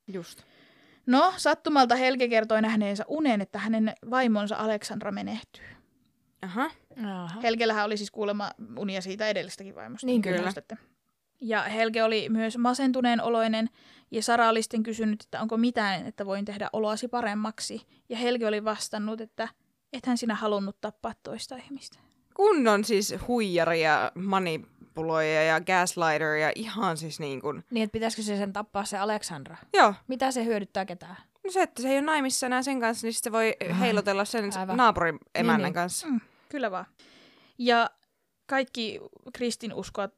Just. 0.08 0.42
No, 1.06 1.34
sattumalta 1.36 1.96
Helge 1.96 2.28
kertoi 2.28 2.62
nähneensä 2.62 3.04
unen, 3.08 3.40
että 3.40 3.58
hänen 3.58 3.94
vaimonsa 4.10 4.56
Aleksandra 4.56 5.12
menehtyy. 5.12 5.64
Aha. 6.42 6.70
Aha. 7.04 7.40
Helgellähän 7.40 7.84
oli 7.84 7.96
siis 7.96 8.10
kuulemma 8.10 8.50
unia 8.78 9.00
siitä 9.00 9.28
edellistäkin 9.28 9.74
vaimosta. 9.74 10.06
Niin, 10.06 10.22
kyllä. 10.22 10.42
muistatte. 10.42 10.78
Ja 11.40 11.62
Helge 11.62 12.02
oli 12.02 12.28
myös 12.28 12.58
masentuneen 12.58 13.22
oloinen, 13.22 13.70
ja 14.10 14.22
Sara 14.22 14.48
oli 14.48 14.62
sitten 14.62 14.82
kysynyt, 14.82 15.22
että 15.22 15.40
onko 15.40 15.56
mitään, 15.56 16.06
että 16.06 16.26
voin 16.26 16.44
tehdä 16.44 16.68
oloasi 16.72 17.08
paremmaksi. 17.08 17.82
Ja 18.08 18.16
Helge 18.16 18.46
oli 18.46 18.64
vastannut, 18.64 19.20
että 19.20 19.48
ethän 19.92 20.18
sinä 20.18 20.34
halunnut 20.34 20.80
tappaa 20.80 21.12
toista 21.22 21.56
ihmistä. 21.56 21.98
Kunnon 22.34 22.84
siis 22.84 23.14
huijari 23.28 23.82
ja 23.82 24.12
manipuloija 24.96 25.42
ja 25.42 25.60
gaslighter 25.60 26.34
ja 26.34 26.52
ihan 26.54 26.96
siis 26.96 27.20
niin 27.20 27.40
kuin... 27.40 27.64
Niin, 27.70 27.84
että 27.84 27.92
pitäisikö 27.92 28.22
se 28.22 28.36
sen 28.36 28.52
tappaa 28.52 28.84
se 28.84 28.98
Aleksandra? 28.98 29.56
Joo. 29.72 29.94
Mitä 30.08 30.30
se 30.30 30.44
hyödyttää 30.44 30.84
ketään? 30.84 31.16
No 31.44 31.50
se, 31.50 31.62
että 31.62 31.82
se 31.82 31.88
ei 31.88 31.94
ole 31.98 32.02
naimissa 32.06 32.46
enää 32.46 32.62
sen 32.62 32.80
kanssa, 32.80 33.06
niin 33.06 33.14
se 33.14 33.32
voi 33.32 33.56
heilotella 33.80 34.24
sen 34.24 34.50
Aivan. 34.58 34.76
naapurin 34.76 35.18
emännän 35.34 35.64
niin. 35.64 35.74
kanssa. 35.74 36.06
Mm, 36.06 36.20
kyllä 36.48 36.70
vaan. 36.70 36.86
Ja 37.58 37.90
kaikki 38.46 39.00
kristinuskoa 39.32 40.08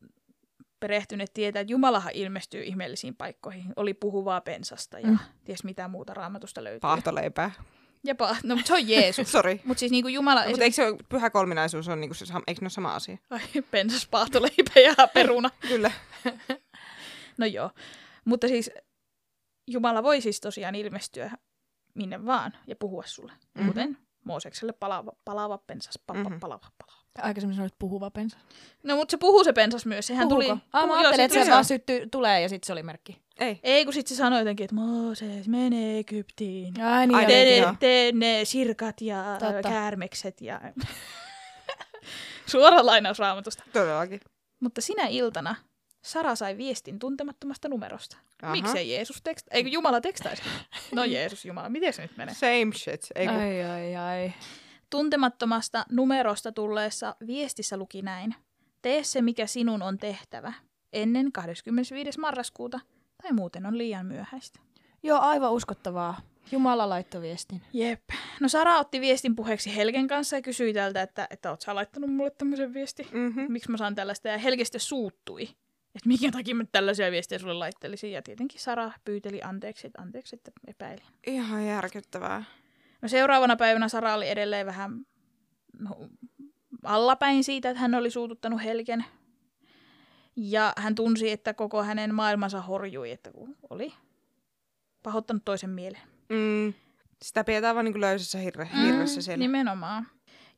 perehtyneet 0.80 1.32
tietää, 1.34 1.60
että 1.60 1.72
Jumalahan 1.72 2.12
ilmestyy 2.14 2.62
ihmeellisiin 2.62 3.16
paikkoihin. 3.16 3.72
Oli 3.76 3.94
puhuvaa 3.94 4.40
pensasta 4.40 4.98
ja 5.00 5.08
Mm. 5.08 5.18
ties 5.44 5.64
mitä 5.64 5.88
muuta 5.88 6.14
raamatusta 6.14 6.64
löytyy. 6.64 6.80
Paahtoleipää. 6.80 7.50
Ja 8.04 8.14
pa- 8.14 8.36
no, 8.42 8.54
mutta 8.54 8.68
se 8.68 8.74
on 8.74 8.88
Jeesus. 8.88 9.32
Sori. 9.32 9.60
mutta 9.64 9.78
siis 9.80 9.92
niinku 9.92 10.08
Jumala... 10.08 10.44
Mutta 10.48 10.64
eikö 10.64 10.74
se 10.74 10.82
pyhä 11.08 11.30
kolminaisuus 11.30 11.88
on 11.88 12.00
niinku 12.00 12.14
se, 12.14 12.24
eikö 12.46 12.60
ne 12.60 12.64
ole 12.64 12.70
sama 12.70 12.94
asia? 12.94 13.18
Ai, 13.30 13.40
pensas, 13.70 14.06
paahtoleipä 14.06 14.80
ja 14.80 14.94
peruna. 15.14 15.50
Kyllä. 15.68 15.90
No 17.38 17.46
joo. 17.46 17.70
Mutta 18.24 18.48
siis 18.48 18.70
Jumala 19.66 20.02
voi 20.02 20.20
siis 20.20 20.40
tosiaan 20.40 20.74
ilmestyä 20.74 21.30
minne 21.94 22.26
vaan 22.26 22.52
ja 22.66 22.76
puhua 22.76 23.02
sulle. 23.06 23.32
Mhm. 23.32 23.40
Mm-hmm. 23.54 23.68
Kuten 23.68 23.98
Moosekselle 24.24 24.72
palaava, 24.72 25.12
palaava 25.24 25.58
pensas, 25.58 25.98
Mhm. 26.12 26.18
mm-hmm. 26.20 26.40
palaava, 26.40 26.66
palaava. 26.78 27.07
Aikaisemmin 27.22 27.56
sanoit 27.56 27.74
puhuva 27.78 28.10
pensa. 28.10 28.38
No 28.82 28.96
mutta 28.96 29.10
se 29.10 29.16
puhuu 29.16 29.44
se 29.44 29.52
pensas 29.52 29.86
myös. 29.86 30.06
Sehän 30.06 30.28
Puhuuko? 30.28 30.48
tuli... 30.48 30.60
Ah, 30.72 30.86
mä 30.86 30.98
ajattelin, 30.98 31.24
että 31.24 31.44
se 31.44 31.50
vaan 31.50 31.64
syttyy, 31.64 32.08
tulee 32.10 32.40
ja 32.40 32.48
sitten 32.48 32.66
se 32.66 32.72
oli 32.72 32.82
merkki. 32.82 33.22
Ei. 33.38 33.60
Ei, 33.62 33.84
kun 33.84 33.94
sitten 33.94 34.16
se 34.16 34.18
sanoi 34.18 34.38
jotenkin, 34.38 34.64
että 34.64 34.74
Mooses, 34.74 35.48
mene 35.48 35.98
Egyptiin. 35.98 36.80
Ai 36.82 37.06
niin, 37.06 37.16
Ai 37.16 37.26
niin. 37.26 37.62
Joo. 37.62 37.70
ne, 37.70 37.76
tee 37.80 38.12
ne 38.12 38.44
sirkat 38.44 39.00
ja 39.00 39.36
Totta. 39.38 39.68
käärmekset 39.68 40.40
ja... 40.40 40.60
Suora 42.46 42.86
lainaus 42.86 43.18
raamatusta. 43.18 43.62
Todellakin. 43.72 44.20
Mutta 44.60 44.80
sinä 44.80 45.06
iltana 45.06 45.56
Sara 46.02 46.34
sai 46.34 46.56
viestin 46.56 46.98
tuntemattomasta 46.98 47.68
numerosta. 47.68 48.16
Aha. 48.42 48.52
Miksei 48.52 48.90
Jeesus 48.90 49.22
teksta... 49.22 49.50
Eikö 49.54 49.68
Jumala 49.68 50.00
tekstaisi? 50.00 50.42
No 50.92 51.04
Jeesus 51.04 51.44
Jumala, 51.44 51.68
miten 51.68 51.92
se 51.92 52.02
nyt 52.02 52.16
menee? 52.16 52.34
Same 52.34 52.72
shit. 52.76 53.06
Ei 53.14 53.26
kun... 53.26 53.36
Ai, 53.36 53.64
ai, 53.64 53.96
ai. 53.96 54.32
Tuntemattomasta 54.90 55.84
numerosta 55.90 56.52
tulleessa 56.52 57.16
viestissä 57.26 57.76
luki 57.76 58.02
näin. 58.02 58.34
Tee 58.82 59.04
se, 59.04 59.22
mikä 59.22 59.46
sinun 59.46 59.82
on 59.82 59.98
tehtävä, 59.98 60.52
ennen 60.92 61.32
25. 61.32 62.20
marraskuuta, 62.20 62.80
tai 63.22 63.32
muuten 63.32 63.66
on 63.66 63.78
liian 63.78 64.06
myöhäistä. 64.06 64.60
Joo, 65.02 65.18
aivan 65.20 65.52
uskottavaa. 65.52 66.20
Jumala 66.52 66.88
laittoi 66.88 67.20
viestin. 67.20 67.62
Jep. 67.72 68.02
No 68.40 68.48
Sara 68.48 68.78
otti 68.78 69.00
viestin 69.00 69.36
puheeksi 69.36 69.76
Helgen 69.76 70.08
kanssa 70.08 70.36
ja 70.36 70.42
kysyi 70.42 70.72
tältä, 70.74 71.02
että, 71.02 71.26
että 71.30 71.50
oot 71.50 71.60
sä 71.60 71.74
laittanut 71.74 72.10
mulle 72.10 72.30
tämmöisen 72.30 72.74
viesti? 72.74 73.08
Mm-hmm. 73.12 73.52
Miksi 73.52 73.70
mä 73.70 73.76
saan 73.76 73.94
tällaista? 73.94 74.28
Ja 74.28 74.38
Helge 74.38 74.64
sitten 74.64 74.80
suuttui. 74.80 75.42
Että 75.94 76.08
minkä 76.08 76.30
takia 76.30 76.54
mä 76.54 76.64
tällaisia 76.72 77.10
viestejä 77.10 77.38
sulle 77.38 77.54
laittelisin. 77.54 78.12
Ja 78.12 78.22
tietenkin 78.22 78.60
Sara 78.60 78.92
pyyteli 79.04 79.42
anteeksi, 79.42 79.86
että 79.86 80.02
anteeksi, 80.02 80.36
että 80.36 80.50
epäilin. 80.66 81.04
Ihan 81.26 81.66
järkyttävää. 81.66 82.44
No 83.02 83.08
seuraavana 83.08 83.56
päivänä 83.56 83.88
Sara 83.88 84.14
oli 84.14 84.28
edelleen 84.28 84.66
vähän 84.66 85.06
allapäin 86.84 87.44
siitä, 87.44 87.70
että 87.70 87.80
hän 87.80 87.94
oli 87.94 88.10
suututtanut 88.10 88.64
Helgen. 88.64 89.04
Ja 90.36 90.72
hän 90.76 90.94
tunsi, 90.94 91.30
että 91.30 91.54
koko 91.54 91.82
hänen 91.82 92.14
maailmansa 92.14 92.60
horjui, 92.60 93.10
että 93.10 93.32
kun 93.32 93.56
oli 93.70 93.94
pahoittanut 95.02 95.44
toisen 95.44 95.70
mielen. 95.70 96.00
Mm. 96.28 96.74
Sitä 97.22 97.44
pidetään 97.44 97.74
vaan 97.74 97.84
niin 97.84 98.00
löysässä 98.00 98.38
hirre, 98.38 98.68
hirressä 98.84 99.22
siellä. 99.22 99.42
Nimenomaan. 99.42 100.06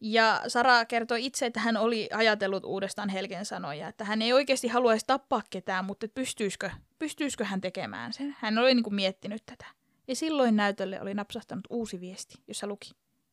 Ja 0.00 0.42
Sara 0.48 0.84
kertoi 0.84 1.26
itse, 1.26 1.46
että 1.46 1.60
hän 1.60 1.76
oli 1.76 2.08
ajatellut 2.12 2.64
uudestaan 2.64 3.08
Helgen 3.08 3.44
sanoja, 3.44 3.88
että 3.88 4.04
hän 4.04 4.22
ei 4.22 4.32
oikeasti 4.32 4.68
haluaisi 4.68 5.06
tappaa 5.06 5.42
ketään, 5.50 5.84
mutta 5.84 6.06
pystyisikö, 6.14 6.70
pystyisikö 6.98 7.44
hän 7.44 7.60
tekemään 7.60 8.12
sen. 8.12 8.36
Hän 8.38 8.58
oli 8.58 8.74
niin 8.74 8.84
kuin 8.84 8.94
miettinyt 8.94 9.42
tätä. 9.46 9.66
Ja 10.10 10.16
silloin 10.16 10.56
näytölle 10.56 11.00
oli 11.00 11.14
napsahtanut 11.14 11.66
uusi 11.70 12.00
viesti, 12.00 12.34
jossa 12.48 12.66
luki. 12.66 12.90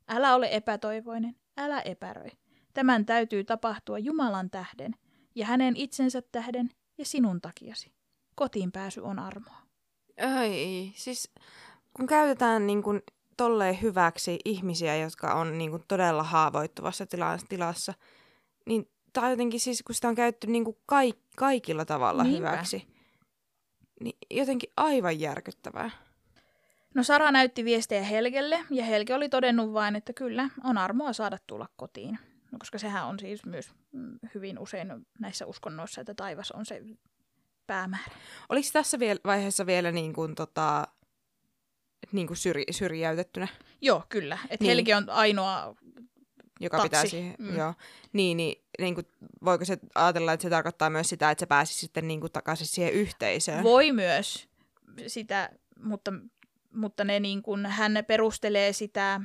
Älä 0.07 0.35
ole 0.35 0.49
epätoivoinen, 0.51 1.35
älä 1.57 1.81
epäröi. 1.81 2.29
Tämän 2.73 3.05
täytyy 3.05 3.43
tapahtua 3.43 3.99
Jumalan 3.99 4.49
tähden 4.49 4.95
ja 5.35 5.45
hänen 5.45 5.75
itsensä 5.75 6.21
tähden 6.31 6.69
ja 6.97 7.05
sinun 7.05 7.41
takiasi. 7.41 7.91
Kotiin 8.35 8.71
pääsy 8.71 9.01
on 9.01 9.19
armoa. 9.19 9.57
Ai, 10.37 10.91
siis 10.95 11.31
kun 11.93 12.07
käytetään 12.07 12.67
niin 12.67 12.83
kuin 12.83 13.01
tolleen 13.37 13.81
hyväksi 13.81 14.39
ihmisiä, 14.45 14.95
jotka 14.95 15.33
on 15.33 15.57
niin 15.57 15.71
kuin 15.71 15.83
todella 15.87 16.23
haavoittuvassa 16.23 17.05
tila- 17.05 17.45
tilassa, 17.49 17.93
niin 18.65 18.91
tämä 19.13 19.29
jotenkin 19.29 19.59
siis, 19.59 19.83
kun 19.83 19.95
sitä 19.95 20.07
on 20.07 20.15
käytetty 20.15 20.47
niin 20.47 20.63
kuin 20.65 20.77
kaik- 20.85 21.23
kaikilla 21.35 21.85
tavalla 21.85 22.23
Niinpä. 22.23 22.49
hyväksi, 22.49 22.87
niin 23.99 24.17
jotenkin 24.31 24.69
aivan 24.77 25.19
järkyttävää. 25.19 26.06
No 26.95 27.03
Sara 27.03 27.31
näytti 27.31 27.65
viestejä 27.65 28.01
Helgelle 28.03 28.59
ja 28.69 28.85
Helge 28.85 29.14
oli 29.14 29.30
todennut 29.30 29.73
vain, 29.73 29.95
että 29.95 30.14
kyllä, 30.14 30.49
on 30.64 30.77
armoa 30.77 31.14
saada 31.14 31.38
tulla 31.47 31.68
kotiin. 31.76 32.19
No, 32.51 32.57
koska 32.59 32.77
sehän 32.77 33.05
on 33.07 33.19
siis 33.19 33.45
myös 33.45 33.72
mm, 33.91 34.19
hyvin 34.35 34.59
usein 34.59 34.88
näissä 35.19 35.45
uskonnoissa, 35.45 36.01
että 36.01 36.14
taivas 36.14 36.51
on 36.51 36.65
se 36.65 36.81
päämäärä. 37.68 38.15
Oliko 38.49 38.68
tässä 38.73 38.97
vaiheessa 39.26 39.65
vielä 39.65 39.91
niin 39.91 40.14
kuin, 40.14 40.35
tota, 40.35 40.88
niin 42.11 42.27
kuin 42.27 42.38
syri, 42.38 42.64
syrjäytettynä, 42.72 43.47
Joo, 43.81 44.03
kyllä. 44.09 44.38
Että 44.49 44.64
Niin. 44.64 44.76
Helge 44.76 44.95
on 44.95 45.09
ainoa, 45.09 45.76
joka 46.59 46.77
Tatsi. 46.77 46.89
pitää 46.89 47.05
siihen, 47.05 47.35
Mm. 47.39 47.55
joo. 47.55 47.73
Niin, 48.14 48.38
niin, 48.38 48.64
niin 48.80 48.95
kuin, 48.95 49.07
voiko 49.45 49.65
se 49.65 49.77
ajatella, 49.95 50.34
että 50.34 50.41
se 50.41 50.49
tarkoittaa 50.49 50.89
myös 50.89 51.09
sitä, 51.09 51.31
että 51.31 51.39
se 51.39 51.45
pääsi 51.45 51.73
sitten 51.73 52.07
niin 52.07 52.19
kuin 52.22 52.31
takaisin 52.31 52.68
siihen 52.68 52.93
yhteisöön? 52.93 53.64
voi 53.64 53.91
myös 53.91 54.47
sitä, 55.07 55.49
mutta, 55.84 56.14
mutta 56.73 57.03
ne 57.03 57.19
niin 57.19 57.41
kuin, 57.41 57.65
hän 57.65 58.03
perustelee 58.07 58.73
sitä 58.73 59.22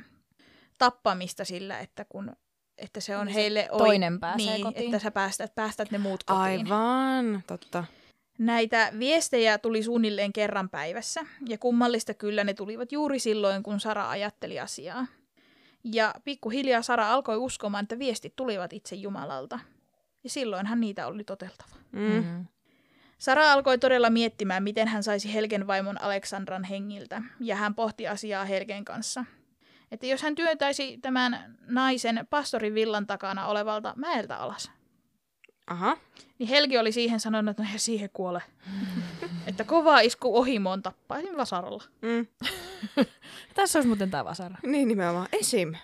tappamista 0.77 1.45
sillä, 1.45 1.79
että 1.79 2.05
kun 2.05 2.31
että 2.77 2.99
se 2.99 3.17
on 3.17 3.25
Niin 3.25 3.33
se 3.33 3.41
heille 3.41 3.67
oi- 3.71 3.77
toinen 3.77 4.19
pääsee 4.19 4.53
niin, 4.53 4.63
kotiin. 4.63 4.85
että 4.85 4.99
sä 4.99 5.11
päästät, 5.11 5.55
päästät 5.55 5.91
ne 5.91 5.97
muut 5.97 6.23
kotiin. 6.23 6.41
Aivan, 6.71 7.43
totta. 7.47 7.83
Näitä 8.37 8.93
viestejä 8.99 9.57
tuli 9.57 9.83
suunnilleen 9.83 10.33
kerran 10.33 10.69
päivässä, 10.69 11.21
ja 11.47 11.57
kummallista 11.57 12.13
kyllä 12.13 12.43
ne 12.43 12.53
tulivat 12.53 12.91
juuri 12.91 13.19
silloin, 13.19 13.63
kun 13.63 13.79
Sara 13.79 14.09
ajatteli 14.09 14.59
asiaa. 14.59 15.07
Ja 15.83 16.15
pikkuhiljaa 16.23 16.81
Sara 16.81 17.13
alkoi 17.13 17.37
uskomaan, 17.37 17.83
että 17.83 17.99
viestit 17.99 18.35
tulivat 18.35 18.73
itse 18.73 18.95
Jumalalta. 18.95 19.59
Ja 20.23 20.29
silloinhan 20.29 20.79
niitä 20.79 21.07
oli 21.07 21.23
toteltava. 21.23 21.75
Mm. 21.91 22.01
Mm. 22.11 22.45
Sara 23.23 23.51
alkoi 23.51 23.77
todella 23.77 24.09
miettimään, 24.09 24.63
miten 24.63 24.87
hän 24.87 25.03
saisi 25.03 25.33
Helgen 25.33 25.67
vaimon 25.67 26.01
Aleksandran 26.01 26.63
hengiltä, 26.63 27.21
ja 27.39 27.55
hän 27.55 27.75
pohti 27.75 28.07
asiaa 28.07 28.45
Helgen 28.45 28.85
kanssa. 28.85 29.25
Että 29.91 30.05
jos 30.05 30.21
hän 30.21 30.35
työntäisi 30.35 30.97
tämän 30.97 31.57
naisen 31.67 32.27
pastorin 32.29 32.73
villan 32.73 33.07
takana 33.07 33.47
olevalta 33.47 33.93
mäeltä 33.95 34.37
alas, 34.37 34.71
Aha. 35.67 35.97
niin 36.39 36.49
Helgi 36.49 36.77
oli 36.77 36.91
siihen 36.91 37.19
sanonut, 37.19 37.51
että 37.51 37.63
no 37.63 37.69
siihen 37.77 38.09
kuole. 38.13 38.41
että 39.47 39.63
kova 39.63 39.99
isku 39.99 40.37
ohimoon 40.37 40.83
tappaisin 40.83 41.37
vasaralla. 41.37 41.83
Mm. 42.01 42.27
Tässä 43.55 43.79
olisi 43.79 43.87
muuten 43.87 44.11
tämä 44.11 44.25
vasara. 44.25 44.57
Niin 44.63 44.87
nimenomaan. 44.87 45.27
Esim. 45.31 45.75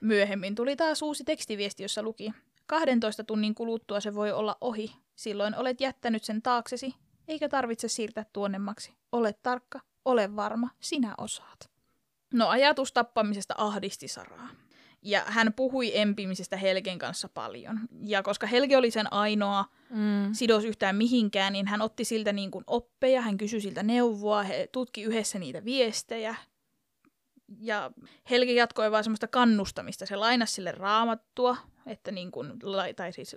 Myöhemmin 0.00 0.54
tuli 0.54 0.76
taas 0.76 1.02
uusi 1.02 1.24
tekstiviesti, 1.24 1.84
jossa 1.84 2.02
luki. 2.02 2.32
12 2.66 3.24
tunnin 3.24 3.54
kuluttua 3.54 4.00
se 4.00 4.14
voi 4.14 4.32
olla 4.32 4.56
ohi. 4.60 5.01
Silloin 5.14 5.54
olet 5.56 5.80
jättänyt 5.80 6.24
sen 6.24 6.42
taaksesi, 6.42 6.94
eikä 7.28 7.48
tarvitse 7.48 7.88
siirtää 7.88 8.26
tuonnemmaksi. 8.32 8.94
Ole 9.12 9.32
tarkka, 9.32 9.80
ole 10.04 10.36
varma, 10.36 10.70
sinä 10.80 11.14
osaat. 11.18 11.70
No 12.34 12.48
ajatus 12.48 12.92
tappamisesta 12.92 13.54
ahdisti 13.58 14.08
Saraa. 14.08 14.48
Ja 15.02 15.22
hän 15.26 15.52
puhui 15.52 15.98
empimisestä 15.98 16.56
Helgen 16.56 16.98
kanssa 16.98 17.28
paljon. 17.28 17.80
Ja 18.00 18.22
koska 18.22 18.46
Helge 18.46 18.76
oli 18.76 18.90
sen 18.90 19.12
ainoa 19.12 19.64
Mm. 19.90 20.32
sidos 20.32 20.64
yhtään 20.64 20.96
mihinkään, 20.96 21.52
niin 21.52 21.66
hän 21.66 21.82
otti 21.82 22.04
siltä 22.04 22.32
niin 22.32 22.50
kuin 22.50 22.64
oppeja, 22.66 23.20
hän 23.20 23.38
kysyi 23.38 23.60
siltä 23.60 23.82
neuvoa, 23.82 24.42
he 24.42 24.68
tutki 24.72 25.02
yhdessä 25.02 25.38
niitä 25.38 25.64
viestejä. 25.64 26.34
Ja 27.58 27.90
Helge 28.30 28.52
jatkoi 28.52 28.90
vaan 28.90 29.04
semmoista 29.04 29.28
kannustamista. 29.28 30.06
Se 30.06 30.16
lainasi 30.16 30.54
sille 30.54 30.72
raamattua, 30.72 31.56
että 31.86 32.10
niin 32.10 32.30
kuin, 32.30 32.52
tai 32.96 33.12
siis 33.12 33.36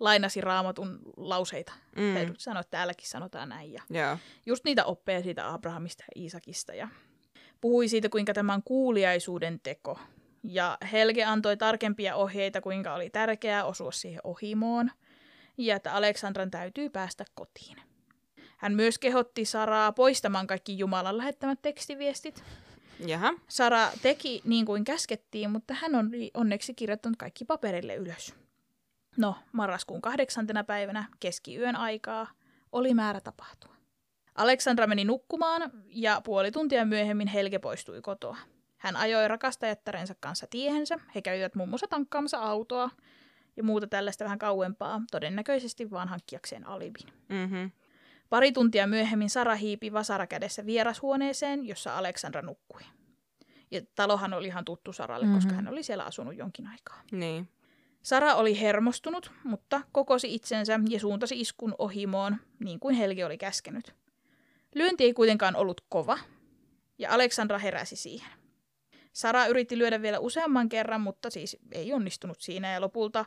lainasi 0.00 0.40
raamatun 0.40 0.98
lauseita. 1.16 1.72
Mm. 1.96 2.02
Mm. 2.02 2.34
Sanoi, 2.38 2.60
että 2.60 2.70
täälläkin 2.70 3.08
sanotaan 3.08 3.48
näin. 3.48 3.72
Ja 3.72 3.82
Joo. 3.90 4.18
just 4.46 4.64
niitä 4.64 4.84
oppeja 4.84 5.22
siitä 5.22 5.52
Abrahamista 5.52 6.04
ja 6.04 6.22
Iisakista. 6.22 6.74
Ja 6.74 6.88
puhui 7.60 7.88
siitä, 7.88 8.08
kuinka 8.08 8.34
tämä 8.34 8.54
on 8.54 8.62
kuuliaisuuden 8.62 9.60
teko. 9.62 9.98
Ja 10.44 10.78
Helge 10.92 11.24
antoi 11.24 11.56
tarkempia 11.56 12.16
ohjeita, 12.16 12.60
kuinka 12.60 12.94
oli 12.94 13.10
tärkeää 13.10 13.64
osua 13.64 13.92
siihen 13.92 14.20
ohimoon. 14.24 14.90
Ja 15.58 15.76
että 15.76 15.92
Aleksandran 15.92 16.50
täytyy 16.50 16.90
päästä 16.90 17.24
kotiin. 17.34 17.76
Hän 18.56 18.74
myös 18.74 18.98
kehotti 18.98 19.44
Saraa 19.44 19.92
poistamaan 19.92 20.46
kaikki 20.46 20.78
Jumalan 20.78 21.18
lähettämät 21.18 21.62
tekstiviestit. 21.62 22.44
Jaha. 23.06 23.34
Sara 23.48 23.90
teki 24.02 24.42
niin 24.44 24.66
kuin 24.66 24.84
käskettiin, 24.84 25.50
mutta 25.50 25.74
hän 25.74 25.94
on 25.94 26.10
onneksi 26.34 26.74
kirjoittanut 26.74 27.16
kaikki 27.16 27.44
paperille 27.44 27.94
ylös. 27.94 28.34
No, 29.16 29.36
marraskuun 29.52 30.02
kahdeksantena 30.02 30.64
päivänä 30.64 31.04
keskiyön 31.20 31.76
aikaa 31.76 32.26
oli 32.72 32.94
määrä 32.94 33.20
tapahtua. 33.20 33.74
Aleksandra 34.34 34.86
meni 34.86 35.04
nukkumaan 35.04 35.70
ja 35.86 36.20
puoli 36.24 36.50
tuntia 36.50 36.84
myöhemmin 36.84 37.28
Helge 37.28 37.58
poistui 37.58 38.02
kotoa. 38.02 38.36
Hän 38.76 38.96
ajoi 38.96 39.28
rakastajattarensa 39.28 40.14
kanssa 40.20 40.46
tiehensä. 40.50 41.00
He 41.14 41.22
kävivät 41.22 41.54
muun 41.54 41.68
muassa 41.68 41.86
tankkaamassa 41.88 42.38
autoa. 42.38 42.90
ja 43.56 43.62
muuta 43.62 43.86
tällaista 43.86 44.24
vähän 44.24 44.38
kauempaa, 44.38 45.02
todennäköisesti 45.10 45.90
vaan 45.90 46.08
hankkiakseen 46.08 46.66
alibin. 46.66 47.06
Mm-hmm. 47.28 47.70
Pari 48.28 48.52
tuntia 48.52 48.86
myöhemmin 48.86 49.30
Sara 49.30 49.54
hiipi 49.54 49.92
vasara 49.92 50.26
kädessä 50.26 50.66
vierashuoneeseen, 50.66 51.66
jossa 51.66 51.98
Aleksandra 51.98 52.42
nukkui. 52.42 52.82
Ja 53.70 53.80
talohan 53.94 54.32
oli 54.32 54.46
ihan 54.46 54.64
tuttu 54.64 54.92
Saralle, 54.92 55.26
mm-hmm. 55.26 55.36
koska 55.36 55.54
hän 55.54 55.68
oli 55.68 55.82
siellä 55.82 56.04
asunut 56.04 56.36
jonkin 56.36 56.66
aikaa. 56.66 57.02
Niin. 57.12 57.48
Sara 58.02 58.34
oli 58.34 58.60
hermostunut, 58.60 59.32
mutta 59.44 59.80
kokosi 59.92 60.34
itsensä 60.34 60.80
ja 60.88 61.00
suuntasi 61.00 61.40
iskun 61.40 61.74
ohimoon, 61.78 62.36
niin 62.58 62.80
kuin 62.80 62.94
Helge 62.94 63.24
oli 63.24 63.38
käskenyt. 63.38 63.94
Lyönti 64.74 65.04
ei 65.04 65.12
kuitenkaan 65.12 65.56
ollut 65.56 65.80
kova, 65.88 66.18
ja 66.98 67.10
Aleksandra 67.14 67.58
heräsi 67.58 67.96
siihen. 67.96 68.30
Sara 69.12 69.46
yritti 69.46 69.78
lyödä 69.78 70.02
vielä 70.02 70.18
useamman 70.18 70.68
kerran, 70.68 71.00
mutta 71.00 71.30
siis 71.30 71.56
ei 71.72 71.92
onnistunut 71.92 72.40
siinä, 72.40 72.72
ja 72.72 72.80
lopulta 72.80 73.24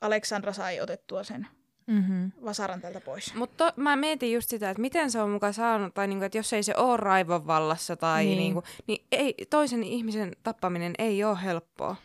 Aleksandra 0.00 0.52
sai 0.52 0.80
otettua 0.80 1.24
sen 1.24 1.46
Mm-hmm. 1.86 2.32
vasaran 2.44 2.80
tältä 2.80 3.00
pois. 3.00 3.34
Mutta 3.34 3.72
mä 3.76 3.96
mietin 3.96 4.32
just 4.32 4.50
sitä, 4.50 4.70
että 4.70 4.80
miten 4.80 5.10
se 5.10 5.20
on 5.20 5.30
mukaan 5.30 5.54
saanut, 5.54 5.94
tai 5.94 6.06
niinku, 6.06 6.24
että 6.24 6.38
jos 6.38 6.52
ei 6.52 6.62
se 6.62 6.74
ole 6.76 6.96
raivon 6.96 7.46
vallassa, 7.46 7.96
tai 7.96 8.24
Niin. 8.24 8.38
niin. 8.38 8.42
Niinku, 8.54 8.62
niin 8.86 9.04
ei, 9.12 9.34
toisen 9.50 9.82
ihmisen 9.82 10.32
tappaminen 10.42 10.92
ei 10.98 11.24
ole 11.24 11.38
helppoa. 11.44 11.96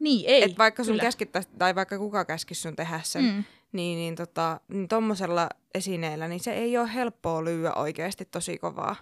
Niin, 0.00 0.24
ei. 0.28 0.42
Et 0.42 0.58
vaikka 0.58 0.84
sun 0.84 0.98
käskittäisi, 0.98 1.48
tai 1.58 1.74
vaikka 1.74 1.98
kuka 1.98 2.24
käskisi 2.24 2.60
sun 2.60 2.76
tehdä 2.76 3.00
sen, 3.04 3.24
mm. 3.24 3.44
Niin, 3.72 3.98
niin, 3.98 4.14
tota, 4.14 4.60
niin 4.68 4.88
tommosella 4.88 5.48
esineellä, 5.74 6.28
niin 6.28 6.40
se 6.40 6.52
ei 6.52 6.78
ole 6.78 6.94
helppoa 6.94 7.44
lyödä 7.44 7.72
oikeasti 7.72 8.24
tosi 8.24 8.58
kovaa. 8.58 8.96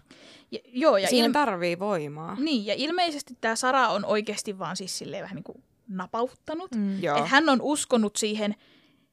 Ja, 0.50 0.58
joo, 0.66 0.96
ja 0.96 1.08
Siinä 1.08 1.28
il- 1.28 1.32
tarvii 1.32 1.78
voimaa. 1.78 2.36
Niin, 2.40 2.66
ja 2.66 2.74
ilmeisesti 2.76 3.36
tämä 3.40 3.56
Sara 3.56 3.88
on 3.88 4.04
oikeasti 4.04 4.58
vaan 4.58 4.76
siis 4.76 4.98
silleen 4.98 5.22
vähän 5.22 5.34
niin 5.36 5.44
kuin 5.44 5.62
napauttanut. 5.88 6.74
Mm. 6.74 7.02
Joo. 7.02 7.16
Että 7.16 7.28
hän 7.28 7.48
on 7.48 7.60
uskonut 7.62 8.16
siihen 8.16 8.54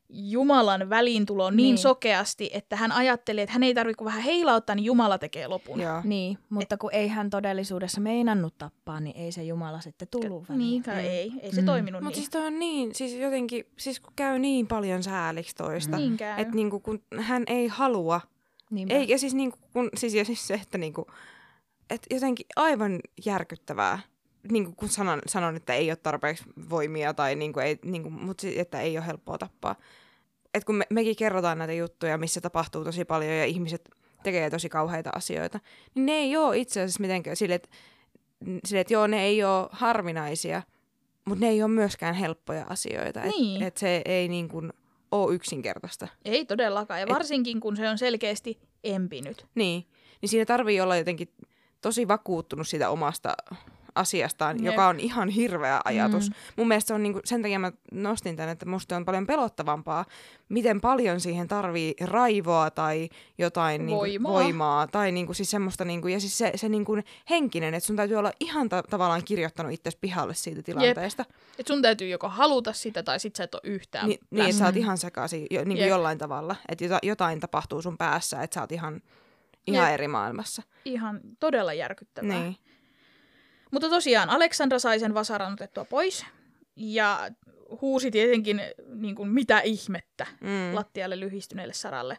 Jumalan 0.10 0.90
väliintuloon 0.90 1.54
niin, 1.54 1.58
Niin. 1.64 1.74
niin 1.76 1.78
sokeasti, 1.82 2.50
että 2.54 2.76
hän 2.76 2.92
ajatteli, 2.92 3.42
että 3.42 3.54
hän 3.54 3.64
ei 3.64 3.74
tarvitse 3.74 3.98
kuin 3.98 4.06
vähän 4.06 4.22
heilauttaa, 4.22 4.76
niin 4.76 4.86
Jumala 4.86 5.18
tekee 5.18 5.48
lopun. 5.48 5.80
Joo. 5.80 6.02
Niin, 6.04 6.38
mutta 6.50 6.78
kun 6.78 6.90
ei 6.94 7.08
hän 7.08 7.30
todellisuudessa 7.30 8.02
meinannut 8.02 8.58
tappaa, 8.58 9.00
niin 9.00 9.18
ei 9.18 9.32
se 9.32 9.44
Jumala 9.44 9.82
sitten 9.82 10.08
tullut 10.12 10.50
väliin. 10.50 10.60
Niin, 10.70 10.84
Mm. 10.88 11.00
ei. 11.00 11.32
Ei 11.42 11.52
se 11.52 11.62
Mm. 11.62 11.66
toiminut 11.66 12.02
Mutta 12.04 12.10
niin. 12.10 12.16
siis 12.16 12.30
toi 12.30 12.48
on 12.48 12.60
niin, 12.60 12.96
siis 12.96 13.14
jotenkin, 13.14 13.64
siis 13.78 14.00
kun 14.00 14.14
käy 14.16 14.40
niin 14.40 14.68
paljon 14.68 15.04
sääliksi 15.04 15.56
toista, 15.56 15.98
niin 15.98 16.18
käy. 16.18 16.42
että 16.42 16.56
niinku, 16.56 16.80
kun 16.80 17.02
hän 17.20 17.44
ei 17.48 17.68
halua, 17.68 18.22
Niinpä. 18.72 18.94
eikä 18.94 19.18
siis 19.18 19.34
niinku, 19.34 19.58
kun, 19.74 19.90
siis, 19.96 20.14
ja 20.14 20.26
siis 20.26 20.48
se, 20.48 20.54
että 20.54 20.78
niinku, 20.78 21.08
et 21.90 22.08
jotenkin 22.12 22.46
aivan 22.56 23.00
järkyttävää, 23.26 24.00
niinku, 24.52 24.72
kun 24.72 24.90
sanon, 24.90 25.22
sanon, 25.28 25.56
että 25.56 25.74
ei 25.74 25.90
ole 25.92 25.96
tarpeeksi 25.96 26.44
voimia, 26.70 27.14
tai 27.14 27.36
niinku, 27.36 27.60
ei, 27.60 27.80
niinku, 27.86 28.10
mutta 28.10 28.42
si- 28.42 28.60
että 28.60 28.82
ei 28.82 28.98
ole 28.98 29.06
helppoa 29.08 29.38
tappaa. 29.38 29.76
Et 30.54 30.64
kun 30.64 30.76
me, 30.76 30.86
mekin 30.90 31.16
kerrotaan 31.16 31.58
näitä 31.58 31.74
juttuja, 31.74 32.18
missä 32.18 32.42
tapahtuu 32.42 32.84
tosi 32.84 33.06
paljon 33.06 33.32
ja 33.34 33.46
ihmiset 33.46 33.90
tekee 34.24 34.50
tosi 34.50 34.70
kauheita 34.70 35.10
asioita, 35.16 35.60
niin 35.96 36.06
ne 36.06 36.12
ei 36.12 36.38
ole 36.38 36.58
itse 36.58 36.82
asiassa 36.82 37.02
mitenkään 37.02 37.36
sille, 37.36 37.56
että 37.56 37.70
sille, 38.66 38.82
et 38.82 38.92
joo, 38.92 39.08
ne 39.08 39.24
ei 39.24 39.44
ole 39.44 39.68
harvinaisia, 39.72 40.62
mutta 41.26 41.46
ne 41.46 41.50
ei 41.52 41.64
ole 41.64 41.72
myöskään 41.72 42.16
helppoja 42.16 42.66
asioita. 42.70 43.24
Et, 43.24 43.32
Niin. 43.32 43.64
et 43.64 43.78
se 43.78 44.02
ei 44.06 44.28
niin 44.28 44.48
kuin 44.50 44.74
ole 45.12 45.36
yksinkertaista. 45.36 46.08
Ei 46.26 46.46
todellakaan. 46.46 47.00
Ja 47.00 47.06
Et- 47.10 47.14
varsinkin, 47.14 47.60
kun 47.60 47.78
se 47.78 47.90
on 47.90 47.98
selkeästi 47.98 48.60
empinyt. 48.84 49.46
Niin, 49.56 49.86
niin 50.22 50.30
siinä 50.30 50.46
tarvii 50.46 50.82
olla 50.82 50.98
jotenkin 50.98 51.30
tosi 51.82 52.08
vakuuttunut 52.08 52.68
siitä 52.68 52.90
omasta 52.90 53.34
asiastaan, 53.96 54.58
Jep. 54.58 54.66
joka 54.66 54.88
on 54.88 55.00
ihan 55.00 55.30
hirveä 55.30 55.82
ajatus. 55.86 56.30
Mm. 56.30 56.36
Mun 56.56 56.68
mielestä 56.68 56.88
se 56.88 56.94
on 56.94 57.04
niinku, 57.04 57.20
sen 57.26 57.42
takia 57.42 57.60
mä 57.60 57.72
nostin 57.92 58.36
tämän, 58.36 58.50
että 58.50 58.66
musta 58.66 58.96
on 58.96 59.06
paljon 59.06 59.28
pelottavampaa, 59.28 60.06
miten 60.50 60.82
paljon 60.82 61.20
siihen 61.20 61.48
tarvii 61.48 61.96
raivoa 62.02 62.72
tai 62.72 63.10
jotain 63.38 63.86
niinku 63.86 64.00
Voimaa. 64.00 64.32
voimaa 64.32 64.88
tai 64.88 65.12
niinku 65.12 65.34
siis 65.34 65.52
semmoista, 65.52 65.86
niinku, 65.86 66.08
ja 66.08 66.20
siis 66.20 66.38
se, 66.38 66.52
se 66.56 66.70
niinku 66.70 66.98
henkinen, 67.30 67.74
että 67.74 67.88
sun 67.88 67.96
täytyy 67.96 68.18
olla 68.18 68.32
ihan 68.40 68.70
ta- 68.70 68.84
tavallaan 68.90 69.24
kirjoittanut 69.26 69.72
itsesi 69.74 69.98
pihalle 70.02 70.34
siitä 70.34 70.64
tilanteesta. 70.64 71.26
Et 71.60 71.68
sun 71.68 71.82
täytyy 71.82 72.08
joko 72.08 72.30
haluta 72.30 72.74
sitä, 72.74 73.04
tai 73.04 73.20
sit 73.20 73.36
sä 73.36 73.44
et 73.44 73.56
ole 73.56 73.62
yhtään 73.64 74.10
Ni, 74.10 74.20
niin, 74.32 74.54
sä 74.54 74.66
oot 74.66 74.76
ihan 74.78 74.98
sekaisin 74.98 75.48
jo, 75.52 75.64
niinku 75.64 75.84
jollain 75.84 76.18
tavalla, 76.18 76.56
että 76.70 76.84
jota, 76.84 77.00
jotain 77.04 77.40
tapahtuu 77.40 77.82
sun 77.82 77.98
päässä, 77.98 78.42
että 78.44 78.56
sä 78.56 78.62
oot 78.62 78.72
ihan, 78.72 79.02
ihan 79.68 79.86
Jep. 79.86 79.94
eri 79.94 80.08
maailmassa. 80.08 80.64
Ihan 80.86 81.20
todella 81.40 81.74
järkyttävää. 81.74 82.40
Niin. 82.40 82.58
Mutta 83.76 83.90
tosiaan 83.90 84.30
Aleksandra 84.30 84.80
sai 84.80 85.00
sen 85.00 85.14
vasaran 85.14 85.54
otettua 85.54 85.86
pois 85.86 86.26
ja 86.76 87.30
huusi 87.82 88.12
tietenkin 88.12 88.62
niin 88.94 89.16
kuin, 89.16 89.30
mitä 89.30 89.60
ihmettä 89.60 90.28
Mm. 90.42 90.76
lattialle 90.76 91.20
lyhistyneelle 91.20 91.74
Saralle. 91.74 92.18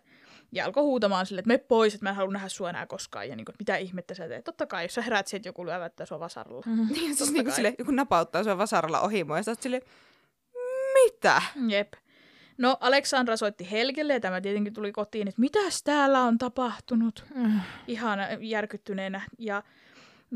Ja 0.52 0.64
alkoi 0.64 0.82
huutamaan 0.82 1.26
sille, 1.26 1.38
että 1.38 1.48
me 1.48 1.58
pois, 1.58 1.94
että 1.94 2.04
mä 2.04 2.10
en 2.10 2.16
halua 2.16 2.32
nähdä 2.32 2.48
sua 2.48 2.70
enää 2.70 2.86
koskaan. 2.86 3.28
Ja 3.28 3.36
niin 3.36 3.44
kuin, 3.44 3.52
että 3.52 3.60
mitä 3.62 3.76
ihmettä 3.76 4.14
sä 4.14 4.28
teet. 4.28 4.44
Totta 4.44 4.66
kai, 4.66 4.84
jos 4.84 4.94
sä 4.94 5.02
herät 5.02 5.26
sieltä, 5.26 5.48
joku 5.48 5.66
lyövättää 5.66 6.06
sua 6.06 6.20
vasaralla. 6.20 6.62
Mm. 6.66 6.88
Niin, 6.92 7.16
siis 7.16 7.32
niinku 7.32 7.50
kai. 7.50 7.56
sille, 7.56 7.74
joku 7.78 7.90
napauttaa 7.90 8.44
sua 8.44 8.58
vasaralla 8.58 9.00
ohimoon 9.00 9.38
ja 9.38 9.42
sä 9.42 9.54
sille, 9.60 9.80
mitä? 10.94 11.42
Jep. 11.68 11.92
No, 12.58 12.76
Aleksandra 12.80 13.36
soitti 13.36 13.70
Helgelle 13.70 14.12
ja 14.12 14.20
tämä 14.20 14.40
tietenkin 14.40 14.72
tuli 14.72 14.92
kotiin, 14.92 15.28
että 15.28 15.40
mitäs 15.40 15.82
täällä 15.82 16.22
on 16.22 16.38
tapahtunut. 16.38 17.24
Mm. 17.34 17.60
Ihan 17.86 18.18
järkyttyneenä. 18.40 19.20
Ja, 19.38 19.62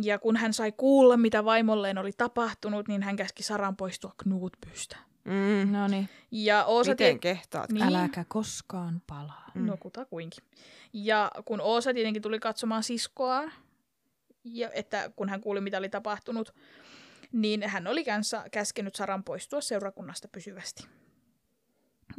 ja 0.02 0.18
kun 0.18 0.36
hän 0.36 0.52
sai 0.52 0.72
kuulla, 0.72 1.16
mitä 1.16 1.44
vaimolleen 1.44 1.98
oli 1.98 2.12
tapahtunut, 2.12 2.88
niin 2.88 3.02
hän 3.02 3.16
käski 3.16 3.42
Saran 3.42 3.76
poistua 3.76 4.12
Knutbystä. 4.22 4.96
Mm. 5.24 5.72
No 5.72 5.88
niin, 5.88 6.08
Ja 6.30 6.64
Oosa 6.64 6.94
tie- 6.94 7.06
Miten 7.08 7.20
kehtaat? 7.20 7.70
Niin. 7.72 7.82
äläkä 7.86 8.24
koskaan 8.28 9.02
palaa. 9.06 9.50
Mm. 9.54 9.66
No 9.66 9.76
kutakuinkin. 9.76 10.44
Ja 10.92 11.30
kun 11.44 11.60
Oosa 11.60 11.94
tietenkin 11.94 12.22
tuli 12.22 12.38
katsomaan 12.40 12.82
siskoaan, 12.82 13.52
ja 14.44 14.70
että 14.74 15.10
kun 15.16 15.28
hän 15.28 15.40
kuuli, 15.40 15.60
mitä 15.60 15.78
oli 15.78 15.88
tapahtunut, 15.88 16.54
niin 17.32 17.68
hän 17.68 17.86
oli 17.86 18.04
kanssa 18.04 18.44
käskenyt 18.52 18.94
Saran 18.94 19.24
poistua 19.24 19.60
seurakunnasta 19.60 20.28
pysyvästi. 20.28 20.86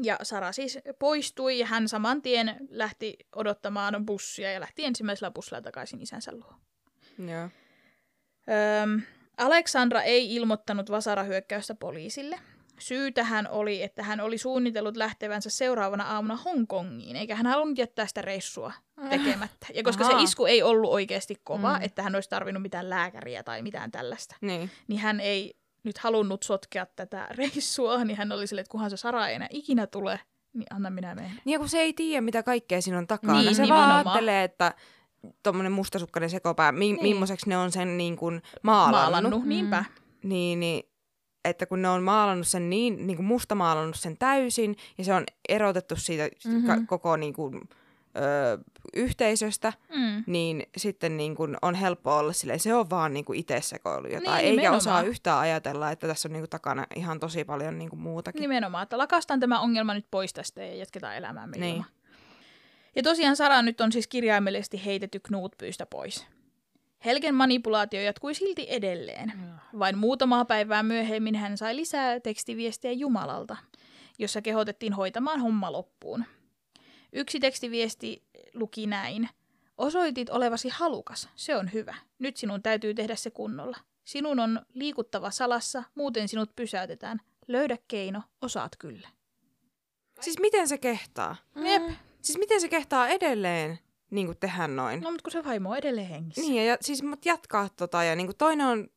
Ja 0.03 0.17
Sara 0.23 0.51
siis 0.51 0.79
poistui 0.99 1.59
ja 1.59 1.65
hän 1.65 1.87
saman 1.89 2.21
tien 2.21 2.57
lähti 2.69 3.17
odottamaan 3.35 4.05
bussia 4.05 4.51
ja 4.51 4.59
lähti 4.59 4.85
ensimmäisellä 4.85 5.31
bussilla 5.31 5.61
takaisin 5.61 6.01
isänsä 6.01 6.31
luo. 6.31 6.53
Joo. 7.31 7.49
Öm, 8.83 9.01
Aleksandra 9.37 10.01
ei 10.01 10.35
ilmoittanut 10.35 10.91
vasarahyökkäystä 10.91 11.75
poliisille. 11.75 12.39
Syy 12.79 13.11
tähän 13.11 13.47
oli, 13.49 13.83
että 13.83 14.03
hän 14.03 14.19
oli 14.19 14.37
suunnitellut 14.37 14.97
lähtevänsä 14.97 15.49
seuraavana 15.49 16.03
aamuna 16.03 16.35
Hongkongiin, 16.35 17.15
eikä 17.15 17.35
hän 17.35 17.45
halunnut 17.47 17.77
jättää 17.77 18.07
sitä 18.07 18.21
reissua 18.21 18.73
tekemättä. 19.09 19.67
Ja 19.73 19.83
koska 19.83 20.03
Ahaa. 20.05 20.17
se 20.17 20.23
isku 20.23 20.45
ei 20.45 20.63
ollut 20.63 20.91
oikeasti 20.91 21.35
kova, 21.43 21.77
Mm. 21.77 21.83
että 21.83 22.03
hän 22.03 22.15
olisi 22.15 22.29
tarvinnut 22.29 22.61
mitään 22.63 22.89
lääkäriä 22.89 23.43
tai 23.43 23.61
mitään 23.61 23.91
tällaista, 23.91 24.35
Niin. 24.41 24.71
niin 24.87 24.99
hän 24.99 25.19
ei 25.19 25.53
nyt 25.83 25.97
halunnut 25.97 26.43
sotkea 26.43 26.85
tätä 26.95 27.27
reissua, 27.37 28.03
niin 28.03 28.17
hän 28.17 28.31
oli 28.31 28.47
silleen, 28.47 28.61
että 28.63 28.71
kunhan 28.71 28.89
se 28.89 28.97
Sara 28.97 29.27
ei 29.27 29.35
enää 29.35 29.47
ikinä 29.51 29.87
tule, 29.87 30.19
niin 30.53 30.67
anna 30.69 30.89
minä 30.89 31.15
mennä. 31.15 31.41
Niin 31.45 31.59
kun 31.59 31.69
se 31.69 31.79
ei 31.79 31.93
tiedä, 31.93 32.21
mitä 32.21 32.43
kaikkea 32.43 32.81
siinä 32.81 32.97
on 32.97 33.07
takana. 33.07 33.41
Niin, 33.41 33.55
se 33.55 33.61
nimenomaan. 33.61 33.89
vaan 33.89 34.07
ajattelee, 34.07 34.43
että 34.43 34.73
tuommoinen 35.43 35.71
mustasukkainen 35.71 36.29
sekopää, 36.29 36.71
mi- 36.71 36.79
Niin. 36.79 37.01
millaiseksi 37.01 37.49
ne 37.49 37.57
on 37.57 37.71
sen 37.71 37.97
niin 37.97 38.15
kuin 38.17 38.41
maalannut. 38.63 39.01
Maalannut, 39.11 39.43
Mm. 39.43 39.49
niinpä. 39.49 39.85
Niin, 40.23 40.59
niin, 40.59 40.83
että 41.45 41.65
kun 41.65 41.81
ne 41.81 41.89
on 41.89 42.03
maalannut 42.03 42.47
sen 42.47 42.69
niin, 42.69 43.07
niin 43.07 43.17
kuin 43.17 43.25
mustamaalannut 43.25 43.95
sen 43.95 44.17
täysin, 44.17 44.75
ja 44.97 45.03
se 45.03 45.13
on 45.13 45.23
erotettu 45.49 45.95
siitä 45.95 46.29
Mhm. 46.47 46.65
ka- 46.65 46.77
koko 46.87 47.15
niin 47.15 47.33
kuin, 47.33 47.61
ö, 48.17 48.57
yhteisöstä, 48.95 49.73
Mm. 49.95 50.23
niin 50.27 50.63
sitten 50.77 51.17
niin 51.17 51.35
kuin 51.35 51.57
on 51.61 51.75
helppo 51.75 52.17
olla 52.17 52.33
silleen, 52.33 52.59
se 52.59 52.73
on 52.75 52.89
vaan 52.89 53.13
niin 53.13 53.25
kuin 53.25 53.39
itse 53.39 53.61
sekoilu 53.61 54.07
jotain, 54.07 54.23
Niin, 54.23 54.35
eikä 54.35 54.49
nimenomaan. 54.49 54.77
osaa 54.77 55.01
yhtään 55.01 55.39
ajatella, 55.39 55.91
että 55.91 56.07
tässä 56.07 56.27
on 56.29 56.33
niin 56.33 56.41
kuin 56.41 56.49
takana 56.49 56.85
ihan 56.95 57.19
tosi 57.19 57.43
paljon 57.45 57.77
niin 57.77 57.89
kuin 57.89 57.99
muutakin. 57.99 58.41
Nimenomaan, 58.41 58.83
että 58.83 58.97
lakastaan 58.97 59.39
tämä 59.39 59.59
ongelma 59.59 59.93
nyt 59.93 60.05
pois 60.11 60.33
tästä 60.33 60.61
ja 60.63 60.75
jatketaan 60.75 61.15
elämäämme 61.15 61.57
Niin. 61.57 61.75
ilman. 61.75 61.85
Ja 62.95 63.03
tosiaan 63.03 63.35
Sara 63.35 63.61
nyt 63.61 63.81
on 63.81 63.91
siis 63.91 64.07
kirjaimellisesti 64.07 64.85
heitetty 64.85 65.19
Knutpyystä 65.19 65.85
pois. 65.85 66.27
Helgen 67.05 67.35
manipulaatio 67.35 68.01
jatkui 68.01 68.33
silti 68.33 68.65
edelleen. 68.69 69.33
Vain 69.79 69.97
muutamaa 69.97 70.45
päivää 70.45 70.83
myöhemmin 70.83 71.35
hän 71.35 71.57
sai 71.57 71.75
lisää 71.75 72.19
tekstiviestiä 72.19 72.91
Jumalalta, 72.91 73.57
jossa 74.19 74.41
kehotettiin 74.41 74.93
hoitamaan 74.93 75.39
homma 75.39 75.71
loppuun. 75.71 76.25
Yksi 77.13 77.39
tekstiviesti 77.39 78.23
luki 78.53 78.87
näin. 78.87 79.29
Osoitit 79.77 80.29
olevasi 80.29 80.69
halukas, 80.69 81.29
se 81.35 81.55
on 81.55 81.73
hyvä. 81.73 81.95
Nyt 82.19 82.37
sinun 82.37 82.63
täytyy 82.63 82.93
tehdä 82.93 83.15
se 83.15 83.31
kunnolla. 83.31 83.77
Sinun 84.03 84.39
on 84.39 84.61
liikuttava 84.73 85.31
salassa, 85.31 85.83
muuten 85.95 86.27
sinut 86.27 86.55
pysäytetään. 86.55 87.21
Löydä 87.47 87.77
keino, 87.87 88.23
osaat 88.41 88.75
kyllä. 88.79 89.09
Siis 90.21 90.39
miten 90.39 90.67
se 90.67 90.77
kehtaa? 90.77 91.35
Jep. 91.55 91.83
Siis 92.21 92.37
miten 92.39 92.61
se 92.61 92.67
kehtaa 92.69 93.07
edelleen 93.07 93.79
niin 94.09 94.27
kuin 94.27 94.37
tehdä 94.37 94.67
noin? 94.67 95.01
No, 95.01 95.11
mutta 95.11 95.23
kun 95.23 95.31
se 95.31 95.43
vaimo 95.43 95.69
on 95.71 95.77
edelleen 95.77 96.07
hengissä. 96.07 96.41
Niin, 96.41 96.55
ja, 96.55 96.63
ja 96.63 96.77
siis 96.81 97.03
mut 97.03 97.25
jatkaa 97.25 97.69
tota, 97.69 98.03
ja 98.03 98.15
niin 98.15 98.27
kuin 98.27 98.37
toinen 98.37 98.67
on 98.67 98.87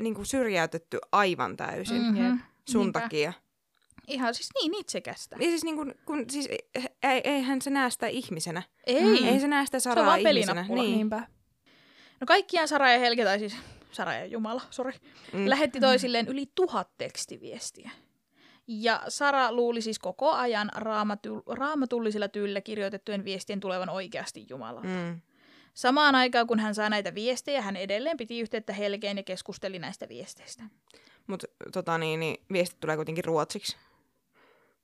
niin 0.00 0.14
kuin 0.14 0.26
syrjäytetty 0.26 0.98
aivan 1.12 1.56
täysin 1.56 2.02
mm. 2.02 2.22
Mhm. 2.22 2.36
sun 2.68 2.80
Niinpä. 2.80 3.00
takia. 3.00 3.32
Ihan 4.08 4.34
siis 4.34 4.48
niin 4.54 4.74
itsekästä. 4.74 5.36
Ja 5.40 5.42
siis, 5.46 5.64
niin 5.64 5.76
kun, 5.76 5.94
kun, 6.04 6.24
siis 6.30 6.48
ei, 7.02 7.20
eihän 7.24 7.62
se 7.62 7.70
näe 7.70 7.90
sitä 7.90 8.06
ihmisenä. 8.06 8.62
Ei. 8.86 9.20
Mm. 9.20 9.28
Ei 9.28 9.40
se 9.40 9.48
näe 9.48 9.64
sitä 9.66 9.80
Se 9.80 9.88
on 9.88 9.94
Saraa 9.94 10.06
vaan 10.06 10.20
ihmisenä. 10.20 10.62
Niin. 10.62 10.96
Niinpä. 10.96 11.22
No 12.20 12.26
kaikkiaan 12.26 12.68
Sara 12.68 12.90
ja 12.92 12.98
Helge, 12.98 13.24
tai 13.24 13.38
siis 13.38 13.56
Sara 13.92 14.14
ja 14.14 14.24
Jumala, 14.26 14.62
sori, 14.70 14.92
Mm. 15.32 15.48
lähetti 15.48 15.80
toisilleen 15.80 16.28
yli 16.28 16.46
tuhat 16.54 16.88
tekstiviestiä. 16.98 17.90
Ja 18.68 19.02
Sara 19.08 19.52
luuli 19.52 19.80
siis 19.80 19.98
koko 19.98 20.30
ajan 20.30 20.70
raamatu- 20.74 21.42
raamatullisilla 21.54 22.28
tyylillä 22.28 22.60
kirjoitettujen 22.60 23.24
viestien 23.24 23.60
tulevan 23.60 23.88
oikeasti 23.88 24.46
Jumalalta. 24.50 24.88
Mm. 24.88 25.20
Samaan 25.74 26.14
aikaan, 26.14 26.46
kun 26.46 26.58
hän 26.58 26.74
saa 26.74 26.88
näitä 26.90 27.14
viestejä, 27.14 27.62
hän 27.62 27.76
edelleen 27.76 28.16
piti 28.16 28.40
yhteyttä 28.40 28.72
Helgeen 28.72 29.16
ja 29.16 29.22
keskusteli 29.22 29.78
näistä 29.78 30.08
viesteistä. 30.08 30.62
Mutta 31.26 31.46
tota, 31.72 31.98
niin, 31.98 32.20
niin, 32.20 32.36
viestit 32.52 32.80
tulee 32.80 32.96
kuitenkin 32.96 33.24
ruotsiksi. 33.24 33.76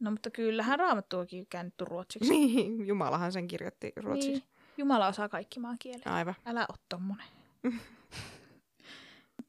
No 0.00 0.10
mutta 0.10 0.30
kyllähän 0.30 0.78
raamattuakin 0.78 1.46
käännetty 1.46 1.84
ruotsiksi. 1.84 2.30
Niin, 2.38 2.86
Jumalahan 2.86 3.32
sen 3.32 3.48
kirjoitti 3.48 3.92
ruotsiksi. 3.96 4.30
Niin. 4.30 4.42
Jumala 4.76 5.06
osaa 5.08 5.28
kaikki 5.28 5.60
maan 5.60 5.76
kielet. 5.78 6.06
Aivan. 6.06 6.34
Älä 6.46 6.66
oo 6.68 6.76
tommonen. 6.88 7.26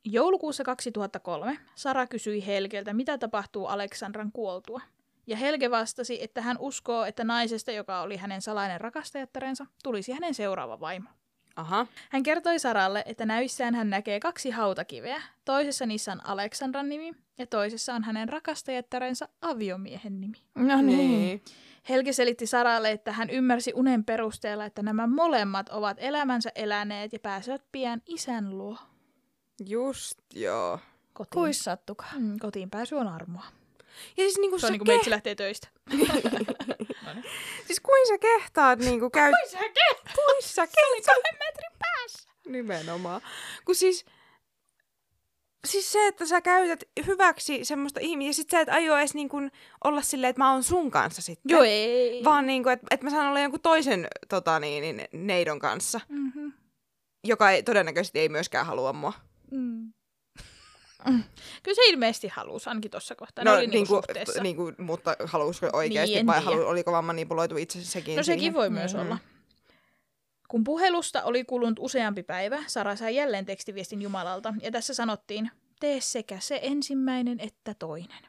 Joulukuussa 0.05 0.63
2003 0.63 1.57
Sara 1.75 2.07
kysyi 2.07 2.45
Helgeltä, 2.45 2.93
mitä 2.93 3.17
tapahtuu 3.17 3.65
Aleksandran 3.65 4.31
kuoltua. 4.31 4.81
Ja 5.27 5.37
Helge 5.37 5.71
vastasi, 5.71 6.23
että 6.23 6.41
hän 6.41 6.57
uskoo, 6.59 7.05
että 7.05 7.23
naisesta, 7.23 7.71
joka 7.71 8.01
oli 8.01 8.17
hänen 8.17 8.41
salainen 8.41 8.81
rakastajattarensa, 8.81 9.65
tulisi 9.83 10.11
hänen 10.11 10.33
seuraava 10.33 10.79
vaimo. 10.79 11.09
Aha. 11.55 11.87
Hän 12.09 12.23
kertoi 12.23 12.59
Saralle, 12.59 13.03
että 13.05 13.25
näyssään 13.25 13.75
hän 13.75 13.89
näkee 13.89 14.19
kaksi 14.19 14.49
hautakiveä. 14.49 15.21
Toisessa 15.45 15.85
niissä 15.85 16.11
on 16.11 16.25
Aleksandran 16.25 16.89
nimi 16.89 17.13
ja 17.37 17.47
toisessa 17.47 17.93
on 17.93 18.03
hänen 18.03 18.29
rakastajattarensa 18.29 19.29
aviomiehen 19.41 20.21
nimi. 20.21 20.37
No 20.55 20.81
niin. 20.81 21.41
Helge 21.89 22.13
selitti 22.13 22.47
Saralle, 22.47 22.91
että 22.91 23.11
hän 23.11 23.29
ymmärsi 23.29 23.71
unen 23.75 24.03
perusteella, 24.03 24.65
että 24.65 24.83
nämä 24.83 25.07
molemmat 25.07 25.69
ovat 25.69 25.97
elämänsä 25.99 26.51
eläneet 26.55 27.13
ja 27.13 27.19
pääsevät 27.19 27.63
pian 27.71 28.01
isän 28.05 28.57
luo. 28.57 28.77
Just 29.65 30.19
joo. 30.33 30.79
Kotiin. 31.13 31.29
Kuis 31.33 31.63
sattukaan. 31.63 32.21
Mm, 32.21 32.39
kotiin 32.39 32.69
pääsy 32.69 32.95
on 32.95 33.07
armoa. 33.07 33.45
Ja 34.17 34.23
siis 34.23 34.37
niinku 34.37 34.59
Se 34.59 34.65
on 34.65 34.67
sä 34.67 34.71
niin 34.71 34.79
kuin 34.79 34.87
meitsi 34.87 35.09
lähtee 35.09 35.35
töistä. 35.35 35.67
Siis 37.67 37.79
kuin 37.79 38.07
sä 38.07 38.17
kehtaat 38.17 38.79
niinku 38.79 39.09
käy... 39.09 39.31
Kuin 39.31 39.51
sä 39.51 39.57
kehtaat? 39.57 40.15
Kuin 40.15 40.43
sä 40.43 40.67
kehtaat? 40.67 41.05
kahden 41.05 41.39
metrin 41.39 41.79
päässä. 41.79 42.29
Nimenomaan. 42.47 43.21
Kun 43.65 43.75
siis... 43.75 44.05
Siis 45.67 45.91
se, 45.91 46.07
että 46.07 46.25
sä 46.25 46.41
käytät 46.41 46.83
hyväksi 47.07 47.65
semmoista 47.65 47.99
ihmistä, 47.99 48.29
ja 48.29 48.33
sit 48.33 48.49
sä 48.49 48.59
et 48.59 48.69
aio 48.69 48.97
edes 48.97 49.13
niin 49.13 49.29
kuin 49.29 49.51
olla 49.83 50.01
silleen, 50.01 50.29
että 50.29 50.41
mä 50.41 50.51
oon 50.51 50.63
sun 50.63 50.91
kanssa 50.91 51.21
sitten. 51.21 51.49
Joo, 51.49 51.63
ei. 51.63 52.23
Vaan 52.23 52.45
niin 52.45 52.63
kuin, 52.63 52.73
että, 52.73 52.87
että 52.91 53.03
mä 53.05 53.09
saan 53.09 53.27
olla 53.27 53.39
jonkun 53.39 53.59
toisen 53.59 54.07
tota, 54.29 54.59
niin, 54.59 54.81
niin, 54.97 55.07
neidon 55.13 55.59
kanssa, 55.59 56.01
Mm-hmm. 56.09 56.53
joka 57.23 57.51
ei, 57.51 57.63
todennäköisesti 57.63 58.19
ei 58.19 58.29
myöskään 58.29 58.65
halua 58.65 58.93
mua. 58.93 59.13
Mm. 59.53 59.93
Kyllä 61.63 61.75
se 61.75 61.81
ilmeisesti 61.89 62.27
halusi, 62.27 62.69
ainakin 62.69 62.91
tuossa 62.91 63.15
kohtaa. 63.15 63.43
Ne 63.43 63.51
oli 63.51 63.67
niinku 63.67 63.77
kuin, 63.77 63.87
suhteessa. 64.03 64.43
niin 64.43 64.55
kuin, 64.55 64.75
mutta 64.79 65.15
halusiko 65.25 65.69
oikeasti 65.73 66.15
Niin, 66.15 66.27
vai 66.27 66.41
halu, 66.43 66.61
oliko 66.67 66.91
vaan 66.91 67.05
manipuloitu 67.05 67.57
itse 67.57 67.83
sekin 67.85 68.15
No 68.15 68.23
sekin 68.23 68.39
siihen? 68.39 68.53
voi 68.53 68.69
myös 68.69 68.93
Mm. 68.93 68.99
olla. 68.99 69.17
Kun 70.47 70.63
puhelusta 70.63 71.23
oli 71.23 71.43
kulunut 71.43 71.79
useampi 71.79 72.23
päivä, 72.23 72.63
Sara 72.67 72.95
sai 72.95 73.15
jälleen 73.15 73.45
tekstiviestin 73.45 74.01
Jumalalta, 74.01 74.53
ja 74.61 74.71
tässä 74.71 74.93
sanottiin, 74.93 75.51
tee 75.79 76.01
sekä 76.01 76.39
se 76.39 76.59
ensimmäinen 76.63 77.39
että 77.39 77.73
toinen. 77.79 78.23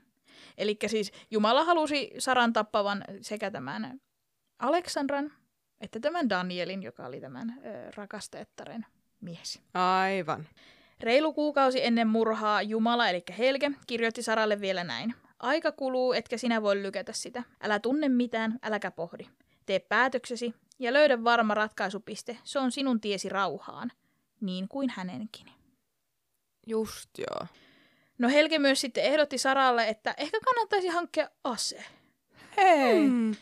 Eli 0.59 0.77
siis 0.87 1.13
Jumala 1.31 1.65
halusi 1.65 2.11
Saran 2.19 2.53
tappavan 2.53 3.05
sekä 3.21 3.51
tämän 3.51 4.01
Aleksandran 4.59 5.33
että 5.81 6.01
tämän 6.01 6.29
Danielin, 6.31 6.83
joka 6.83 7.07
oli 7.07 7.21
tämän 7.21 7.51
ö, 7.67 7.91
rakastettaren 7.97 8.87
mies. 9.21 9.61
Aivan. 9.75 10.47
Reilu 11.05 11.33
kuukausi 11.33 11.85
ennen 11.85 12.09
murhaa 12.09 12.63
Jumala, 12.63 13.09
eli 13.09 13.23
Helge, 13.39 13.71
kirjoitti 13.87 14.23
Saralle 14.23 14.61
vielä 14.61 14.85
näin. 14.85 15.15
Aika 15.39 15.73
kuluu, 15.73 16.13
etkä 16.13 16.37
sinä 16.39 16.63
voi 16.63 16.83
lykätä 16.83 17.13
sitä. 17.13 17.43
Älä 17.63 17.79
tunne 17.79 18.09
mitään, 18.09 18.59
äläkä 18.63 18.91
pohdi. 18.91 19.27
Tee 19.67 19.79
päätöksesi 19.79 20.55
ja 20.79 20.93
löydä 20.93 21.25
varma 21.25 21.55
ratkaisupiste. 21.55 22.39
Se 22.45 22.59
on 22.59 22.73
sinun 22.73 23.01
tiesi 23.01 23.29
rauhaan, 23.29 23.93
niin 24.41 24.69
kuin 24.69 24.91
hänenkin. 24.91 25.47
Just 26.67 27.11
joo. 27.19 27.47
No 28.19 28.29
Helge 28.29 28.59
myös 28.59 28.81
sitten 28.81 29.05
ehdotti 29.05 29.39
Saralle, 29.39 29.89
että 29.89 30.15
ehkä 30.17 30.39
kannattaisi 30.45 30.89
hankkia 30.89 31.31
ase. 31.45 31.85
Hei. 32.57 33.09
Mm. 33.09 33.35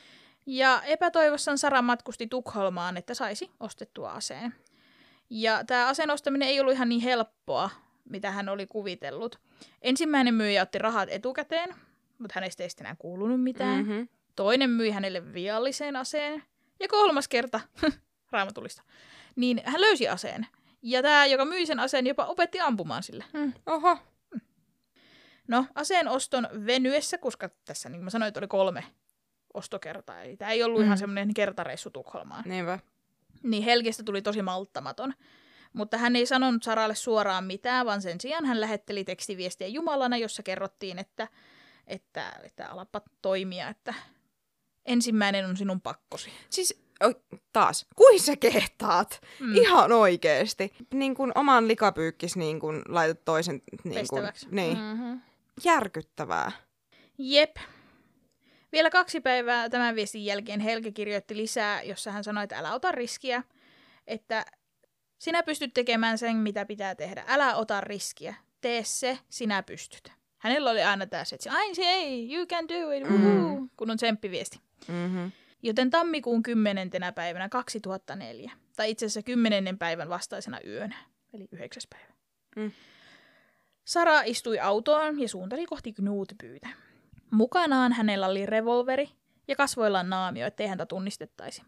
Ja 0.47 0.83
epätoivossaan 0.83 1.59
Sara 1.59 1.83
matkusti 1.83 2.27
Tukholmaan, 2.27 2.97
että 2.97 3.15
saisi 3.15 3.51
ostettua 3.61 4.13
aseen. 4.13 4.55
Ja 5.35 5.65
tämä 5.65 5.89
aseen 5.89 6.11
ostaminen 6.11 6.49
ei 6.49 6.61
ollut 6.61 6.75
ihan 6.75 6.89
niin 6.89 7.01
helppoa, 7.01 7.71
mitä 8.05 8.31
hän 8.31 8.49
oli 8.49 8.67
kuvitellut. 8.67 9.41
Ensimmäinen 9.83 10.35
myyjä 10.35 10.63
otti 10.63 10.79
rahat 10.79 11.09
etukäteen, 11.13 11.75
mutta 12.19 12.33
hänestä 12.35 12.63
ei 12.63 12.71
sitten 12.71 12.87
enää 12.87 12.97
kuulunut 12.99 13.43
mitään. 13.43 13.85
Mm-hmm. 13.85 14.09
Toinen 14.37 14.71
myi 14.71 14.91
hänelle 14.91 15.35
viallisen 15.35 15.97
aseen. 15.97 16.43
Ja 16.81 16.89
kolmas 16.89 17.29
kerta, 17.29 17.61
raamatulista, 18.33 18.83
niin 19.37 19.63
hän 19.65 19.81
löysi 19.81 20.09
aseen. 20.09 20.47
Ja 20.83 21.03
tämä, 21.03 21.27
joka 21.27 21.45
myi 21.45 21.67
sen 21.67 21.81
aseen, 21.81 22.07
jopa 22.07 22.25
opetti 22.25 22.61
ampumaan 22.61 23.03
sille. 23.03 23.25
Oho. 23.67 23.99
No, 25.49 25.67
aseen 25.75 26.09
oston 26.09 26.49
venyessä, 26.67 27.19
koska 27.19 27.51
tässä 27.65 27.89
niin 27.89 27.99
kuin 27.99 28.05
mä 28.05 28.11
sanoin, 28.11 28.29
että 28.29 28.41
oli 28.41 28.49
kolme 28.49 28.85
ostokertaa. 29.55 30.23
Eli 30.23 30.37
tämä 30.37 30.51
ei 30.51 30.63
ollut 30.63 30.81
mm. 30.81 30.85
ihan 30.85 30.99
semmoinen 30.99 31.35
kertareissu 31.35 31.91
Tukholmaan. 31.91 32.45
Niinpä. 32.47 32.79
Niin 33.43 33.63
Helgestä 33.63 34.03
tuli 34.03 34.23
tosi 34.23 34.43
malttamaton. 34.43 35.15
Mutta 35.73 35.99
hän 35.99 36.17
ei 36.17 36.27
sanonut 36.27 36.63
Saralle 36.63 36.95
suoraan 36.95 37.45
mitään, 37.45 37.87
vaan 37.87 38.03
sen 38.03 38.21
sijaan 38.21 38.45
hän 38.45 38.61
lähetteli 38.61 39.05
tekstiviestiä 39.05 39.67
Jumalana, 39.67 40.17
jossa 40.17 40.43
kerrottiin, 40.43 40.99
että, 40.99 41.29
että, 41.87 42.33
että 42.43 42.69
alapa 42.69 43.01
toimia, 43.23 43.69
että 43.69 43.95
ensimmäinen 44.87 45.47
on 45.47 45.57
sinun 45.57 45.81
pakkosi. 45.81 46.31
Siis 46.51 46.83
taas, 47.53 47.87
kuin 47.97 48.21
sä 48.21 48.37
kehtaat? 48.37 49.21
Mm. 49.41 49.55
Ihan 49.55 49.93
oikeesti. 49.93 50.73
Niin 50.95 51.15
kuin 51.15 51.33
oman 51.35 51.69
likapyykkis 51.69 52.37
niin 52.37 52.61
kuin 52.61 52.83
laitat 52.89 53.25
toisen... 53.25 53.63
Niin 53.85 54.09
kuin, 54.09 54.23
Pestäväksi. 54.23 54.47
niin. 54.51 54.79
Mm. 54.79 54.85
Mm-hmm. 54.85 55.21
Järkyttävää. 55.65 56.53
Jep. 57.19 57.57
Vielä 58.73 58.91
kaksi 58.91 59.21
päivää 59.21 59.69
tämän 59.69 59.95
viestin 59.95 60.25
jälkeen 60.25 60.61
Helge 60.61 60.93
kirjoitti 60.93 61.37
lisää, 61.37 61.83
jossa 61.83 62.13
hän 62.13 62.25
sanoi, 62.25 62.45
että 62.45 62.59
älä 62.59 62.75
ota 62.75 62.93
riskiä, 62.93 63.43
että 64.07 64.45
sinä 65.19 65.43
pystyt 65.43 65.75
tekemään 65.75 66.19
sen, 66.19 66.37
mitä 66.37 66.67
pitää 66.67 66.95
tehdä. 66.95 67.25
Älä 67.27 67.55
ota 67.55 67.81
riskiä. 67.81 68.35
Tee 68.61 68.85
se, 68.85 69.19
sinä 69.29 69.63
pystyt. 69.63 70.13
Hänellä 70.39 70.71
oli 70.71 70.83
aina 70.83 71.05
että 71.05 71.25
ai 71.51 71.75
se 71.75 71.83
ei, 71.83 72.35
you 72.35 72.47
can 72.47 72.69
do 72.69 72.91
it, 72.91 73.11
mm. 73.11 73.69
kun 73.77 73.91
on 73.91 73.97
tsemppiviesti. 73.97 74.61
Mm-hmm. 74.89 75.33
Joten 75.63 75.91
tammikuun 75.91 76.43
10. 76.43 76.91
päivänä 77.15 77.49
2004, 77.49 78.53
tai 78.77 78.91
itse 78.91 79.07
asiassa 79.07 79.23
10. 79.23 79.79
päivän 79.79 80.09
vastaisena 80.09 80.59
yönä, 80.67 80.97
eli 81.35 81.49
9. 81.53 81.83
päivä. 81.91 82.13
Mm. 82.57 82.73
Sara 83.85 84.23
istui 84.23 84.59
autoon 84.59 85.21
ja 85.21 85.29
suunteli 85.29 85.67
kohti 85.67 85.93
Knutbyytä. 85.93 86.69
Mukanaan 87.33 87.93
hänellä 87.93 88.27
oli 88.27 88.47
revolveri 88.47 89.11
ja 89.49 89.57
kasvoillaan 89.57 90.11
naamio, 90.11 90.47
ettei 90.47 90.67
häntä 90.67 90.87
tunnistettaisi. 90.87 91.63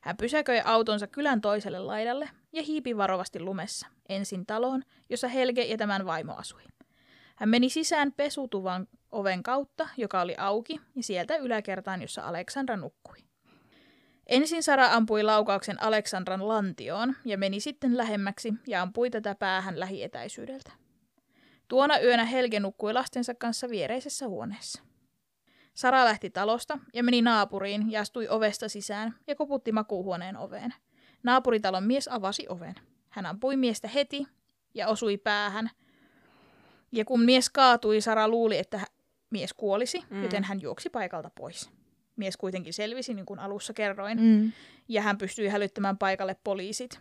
Hän 0.00 0.16
pysäköi 0.16 0.60
autonsa 0.64 1.06
kylän 1.06 1.40
toiselle 1.40 1.78
laidalle 1.78 2.30
ja 2.52 2.62
hiipi 2.62 2.96
varovasti 2.96 3.40
lumessa, 3.40 3.86
ensin 4.08 4.46
taloon, 4.46 4.82
jossa 5.10 5.28
Helge 5.28 5.62
ja 5.62 5.76
tämän 5.76 6.06
vaimo 6.06 6.34
asui. 6.36 6.62
Hän 7.36 7.48
meni 7.48 7.70
sisään 7.70 8.12
pesutuvan 8.12 8.88
oven 9.12 9.42
kautta, 9.42 9.88
joka 9.96 10.20
oli 10.20 10.34
auki, 10.38 10.80
ja 10.96 11.02
sieltä 11.02 11.36
yläkertaan, 11.36 12.02
jossa 12.02 12.22
Aleksandra 12.22 12.76
nukkui. 12.76 13.18
Ensin 14.26 14.62
Sara 14.62 14.86
ampui 14.92 15.22
laukauksen 15.22 15.82
Aleksandran 15.82 16.48
lantioon 16.48 17.16
ja 17.24 17.38
meni 17.38 17.60
sitten 17.60 17.96
lähemmäksi 17.96 18.54
ja 18.66 18.82
ampui 18.82 19.10
tätä 19.10 19.34
päähän 19.34 19.80
lähietäisyydeltä. 19.80 20.72
Tuona 21.68 21.98
yönä 21.98 22.24
Helge 22.24 22.60
nukkui 22.60 22.92
lastensa 22.92 23.34
kanssa 23.34 23.68
viereisessä 23.68 24.28
huoneessa. 24.28 24.82
Sara 25.74 26.04
lähti 26.04 26.30
talosta 26.30 26.78
ja 26.94 27.02
meni 27.02 27.22
naapuriin 27.22 27.90
ja 27.90 28.00
astui 28.00 28.28
ovesta 28.28 28.68
sisään 28.68 29.14
ja 29.26 29.34
koputti 29.34 29.72
makuuhuoneen 29.72 30.36
oveen. 30.36 30.74
Naapuritalon 31.22 31.84
mies 31.84 32.08
avasi 32.08 32.46
oven. 32.48 32.74
Hän 33.08 33.26
ampui 33.26 33.56
miestä 33.56 33.88
heti 33.88 34.26
ja 34.74 34.88
osui 34.88 35.16
päähän. 35.16 35.70
Ja 36.92 37.04
kun 37.04 37.20
mies 37.24 37.50
kaatui, 37.50 38.00
Sara 38.00 38.28
luuli, 38.28 38.58
että 38.58 38.80
mies 39.30 39.52
kuolisi, 39.52 39.98
mm. 40.10 40.16
Mm. 40.16 40.22
joten 40.22 40.44
hän 40.44 40.60
juoksi 40.62 40.90
paikalta 40.90 41.30
pois. 41.34 41.70
Mies 42.16 42.36
kuitenkin 42.36 42.72
selvisi, 42.72 43.14
niin 43.14 43.26
kuin 43.26 43.40
alussa 43.40 43.72
kerroin, 43.72 44.20
Mm. 44.20 44.52
ja 44.88 45.02
hän 45.02 45.18
pystyi 45.18 45.48
hälyttämään 45.48 45.98
paikalle 45.98 46.36
poliisit. 46.44 47.00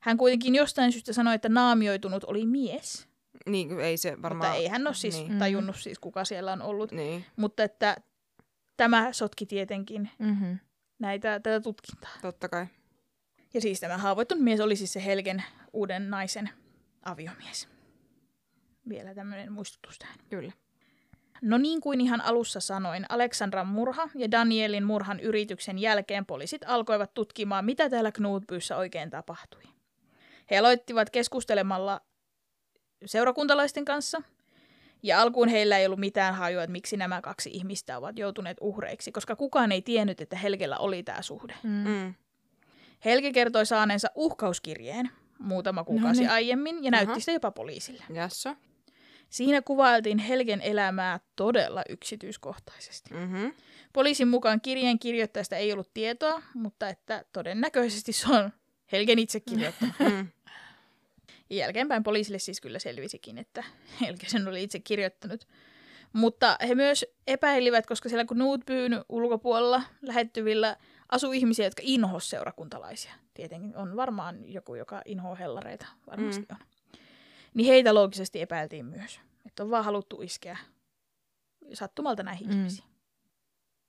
Hän 0.00 0.16
kuitenkin 0.16 0.54
jostain 0.54 0.92
syystä 0.92 1.12
sanoi, 1.12 1.34
että 1.34 1.48
naamioitunut 1.48 2.24
oli 2.24 2.46
mies, 2.46 3.08
Niin, 3.46 3.80
ei 3.80 3.96
se 3.96 4.22
varmaan... 4.22 4.50
mutta 4.50 4.62
ei 4.62 4.68
hän 4.68 4.86
ole 4.86 4.94
siis 4.94 5.14
Niin. 5.16 5.28
niin. 5.28 5.38
tajunnut 5.38 5.76
siis, 5.76 5.98
kuka 5.98 6.24
siellä 6.24 6.52
on 6.52 6.62
ollut. 6.62 6.92
Niin. 6.92 7.24
Mutta 7.36 7.62
että 7.62 7.96
tämä 8.78 9.12
sotki 9.12 9.46
tietenkin 9.46 10.10
Mm-hmm. 10.18 10.58
näitä, 10.98 11.40
tätä 11.40 11.60
tutkintaa. 11.60 12.10
Totta 12.22 12.48
kai. 12.48 12.66
Ja 13.54 13.60
siis 13.60 13.80
tämä 13.80 13.98
haavoittunut 13.98 14.44
mies 14.44 14.60
oli 14.60 14.76
siis 14.76 14.92
se 14.92 15.04
Helgen 15.04 15.44
uuden 15.72 16.10
naisen 16.10 16.50
aviomies. 17.02 17.68
Vielä 18.88 19.14
tämmöinen 19.14 19.52
muistutus 19.52 19.98
tähän. 19.98 20.18
Kyllä. 20.30 20.52
No 21.42 21.58
niin 21.58 21.80
kuin 21.80 22.00
ihan 22.00 22.20
alussa 22.20 22.60
sanoin, 22.60 23.06
Aleksandran 23.08 23.66
murha 23.66 24.08
ja 24.14 24.30
Danielin 24.30 24.84
murhan 24.84 25.20
yrityksen 25.20 25.78
jälkeen 25.78 26.26
poliisit 26.26 26.62
alkoivat 26.66 27.14
tutkimaan, 27.14 27.64
mitä 27.64 27.90
täällä 27.90 28.12
Knutbyssä 28.12 28.76
oikein 28.76 29.10
tapahtui. 29.10 29.62
He 30.50 30.58
aloittivat 30.58 31.10
keskustelemalla 31.10 32.00
seurakuntalaisten 33.06 33.84
kanssa, 33.84 34.22
ja 35.02 35.20
alkuun 35.20 35.48
heillä 35.48 35.78
ei 35.78 35.86
ollut 35.86 36.00
mitään 36.00 36.34
hajua, 36.34 36.62
että 36.62 36.72
miksi 36.72 36.96
nämä 36.96 37.20
kaksi 37.20 37.50
ihmistä 37.52 37.98
ovat 37.98 38.18
joutuneet 38.18 38.56
uhreiksi, 38.60 39.12
koska 39.12 39.36
kukaan 39.36 39.72
ei 39.72 39.82
tiennyt, 39.82 40.20
että 40.20 40.36
Helgellä 40.36 40.78
oli 40.78 41.02
tämä 41.02 41.22
suhde. 41.22 41.54
Mm. 41.62 41.70
Mm. 41.70 42.14
Helge 43.04 43.32
kertoi 43.32 43.66
saaneensa 43.66 44.08
uhkauskirjeen 44.14 45.10
muutama 45.38 45.84
kuukausi 45.84 46.20
niin. 46.20 46.30
aiemmin 46.30 46.84
ja 46.84 46.90
näytti 46.90 47.10
Aha. 47.10 47.20
sitä 47.20 47.32
jopa 47.32 47.50
poliisille. 47.50 48.04
Jasso. 48.14 48.56
Siinä 49.30 49.62
kuvailtiin 49.62 50.18
Helgen 50.18 50.60
elämää 50.60 51.20
todella 51.36 51.82
yksityiskohtaisesti. 51.88 53.14
Mm-hmm. 53.14 53.52
Poliisin 53.92 54.28
mukaan 54.28 54.60
kirjeen 54.60 54.98
kirjoittajasta 54.98 55.56
ei 55.56 55.72
ollut 55.72 55.94
tietoa, 55.94 56.42
mutta 56.54 56.88
että 56.88 57.24
todennäköisesti 57.32 58.12
se 58.12 58.32
on 58.32 58.52
Helgen 58.92 59.18
itse 59.18 59.40
kirjoittanut. 59.40 59.94
Mm. 59.98 60.28
Ja 61.50 61.56
jälkeenpäin 61.56 62.02
poliisille 62.02 62.38
siis 62.38 62.60
kyllä 62.60 62.78
selvisikin, 62.78 63.38
että 63.38 63.64
Helge 64.00 64.28
sen 64.28 64.48
oli 64.48 64.62
itse 64.62 64.80
kirjoittanut. 64.80 65.48
Mutta 66.12 66.56
he 66.68 66.74
myös 66.74 67.06
epäilivät, 67.26 67.86
koska 67.86 68.08
siellä 68.08 68.24
Knutbyn 68.24 69.04
ulkopuolella 69.08 69.82
lähettyvillä 70.02 70.76
asuu 71.08 71.32
ihmisiä, 71.32 71.66
jotka 71.66 71.82
inhos 71.84 72.30
seurakuntalaisia. 72.30 73.12
Tietenkin 73.34 73.76
on 73.76 73.96
varmaan 73.96 74.52
joku, 74.52 74.74
joka 74.74 75.02
inhoo 75.04 75.36
hellareita, 75.36 75.86
varmasti 76.06 76.46
Mm. 76.48 76.56
on. 76.60 76.66
Niin 77.54 77.66
heitä 77.66 77.94
loogisesti 77.94 78.40
epäiltiin 78.40 78.86
myös, 78.86 79.20
että 79.46 79.62
on 79.62 79.70
vaan 79.70 79.84
haluttu 79.84 80.22
iskeä 80.22 80.58
sattumalta 81.72 82.22
näihin 82.22 82.46
mm. 82.48 82.52
ihmisiin. 82.58 82.87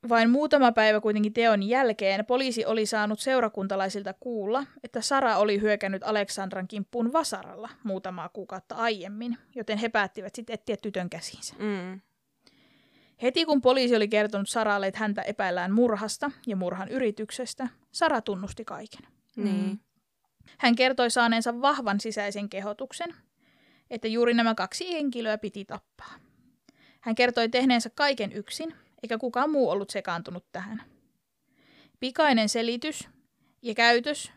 Vain 0.10 0.30
muutama 0.30 0.72
päivä 0.72 1.02
kuitenkin 1.02 1.34
teon 1.34 1.64
jälkeen 1.64 2.26
poliisi 2.26 2.66
oli 2.66 2.86
saanut 2.86 3.20
seurakuntalaisilta 3.20 4.14
kuulla, 4.20 4.66
että 4.84 5.02
Sara 5.02 5.38
oli 5.38 5.62
hyökännyt 5.62 6.04
Aleksandran 6.04 6.68
kimppuun 6.68 7.14
vasaralla 7.14 7.70
muutamaa 7.84 8.30
kuukautta 8.30 8.76
aiemmin, 8.76 9.38
joten 9.56 9.78
he 9.78 9.90
päättivät 9.90 10.36
sitten 10.36 10.54
etsiä 10.54 10.78
tytön 10.82 11.10
käsiinsä. 11.10 11.56
Mm. 11.60 12.02
Heti 13.22 13.46
kun 13.46 13.62
poliisi 13.62 13.96
oli 13.96 14.08
kertonut 14.08 14.50
Saralle, 14.50 14.88
että 14.88 15.00
häntä 15.00 15.22
epäillään 15.22 15.72
murhasta 15.72 16.32
ja 16.48 16.56
murhan 16.56 16.90
yrityksestä, 16.90 17.68
Sara 17.92 18.22
tunnusti 18.22 18.66
kaiken. 18.66 19.02
Niin. 19.36 19.80
Hän 20.58 20.76
kertoi 20.76 21.10
saaneensa 21.10 21.62
vahvan 21.62 22.00
sisäisen 22.00 22.50
kehotuksen, 22.50 23.16
että 23.90 24.08
juuri 24.08 24.34
nämä 24.34 24.56
kaksi 24.56 24.94
henkilöä 24.94 25.38
piti 25.38 25.66
tappaa. 25.66 26.14
Hän 27.02 27.16
kertoi 27.16 27.50
tehneensä 27.50 27.90
kaiken 27.96 28.34
yksin, 28.34 28.76
eikä 29.04 29.18
kukaan 29.18 29.50
muu 29.50 29.70
ollut 29.70 29.90
sekaantunut 29.90 30.46
tähän. 30.52 30.82
Pikainen 32.00 32.50
selitys 32.50 33.10
ja 33.62 33.74
käytös, 33.74 34.32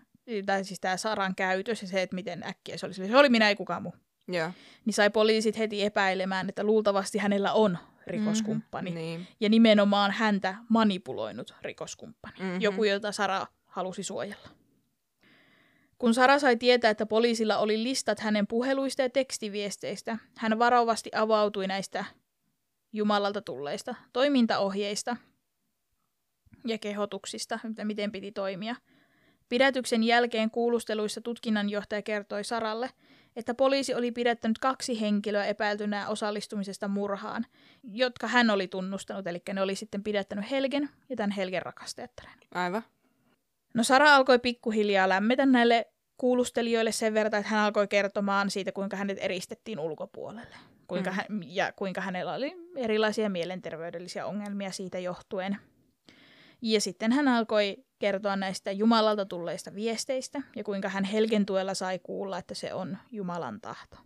tai 0.46 0.64
siis 0.64 0.80
tämä 0.80 0.96
Saran 0.96 1.34
käytös 1.34 1.82
ja 1.82 1.88
se, 1.88 2.02
että 2.02 2.14
miten 2.14 2.42
äkkiä 2.46 2.76
se 2.76 2.86
oli, 2.86 2.94
se 2.94 3.16
oli 3.16 3.28
minä 3.28 3.48
ei 3.48 3.56
kukaan 3.56 3.82
muu, 3.82 3.94
Joo. 4.28 4.50
niin 4.84 4.94
sai 4.94 5.10
poliisit 5.10 5.58
heti 5.58 5.82
epäilemään, 5.82 6.48
että 6.48 6.64
luultavasti 6.64 7.18
hänellä 7.18 7.52
on 7.52 7.78
rikoskumppani. 8.06 8.90
Mm-hmm. 8.90 9.02
Niin. 9.02 9.26
Ja 9.40 9.48
nimenomaan 9.48 10.10
häntä 10.10 10.54
manipuloinut 10.68 11.54
rikoskumppani. 11.62 12.34
Mhm. 12.38 12.60
Joku, 12.60 12.84
jota 12.84 13.12
Sara 13.12 13.46
halusi 13.66 14.02
suojella. 14.02 14.48
Kun 15.98 16.14
Sara 16.14 16.38
sai 16.38 16.56
tietää, 16.56 16.90
että 16.90 17.06
poliisilla 17.06 17.58
oli 17.58 17.82
listat 17.82 18.20
hänen 18.20 18.46
puheluista 18.46 19.02
ja 19.02 19.10
tekstiviesteistä, 19.10 20.18
hän 20.36 20.58
varovasti 20.58 21.10
avautui 21.14 21.66
näistä 21.66 22.04
Jumalalta 22.92 23.42
tulleista 23.42 23.94
toimintaohjeista 24.12 25.16
ja 26.66 26.78
kehotuksista, 26.78 27.58
miten 27.84 28.12
piti 28.12 28.32
toimia. 28.32 28.76
Pidätyksen 29.48 30.02
jälkeen 30.02 30.50
kuulusteluissa 30.50 31.20
tutkinnanjohtaja 31.20 32.02
kertoi 32.02 32.44
Saralle, 32.44 32.90
että 33.36 33.54
poliisi 33.54 33.94
oli 33.94 34.12
pidättänyt 34.12 34.58
kaksi 34.58 35.00
henkilöä 35.00 35.44
epäiltynää 35.44 36.08
osallistumisesta 36.08 36.88
murhaan, 36.88 37.46
jotka 37.82 38.26
hän 38.26 38.50
oli 38.50 38.68
tunnustanut, 38.68 39.26
eli 39.26 39.42
ne 39.52 39.62
oli 39.62 39.74
sitten 39.74 40.04
pidättänyt 40.04 40.50
Helgen 40.50 40.88
ja 41.08 41.16
tämän 41.16 41.30
Helgen 41.30 41.62
rakastajattaren. 41.62 42.38
Aivan. 42.54 42.82
No 43.74 43.84
Sara 43.84 44.14
alkoi 44.14 44.38
pikkuhiljaa 44.38 45.08
lämmetä 45.08 45.46
näille 45.46 45.92
kuulustelijoille 46.16 46.92
sen 46.92 47.14
verran, 47.14 47.34
että 47.34 47.50
hän 47.50 47.60
alkoi 47.60 47.88
kertomaan 47.88 48.50
siitä, 48.50 48.72
kuinka 48.72 48.96
hänet 48.96 49.18
eristettiin 49.20 49.80
ulkopuolelle. 49.80 50.56
Kuinka 50.92 51.10
Mm. 51.10 51.14
hän, 51.16 51.26
ja 51.46 51.72
kuinka 51.72 52.00
hänellä 52.00 52.34
oli 52.34 52.52
erilaisia 52.76 53.28
mielenterveydellisiä 53.30 54.26
ongelmia 54.26 54.70
siitä 54.72 54.98
johtuen. 54.98 55.56
Ja 56.62 56.80
sitten 56.80 57.12
hän 57.12 57.28
alkoi 57.28 57.76
kertoa 57.98 58.36
näistä 58.36 58.72
Jumalalta 58.72 59.26
tulleista 59.26 59.74
viesteistä 59.74 60.42
ja 60.56 60.64
kuinka 60.64 60.88
hän 60.88 61.04
Helgen 61.04 61.46
tuella 61.46 61.74
sai 61.74 61.98
kuulla, 62.02 62.38
että 62.38 62.54
se 62.54 62.74
on 62.74 62.98
Jumalan 63.12 63.60
tahto. 63.60 63.96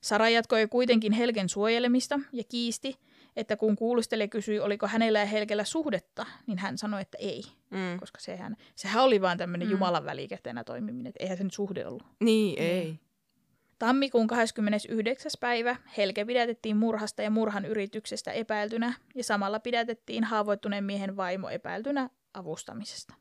Sara 0.00 0.28
jatkoi 0.28 0.66
kuitenkin 0.68 1.12
Helgen 1.12 1.48
suojelemista 1.48 2.20
ja 2.32 2.44
kiisti, 2.44 2.96
että 3.36 3.56
kun 3.56 3.76
kuulustelija 3.76 4.28
kysyi, 4.28 4.60
oliko 4.60 4.86
hänellä 4.86 5.18
ja 5.18 5.26
Helgellä 5.26 5.64
suhdetta, 5.64 6.26
niin 6.46 6.58
hän 6.58 6.78
sanoi, 6.78 7.00
että 7.02 7.18
ei, 7.20 7.42
Mm. 7.70 8.00
koska 8.00 8.20
sehän, 8.20 8.56
sehän 8.76 9.04
oli 9.04 9.20
vaan 9.20 9.38
tämmöinen 9.38 9.68
Mm. 9.68 9.72
Jumalan 9.72 10.04
välikätenä 10.04 10.64
toimiminen, 10.64 11.06
että 11.06 11.22
eihän 11.24 11.38
se 11.38 11.44
nyt 11.44 11.52
suhde 11.52 11.86
ollut. 11.86 12.02
Niin, 12.20 12.58
ei. 12.58 12.98
Tammikuun 13.80 14.26
29. 14.26 15.32
päivä 15.40 15.76
Helge 15.96 16.24
pidätettiin 16.24 16.76
murhasta 16.76 17.22
ja 17.22 17.30
murhan 17.30 17.64
yrityksestä 17.64 18.32
epäiltynä 18.32 18.94
ja 19.14 19.24
samalla 19.24 19.60
pidätettiin 19.60 20.24
haavoittuneen 20.24 20.84
miehen 20.84 21.16
vaimo 21.16 21.48
epäiltynä 21.48 22.10
avustamisesta. 22.34 23.14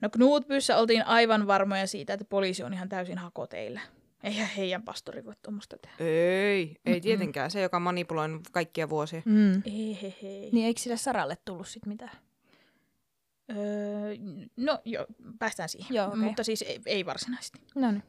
No 0.00 0.08
Knutbyssä 0.10 0.76
oltiin 0.76 1.06
aivan 1.06 1.46
varmoja 1.46 1.86
siitä, 1.86 2.12
että 2.12 2.24
poliisi 2.24 2.62
on 2.62 2.74
ihan 2.74 2.88
täysin 2.88 3.18
hakoteillä. 3.18 3.80
Eihän 4.24 4.48
heidän 4.56 4.82
pastori 4.82 5.24
voi 5.24 5.34
tuommoista 5.42 5.76
tehdä. 5.82 5.96
Ei, 6.10 6.76
ei 6.86 7.00
tietenkään. 7.00 7.50
Se, 7.50 7.60
joka 7.60 7.80
manipuloinut 7.80 8.48
kaikkia 8.52 8.88
vuosia. 8.88 9.22
Mm. 9.24 9.62
Ei, 9.64 9.98
hei, 10.02 10.16
hei. 10.22 10.50
Niin 10.52 10.66
eikö 10.66 10.80
sille 10.80 10.96
Saralle 10.96 11.36
tullut 11.44 11.68
sit 11.68 11.86
mitään? 11.86 12.18
Öö, 13.50 14.14
no 14.56 14.78
joo, 14.84 15.06
päästään 15.38 15.68
siihen. 15.68 15.94
Joo, 15.94 16.06
okei. 16.08 16.20
Mutta 16.20 16.44
siis 16.44 16.62
ei, 16.62 16.80
ei 16.86 17.06
varsinaisesti. 17.06 17.60
No 17.74 17.90
niin. 17.90 18.02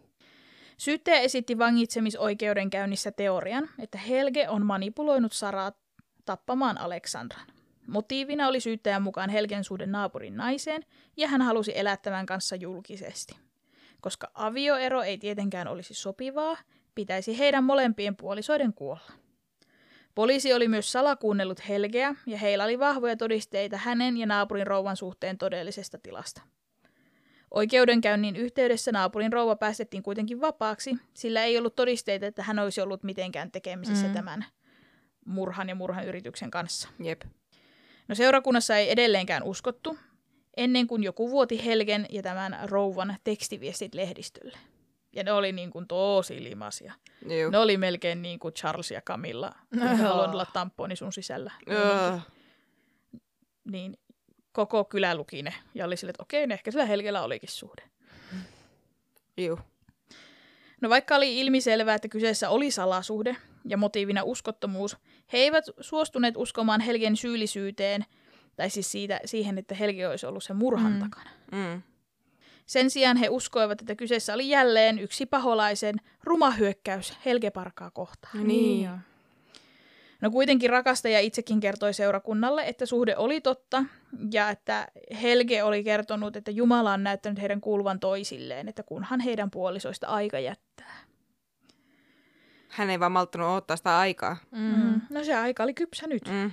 Syyttäjä 0.80 1.20
esitti 1.20 1.58
vangitsemisoikeudenkäynnissä 1.58 3.12
teorian, 3.12 3.70
että 3.80 3.98
Helge 3.98 4.50
on 4.50 4.66
manipuloinut 4.66 5.32
Saraa 5.32 5.72
tappamaan 6.26 6.78
Aleksandran. 6.78 7.48
Motiivina 7.88 8.48
oli 8.48 8.60
syyttäjän 8.60 9.02
mukaan 9.02 9.30
Helgen 9.30 9.64
suhde 9.64 9.86
naapurin 9.86 10.38
naiseen, 10.38 10.86
ja 11.18 11.28
hän 11.28 11.42
halusi 11.42 11.72
elää 11.76 11.98
tämän 11.98 12.26
kanssa 12.26 12.56
julkisesti. 12.56 13.38
Koska 14.02 14.32
avioero 14.34 15.02
ei 15.02 15.18
tietenkään 15.18 15.68
olisi 15.68 15.94
sopivaa, 15.94 16.58
pitäisi 16.96 17.38
heidän 17.40 17.64
molempien 17.64 18.16
puolisoiden 18.16 18.74
kuolla. 18.74 19.12
Poliisi 20.16 20.54
oli 20.54 20.68
myös 20.68 20.92
salakuunnellut 20.92 21.68
Helgeä, 21.68 22.16
ja 22.26 22.38
heillä 22.38 22.64
oli 22.64 22.80
vahvoja 22.80 23.18
todisteita 23.18 23.78
hänen 23.78 24.18
ja 24.18 24.26
naapurin 24.26 24.68
rouvan 24.68 24.98
suhteen 24.98 25.38
todellisesta 25.38 25.98
tilasta. 25.98 26.42
Oikeudenkäynnin 27.52 28.36
yhteydessä 28.36 28.92
naapurin 28.92 29.34
rouva 29.34 29.56
päästettiin 29.56 30.04
kuitenkin 30.04 30.42
vapaaksi, 30.42 30.96
sillä 31.14 31.44
ei 31.44 31.58
ollut 31.58 31.76
todisteita, 31.76 32.26
että 32.26 32.44
hän 32.44 32.60
olisi 32.60 32.82
ollut 32.82 33.04
mitenkään 33.04 33.52
tekemisissä 33.52 34.08
Mm. 34.08 34.14
tämän 34.14 34.46
murhan 35.26 35.70
ja 35.70 35.76
murhan 35.76 36.06
yrityksen 36.06 36.52
kanssa. 36.52 36.90
Jep. 37.04 37.22
No 38.08 38.16
seurakunnassa 38.16 38.78
ei 38.78 38.92
edelleenkään 38.92 39.44
uskottu, 39.44 39.98
ennen 40.58 40.88
kuin 40.88 41.04
joku 41.04 41.32
vuoti 41.32 41.66
Helgen 41.66 42.06
ja 42.10 42.22
tämän 42.22 42.60
rouvan 42.64 43.16
tekstiviestit 43.24 43.96
lehdistölle. 43.96 44.58
Ja 45.16 45.24
ne 45.24 45.32
oli 45.32 45.52
niin 45.52 45.72
kuin 45.72 45.88
tosi 45.88 46.44
limasia. 46.44 46.94
Joo. 47.28 47.52
Ne 47.52 47.58
oli 47.58 47.78
melkein 47.78 48.22
niin 48.22 48.40
kuin 48.40 48.54
Charles 48.54 48.92
ja 48.92 49.02
Camilla. 49.02 49.52
Haluan 50.02 50.30
olla 50.30 50.46
tamponi 50.54 50.96
sun 50.96 51.14
sisällä. 51.14 51.52
Niin 53.72 53.98
koko 54.52 54.86
kylä 54.86 55.16
luki 55.16 55.44
ne. 55.44 55.54
Ja 55.76 55.86
oli 55.86 55.98
sille, 55.98 56.10
että 56.10 56.24
okei, 56.24 56.48
no 56.48 56.54
ehkä 56.54 56.72
sillä 56.72 56.86
Helgellä 56.86 57.22
olikin 57.24 57.50
suhde. 57.50 57.84
Juu. 59.38 59.60
No 60.82 60.90
vaikka 60.90 61.16
oli 61.16 61.40
ilmiselvää, 61.40 61.96
että 61.96 62.08
kyseessä 62.08 62.50
oli 62.50 62.72
salasuhde 62.72 63.36
ja 63.66 63.78
motiivina 63.78 64.24
uskottomuus, 64.24 64.98
he 65.34 65.38
eivät 65.38 65.66
suostuneet 65.82 66.38
uskomaan 66.38 66.82
Helgen 66.82 67.18
syyllisyyteen, 67.18 68.06
tai 68.56 68.70
siis 68.70 68.92
siitä, 68.92 69.20
siihen, 69.26 69.58
että 69.58 69.76
Helge 69.76 70.08
olisi 70.08 70.26
ollut 70.26 70.44
sen 70.44 70.56
murhan 70.56 70.92
Mm. 70.94 71.00
takana. 71.00 71.30
Mm. 71.52 71.82
Sen 72.66 72.90
sijaan 72.90 73.18
he 73.18 73.30
uskoivat, 73.30 73.82
että 73.82 73.96
kyseessä 73.96 74.34
oli 74.34 74.50
jälleen 74.50 75.00
yksi 75.00 75.26
paholaisen 75.26 75.96
ruma 76.24 76.52
hyökkäys 76.52 77.14
Helge 77.26 77.52
Parkaa 77.52 77.92
kohtaan. 77.92 78.38
No 78.38 78.44
niin. 78.44 78.86
joo. 78.86 78.98
No 80.22 80.32
kuitenkin 80.32 80.70
rakastaja 80.70 81.20
itsekin 81.20 81.60
kertoi 81.60 81.94
seurakunnalle, 81.94 82.68
että 82.68 82.86
suhde 82.86 83.18
oli 83.18 83.42
totta 83.42 83.86
ja 84.32 84.50
että 84.50 84.88
Helge 85.22 85.64
oli 85.64 85.84
kertonut, 85.84 86.36
että 86.36 86.52
Jumala 86.52 86.94
on 86.94 87.04
näyttänyt 87.04 87.42
heidän 87.42 87.62
kuuluvan 87.62 88.00
toisilleen, 88.00 88.70
että 88.70 88.84
kunhan 88.84 89.20
heidän 89.20 89.52
puolisoista 89.52 90.08
aika 90.08 90.40
jättää. 90.40 90.96
Hän 92.70 92.90
ei 92.90 93.00
vaan 93.00 93.12
malttanut 93.12 93.48
odottaa 93.48 93.78
sitä 93.78 93.98
aikaa. 93.98 94.38
Mm. 94.52 95.02
No 95.10 95.24
se 95.24 95.36
aika 95.36 95.64
oli 95.64 95.74
kypsä 95.74 96.08
nyt. 96.08 96.24
Mm. 96.28 96.52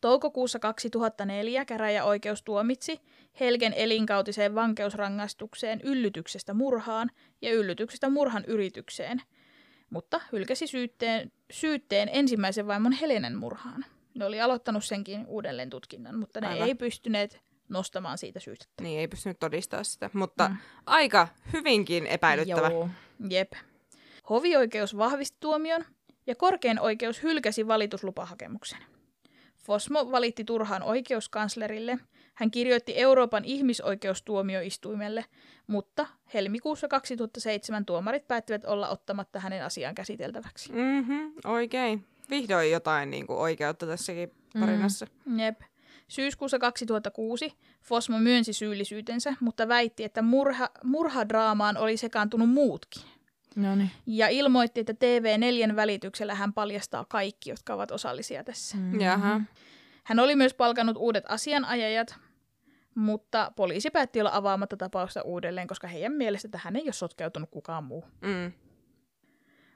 Toukokuussa 0.00 0.58
2004 0.58 1.64
käräjäoikeus 1.64 2.42
tuomitsi 2.42 3.00
Helgen 3.40 3.72
elinkautiseen 3.72 4.54
vankeusrangaistukseen 4.54 5.80
yllytyksestä 5.80 6.54
murhaan 6.54 7.10
ja 7.42 7.52
yllytyksestä 7.52 8.10
murhan 8.10 8.44
yritykseen, 8.44 9.22
mutta 9.90 10.20
hylkäsi 10.32 10.66
syytteen, 10.66 11.32
syytteen 11.50 12.08
ensimmäisen 12.12 12.66
vaimon 12.66 12.92
Helenen 12.92 13.36
murhaan. 13.36 13.84
Ne 14.14 14.24
oli 14.24 14.40
aloittanut 14.40 14.84
senkin 14.84 15.26
uudelleen 15.26 15.70
tutkinnan, 15.70 16.18
mutta 16.18 16.40
ne 16.40 16.46
Aivan. 16.46 16.68
ei 16.68 16.74
pystyneet 16.74 17.40
nostamaan 17.68 18.18
siitä 18.18 18.40
syytettä. 18.40 18.82
Niin, 18.82 19.00
ei 19.00 19.08
pystynyt 19.08 19.38
todistamaan 19.40 19.84
sitä. 19.84 20.10
Mutta 20.12 20.48
Mm. 20.48 20.54
mm. 20.54 20.60
aika 20.86 21.28
hyvinkin 21.52 22.06
epäilyttävä. 22.06 22.70
Joo. 22.70 22.88
Jep. 23.30 23.52
Hovioikeus 24.30 24.96
vahvisti 24.96 25.36
tuomion 25.40 25.84
ja 26.26 26.34
korkein 26.34 26.80
oikeus 26.80 27.22
hylkäsi 27.22 27.66
valituslupahakemuksen. 27.66 28.78
Fosmo 29.66 30.10
valitti 30.10 30.44
turhaan 30.44 30.82
oikeuskanslerille. 30.82 31.98
Hän 32.36 32.50
kirjoitti 32.50 32.92
Euroopan 32.96 33.44
ihmisoikeustuomioistuimelle, 33.44 35.24
mutta 35.66 36.06
helmikuussa 36.34 36.88
2007 36.88 37.86
tuomarit 37.86 38.28
päättivät 38.28 38.64
olla 38.64 38.88
ottamatta 38.88 39.40
hänen 39.40 39.64
asiaan 39.64 39.94
käsiteltäväksi. 39.94 40.72
Mm-hmm, 40.72 41.32
oikein. 41.44 42.04
Vihdoin 42.30 42.70
jotain 42.70 43.10
niin 43.10 43.26
kuin, 43.26 43.38
oikeutta 43.38 43.86
tässäkin 43.86 44.32
tarinassa. 44.60 45.06
Jep. 45.36 45.60
Syyskuussa 46.08 46.58
2006 46.58 47.52
Fosmo 47.82 48.18
myönsi 48.18 48.52
syyllisyytensä, 48.52 49.34
mutta 49.40 49.68
väitti, 49.68 50.04
että 50.04 50.22
murha, 50.22 50.70
murhadraamaan 50.84 51.76
oli 51.76 51.96
sekaantunut 51.96 52.50
muutkin. 52.50 53.02
No 53.56 53.76
niin. 53.76 53.90
Ja 54.06 54.28
ilmoitti, 54.28 54.80
että 54.80 54.92
TV4 54.92 55.76
välityksellä 55.76 56.34
hän 56.34 56.52
paljastaa 56.52 57.04
kaikki, 57.08 57.50
jotka 57.50 57.74
ovat 57.74 57.90
osallisia 57.90 58.44
tässä. 58.44 58.76
Mm. 58.76 59.00
Jaha. 59.00 59.40
Hän 60.04 60.18
oli 60.18 60.36
myös 60.36 60.54
palkannut 60.54 60.96
uudet 60.96 61.24
asianajajat, 61.28 62.14
mutta 62.96 63.52
poliisi 63.56 63.90
päätti 63.90 64.20
olla 64.20 64.30
avaamatta 64.34 64.76
tapausta 64.76 65.22
uudelleen, 65.22 65.66
koska 65.66 65.88
heidän 65.88 66.12
mielestä 66.12 66.48
tähän 66.48 66.76
ei 66.76 66.82
ole 66.82 66.92
sotkeutunut 66.92 67.50
kukaan 67.50 67.84
muu. 67.84 68.04
Mm. 68.20 68.52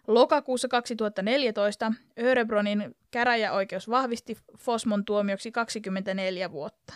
Lokakuussa 0.06 0.68
2014 0.68 1.92
Örebronin 2.20 2.96
käräjäoikeus 3.10 3.90
vahvisti 3.90 4.36
Fosmon 4.58 5.04
tuomioksi 5.04 5.52
24 5.52 6.52
vuotta, 6.52 6.94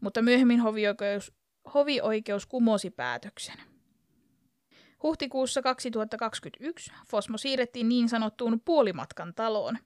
mutta 0.00 0.22
myöhemmin 0.22 0.60
hovioikeus, 0.60 1.32
hovioikeus 1.74 2.46
kumosi 2.46 2.90
päätöksen. 2.90 3.73
Huhtikuussa 5.04 5.62
2021 5.62 6.92
Fosmo 7.08 7.38
siirrettiin 7.38 7.88
niin 7.88 8.08
sanottuun 8.08 8.60
puolimatkan 8.64 9.34
taloon, 9.34 9.78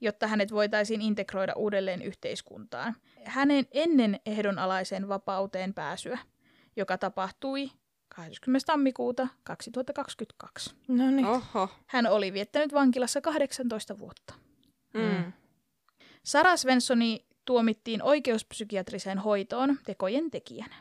jotta 0.00 0.26
hänet 0.26 0.52
voitaisiin 0.52 1.02
integroida 1.02 1.52
uudelleen 1.56 2.02
yhteiskuntaan. 2.02 2.94
Hänen 3.24 3.66
ennen 3.70 4.20
ehdonalaiseen 4.26 5.08
vapauteen 5.08 5.74
pääsyä, 5.74 6.18
joka 6.76 6.98
tapahtui 6.98 7.70
20. 8.16 8.66
tammikuuta 8.66 9.28
2022. 9.44 10.74
No 10.88 11.10
niin. 11.10 11.26
Oho. 11.26 11.68
Hän 11.86 12.06
oli 12.06 12.32
viettänyt 12.32 12.72
vankilassa 12.72 13.20
18 13.20 13.98
vuotta. 13.98 14.34
Mm. 14.94 15.32
Sara 16.24 16.56
Svenssoni 16.56 17.26
tuomittiin 17.44 18.02
oikeuspsykiatriseen 18.02 19.18
hoitoon 19.18 19.78
tekojen 19.86 20.30
tekijänä. 20.30 20.74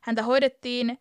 Häntä 0.00 0.22
hoidettiin 0.22 0.98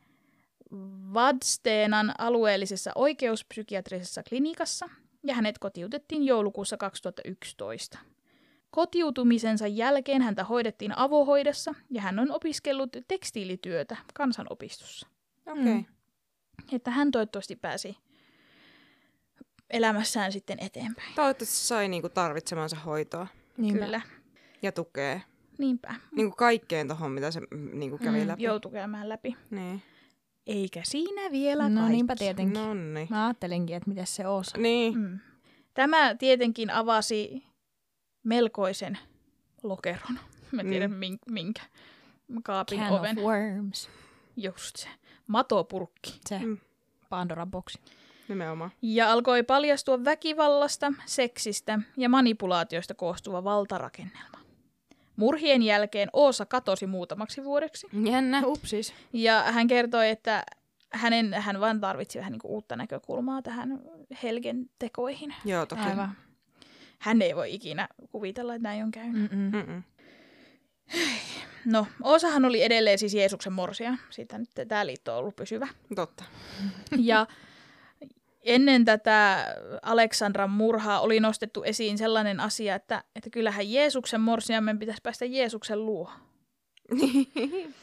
Vadsteenan 1.14 2.14
alueellisessa 2.18 2.92
oikeuspsykiatrisessa 2.96 4.24
klinikassa 4.30 4.90
ja 5.24 5.36
hänet 5.36 5.58
kotiutettiin 5.60 6.24
joulukuussa 6.24 6.78
2011. 6.78 7.98
Kotiutumisensa 8.72 9.68
jälkeen 9.68 10.22
häntä 10.22 10.44
hoidettiin 10.44 10.98
avohoidossa 10.98 11.76
ja 11.92 12.02
hän 12.02 12.20
on 12.20 12.32
opiskellut 12.32 12.90
tekstiilityötä 13.08 13.98
kansanopistossa. 14.14 15.08
Okei. 15.46 15.64
Okay. 15.64 15.74
Mm. 15.74 15.86
Että 16.72 16.92
hän 16.92 17.12
toivottavasti 17.12 17.56
pääsi 17.56 17.98
elämässään 19.70 20.32
sitten 20.32 20.58
eteenpäin. 20.60 21.16
Toivottavasti 21.16 21.56
sai 21.56 21.88
niinku 21.88 22.10
tarvitsemansa 22.10 22.76
hoitoa 22.76 23.28
Niinpä. 23.58 23.86
Kyllä, 23.86 24.02
ja 24.62 24.72
tukea. 24.72 25.20
niinpä. 25.58 25.96
Niinku 26.12 26.36
kaikkeen 26.36 26.88
tohon, 26.88 27.12
mitä 27.12 27.32
se 27.32 27.40
mm, 27.40 27.80
niinku 27.80 27.98
kävi 27.98 28.22
Mm, 28.22 28.28
läpi. 28.28 28.44
Joutu 28.44 28.70
käymään 28.70 29.10
läpi. 29.10 29.36
Niin. 29.50 29.82
Eikä 30.48 30.82
siinä 30.84 31.32
vielä 31.32 31.70
No 31.70 31.76
kaikki. 31.76 31.92
niinpä 31.96 32.16
tietenkin. 32.16 32.54
Nonni. 32.54 33.08
Mä 33.10 33.26
ajattelinkin, 33.26 33.76
että 33.76 33.90
miten 33.90 34.08
se 34.08 34.28
osaa. 34.28 34.62
Niin. 34.62 34.98
Mm. 35.00 35.20
Tämä 35.74 36.16
tietenkin 36.16 36.70
avasi 36.70 37.44
melkoisen 38.24 38.98
lokeron. 39.64 40.20
Mä 40.52 40.62
en 40.62 40.68
tiedä 40.70 40.88
Mm. 40.88 40.94
mm. 40.94 41.18
minkä. 41.34 41.62
Kaapin 42.44 42.80
Can 42.80 42.92
oven. 43.00 43.18
of 43.20 43.24
worms. 43.24 43.90
Just 44.38 44.76
se. 44.76 44.88
Matopurkki. 45.28 46.20
Se 46.30 46.40
Mm. 46.40 46.58
Pandoran 47.10 47.52
boksi. 47.52 47.80
Nimenomaan. 48.28 48.72
Ja 48.82 49.12
alkoi 49.12 49.44
paljastua 49.44 50.04
väkivallasta, 50.06 50.94
seksistä 51.06 51.80
ja 51.98 52.10
manipulaatioista 52.10 52.94
koostuva 52.94 53.44
valtarakennelma. 53.44 54.35
Murhien 55.16 55.62
jälkeen 55.62 56.10
Oosa 56.14 56.46
katosi 56.46 56.88
muutamaksi 56.88 57.44
vuodeksi. 57.44 57.88
Jännä. 58.12 58.42
Upsis. 58.46 58.94
Ja 59.14 59.44
hän 59.52 59.68
kertoi, 59.68 60.10
että 60.10 60.44
hänen, 60.94 61.34
hän 61.34 61.60
vain 61.60 61.82
tarvitsi 61.82 62.20
vähän 62.20 62.32
niin 62.32 62.40
kuin 62.40 62.52
uutta 62.52 62.76
näkökulmaa 62.76 63.42
tähän 63.42 63.82
Helgen 64.24 64.70
tekoihin. 64.80 65.36
Joo, 65.46 65.66
toki. 65.66 65.82
Aivan. 65.82 66.12
Hän 67.00 67.22
ei 67.22 67.36
voi 67.36 67.54
ikinä 67.54 67.88
kuvitella, 68.12 68.56
että 68.56 68.70
näin 68.70 68.84
on 68.84 68.92
käynyt. 68.92 69.32
Mm-mm. 69.32 69.52
Mm-mm. 69.52 69.84
No, 71.66 71.88
Oosahan 72.04 72.46
oli 72.46 72.64
edelleen 72.64 73.00
siis 73.00 73.14
Jeesuksen 73.14 73.54
morsia. 73.54 73.98
Siitä 74.10 74.38
nyt 74.38 74.50
tämä 74.68 74.86
liitto 74.86 75.14
on 75.14 75.20
ollut 75.20 75.36
pysyvä. 75.36 75.68
Totta. 75.96 76.24
Ja 76.98 77.28
ennen 78.46 78.86
tätä 78.86 79.46
Aleksandran 79.82 80.50
murhaa 80.50 81.00
oli 81.00 81.20
nostettu 81.20 81.64
esiin 81.64 81.98
sellainen 81.98 82.40
asia, 82.40 82.76
että, 82.76 83.04
että 83.16 83.30
kyllähän 83.30 83.72
Jeesuksen 83.72 84.22
morsiamen 84.22 84.80
pitäisi 84.80 85.02
päästä 85.04 85.26
Jeesuksen 85.26 85.86
luo. 85.86 86.12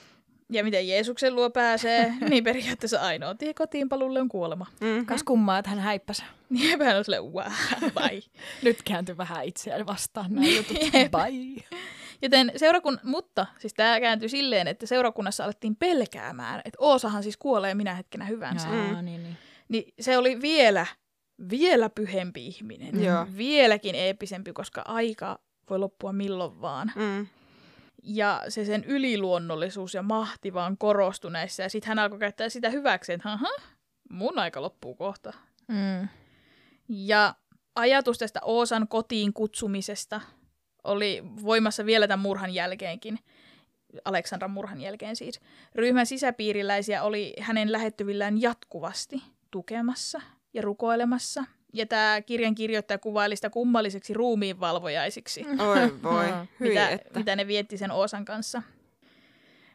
Ja 0.52 0.64
miten 0.64 0.88
Jeesuksen 0.88 1.34
luo 1.34 1.50
pääsee, 1.50 2.14
niin 2.30 2.44
periaatteessa 2.44 3.00
ainoa 3.00 3.34
tie 3.34 3.54
kotiinpalulle 3.54 4.20
on 4.20 4.28
kuolema. 4.28 4.66
Mm-hmm. 4.80 5.06
Kas 5.06 5.22
kummaa, 5.22 5.58
että 5.58 5.70
hän 5.70 5.78
häippäsi. 5.78 6.24
Niin 6.50 6.82
hän 6.82 6.96
on 6.96 7.04
silleen, 7.04 7.22
wow, 7.22 7.52
bye. 7.80 8.22
Nyt 8.62 8.82
kääntyi 8.82 9.16
vähän 9.16 9.44
itseään 9.44 9.86
vastaan 9.86 10.34
nämä 10.34 10.46
jutut. 10.46 10.76
Jep. 10.82 11.12
Bye. 11.12 11.80
Joten 12.22 12.52
seurakun... 12.56 12.98
Mutta 13.02 13.46
siis 13.58 13.74
tämä 13.74 14.00
kääntyi 14.00 14.28
silleen, 14.28 14.68
että 14.68 14.86
seurakunnassa 14.86 15.44
alettiin 15.44 15.76
pelkäämään, 15.76 16.62
että 16.64 16.76
Oosahan 16.80 17.22
siis 17.22 17.36
kuolee 17.36 17.74
minä 17.74 17.94
hetkenä 17.94 18.24
hyvänsä. 18.24 18.68
Jaa, 18.68 19.02
niin, 19.02 19.22
niin. 19.22 19.36
Niin 19.72 19.94
se 20.00 20.18
oli 20.18 20.40
vielä, 20.40 20.86
vielä 21.50 21.90
pyhempi 21.90 22.46
ihminen. 22.46 23.04
Joo. 23.04 23.26
Vieläkin 23.36 23.94
eeppisempi, 23.94 24.52
koska 24.52 24.82
aika 24.84 25.38
voi 25.70 25.78
loppua 25.78 26.12
milloin 26.12 26.60
vaan. 26.60 26.92
Mm. 26.96 27.26
Ja 28.02 28.42
se 28.48 28.64
sen 28.64 28.84
yliluonnollisuus 28.84 29.94
ja 29.94 30.02
mahti 30.02 30.54
vaan 30.54 30.78
korostui 30.78 31.30
näissä. 31.30 31.62
Ja 31.62 31.68
sitten 31.68 31.88
hän 31.88 31.98
alkoi 31.98 32.18
käyttää 32.18 32.48
sitä 32.48 32.70
hyväksi, 32.70 33.12
että 33.12 33.28
Haha, 33.28 33.48
mun 34.10 34.38
aika 34.38 34.62
loppuu 34.62 34.94
kohta. 34.94 35.32
Mm. 35.68 36.08
Ja 36.88 37.34
ajatus 37.74 38.18
tästä 38.18 38.40
Oosan 38.42 38.88
kotiin 38.88 39.32
kutsumisesta 39.32 40.20
oli 40.84 41.22
voimassa 41.44 41.86
vielä 41.86 42.08
tämän 42.08 42.22
murhan 42.22 42.54
jälkeenkin. 42.54 43.18
Aleksandran 44.04 44.50
murhan 44.50 44.80
jälkeen 44.80 45.16
siis. 45.16 45.40
Ryhmän 45.74 46.06
sisäpiiriläisiä 46.06 47.02
oli 47.02 47.34
hänen 47.40 47.72
lähettyvillään 47.72 48.40
jatkuvasti 48.40 49.22
tukemassa 49.52 50.20
ja 50.54 50.62
rukoilemassa. 50.62 51.44
Ja 51.74 51.86
tämä 51.86 52.20
kirjan 52.26 52.54
kirjoittaja 52.54 52.98
kuvaili 52.98 53.36
sitä 53.36 53.50
kummalliseksi 53.50 54.14
ruumiinvalvojaisiksi, 54.14 55.46
Oi 55.58 55.94
voi. 56.02 56.26
Hyi, 56.60 56.68
mitä, 56.68 56.88
että. 56.88 57.18
mitä 57.18 57.36
ne 57.36 57.46
vietti 57.46 57.78
sen 57.78 57.90
Oosan 57.90 58.24
kanssa. 58.24 58.62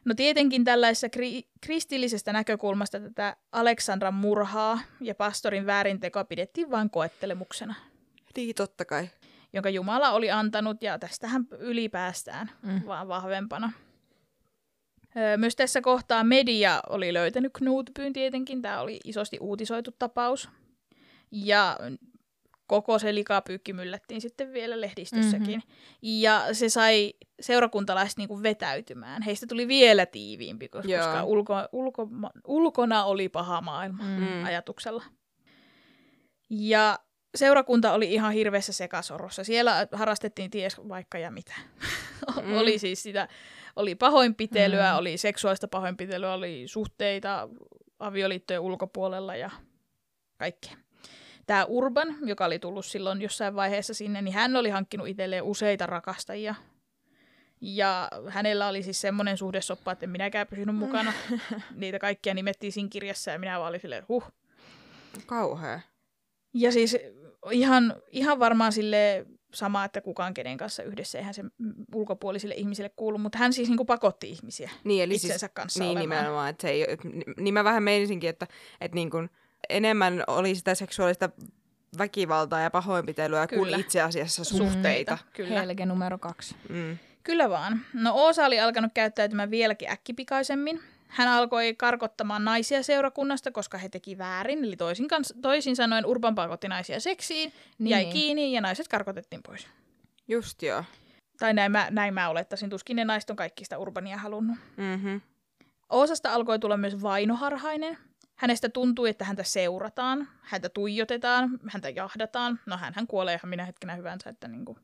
No 0.05 0.13
tietenkin 0.15 0.63
tällaisessa 0.63 1.07
kri- 1.07 1.47
kristillisestä 1.61 2.33
näkökulmasta 2.33 2.99
tätä 2.99 3.35
Aleksandran 3.51 4.13
murhaa 4.13 4.79
ja 5.01 5.15
pastorin 5.15 5.65
väärintekoa 5.65 6.23
pidettiin 6.25 6.71
vain 6.71 6.89
koettelemuksena, 6.89 7.75
Niin, 8.35 8.55
totta 8.55 8.85
kai. 8.85 9.09
jonka 9.53 9.69
Jumala 9.69 10.11
oli 10.11 10.31
antanut 10.31 10.83
ja 10.83 10.99
tästähän 10.99 11.45
ylipäästään 11.59 12.51
Mm. 12.63 12.81
vaan 12.85 13.07
vahvempana. 13.07 13.71
Myös 15.37 15.55
tässä 15.55 15.81
kohtaa 15.81 16.23
media 16.23 16.81
oli 16.89 17.13
löytänyt 17.13 17.53
Knutbyn 17.53 18.13
tietenkin. 18.13 18.61
Tämä 18.61 18.81
oli 18.81 18.99
isosti 19.03 19.37
uutisoitu 19.39 19.91
tapaus. 19.99 20.49
Ja 21.31 21.77
koko 22.67 22.99
se 22.99 23.15
likapyykki 23.15 23.73
myllättiin 23.73 24.21
sitten 24.21 24.53
vielä 24.53 24.81
lehdistössäkin. 24.81 25.55
Mm-hmm. 25.55 25.71
Ja 26.01 26.45
se 26.51 26.69
sai 26.69 27.13
seurakuntalaiset 27.41 28.17
niinku 28.17 28.43
vetäytymään. 28.43 29.21
Heistä 29.21 29.47
tuli 29.47 29.67
vielä 29.67 30.05
tiiviimpi, 30.05 30.67
koska, 30.69 30.91
Joo. 30.91 31.03
koska 31.03 31.23
ulko, 31.23 31.53
ulko, 31.71 32.07
ulkona 32.47 33.05
oli 33.05 33.29
paha 33.29 33.61
maailma 33.61 34.03
Mm. 34.03 34.45
ajatuksella. 34.45 35.03
Ja 36.49 36.99
seurakunta 37.35 37.93
oli 37.93 38.13
ihan 38.13 38.33
hirveässä 38.33 38.73
sekasorossa. 38.73 39.43
Siellä 39.43 39.87
harrastettiin 39.91 40.51
ties 40.51 40.77
vaikka 40.89 41.17
ja 41.17 41.31
mitä. 41.31 41.53
Mm. 42.43 42.57
oli 42.57 42.79
siis 42.79 43.03
sitä, 43.03 43.27
oli 43.77 43.95
pahoinpitelyä, 43.95 44.91
Mm. 44.91 44.97
oli 44.97 45.17
seksuaalista 45.17 45.67
pahoinpitelyä, 45.67 46.33
oli 46.33 46.63
suhteita 46.67 47.49
avioliittojen 47.99 48.61
ulkopuolella 48.61 49.35
ja 49.35 49.49
kaikkea. 50.37 50.77
Tämä 51.45 51.65
Urban, 51.65 52.15
joka 52.25 52.45
oli 52.45 52.59
tullut 52.59 52.85
silloin 52.85 53.21
jossain 53.21 53.55
vaiheessa 53.55 53.93
sinne, 53.93 54.21
niin 54.21 54.33
hän 54.33 54.55
oli 54.55 54.69
hankkinut 54.69 55.07
itselleen 55.07 55.43
useita 55.43 55.85
rakastajia. 55.85 56.55
Ja 57.61 58.09
hänellä 58.27 58.67
oli 58.67 58.83
siis 58.83 59.01
semmoinen 59.01 59.37
suhdesoppa, 59.37 59.91
että 59.91 60.05
en 60.05 60.09
minäkään 60.09 60.47
pysynyt 60.47 60.75
mukana. 60.75 61.13
Niitä 61.75 61.99
kaikkia 61.99 62.33
nimettiin 62.33 62.71
siinä 62.71 62.89
kirjassa 62.89 63.31
ja 63.31 63.39
minä 63.39 63.59
vaan 63.59 63.69
olin 63.69 63.81
silleen, 63.81 64.05
huh, 64.09 64.31
Kauhea. 65.25 65.79
ja 66.53 66.71
siis 66.71 66.97
ihan, 67.51 67.95
ihan 68.11 68.39
varmaan 68.39 68.71
sille 68.71 69.25
sama, 69.57 69.85
että 69.85 70.01
kukaan 70.01 70.33
kenen 70.33 70.57
kanssa 70.57 70.83
yhdessä, 70.83 71.17
eihän 71.17 71.33
se 71.33 71.43
mm, 71.43 71.73
ulkopuolisille 71.95 72.55
ihmisille 72.55 72.89
kuulu, 72.95 73.17
mutta 73.17 73.37
hän 73.37 73.53
siis 73.53 73.69
niinku 73.69 73.85
pakotti 73.85 74.29
ihmisiä 74.29 74.71
Niin, 74.83 75.03
eli 75.03 75.15
itsensä 75.15 75.37
siis, 75.39 75.51
kanssa 75.53 75.79
niin 75.79 75.91
olemaan. 75.97 76.09
nimenomaan, 76.09 76.49
että 76.49 76.61
se 76.61 76.69
ei, 76.69 76.85
niin 77.37 77.53
mä 77.53 77.63
vähän 77.63 77.83
meinisinkin, 77.83 78.29
että, 78.29 78.47
että 78.81 78.95
niin 78.95 79.09
kuin 79.09 79.29
enemmän 79.69 80.23
oli 80.27 80.55
sitä 80.55 80.75
seksuaalista 80.75 81.29
väkivaltaa 81.97 82.59
ja 82.61 82.71
pahoinpitelyä 82.71 83.47
Kyllä. 83.47 83.67
kuin 83.67 83.79
itse 83.79 84.01
asiassa 84.01 84.43
suhteita. 84.43 85.17
Kyllä. 85.33 85.59
Helge 85.59 85.85
numero 85.85 86.17
kaksi. 86.17 86.55
Mm. 86.69 86.97
Kyllä 87.23 87.49
vaan. 87.49 87.81
No 87.93 88.13
Oosa 88.15 88.45
oli 88.45 88.59
alkanut 88.59 88.91
käyttäytymään 88.93 89.51
vieläkin 89.51 89.89
äkkipikaisemmin. 89.89 90.79
Hän 91.07 91.27
alkoi 91.27 91.75
karkottamaan 91.77 92.45
naisia 92.45 92.83
seurakunnasta, 92.83 93.51
koska 93.51 93.77
he 93.77 93.89
teki 93.89 94.17
väärin. 94.17 94.65
Eli 94.65 94.75
toisin, 94.75 95.07
kans, 95.07 95.33
toisin 95.41 95.75
sanoen 95.75 96.05
Urban 96.05 96.35
pakotti 96.35 96.67
naisia 96.67 96.99
seksiin, 96.99 97.53
niin. 97.79 97.89
jäi 97.89 98.05
kiinni 98.05 98.53
ja 98.53 98.61
naiset 98.61 98.87
karkotettiin 98.87 99.43
pois. 99.43 99.67
Just 100.27 100.61
joo. 100.61 100.83
Tai 101.39 101.53
näin 101.53 101.71
mä, 101.71 101.87
näin 101.91 102.13
mä 102.13 102.29
olettaisin. 102.29 102.69
Tuskin 102.69 102.95
ne 102.95 103.05
naiset 103.05 103.29
on 103.29 103.35
kaikki 103.35 103.63
sitä 103.63 103.77
Urbania 103.77 104.17
halunnut. 104.17 104.57
Mm-hmm. 104.77 105.21
Oosasta 105.89 106.33
alkoi 106.33 106.59
tulla 106.59 106.77
myös 106.77 107.01
vainoharhainen. 107.01 107.97
Hänestä 108.35 108.69
tuntui, 108.69 109.09
että 109.09 109.25
häntä 109.25 109.43
seurataan, 109.43 110.27
häntä 110.41 110.69
tuijotetaan, 110.69 111.49
häntä 111.67 111.89
jahdataan. 111.89 112.59
No 112.65 112.77
hän 112.77 113.07
kuolee 113.07 113.35
ihan 113.35 113.49
minä 113.49 113.65
hetkenä 113.65 113.95
hyvänsä, 113.95 114.29
että 114.29 114.47
niinku, 114.47 114.77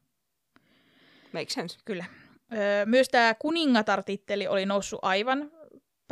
Makes 1.34 1.54
sense. 1.54 1.78
kyllä. 1.86 2.06
Öö, 2.54 2.86
myös 2.86 3.10
tämä 3.10 3.34
kuningatar-titteli 3.34 4.48
oli 4.48 4.66
noussut 4.66 5.00
aivan 5.02 5.52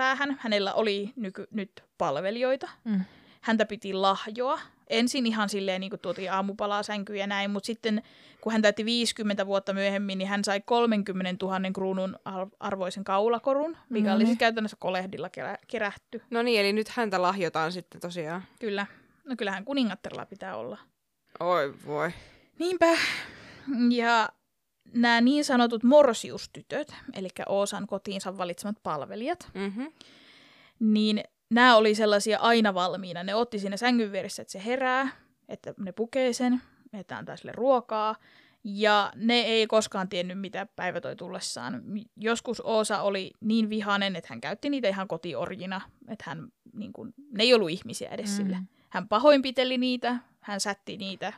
päähän. 0.02 0.38
Hänellä 0.40 0.74
oli 0.74 1.14
nyky, 1.16 1.48
nyt 1.52 1.84
palvelijoita. 1.98 2.70
Mm. 2.84 3.02
Häntä 3.42 3.66
piti 3.66 3.94
lahjoa. 3.94 4.60
Ensin 4.90 5.26
ihan 5.26 5.50
silleen 5.50 5.82
niin 5.82 5.90
kuin 5.90 6.00
tuotiin 6.00 6.32
aamupalaa 6.32 6.84
sänkyyn 6.84 7.20
ja 7.20 7.28
näin, 7.28 7.52
mutta 7.52 7.68
sitten 7.68 8.02
kun 8.42 8.52
hän 8.52 8.62
täytti 8.62 8.86
50 8.86 9.46
vuotta 9.46 9.74
myöhemmin, 9.74 10.18
niin 10.18 10.28
hän 10.28 10.44
sai 10.44 10.62
30 10.62 11.46
000 11.46 11.60
kruunun 11.74 12.20
ar- 12.26 12.48
arvoisen 12.60 13.04
kaulakorun, 13.04 13.78
mikä 13.90 14.08
No 14.10 14.14
oli 14.16 14.20
niin. 14.24 14.28
siis 14.28 14.40
käytännössä 14.40 14.78
kolehdilla 14.80 15.30
kerä- 15.30 15.58
kerätty. 15.68 16.22
No 16.30 16.42
niin, 16.42 16.60
eli 16.62 16.74
nyt 16.74 16.90
häntä 16.90 17.22
lahjotaan 17.22 17.72
sitten 17.72 18.02
tosiaan. 18.02 18.44
Kyllä. 18.60 18.86
No 19.26 19.36
kyllähän 19.38 19.66
kuningattarilla 19.66 20.26
pitää 20.26 20.56
olla. 20.58 20.78
Oi 21.40 21.74
voi. 21.86 22.12
Niinpä. 22.60 22.98
Ja 23.92 24.30
nämä 24.94 25.22
niin 25.22 25.46
sanotut 25.46 25.84
morsiustytöt, 25.84 26.96
eli 27.16 27.28
Oosan 27.50 27.88
kotiinsa 27.88 28.38
valitsemat 28.38 28.78
palvelijat, 28.84 29.50
Mm-hmm. 29.54 29.92
niin 30.80 31.24
nämä 31.50 31.76
oli 31.76 31.96
sellaisia 31.96 32.40
aina 32.40 32.74
valmiina. 32.74 33.24
Ne 33.24 33.36
otti 33.36 33.60
siinä 33.60 33.78
sängyn 33.78 34.12
vieressä, 34.12 34.42
että 34.42 34.52
se 34.52 34.66
herää, 34.66 35.08
että 35.50 35.74
ne 35.78 35.92
pukee 35.92 36.34
sen, 36.34 36.62
että 36.94 37.18
antaa 37.18 37.38
sille 37.38 37.52
ruokaa. 37.52 38.16
Ja 38.64 39.12
ne 39.16 39.40
ei 39.40 39.68
koskaan 39.68 40.10
tiennyt, 40.10 40.40
mitä 40.40 40.68
päivä 40.76 41.02
toi 41.02 41.16
tullessaan. 41.16 41.82
Joskus 42.18 42.62
Oosa 42.62 43.02
oli 43.02 43.32
niin 43.40 43.70
vihainen, 43.70 44.16
että 44.16 44.28
hän 44.30 44.42
käytti 44.42 44.70
niitä 44.70 44.88
ihan 44.88 45.08
kotiorjina. 45.08 45.82
Että 46.08 46.24
hän, 46.28 46.48
niin 46.74 46.94
kuin, 46.94 47.14
ne 47.32 47.44
ei 47.44 47.54
ollut 47.54 47.70
ihmisiä 47.70 48.10
edes 48.10 48.30
mm. 48.30 48.36
sille. 48.36 48.58
Hän 48.90 49.08
pahoinpiteli 49.08 49.78
niitä, 49.78 50.18
hän 50.40 50.60
sätti 50.60 50.98
niitä 50.98 51.34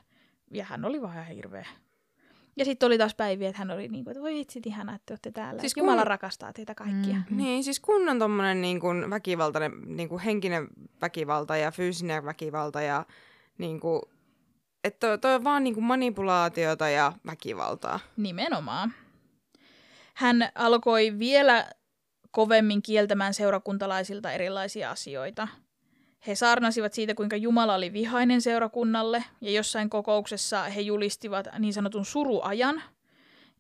ja 0.51 0.65
hän 0.65 0.85
oli 0.85 0.97
ihan 0.97 1.25
hirveä. 1.27 1.67
Ja 2.57 2.65
sitten 2.65 2.87
oli 2.87 2.97
taas 2.97 3.15
päiviä, 3.15 3.49
että 3.49 3.59
hän 3.59 3.71
oli 3.71 3.87
niin 3.87 4.03
kuin, 4.03 4.11
että 4.11 4.21
voi 4.21 4.33
vitsit 4.33 4.65
ihanaa, 4.65 4.95
että 4.95 5.05
te 5.05 5.13
olette 5.13 5.31
täällä. 5.31 5.61
Siis 5.61 5.71
Siis 5.71 5.77
Jumala 5.77 6.01
kun- 6.01 6.07
rakastaa 6.07 6.53
teitä 6.53 6.75
kaikkia. 6.75 7.15
Mm. 7.29 7.37
Niin, 7.37 7.63
siis 7.63 7.79
kunnon 7.79 8.19
tommonen 8.19 8.61
niin 8.61 8.79
kuin 8.79 9.09
väkivaltainen, 9.09 9.71
niin 9.85 10.09
kuin 10.09 10.21
henkinen 10.21 10.67
väkivalta 11.01 11.57
ja 11.57 11.71
fyysinen 11.71 12.25
väkivalta 12.25 12.81
ja 12.81 13.05
niin 13.57 13.79
kuin, 13.79 14.01
että 14.83 15.07
toi, 15.07 15.17
toi 15.17 15.35
on 15.35 15.43
vaan 15.43 15.63
niin 15.63 15.73
kuin 15.73 15.83
manipulaatiota 15.83 16.89
ja 16.89 17.13
väkivaltaa. 17.25 17.99
Nimenomaan. 18.17 18.93
Hän 20.13 20.49
alkoi 20.55 21.19
vielä 21.19 21.69
kovemmin 22.31 22.81
kieltämään 22.81 23.33
seurakuntalaisilta 23.33 24.31
erilaisia 24.31 24.91
asioita. 24.91 25.47
He 26.27 26.35
saarnasivat 26.35 26.93
siitä, 26.93 27.15
kuinka 27.15 27.35
Jumala 27.35 27.75
oli 27.75 27.93
vihainen 27.93 28.41
seurakunnalle, 28.41 29.23
ja 29.41 29.51
jossain 29.51 29.89
kokouksessa 29.89 30.63
he 30.63 30.81
julistivat 30.81 31.47
niin 31.59 31.73
sanotun 31.73 32.05
suruajan, 32.05 32.83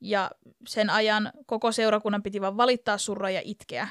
ja 0.01 0.31
sen 0.67 0.89
ajan 0.89 1.31
koko 1.45 1.71
seurakunnan 1.71 2.23
piti 2.23 2.41
vain 2.41 2.57
valittaa 2.57 2.97
surra 2.97 3.29
ja 3.29 3.41
itkeä, 3.43 3.87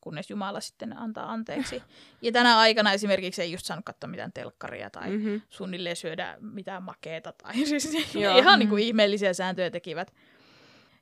kunnes 0.00 0.30
Jumala 0.30 0.60
sitten 0.60 0.98
antaa 0.98 1.32
anteeksi. 1.32 1.82
Ja 2.22 2.32
tänä 2.32 2.58
aikana 2.58 2.92
esimerkiksi 2.92 3.42
ei 3.42 3.52
just 3.52 3.66
saanut 3.66 3.84
katsoa 3.84 4.10
mitään 4.10 4.32
telkkaria 4.32 4.90
tai 4.90 5.10
Mm-hmm. 5.10 5.40
suunnilleen 5.48 5.96
syödä 5.96 6.36
mitään 6.40 6.82
makeeta 6.82 7.32
tai 7.32 7.54
siis 7.66 8.14
Joo. 8.14 8.38
ihan 8.38 8.58
niin 8.58 8.68
kuin 8.68 8.82
ihmeellisiä 8.84 9.32
sääntöjä 9.32 9.70
tekivät. 9.70 10.14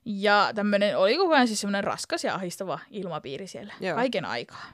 Ja 0.05 0.51
tämmöinen 0.55 0.97
oli 0.97 1.17
koko 1.17 1.33
ajan 1.33 1.47
siis 1.47 1.61
semmoinen 1.61 1.83
raskas 1.83 2.23
ja 2.23 2.35
ahistava 2.35 2.79
ilmapiiri 2.91 3.47
siellä 3.47 3.73
Joo. 3.79 3.95
kaiken 3.95 4.25
aikaa. 4.25 4.65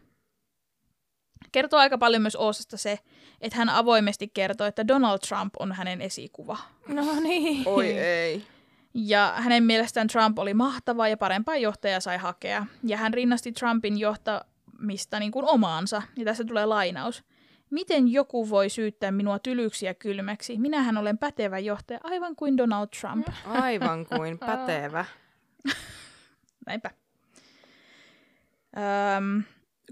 Kertoo 1.56 1.80
aika 1.80 1.98
paljon 1.98 2.22
myös 2.22 2.36
Oosasta 2.36 2.77
se, 2.77 2.99
että 3.41 3.57
hän 3.57 3.69
avoimesti 3.69 4.27
kertoo, 4.27 4.68
että 4.68 4.88
Donald 4.88 5.19
Trump 5.27 5.53
on 5.60 5.72
hänen 5.72 6.02
esikuva. 6.02 6.57
No 6.88 7.19
niin. 7.19 7.64
Oi 7.65 7.88
ei. 7.88 8.44
Ja 8.94 9.34
hänen 9.36 9.64
mielestään 9.64 10.07
Trump 10.07 10.40
oli 10.40 10.53
mahtava 10.53 11.07
ja 11.07 11.18
parempaa 11.18 11.57
johtajaa 11.57 11.99
sai 11.99 12.18
hakea. 12.18 12.65
Ja 12.84 12.98
hän 12.98 13.14
rinnasti 13.14 13.52
Trumpin 13.52 13.98
johtamista 13.98 15.19
niin 15.19 15.32
kuin 15.32 15.45
omaansa. 15.45 16.02
Ja 16.15 16.26
tässä 16.26 16.44
tulee 16.44 16.65
lainaus. 16.65 17.23
Miten 17.69 18.11
joku 18.11 18.49
voi 18.49 18.69
syyttää 18.69 19.11
minua 19.11 19.40
tylyksi 19.40 19.86
ja 19.86 19.94
kylmäksi? 19.94 20.57
Minähän 20.57 20.98
olen 20.98 21.18
pätevä 21.18 21.60
johtaja, 21.60 21.99
aivan 22.03 22.36
kuin 22.36 22.57
Donald 22.57 22.88
Trump. 23.02 23.27
Aivan 23.45 24.06
kuin 24.06 24.40
pätevä. 24.48 25.06
Näinpä. 26.68 26.91
Öm, 29.18 29.44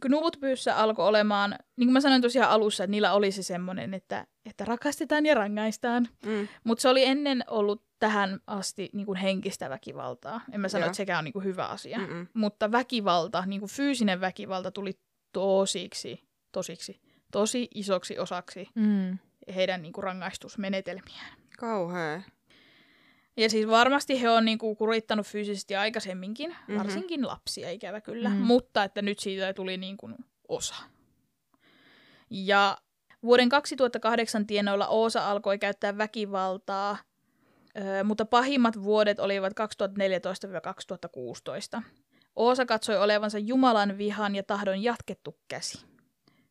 Knutbyssä 0.02 0.78
alkoi 0.78 1.08
olemaan, 1.08 1.56
niin 1.78 1.88
kuin 1.88 1.94
mä 1.94 2.02
sanoin 2.02 2.22
tosiaan 2.22 2.52
alussa, 2.52 2.84
että 2.84 2.92
niillä 2.92 3.14
oli 3.14 3.32
se 3.32 3.44
semmoinen, 3.44 3.94
että, 3.94 4.28
että 4.46 4.66
rakastetaan 4.66 5.26
ja 5.26 5.36
rangaistaan. 5.36 6.08
Mm. 6.26 6.48
Mutta 6.64 6.82
se 6.82 6.90
oli 6.90 7.06
ennen 7.06 7.44
ollut 7.48 7.84
tähän 8.00 8.40
asti 8.48 8.90
niin 8.94 9.06
kuin 9.06 9.16
henkistä 9.16 9.70
väkivaltaa. 9.70 10.42
En 10.52 10.62
mä 10.62 10.68
sano, 10.70 10.82
Joo. 10.82 10.88
että 10.88 10.98
sekään 10.98 11.20
on 11.20 11.26
niin 11.26 11.34
kuin 11.34 11.46
hyvä 11.46 11.66
asia. 11.66 11.98
Mm-mm. 12.00 12.28
Mutta 12.34 12.72
väkivalta, 12.72 13.44
niin 13.46 13.60
kuin 13.60 13.70
fyysinen 13.72 14.22
väkivalta 14.22 14.72
tuli 14.72 15.00
tosiksi, 15.32 16.24
tosiksi, 16.52 17.02
tosi 17.32 17.68
isoksi 17.76 18.20
osaksi 18.20 18.68
Mm. 18.76 19.18
heidän 19.56 19.82
niin 19.82 19.94
kuin 19.94 20.04
rangaistusmenetelmiään. 20.04 21.38
Kauhea. 21.60 22.22
Ja 23.38 23.50
siis 23.50 23.68
varmasti 23.68 24.22
he 24.22 24.30
on 24.30 24.46
niinku 24.46 24.76
kurittanut 24.76 25.28
fyysisesti 25.28 25.76
aikaisemminkin, 25.76 26.50
Mhm. 26.50 26.60
mm-hmm. 26.60 26.78
varsinkin 26.78 27.28
lapsia 27.28 27.72
ikävä 27.72 28.02
kyllä, 28.02 28.30
Mm. 28.30 28.36
mm. 28.36 28.42
mutta 28.42 28.84
että 28.84 29.02
nyt 29.02 29.20
siitä 29.20 29.54
tuli 29.54 29.78
niinku 29.78 30.10
osa. 30.48 30.76
Ja 32.30 32.78
vuoden 33.24 33.50
2008 33.50 34.48
tienoilla 34.48 34.88
Oosa 34.88 35.32
alkoi 35.32 35.60
käyttää 35.60 35.98
väkivaltaa, 35.98 36.98
mutta 38.04 38.26
pahimmat 38.26 38.84
vuodet 38.84 39.20
olivat 39.20 39.54
2014-2016. 39.54 41.82
Oosa 42.36 42.66
katsoi 42.66 42.98
olevansa 42.98 43.40
Jumalan 43.40 43.98
vihan 43.98 44.36
ja 44.36 44.44
tahdon 44.44 44.84
jatkettu 44.84 45.38
käsi. 45.48 45.86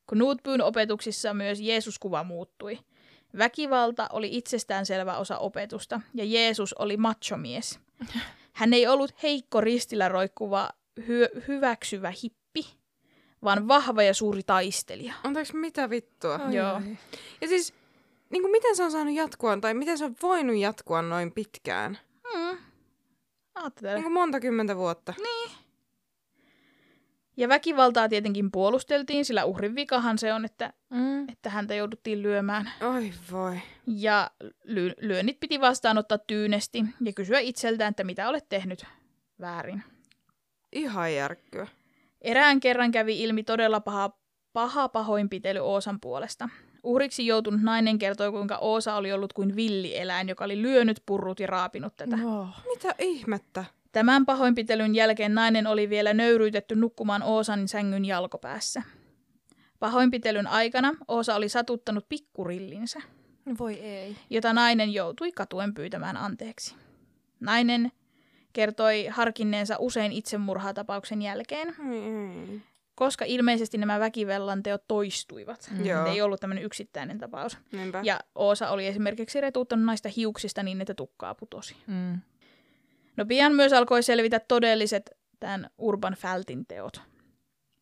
Knutbyn 0.09 0.63
opetuksissa 0.63 1.35
myös 1.35 1.61
Jeesuskuva 1.61 2.25
muuttui. 2.25 2.79
Väkivalta 3.39 4.07
oli 4.13 4.37
itsestäänselvä 4.37 5.17
osa 5.17 5.39
opetusta, 5.39 6.01
ja 6.15 6.25
Jeesus 6.25 6.73
oli 6.75 6.97
machomies. 6.97 7.79
Hän 8.53 8.73
ei 8.73 8.87
ollut 8.87 9.23
heikko 9.23 9.61
ristillä 9.61 10.09
roikkuva, 10.09 10.71
hy- 11.01 11.43
hyväksyvä 11.49 12.13
hippi, 12.23 12.67
vaan 13.45 13.69
vahva 13.69 14.03
ja 14.03 14.15
suuri 14.15 14.43
taistelija. 14.43 15.15
Anteeksi, 15.25 15.57
mitä 15.57 15.91
vittua? 15.91 16.41
Joo. 16.51 16.75
ai. 16.75 16.97
Ja 17.41 17.49
siis, 17.49 17.75
niin 18.31 18.43
kuin 18.43 18.53
miten 18.53 18.77
se 18.77 18.85
on 18.85 18.91
saanut 18.93 19.15
jatkua, 19.15 19.57
tai 19.57 19.75
miten 19.75 19.99
se 19.99 20.05
on 20.05 20.15
voinut 20.23 20.57
jatkua 20.57 21.03
noin 21.03 21.33
pitkään? 21.33 21.99
Mm. 22.35 22.59
Aattele. 23.55 23.95
Niin 23.95 24.03
kuin 24.03 24.13
monta 24.13 24.41
kymmentä 24.41 24.77
vuotta. 24.77 25.15
Ja 27.37 27.49
väkivaltaa 27.49 28.09
tietenkin 28.09 28.51
puolusteltiin, 28.51 29.25
sillä 29.25 29.45
uhrin 29.45 29.75
vikahan 29.75 30.19
se 30.19 30.33
on, 30.33 30.45
että, 30.45 30.73
Mm. 30.91 31.29
että 31.29 31.51
häntä 31.51 31.75
jouduttiin 31.75 32.23
lyömään. 32.23 32.71
Oi 32.95 33.13
voi. 33.33 33.59
Ja 33.87 34.31
ly- 34.65 34.95
lyönnit 35.01 35.41
piti 35.41 35.61
vastaanottaa 35.61 36.19
tyynesti 36.19 36.85
ja 37.05 37.13
kysyä 37.13 37.39
itseltään, 37.41 37.91
että 37.91 38.05
mitä 38.05 38.29
olet 38.29 38.49
tehnyt 38.49 38.85
väärin. 39.41 39.83
Ihan 40.73 41.15
järkkyä. 41.15 41.67
Erään 42.21 42.61
kerran 42.61 42.91
kävi 42.91 43.23
ilmi 43.23 43.43
todella 43.43 43.81
paha, 43.81 44.11
paha 44.53 44.89
pahoinpitely 44.89 45.59
Oosan 45.61 46.01
puolesta. 46.01 46.49
Uhriksi 46.83 47.27
joutunut 47.27 47.63
nainen 47.63 47.99
kertoi, 47.99 48.31
kuinka 48.33 48.59
Oosa 48.59 48.95
oli 48.95 49.13
ollut 49.13 49.33
kuin 49.33 49.57
villieläin, 49.57 50.29
joka 50.29 50.45
oli 50.45 50.63
lyönyt, 50.63 51.03
purrut 51.07 51.41
ja 51.41 51.47
raapinut 51.47 51.97
tätä. 51.97 52.17
Oh. 52.25 52.49
Mitä 52.75 52.95
ihmettä? 52.99 53.65
Tämän 53.93 54.27
pahoinpitelyn 54.27 54.95
jälkeen 54.95 55.35
nainen 55.35 55.67
oli 55.67 55.91
vielä 55.91 56.15
nöyryytetty 56.15 56.77
nukkumaan 56.77 57.23
Oosan 57.23 57.69
sängyn 57.69 58.05
jalkopäässä. 58.05 58.83
Pahoinpitelyn 59.79 60.47
aikana 60.47 60.95
Oosa 61.09 61.35
oli 61.35 61.49
satuttanut 61.49 62.09
pikkurillinsä, 62.09 63.01
Voi 63.59 63.75
ei. 63.75 64.17
jota 64.31 64.53
nainen 64.53 64.93
joutui 64.93 65.33
katuen 65.33 65.75
pyytämään 65.75 66.17
anteeksi. 66.17 66.75
Nainen 67.41 67.93
kertoi 68.53 69.07
harkinneensa 69.07 69.77
usein 69.79 70.13
itsemurhatapauksen 70.13 71.23
jälkeen, 71.23 71.69
Ei. 71.69 72.61
koska 72.95 73.25
ilmeisesti 73.25 73.79
nämä 73.79 74.01
väkivallan 74.01 74.63
teot 74.63 74.83
toistuivat. 74.89 75.69
Mm. 75.71 75.79
Mm. 75.79 75.87
Joo. 75.87 76.07
Ei 76.07 76.23
ollut 76.23 76.41
tämmöinen 76.41 76.65
yksittäinen 76.65 77.19
tapaus. 77.19 77.59
Niinpä. 77.73 78.01
Ja 78.05 78.21
Oosa 78.35 78.71
oli 78.71 78.87
esimerkiksi 78.87 79.41
retuuttanut 79.41 79.85
naista 79.87 80.09
hiuksista 80.17 80.63
niin, 80.63 80.81
että 80.81 80.95
tukkaa 80.95 81.35
putosi. 81.35 81.77
Mm. 81.87 82.19
No 83.17 83.27
pian 83.27 83.55
myös 83.55 83.73
alkoi 83.73 84.03
selvitä 84.03 84.41
todelliset 84.41 85.11
tämän 85.41 85.71
Urban 85.79 86.15
Fältin 86.15 86.67
teot. 86.67 87.01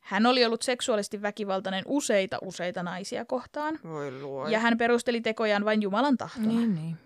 Hän 0.01 0.27
oli 0.27 0.45
ollut 0.45 0.63
seksuaalisesti 0.63 1.23
väkivaltainen 1.23 1.85
useita 1.87 2.39
useita 2.43 2.83
naisia 2.83 3.25
kohtaan, 3.25 3.79
Voi 3.85 4.21
luoja. 4.21 4.53
ja 4.53 4.59
hän 4.59 4.79
perusteli 4.79 5.21
tekojaan 5.21 5.65
vain 5.65 5.83
Jumalan 5.83 6.17
tahtona. 6.17 6.47
Niin, 6.49 6.75
niin. 6.75 6.97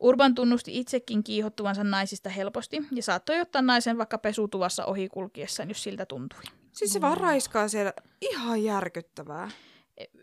Urban 0.00 0.34
tunnusti 0.34 0.78
itsekin 0.78 1.24
kiihottuvansa 1.24 1.84
naisista 1.84 2.30
helposti 2.30 2.78
ja 2.92 3.02
saattoi 3.02 3.40
ottaa 3.40 3.62
naisen 3.62 3.98
vaikka 3.98 4.18
pesutuvassa 4.18 4.84
ohikulkiessaan, 4.84 5.68
jos 5.68 5.82
siltä 5.82 6.06
tuntui. 6.06 6.40
Siis 6.72 6.92
se 6.92 7.00
vaan 7.00 7.16
raiskaa 7.16 7.68
siellä. 7.68 7.92
Ihan 8.20 8.64
järkyttävää. 8.64 9.50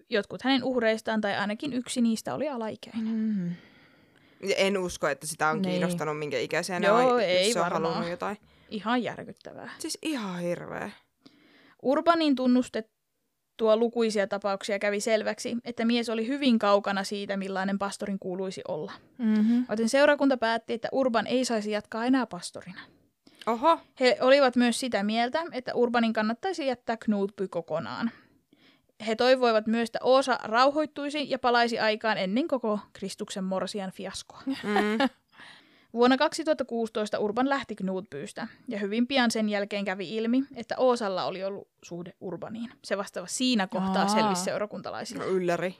Jotkut 0.09 0.41
hänen 0.41 0.63
uhreistaan 0.63 1.21
tai 1.21 1.35
ainakin 1.35 1.73
yksi 1.73 2.01
niistä 2.01 2.33
oli 2.33 2.49
alaikäinen. 2.49 3.03
Mm. 3.07 3.55
Ja 4.43 4.55
en 4.55 4.77
usko, 4.77 5.07
että 5.07 5.27
sitä 5.27 5.49
on 5.49 5.61
Niin. 5.61 5.71
kiinnostanut, 5.71 6.19
minkä 6.19 6.39
ikäisiä 6.39 6.79
ne 6.79 6.87
Joo, 6.87 7.13
on, 7.13 7.21
ei 7.21 7.53
se 7.53 7.59
on 7.59 7.63
varmaan. 7.65 7.83
halunnut 7.93 8.11
jotain. 8.11 8.37
Ihan 8.69 9.03
järkyttävää. 9.03 9.69
Siis 9.79 9.97
ihan 10.01 10.39
hirveä. 10.39 10.91
Urbanin 11.83 12.35
tunnustettua 12.35 13.77
lukuisia 13.77 14.27
tapauksia 14.27 14.79
kävi 14.79 14.99
selväksi, 14.99 15.57
että 15.65 15.85
mies 15.85 16.09
oli 16.09 16.27
hyvin 16.27 16.59
kaukana 16.59 17.03
siitä, 17.03 17.37
millainen 17.37 17.79
pastorin 17.79 18.19
kuuluisi 18.19 18.61
olla. 18.67 18.91
Mm-hmm. 19.17 19.65
Joten 19.69 19.89
seurakunta 19.89 20.37
päätti, 20.37 20.73
että 20.73 20.89
Urban 20.91 21.27
ei 21.27 21.45
saisi 21.45 21.71
jatkaa 21.71 22.05
enää 22.05 22.25
pastorina. 22.25 22.81
Oho. 23.47 23.79
He 23.99 24.17
olivat 24.21 24.55
myös 24.55 24.79
sitä 24.79 25.03
mieltä, 25.03 25.43
että 25.51 25.73
Urbanin 25.75 26.13
kannattaisi 26.13 26.67
jättää 26.67 26.97
Knutby 26.97 27.47
kokonaan. 27.47 28.11
He 29.07 29.15
toivoivat 29.15 29.67
myös, 29.67 29.89
että 29.89 29.99
Oosa 30.03 30.39
rauhoittuisi 30.43 31.29
ja 31.29 31.39
palaisi 31.39 31.79
aikaan 31.79 32.17
ennen 32.17 32.47
koko 32.47 32.79
Kristuksen 32.93 33.43
morsian 33.43 33.91
fiaskoa. 33.91 34.41
Mm. 34.45 35.09
Vuonna 35.93 36.17
2016 36.17 37.19
Urban 37.19 37.49
lähti 37.49 37.75
Knutbystä, 37.75 38.47
ja 38.67 38.79
hyvin 38.79 39.07
pian 39.07 39.31
sen 39.31 39.49
jälkeen 39.49 39.85
kävi 39.85 40.15
ilmi, 40.15 40.43
että 40.55 40.75
Oosalla 40.77 41.23
oli 41.25 41.43
ollut 41.43 41.67
suhde 41.83 42.13
Urbaniin. 42.21 42.71
Se 42.85 42.97
vastava 42.97 43.27
siinä 43.27 43.67
kohtaa 43.67 44.01
Aa. 44.01 44.07
selvisi 44.07 44.43
seurakuntalaisille. 44.43 45.23
No 45.25 45.29
ylläri. 45.29 45.75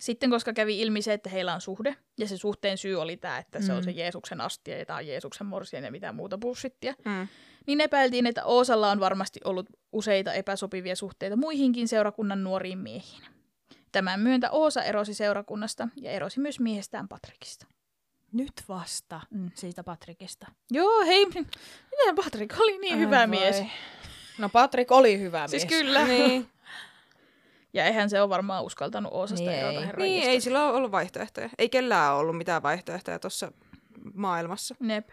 Sitten 0.00 0.30
koska 0.30 0.52
kävi 0.52 0.80
ilmi 0.80 1.02
se, 1.02 1.12
että 1.12 1.30
heillä 1.30 1.54
on 1.54 1.60
suhde, 1.60 1.96
ja 2.18 2.28
se 2.28 2.36
suhteen 2.36 2.78
syy 2.78 2.94
oli 2.96 3.16
tämä, 3.16 3.38
että 3.38 3.60
se 3.60 3.72
on 3.72 3.78
Mm. 3.78 3.84
se 3.84 3.90
Jeesuksen 3.90 4.40
astia 4.40 4.78
ja 4.78 4.86
tämä 4.86 4.96
on 4.98 5.06
Jeesuksen 5.06 5.46
morsian 5.46 5.84
ja 5.84 5.90
mitään 5.90 6.14
muuta 6.14 6.38
bullshittia, 6.38 6.94
Mm. 7.04 7.28
Niin 7.66 7.80
epäiltiin, 7.80 8.26
että 8.26 8.44
Oosalla 8.44 8.90
on 8.90 9.00
varmasti 9.00 9.40
ollut 9.44 9.66
useita 9.92 10.32
epäsopivia 10.32 10.96
suhteita 10.96 11.36
muihinkin 11.36 11.88
seurakunnan 11.88 12.44
nuoriin 12.44 12.78
miehiin. 12.78 13.22
Tämän 13.92 14.20
myöntä 14.20 14.50
Oosa 14.50 14.82
erosi 14.82 15.14
seurakunnasta 15.14 15.88
ja 15.96 16.10
erosi 16.10 16.40
myös 16.40 16.60
miehestään 16.60 17.08
Patrikista. 17.08 17.66
Nyt 18.32 18.52
vasta 18.68 19.20
Mm. 19.30 19.50
siitä 19.54 19.84
Patrikista. 19.84 20.46
Joo, 20.70 21.04
hei, 21.06 21.26
miten 21.26 21.46
Patrik 22.24 22.54
oli 22.60 22.78
niin 22.78 22.98
hyvä 22.98 23.20
Ai 23.20 23.26
mies. 23.26 23.62
No 24.38 24.48
Patrik 24.48 24.92
oli 24.92 25.18
hyvä 25.20 25.48
Siis 25.48 25.62
mies. 25.68 25.78
kyllä. 25.82 26.04
Niin. 26.04 26.48
Ja 27.72 27.84
eihän 27.84 28.10
se 28.10 28.20
ole 28.20 28.28
varmaan 28.28 28.64
uskaltanut 28.64 29.12
Oosasta 29.12 29.50
Niin 29.50 29.58
erota 29.60 29.80
ei. 29.80 29.86
herran 29.86 30.02
niin, 30.02 30.28
ei 30.28 30.40
sillä 30.40 30.64
ole 30.68 30.76
ollut 30.76 30.92
vaihtoehtoja. 30.92 31.50
Ei 31.58 31.68
kellään 31.68 32.12
ole 32.12 32.20
ollut 32.20 32.36
mitään 32.36 32.62
vaihtoehtoja 32.62 33.18
tuossa 33.18 33.52
maailmassa. 34.14 34.74
Nep. 34.80 35.08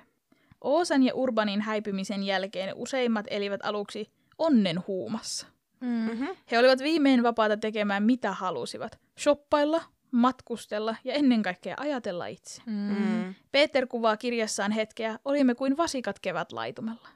Oosan 0.64 1.03
ja 1.03 1.15
Urbanin 1.15 1.61
häipymisen 1.61 2.23
jälkeen 2.23 2.76
useimmat 2.76 3.26
elivät 3.30 3.65
aluksi 3.65 4.11
onnen 4.38 4.88
huumassa. 4.88 5.48
Mm. 5.80 5.88
Mm-hmm. 5.88 6.27
He 6.52 6.60
olivat 6.60 6.80
viimein 6.80 7.23
vapaata 7.23 7.57
tekemään 7.57 8.03
mitä 8.03 8.31
halusivat. 8.31 8.99
Shoppailla, 9.19 9.81
matkustella 10.11 10.95
ja 11.03 11.14
ennen 11.14 11.41
kaikkea 11.41 11.76
ajatella 11.80 12.26
itse. 12.26 12.61
Mm. 12.65 12.73
Mm. 12.73 13.34
Peter 13.52 13.88
kuvaa 13.88 14.18
kirjassaan 14.18 14.72
hetkeä, 14.72 15.19
olimme 15.26 15.56
kuin 15.56 15.77
vasikat 15.77 16.19
kevätlaitumella. 16.19 17.07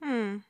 Mm. 0.00 0.40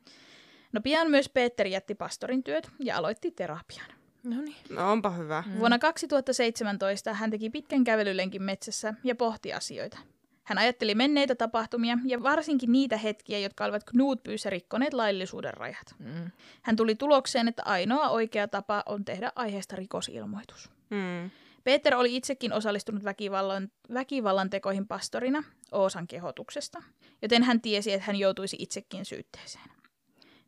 No 0.72 0.80
pian 0.80 1.10
myös 1.10 1.28
Peter 1.28 1.66
jätti 1.66 1.94
pastorin 1.94 2.42
työt 2.42 2.70
ja 2.78 2.96
aloitti 2.96 3.30
terapian. 3.30 3.86
No 4.24 4.40
niin. 4.40 4.56
No 4.70 4.92
onpa 4.92 5.10
hyvä. 5.10 5.44
Mm. 5.46 5.58
Vuonna 5.58 5.78
2017 5.78 7.14
hän 7.14 7.30
teki 7.30 7.50
pitkän 7.50 7.84
kävelylenkin 7.84 8.42
metsässä 8.42 8.94
ja 9.04 9.14
pohti 9.14 9.52
asioita. 9.52 9.98
Hän 10.44 10.58
ajatteli 10.58 10.94
menneitä 10.94 11.34
tapahtumia 11.34 11.98
ja 12.04 12.22
varsinkin 12.22 12.72
niitä 12.72 12.96
hetkiä, 12.96 13.38
jotka 13.38 13.64
olivat 13.64 13.84
Knutbyssä 13.84 14.50
rikkoneet 14.50 14.94
laillisuuden 14.94 15.54
rajat. 15.54 15.94
Mm. 15.98 16.30
Hän 16.62 16.76
tuli 16.76 16.94
tulokseen, 16.94 17.48
että 17.48 17.62
ainoa 17.64 18.08
oikea 18.08 18.48
tapa 18.48 18.82
on 18.86 19.04
tehdä 19.04 19.32
aiheesta 19.36 19.76
rikosilmoitus. 19.76 20.70
Mm. 20.90 21.30
Peter 21.64 21.94
oli 21.94 22.16
itsekin 22.16 22.52
osallistunut 22.52 23.04
väkivallan, 23.04 23.68
väkivallan 23.94 24.50
tekoihin 24.50 24.88
pastorina 24.88 25.44
Oosan 25.72 26.06
kehotuksesta, 26.06 26.82
joten 27.22 27.42
hän 27.42 27.60
tiesi, 27.60 27.92
että 27.92 28.06
hän 28.06 28.16
joutuisi 28.16 28.56
itsekin 28.58 29.04
syytteeseen. 29.04 29.64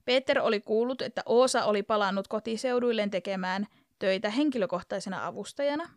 Peter 0.04 0.40
oli 0.40 0.60
kuullut, 0.60 1.02
että 1.02 1.22
Oosa 1.26 1.64
oli 1.64 1.82
palannut 1.82 2.28
kotiseuduilleen 2.28 3.10
tekemään 3.10 3.66
töitä 3.98 4.30
henkilökohtaisena 4.30 5.26
avustajana, 5.26 5.88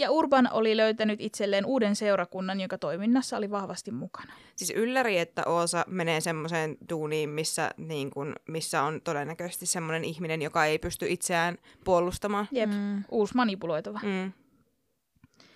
ja 0.00 0.10
Urban 0.10 0.48
oli 0.52 0.76
löytänyt 0.76 1.20
itselleen 1.20 1.66
uuden 1.66 1.96
seurakunnan, 1.96 2.60
joka 2.60 2.78
toiminnassa 2.78 3.36
oli 3.36 3.50
vahvasti 3.50 3.90
mukana. 3.90 4.32
Siis 4.56 4.70
ylläri, 4.70 5.18
että 5.18 5.42
Oosa 5.46 5.84
menee 5.88 6.20
semmoiseen 6.20 6.76
duuniin, 6.90 7.30
missä, 7.30 7.70
niin 7.76 8.10
kun, 8.10 8.34
missä 8.48 8.82
on 8.82 9.00
todennäköisesti 9.04 9.66
semmoinen 9.66 10.04
ihminen, 10.04 10.42
joka 10.42 10.64
ei 10.64 10.78
pysty 10.78 11.06
itseään 11.08 11.58
puolustamaan. 11.84 12.48
Jep, 12.52 12.70
mm. 12.70 12.76
Mm. 12.76 13.04
uusi 13.10 13.36
manipuloitava. 13.36 14.00
Mm. 14.02 14.32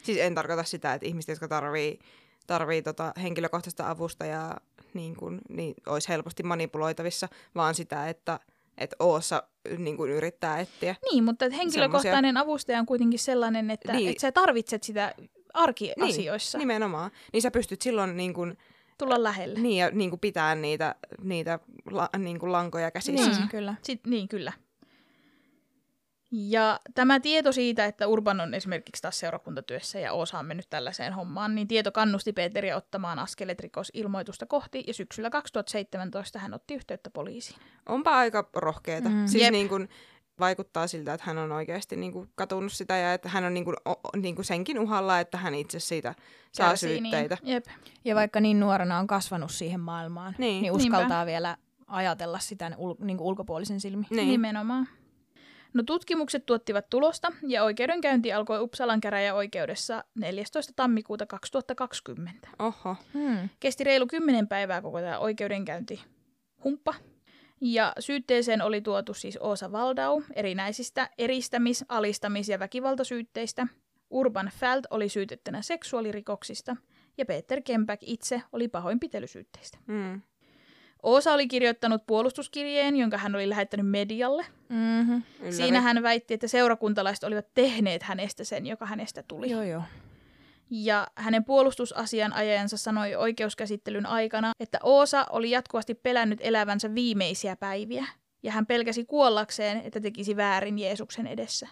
Siis 0.02 0.18
en 0.18 0.34
tarkoita 0.34 0.64
sitä, 0.64 0.94
että 0.94 1.06
ihmiset, 1.06 1.28
jotka 1.28 1.48
tarvii, 1.48 1.98
tarvii 2.46 2.82
tota 2.82 3.12
henkilökohtaista 3.22 3.90
avustajaa, 3.90 4.60
niin, 4.94 5.16
kun, 5.16 5.40
niin 5.48 5.74
olisi 5.86 6.08
helposti 6.08 6.42
manipuloitavissa, 6.42 7.28
vaan 7.54 7.74
sitä, 7.74 8.08
että 8.08 8.40
että 8.78 8.96
Oossa 8.98 9.42
niin 9.78 9.96
kun 9.96 10.10
yrittää 10.10 10.60
etsiä. 10.60 10.94
Niin, 11.10 11.24
mutta 11.24 11.44
että 11.44 11.56
henkilökohtainen 11.56 12.36
avustaja 12.36 12.78
on 12.78 12.86
kuitenkin 12.86 13.18
sellainen, 13.18 13.70
että, 13.70 13.92
Niin. 13.92 14.08
että 14.10 14.20
sä 14.20 14.32
tarvitset 14.32 14.82
sitä 14.82 15.14
arkiasioissa 15.54 16.58
Niin, 16.58 16.68
nimenomaan. 16.68 17.10
Niin 17.32 17.42
sä 17.42 17.50
pystyt 17.50 17.82
silloin 17.82 18.16
niin 18.16 18.34
kun, 18.34 18.56
tulla 18.98 19.22
lähelle. 19.22 19.60
niin, 19.60 19.76
ja, 19.76 19.90
niin 19.90 20.10
kun 20.10 20.18
pitää 20.20 20.54
niitä, 20.54 20.94
niitä 21.22 21.58
la, 21.90 22.08
niin 22.18 22.38
kun 22.38 22.52
lankoja 22.52 22.90
käsissä. 22.90 23.30
Niin, 23.30 23.42
Mm. 23.42 23.48
kyllä. 23.48 23.74
Sit, 23.82 24.06
niin, 24.06 24.28
kyllä. 24.28 24.52
Ja 26.36 26.80
tämä 26.94 27.20
tieto 27.20 27.52
siitä, 27.52 27.84
että 27.84 28.06
Urban 28.06 28.40
on 28.40 28.54
esimerkiksi 28.54 29.02
taas 29.02 29.18
seurakuntatyössä 29.18 29.98
ja 29.98 30.12
Osa 30.12 30.38
on 30.38 30.46
mennyt 30.46 30.66
tällaiseen 30.70 31.12
hommaan, 31.12 31.54
niin 31.54 31.68
tieto 31.68 31.92
kannusti 31.92 32.32
Peteriä 32.32 32.76
ottamaan 32.76 33.18
askelet 33.18 33.60
rikosilmoitusta 33.60 34.46
kohti, 34.46 34.84
ja 34.86 34.94
syksyllä 34.94 35.30
2017 35.30 36.38
hän 36.38 36.54
otti 36.54 36.74
yhteyttä 36.74 37.10
poliisiin. 37.10 37.60
Onpa 37.88 38.18
aika 38.18 38.48
rohkeeta. 38.54 39.08
Mm. 39.08 39.26
Siis 39.26 39.42
Jep. 39.42 39.52
niin 39.52 39.68
kun, 39.68 39.88
vaikuttaa 40.40 40.86
siltä, 40.86 41.14
että 41.14 41.26
hän 41.26 41.38
on 41.38 41.52
oikeasti 41.52 41.96
niin 41.96 42.12
kun, 42.12 42.28
katunut 42.34 42.72
sitä 42.72 42.96
ja 42.96 43.14
että 43.14 43.28
hän 43.28 43.44
on 43.44 43.54
niin 43.54 43.64
kun, 43.64 43.76
o, 43.88 43.94
niin 44.16 44.34
kun 44.36 44.44
senkin 44.44 44.78
uhalla, 44.78 45.20
että 45.20 45.38
hän 45.38 45.54
itse 45.54 45.80
siitä 45.80 46.14
saa 46.52 46.68
Kärsii, 46.68 46.98
syytteitä. 46.98 47.38
Niin. 47.42 47.52
Jep. 47.52 47.66
Ja 48.04 48.14
vaikka 48.14 48.40
niin 48.40 48.60
nuorena 48.60 48.98
on 48.98 49.06
kasvanut 49.06 49.50
siihen 49.50 49.80
maailmaan, 49.80 50.34
Niin. 50.38 50.62
niin 50.62 50.72
uskaltaa 50.72 51.26
vielä 51.26 51.56
ajatella 51.86 52.38
sitä 52.38 52.68
ul- 52.68 53.04
niin 53.04 53.16
kuin 53.16 53.26
ulkopuolisen 53.26 53.80
silmin. 53.80 54.06
Niin. 54.10 54.28
Nimenomaan. 54.28 54.88
No 55.74 55.82
tutkimukset 55.82 56.46
tuottivat 56.46 56.90
tulosta 56.90 57.32
ja 57.48 57.64
oikeudenkäynti 57.64 58.32
alkoi 58.32 58.60
Uppsalan 58.60 59.00
käräjäoikeudessa 59.00 60.04
14. 60.14 60.72
tammikuuta 60.76 61.26
2020. 61.26 62.48
Oho. 62.58 62.96
Hmm. 63.14 63.48
Kesti 63.60 63.84
reilu 63.84 64.06
10 64.06 64.48
päivää 64.48 64.82
koko 64.82 65.00
tämä 65.00 65.18
oikeudenkäynti 65.18 66.04
humppa. 66.64 66.94
Ja 67.60 67.92
syytteeseen 67.98 68.62
oli 68.62 68.80
tuotu 68.80 69.14
siis 69.14 69.36
Oosa 69.36 69.72
Valdau 69.72 70.22
erinäisistä 70.34 71.10
eristämis-, 71.18 71.84
alistamis- 71.88 72.50
ja 72.50 72.58
väkivaltasyytteistä. 72.58 73.66
Urban 74.10 74.50
Fält 74.58 74.86
oli 74.90 75.08
syytettynä 75.08 75.62
seksuaalirikoksista 75.62 76.76
ja 77.18 77.26
Peter 77.26 77.62
Kempäk 77.62 78.00
itse 78.02 78.42
oli 78.52 78.68
pahoinpitelysyytteistä. 78.68 79.78
Mm. 79.86 80.22
Oosa 81.04 81.32
oli 81.32 81.48
kirjoittanut 81.48 82.06
puolustuskirjeen, 82.06 82.96
jonka 82.96 83.18
hän 83.18 83.34
oli 83.34 83.48
lähettänyt 83.48 83.86
medialle. 83.86 84.46
Mm-hmm. 84.68 85.22
Ylläri. 85.38 85.52
Siinä 85.52 85.80
hän 85.80 86.02
väitti, 86.02 86.34
että 86.34 86.48
seurakuntalaiset 86.48 87.24
olivat 87.24 87.46
tehneet 87.54 88.02
hänestä 88.02 88.44
sen, 88.44 88.66
joka 88.66 88.86
hänestä 88.86 89.24
tuli. 89.28 89.50
Joo, 89.50 89.62
joo. 89.62 89.82
Ja 90.70 91.06
hänen 91.14 91.44
puolustusasianajajansa 91.44 92.76
sanoi 92.76 93.14
oikeuskäsittelyn 93.14 94.06
aikana, 94.06 94.52
että 94.60 94.78
Oosa 94.82 95.26
oli 95.30 95.50
jatkuvasti 95.50 95.94
pelännyt 95.94 96.38
elävänsä 96.42 96.94
viimeisiä 96.94 97.56
päiviä. 97.56 98.06
Ja 98.42 98.52
hän 98.52 98.66
pelkäsi 98.66 99.04
kuollakseen, 99.04 99.80
että 99.80 100.00
tekisi 100.00 100.36
väärin 100.36 100.78
Jeesuksen 100.78 101.26
edessä. 101.26 101.68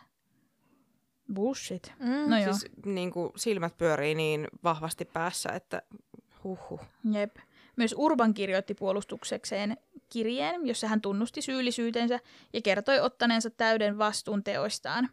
Bullshit. 1.34 1.92
Mm. 1.98 2.30
No 2.30 2.38
joo, 2.38 2.52
Siis 2.52 2.72
niin 2.86 3.10
kuin 3.10 3.32
silmät 3.36 3.78
pyörii 3.78 4.14
niin 4.14 4.48
vahvasti 4.64 5.04
päässä, 5.04 5.48
että 5.52 5.82
huhhuh. 6.44 6.80
jep. 7.12 7.36
Myös 7.76 7.94
Urban 7.98 8.34
kirjoitti 8.34 8.74
puolustuksekseen 8.74 9.76
kirjeen, 10.08 10.66
jossa 10.66 10.88
hän 10.88 11.00
tunnusti 11.00 11.42
syyllisyytensä 11.42 12.20
ja 12.52 12.62
kertoi 12.62 13.00
ottaneensa 13.00 13.50
täyden 13.50 13.98
vastuun 13.98 14.44
teoistaan. 14.44 15.08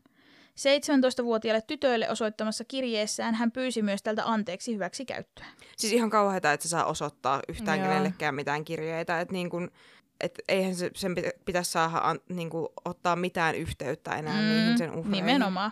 17-vuotiaille 0.60 1.61
tytöille 1.61 2.10
osoittamassa 2.10 2.64
kirjeessään 2.65 3.36
hän 3.36 3.52
pyysi 3.52 3.81
myös 3.81 4.03
tältä 4.03 4.23
anteeksi 4.26 4.73
hyväksi 4.73 5.06
käyttöä. 5.06 5.45
Siis 5.77 5.94
ihan 5.94 6.10
kauheata, 6.10 6.53
että 6.53 6.64
se 6.64 6.69
saa 6.69 6.86
osoittaa 6.86 7.41
yhtään 7.49 7.80
Joo. 7.80 7.88
kenellekään 7.88 8.36
mitään 8.36 8.65
kirjeitä. 8.65 9.22
Että 9.22 9.34
niin 9.34 9.49
kuin, 9.49 9.72
et 10.22 10.40
eihän 10.48 10.76
se, 10.76 10.91
sen 10.95 11.15
pitä, 11.15 11.30
pitäisi 11.45 11.72
saada 11.72 11.98
an, 11.98 12.19
niin 12.30 12.49
kuin, 12.49 12.68
ottaa 12.86 13.15
mitään 13.15 13.56
yhteyttä 13.56 14.15
enää 14.15 14.41
mm, 14.41 14.48
niihin 14.48 14.77
sen 14.77 14.90
uhreihin. 14.90 15.11
Nimenomaan. 15.11 15.72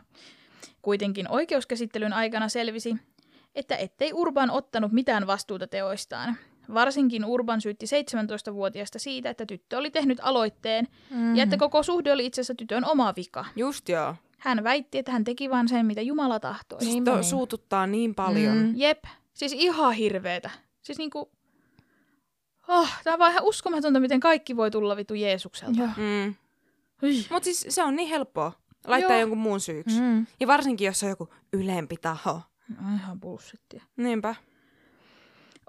Kuitenkin 0.82 1.32
oikeuskäsittelyn 1.32 2.14
aikana 2.14 2.50
selvisi, 2.50 2.96
että 3.56 3.76
ettei 3.76 4.14
Urban 4.14 4.52
ottanut 4.52 4.92
mitään 4.92 5.28
vastuuta 5.28 5.68
teoistaan. 5.68 6.38
Varsinkin 6.74 7.26
Urban 7.26 7.62
syytti 7.62 7.86
17-vuotiaasta 7.86 9.00
siitä, 9.00 9.30
että 9.30 9.46
tyttö 9.46 9.78
oli 9.78 9.92
tehnyt 9.92 10.20
aloitteen 10.22 10.88
Mm-hmm. 11.10 11.36
ja 11.36 11.44
että 11.44 11.58
koko 11.58 11.84
suhde 11.84 12.12
oli 12.12 12.26
itse 12.26 12.42
asiassa 12.42 12.56
tytön 12.56 12.86
oma 12.86 13.14
vika. 13.16 13.46
Just 13.56 13.90
joo. 13.90 14.16
Hän 14.38 14.64
väitti, 14.64 14.98
että 14.98 15.12
hän 15.12 15.24
teki 15.24 15.50
vain 15.50 15.68
sen, 15.68 15.86
mitä 15.86 16.02
Jumala 16.02 16.40
tahtoi. 16.40 16.80
To, 16.80 16.86
niin. 16.86 17.24
suututtaa 17.24 17.88
niin 17.88 18.16
paljon. 18.16 18.58
Mm. 18.58 18.74
Jep, 18.76 19.04
siis 19.34 19.54
ihan 19.54 19.94
hirveetä. 19.94 20.50
Siis 20.82 20.98
niinku... 20.98 21.32
Oh, 22.68 22.90
tää 23.04 23.14
on 23.14 23.20
vaan 23.20 23.32
ihan 23.32 23.44
uskomatonta, 23.44 24.00
miten 24.00 24.20
kaikki 24.20 24.58
voi 24.58 24.72
tulla 24.72 24.98
vitu 24.98 25.14
Jeesukselta. 25.14 25.80
Joo. 25.80 25.90
Mm. 25.98 26.36
Mutta 27.30 27.44
siis 27.44 27.66
se 27.70 27.84
on 27.84 27.96
niin 27.96 28.10
helppoa 28.10 28.52
laittaa 28.88 29.12
Joo. 29.12 29.20
jonkun 29.20 29.38
muun 29.38 29.60
syyksi. 29.60 30.02
Mm. 30.02 30.28
Ja 30.40 30.48
varsinkin, 30.48 30.86
jos 30.86 31.04
on 31.04 31.10
joku 31.10 31.30
ylempi 31.54 31.96
taho. 32.02 32.42
No, 32.70 32.96
ihan 32.96 33.20
bullshittia. 33.20 33.84
Niinpä. 33.98 34.36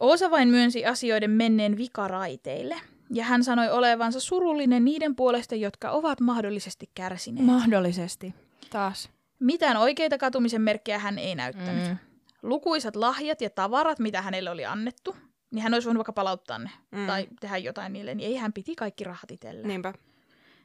Oosa 0.01 0.31
vain 0.31 0.49
myönsi 0.49 0.87
asioiden 0.87 1.31
menneen 1.31 1.77
vikaraiteille, 1.77 2.77
ja 3.11 3.25
hän 3.25 3.45
sanoi 3.45 3.71
olevansa 3.71 4.21
surullinen 4.21 4.85
niiden 4.85 5.17
puolesta, 5.17 5.55
jotka 5.55 5.91
ovat 5.91 6.21
mahdollisesti 6.21 6.91
kärsineet. 6.95 7.47
Mahdollisesti. 7.47 8.35
Taas. 8.71 9.11
Mitään 9.41 9.77
oikeita 9.77 10.19
katumisen 10.19 10.63
merkkejä 10.63 10.99
hän 10.99 11.19
ei 11.19 11.35
näyttänyt. 11.35 11.89
Mm. 11.89 11.97
Lukuisat 12.43 12.97
lahjat 12.97 13.41
ja 13.41 13.51
tavarat, 13.51 13.99
mitä 13.99 14.23
hänelle 14.23 14.51
oli 14.51 14.65
annettu, 14.65 15.17
niin 15.51 15.63
hän 15.63 15.75
olisi 15.75 15.87
voinut 15.87 15.99
vaikka 15.99 16.13
palauttaa 16.13 16.59
ne 16.59 16.71
Mm. 16.91 17.07
tai 17.07 17.27
tehdä 17.41 17.57
jotain 17.57 17.93
niille, 17.93 18.15
niin 18.15 18.29
ei 18.29 18.37
hän 18.37 18.53
piti 18.53 18.75
kaikki 18.75 19.05
rahat 19.05 19.31
itselleen. 19.31 19.69
Niinpä. 19.69 19.95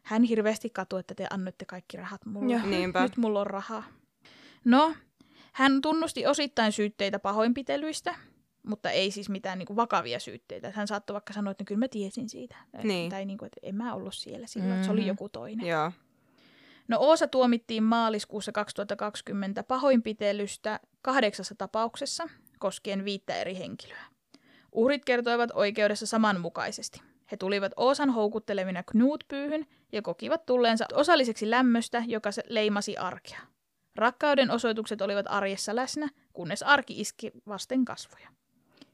Hän 0.03 0.23
hirveästi 0.23 0.69
katui, 0.69 0.99
että 0.99 1.15
te 1.15 1.27
annoitte 1.29 1.65
kaikki 1.65 1.97
rahat 1.97 2.25
mulle. 2.25 2.53
Joo. 2.53 2.65
Niinpä. 2.65 3.03
Nyt 3.03 3.17
mulla 3.17 3.39
on 3.39 3.47
rahaa. 3.47 3.83
No, 4.65 4.95
hän 5.53 5.81
tunnusti 5.81 6.27
osittain 6.27 6.71
syytteitä 6.71 7.19
pahoinpitelyistä, 7.19 8.15
mutta 8.67 8.89
ei 8.91 9.11
siis 9.11 9.29
mitään 9.29 9.59
niin 9.59 9.67
kuin, 9.67 9.77
vakavia 9.77 10.19
syytteitä. 10.19 10.71
Hän 10.75 10.87
saattoi 10.87 11.13
vaikka 11.13 11.33
sanoa, 11.33 11.51
että 11.51 11.63
no, 11.63 11.65
kyllä 11.65 11.79
mä 11.79 11.87
tiesin 11.87 12.29
siitä. 12.29 12.55
Niin. 12.83 13.09
Tai 13.09 13.25
niin 13.25 13.37
kuin, 13.37 13.47
että 13.47 13.59
en 13.63 13.75
mä 13.75 13.93
ollut 13.93 14.13
siellä 14.15 14.47
silloin, 14.47 14.73
että 14.73 14.85
se 14.85 14.91
oli 14.91 14.99
Mhm. 15.01 15.07
joku 15.07 15.29
toinen. 15.29 15.67
Joo. 15.67 15.91
No 16.87 16.97
Oosa 16.99 17.27
tuomittiin 17.27 17.83
maaliskuussa 17.83 18.51
2020 18.51 19.63
pahoinpitelystä 19.63 20.79
kahdeksassa 21.01 21.55
tapauksessa 21.57 22.27
koskien 22.59 23.05
viittä 23.05 23.35
eri 23.35 23.57
henkilöä. 23.57 24.03
Uhrit 24.71 25.05
kertoivat 25.05 25.49
oikeudessa 25.53 26.05
samanmukaisesti. 26.05 27.01
He 27.31 27.37
tulivat 27.37 27.71
Oosan 27.75 28.09
houkuttelevina 28.09 28.83
Knut-pyyhyn 28.83 29.65
ja 29.91 30.01
kokivat 30.01 30.45
tulleensa 30.45 30.85
osalliseksi 30.93 31.49
lämmöstä, 31.49 32.03
joka 32.07 32.31
se 32.31 32.43
leimasi 32.49 32.97
arkea. 32.97 33.39
Rakkauden 33.95 34.51
osoitukset 34.51 35.01
olivat 35.01 35.25
arjessa 35.29 35.75
läsnä, 35.75 36.09
kunnes 36.33 36.63
arki 36.63 36.99
iski 37.01 37.31
vasten 37.47 37.85
kasvoja. 37.85 38.29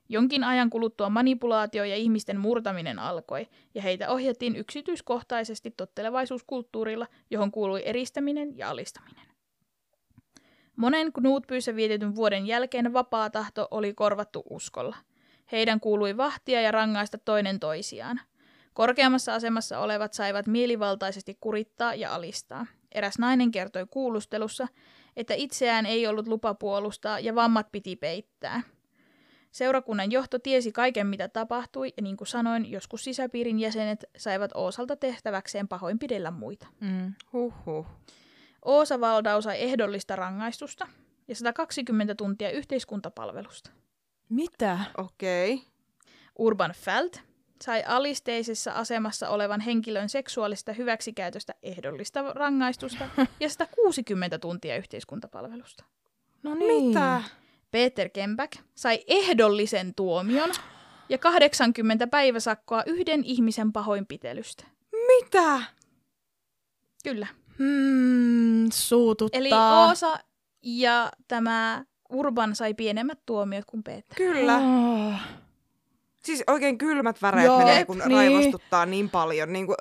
Jonkin 0.09 0.43
ajan 0.43 0.69
kuluttua 0.69 1.09
manipulaatio 1.09 1.83
ja 1.83 1.95
ihmisten 1.95 2.39
murtaminen 2.39 2.99
alkoi, 2.99 3.47
ja 3.75 3.81
heitä 3.81 4.09
ohjattiin 4.09 4.55
yksityiskohtaisesti 4.55 5.71
tottelevaisuuskulttuurilla, 5.71 7.07
johon 7.29 7.51
kuului 7.51 7.81
eristäminen 7.85 8.57
ja 8.57 8.69
alistaminen. 8.69 9.25
Monen 10.75 11.13
Knutpyyssä 11.13 11.75
vietetyn 11.75 12.15
vuoden 12.15 12.47
jälkeen 12.47 12.93
vapaa 12.93 13.29
tahto 13.29 13.67
oli 13.71 13.93
korvattu 13.93 14.43
uskolla. 14.49 14.97
Heidän 15.51 15.79
kuului 15.79 16.17
vahtia 16.17 16.61
ja 16.61 16.71
rangaista 16.71 17.17
toinen 17.17 17.59
toisiaan. 17.59 18.21
Korkeammassa 18.73 19.33
asemassa 19.35 19.79
olevat 19.79 20.13
saivat 20.13 20.47
mielivaltaisesti 20.47 21.37
kurittaa 21.41 21.95
ja 21.95 22.15
alistaa. 22.15 22.65
Eräs 22.91 23.19
nainen 23.19 23.51
kertoi 23.51 23.85
kuulustelussa, 23.89 24.67
että 25.15 25.33
itseään 25.33 25.85
ei 25.85 26.07
ollut 26.07 26.27
lupa 26.27 26.53
puolustaa 26.53 27.19
ja 27.19 27.35
vammat 27.35 27.71
piti 27.71 27.95
peittää. 27.95 28.61
Seurakunnan 29.51 30.11
johto 30.11 30.39
tiesi 30.39 30.71
kaiken, 30.71 31.07
mitä 31.07 31.27
tapahtui, 31.27 31.93
ja 31.97 32.03
niin 32.03 32.17
kuin 32.17 32.27
sanoin, 32.27 32.71
joskus 32.71 33.03
sisäpiirin 33.03 33.59
jäsenet 33.59 34.05
saivat 34.17 34.51
Oosalta 34.53 34.95
tehtäväkseen 34.95 35.67
pahoinpidellä 35.67 36.31
muita. 36.31 36.67
Mm. 36.79 37.13
Huhhuh. 37.33 37.85
Oosa 38.65 38.99
Valdau 38.99 39.41
sai 39.41 39.61
ehdollista 39.61 40.15
rangaistusta 40.15 40.87
ja 41.27 41.35
120 41.35 42.15
tuntia 42.15 42.51
yhteiskuntapalvelusta. 42.51 43.71
Mitä? 44.29 44.79
Okei. 44.97 45.53
Okay. 45.53 45.65
Urban 46.39 46.71
Felt 46.71 47.21
sai 47.61 47.83
alisteisessa 47.87 48.71
asemassa 48.71 49.29
olevan 49.29 49.61
henkilön 49.61 50.09
seksuaalista 50.09 50.73
hyväksikäytöstä 50.73 51.55
ehdollista 51.63 52.33
rangaistusta 52.33 53.09
ja 53.39 53.49
160 53.49 54.39
tuntia 54.39 54.77
yhteiskuntapalvelusta. 54.77 55.83
No 56.43 56.55
niin. 56.55 56.87
Mitä? 56.87 57.21
Peter 57.71 58.09
Kempäk 58.09 58.51
sai 58.75 59.03
ehdollisen 59.07 59.95
tuomion 59.95 60.51
ja 61.09 61.17
80 61.17 62.07
päiväsakkoa 62.07 62.83
yhden 62.85 63.23
ihmisen 63.23 63.73
pahoinpitelystä. 63.73 64.63
Mitä? 65.07 65.61
Kyllä. 67.03 67.27
Mm, 67.57 68.71
suututtaa. 68.71 69.39
Eli 69.39 69.49
Oosa 69.53 70.19
ja 70.63 71.11
tämä 71.27 71.85
Urban 72.09 72.55
sai 72.55 72.73
pienemmät 72.73 73.19
tuomiot 73.25 73.65
kuin 73.65 73.83
Peter. 73.83 74.15
Kyllä. 74.15 74.57
Oh. 74.57 75.13
Siis 76.23 76.43
oikein 76.47 76.77
kylmät 76.77 77.21
väreet 77.21 77.45
Joo, 77.45 77.57
menee, 77.57 77.85
kun 77.85 77.97
niin. 77.97 78.11
raivostuttaa 78.11 78.85
niin 78.85 79.09
paljon. 79.09 79.53
Niin 79.53 79.65
kuin, 79.65 79.75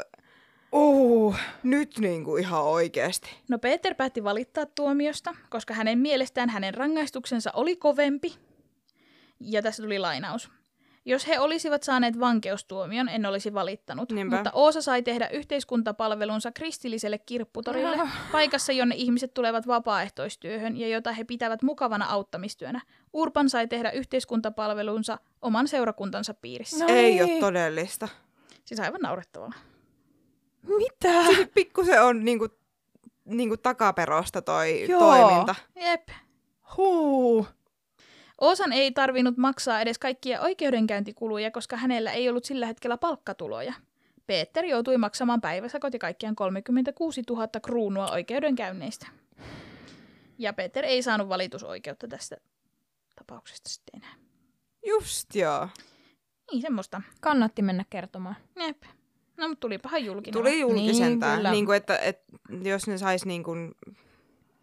Uh. 0.73 1.36
nyt 1.62 1.99
niin 1.99 2.24
kuin 2.24 2.43
ihan 2.43 2.65
oikeasti. 2.65 3.31
No 3.49 3.59
Peter 3.59 3.95
päätti 3.95 4.24
valittaa 4.24 4.66
tuomiosta, 4.66 5.35
koska 5.51 5.74
hänen 5.74 5.99
mielestään 5.99 6.49
hänen 6.49 6.74
rangaistuksensa 6.74 7.51
oli 7.55 7.77
kovempi. 7.77 8.36
Ja 9.40 9.62
tässä 9.62 9.82
tuli 9.82 9.99
lainaus. 9.99 10.51
Jos 11.05 11.27
he 11.28 11.39
olisivat 11.40 11.82
saaneet 11.82 12.20
vankeustuomion, 12.20 13.09
en 13.09 13.27
olisi 13.27 13.55
valittanut. 13.55 14.12
Niinpä. 14.12 14.36
Mutta 14.36 14.51
Oosa 14.53 14.82
sai 14.82 15.03
tehdä 15.03 15.28
yhteiskuntapalvelunsa 15.28 16.53
kristilliselle 16.53 17.19
kirpputorille, 17.19 17.99
paikassa, 18.32 18.73
jonne 18.73 18.95
ihmiset 18.95 19.35
tulevat 19.35 19.66
vapaaehtoistyöhön 19.66 20.77
ja 20.77 20.89
jota 20.89 21.12
he 21.12 21.24
pitävät 21.24 21.62
mukavana 21.62 22.07
auttamistyönä. 22.07 22.81
Urban 23.12 23.51
sai 23.51 23.69
tehdä 23.69 23.90
yhteiskuntapalvelunsa 23.90 25.19
oman 25.43 25.69
seurakuntansa 25.69 26.35
piirissä. 26.35 26.85
No 26.85 26.95
Ei 26.95 27.11
niin. 27.11 27.24
ole 27.24 27.40
todellista. 27.40 28.09
Siis 28.65 28.81
aivan 28.81 29.01
naurettavaa. 29.01 29.53
Mitä? 30.77 31.24
Siis 31.24 31.49
pikkusen 31.55 32.03
on 32.03 32.24
niin 32.24 32.39
kuin, 32.39 32.51
niin 33.24 33.49
kuin 33.49 33.61
takaperosta 33.61 34.43
toi 34.43 34.86
Joo. 34.89 35.01
toiminta. 35.01 35.55
Jep. 35.77 36.09
Huu. 36.77 37.47
Oosan 38.40 38.73
ei 38.73 38.93
tarvinnut 38.93 39.36
maksaa 39.36 39.81
edes 39.81 39.99
kaikkia 39.99 40.40
oikeudenkäyntikuluja, 40.40 41.51
koska 41.51 41.77
hänellä 41.77 42.12
ei 42.12 42.28
ollut 42.28 42.45
sillä 42.45 42.66
hetkellä 42.66 42.99
palkkatuloja. 42.99 43.74
Peter 44.27 44.65
joutui 44.65 44.99
maksamaan 44.99 45.40
päiväsakot 45.40 45.93
ja 45.93 45.99
kaikkiaan 45.99 46.36
36 46.36 47.23
000 47.31 47.49
kruunua 47.62 48.11
oikeudenkäynneistä. 48.11 49.07
Ja 50.39 50.53
Peter 50.53 50.85
ei 50.85 51.03
saanut 51.03 51.28
valitusoikeutta 51.28 52.09
tästä 52.09 52.36
tapauksesta 53.16 53.70
sitten 53.70 54.01
enää. 54.03 54.15
Just 54.86 55.35
joo. 55.35 55.69
Niin, 56.53 56.62
semmoista. 56.62 57.03
Kannatti 57.20 57.62
mennä 57.62 57.85
kertomaan. 57.90 58.36
Jep. 58.57 58.82
No, 59.39 59.48
mutta 59.48 59.60
tulipahan 59.60 60.05
julkinen. 60.05 60.32
Tuli 60.32 60.60
julkisentään. 60.60 61.43
Niin. 61.43 61.52
Niin, 61.52 61.66
kuin, 61.66 61.77
että, 61.77 61.98
että 61.98 62.32
jos 62.62 62.86
ne 62.86 62.98
sais 62.98 63.24
niin 63.24 63.43
kuin, 63.44 63.74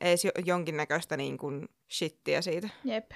edes 0.02 0.26
jo- 0.26 0.32
jonkinnäköistä 0.46 1.18
niin 1.18 1.38
kuin 1.38 1.70
shittiä 1.92 2.42
siitä. 2.42 2.70
Jep. 2.84 3.12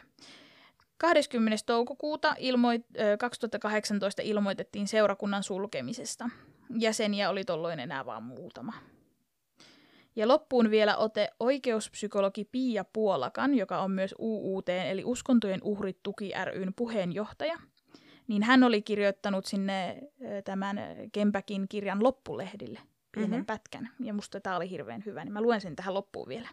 20. 0.98 1.58
toukokuuta 1.66 2.36
ilmoit, 2.38 2.86
ö, 3.00 3.18
2018 3.18 4.22
ilmoitettiin 4.22 4.88
seurakunnan 4.88 5.44
sulkemisesta. 5.44 6.30
Jäseniä 6.80 7.30
oli 7.30 7.46
tolloin 7.46 7.80
enää 7.80 8.06
vain 8.06 8.24
muutama. 8.24 8.74
Ja 10.16 10.28
loppuun 10.28 10.72
vielä 10.72 10.98
ote 10.98 11.30
oikeuspsykologi 11.40 12.46
Pia 12.46 12.86
Puolakan, 12.94 13.56
joka 13.56 13.80
on 13.80 13.92
myös 13.92 14.16
UUT 14.20 14.70
eli 14.70 15.04
Uskontojen 15.06 15.60
uhrit 15.64 16.00
tuki 16.04 16.32
ryn 16.46 16.74
puheenjohtaja. 16.74 17.60
Niin 18.30 18.44
hän 18.44 18.64
oli 18.64 18.82
kirjoittanut 18.82 19.46
sinne 19.46 20.02
tämän 20.46 20.78
Kempäkin 21.12 21.66
kirjan 21.70 22.04
loppulehdille 22.04 22.80
pienen 23.12 23.30
Mhm. 23.30 23.36
mm-hmm. 23.36 23.46
pätkän. 23.46 23.90
Ja 24.00 24.14
musta 24.14 24.40
tämä 24.40 24.56
oli 24.56 24.70
hirveän 24.70 25.04
hyvä, 25.06 25.24
niin 25.24 25.34
mä 25.34 25.42
luen 25.42 25.62
sen 25.62 25.76
tähän 25.76 25.94
loppuun 25.94 26.28
vielä. 26.28 26.50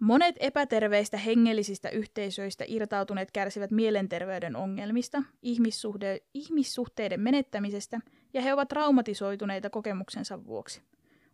Monet 0.00 0.36
epäterveistä 0.40 1.16
hengellisistä 1.16 1.88
yhteisöistä 1.88 2.64
irtautuneet 2.68 3.30
kärsivät 3.30 3.70
mielenterveyden 3.70 4.56
ongelmista, 4.56 5.22
ihmissuhde, 5.42 6.20
ihmissuhteiden 6.34 7.20
menettämisestä 7.20 8.00
ja 8.34 8.42
he 8.42 8.52
ovat 8.54 8.68
traumatisoituneita 8.68 9.70
kokemuksensa 9.70 10.44
vuoksi. 10.44 10.82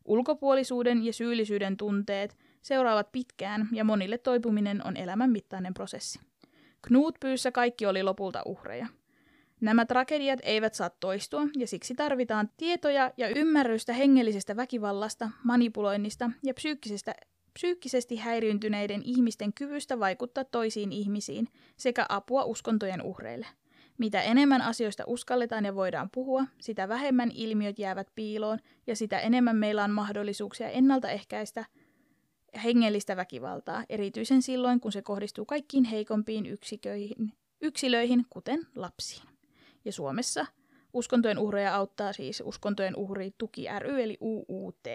Ulkopuolisuuden 0.04 1.04
ja 1.04 1.12
syyllisyyden 1.12 1.76
tunteet 1.76 2.36
seuraavat 2.62 3.12
pitkään 3.12 3.68
ja 3.72 3.84
monille 3.84 4.18
toipuminen 4.18 4.86
on 4.86 4.96
elämän 4.96 5.30
mittainen 5.30 5.74
prosessi. 5.74 6.20
Knutpyyssä 6.82 7.52
kaikki 7.52 7.86
oli 7.86 8.02
lopulta 8.02 8.42
uhreja. 8.46 8.86
Nämä 9.60 9.86
tragediat 9.86 10.40
eivät 10.42 10.74
saa 10.74 10.90
toistua 10.90 11.42
ja 11.56 11.66
siksi 11.66 11.94
tarvitaan 11.94 12.50
tietoja 12.56 13.12
ja 13.16 13.28
ymmärrystä 13.28 13.92
hengellisestä 13.92 14.56
väkivallasta, 14.56 15.30
manipuloinnista 15.44 16.30
ja 16.42 16.54
psyykkisestä 16.54 17.14
psyykkisesti 17.52 18.16
häiriintyneiden 18.16 19.02
ihmisten 19.04 19.52
kyvystä 19.52 19.98
vaikuttaa 19.98 20.44
toisiin 20.44 20.92
ihmisiin 20.92 21.48
sekä 21.76 22.06
apua 22.08 22.44
uskontojen 22.44 23.02
uhreille. 23.02 23.46
Mitä 23.98 24.22
enemmän 24.22 24.62
asioista 24.62 25.04
uskalletaan 25.06 25.64
ja 25.64 25.74
voidaan 25.74 26.10
puhua, 26.14 26.44
sitä 26.60 26.88
vähemmän 26.88 27.30
ilmiöt 27.34 27.78
jäävät 27.78 28.08
piiloon 28.14 28.58
ja 28.86 28.96
sitä 28.96 29.20
enemmän 29.20 29.56
meillä 29.56 29.84
on 29.84 29.90
mahdollisuuksia 29.90 30.68
ennaltaehkäistä 30.68 31.64
hengellistä 32.64 33.16
väkivaltaa, 33.16 33.84
erityisen 33.88 34.42
silloin, 34.42 34.80
kun 34.80 34.92
se 34.92 35.02
kohdistuu 35.02 35.44
kaikkiin 35.44 35.84
heikompiin 35.84 36.46
yksiköihin, 36.46 37.32
yksilöihin, 37.60 38.26
kuten 38.30 38.66
lapsiin. 38.74 39.29
Ja 39.84 39.92
Suomessa 39.92 40.46
uskontojen 40.92 41.38
uhreja 41.38 41.74
auttaa 41.76 42.12
siis 42.12 42.42
Uskontojen 42.46 42.96
uhri 42.96 43.34
tuki 43.38 43.66
ry 43.78 44.02
eli 44.02 44.18
UUT. 44.20 44.86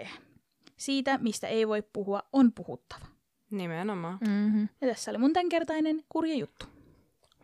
Siitä, 0.78 1.18
mistä 1.18 1.48
ei 1.48 1.68
voi 1.68 1.84
puhua, 1.94 2.24
on 2.34 2.52
puhuttava. 2.52 3.06
Nimenomaan. 3.52 4.18
Mm-hmm. 4.28 4.70
Ja 4.82 4.88
tässä 4.88 5.12
oli 5.12 5.18
mun 5.18 5.34
tämänkertainen 5.34 6.04
kurja 6.10 6.36
juttu. 6.36 6.66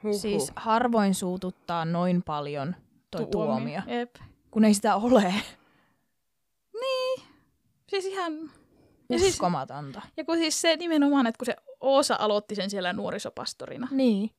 Huhhuh. 0.04 0.22
Siis 0.22 0.52
harvoin 0.56 1.16
suututtaa 1.16 1.86
noin 1.86 2.24
paljon 2.24 2.76
toi 3.12 3.26
tuomio, 3.26 3.82
Jep. 3.88 4.16
kun 4.52 4.66
ei 4.66 4.74
sitä 4.74 4.96
ole. 4.96 5.34
Siis 7.92 8.06
ihan... 8.06 8.34
Ja, 9.10 9.20
siis, 9.20 9.40
ja 10.18 10.26
kun 10.26 10.38
siis 10.38 10.62
se 10.62 10.76
nimenomaan, 10.76 11.28
että 11.28 11.38
kun 11.38 11.46
se 11.46 11.56
Oosa 11.82 12.16
aloitti 12.20 12.56
sen 12.56 12.70
siellä 12.70 12.94
nuorisopastorina. 12.94 13.88
Niin. 13.92 14.30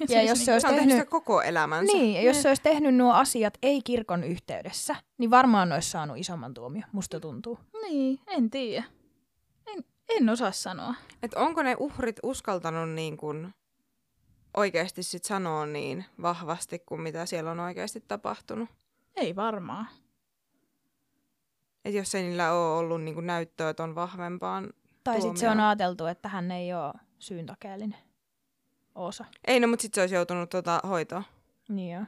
Ja, 0.00 0.06
Ja 0.08 0.22
jos 0.22 0.44
se 0.44 0.52
olisi 0.52 0.60
Se 0.60 0.68
on 0.68 0.74
tehnyt 0.74 0.88
tehnyt... 0.88 0.96
sitä 0.96 1.10
koko 1.10 1.42
elämänsä. 1.42 1.92
Niin, 1.92 2.14
ja 2.14 2.22
jos 2.22 2.42
se 2.42 2.48
olisi 2.48 2.62
tehnyt 2.62 2.94
nuo 2.94 3.12
asiat 3.12 3.58
ei 3.62 3.82
kirkon 3.82 4.24
yhteydessä, 4.24 4.96
niin 5.18 5.30
varmaan 5.30 5.72
olisi 5.72 5.90
saanut 5.90 6.18
isomman 6.18 6.54
tuomio, 6.54 6.82
musta 6.92 7.20
tuntuu. 7.20 7.58
Niin, 7.82 8.20
en 8.26 8.50
tiedä. 8.50 8.84
En, 9.66 9.84
en 10.08 10.28
osaa 10.28 10.52
sanoa. 10.52 10.94
Et 11.22 11.34
onko 11.34 11.62
ne 11.62 11.76
uhrit 11.78 12.16
uskaltanut 12.22 12.90
niin 12.90 13.16
kuin 13.16 13.54
oikeasti 14.56 15.02
sit 15.02 15.24
sanoa 15.24 15.66
niin 15.66 16.04
vahvasti 16.22 16.78
kuin 16.78 17.00
mitä 17.00 17.26
siellä 17.26 17.50
on 17.50 17.60
oikeasti 17.60 18.04
tapahtunut? 18.08 18.68
Ei 19.16 19.36
varmaan. 19.36 19.86
Et 21.84 21.94
jos 21.94 22.14
ei 22.14 22.22
niillä 22.22 22.52
ole 22.52 22.78
ollut 22.78 23.02
niin 23.02 23.14
kuin 23.14 23.26
näyttöä 23.26 23.74
ton 23.74 23.94
vahvempaan. 23.94 24.72
Tai 25.04 25.20
sitten 25.20 25.36
se 25.36 25.48
on 25.48 25.60
ajateltu, 25.60 26.06
että 26.06 26.28
hän 26.28 26.50
ei 26.50 26.74
ole 26.74 26.92
syyntakeellinen 27.18 27.98
osa. 28.94 29.24
Ei 29.46 29.60
no, 29.60 29.68
mutta 29.68 29.82
sitten 29.82 29.94
se 29.94 30.00
olisi 30.00 30.14
joutunut 30.14 30.50
tota 30.50 30.80
hoitoon. 30.88 31.24
Niin 31.68 31.94
joo. 31.94 32.04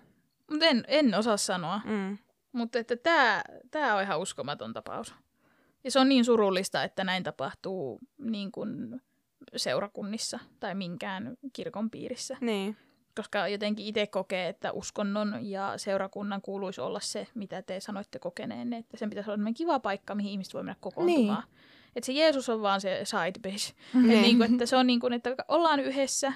Mutta 0.50 0.66
en, 0.66 0.84
en 0.88 1.14
osaa 1.14 1.36
sanoa. 1.36 1.80
Mm. 1.84 2.18
Mutta 2.52 2.78
että 2.78 2.96
tämä 2.96 3.42
tää 3.70 3.96
on 3.96 4.02
ihan 4.02 4.20
uskomaton 4.20 4.72
tapaus. 4.72 5.14
Ja 5.84 5.90
se 5.90 6.00
on 6.00 6.08
niin 6.08 6.24
surullista, 6.24 6.84
että 6.84 7.04
näin 7.04 7.22
tapahtuu 7.22 7.98
niin 8.18 8.52
kuin 8.52 9.02
seurakunnissa 9.56 10.38
tai 10.60 10.74
minkään 10.74 11.36
kirkon 11.52 11.90
piirissä. 11.90 12.36
Niin. 12.40 12.76
Koska 13.16 13.48
jotenkin 13.48 13.86
itse 13.86 14.06
kokee, 14.06 14.48
että 14.48 14.72
uskonnon 14.72 15.46
ja 15.46 15.72
seurakunnan 15.76 16.42
kuuluisi 16.42 16.80
olla 16.80 17.00
se, 17.00 17.26
mitä 17.34 17.62
te 17.62 17.80
sanoitte 17.80 18.18
kokeneenne. 18.18 18.76
Että 18.76 18.96
sen 18.96 19.10
pitäisi 19.10 19.30
olla 19.30 19.52
kiva 19.56 19.80
paikka, 19.80 20.14
mihin 20.14 20.32
ihmiset 20.32 20.54
voi 20.54 20.62
mennä 20.62 20.76
kokoontumaan. 20.80 21.44
Niin. 21.48 21.58
Että 21.96 22.06
se 22.06 22.12
Jeesus 22.12 22.48
on 22.48 22.62
vaan 22.62 22.80
se 22.80 23.00
side 23.04 23.40
bitch. 23.42 23.74
Niin. 23.94 24.10
Et 24.10 24.20
niin 24.20 24.38
kuin, 24.38 24.52
että 24.52 24.66
se 24.66 24.76
on 24.76 24.86
niin 24.86 25.00
kuin, 25.00 25.12
että 25.12 25.36
ollaan 25.48 25.80
yhdessä 25.80 26.32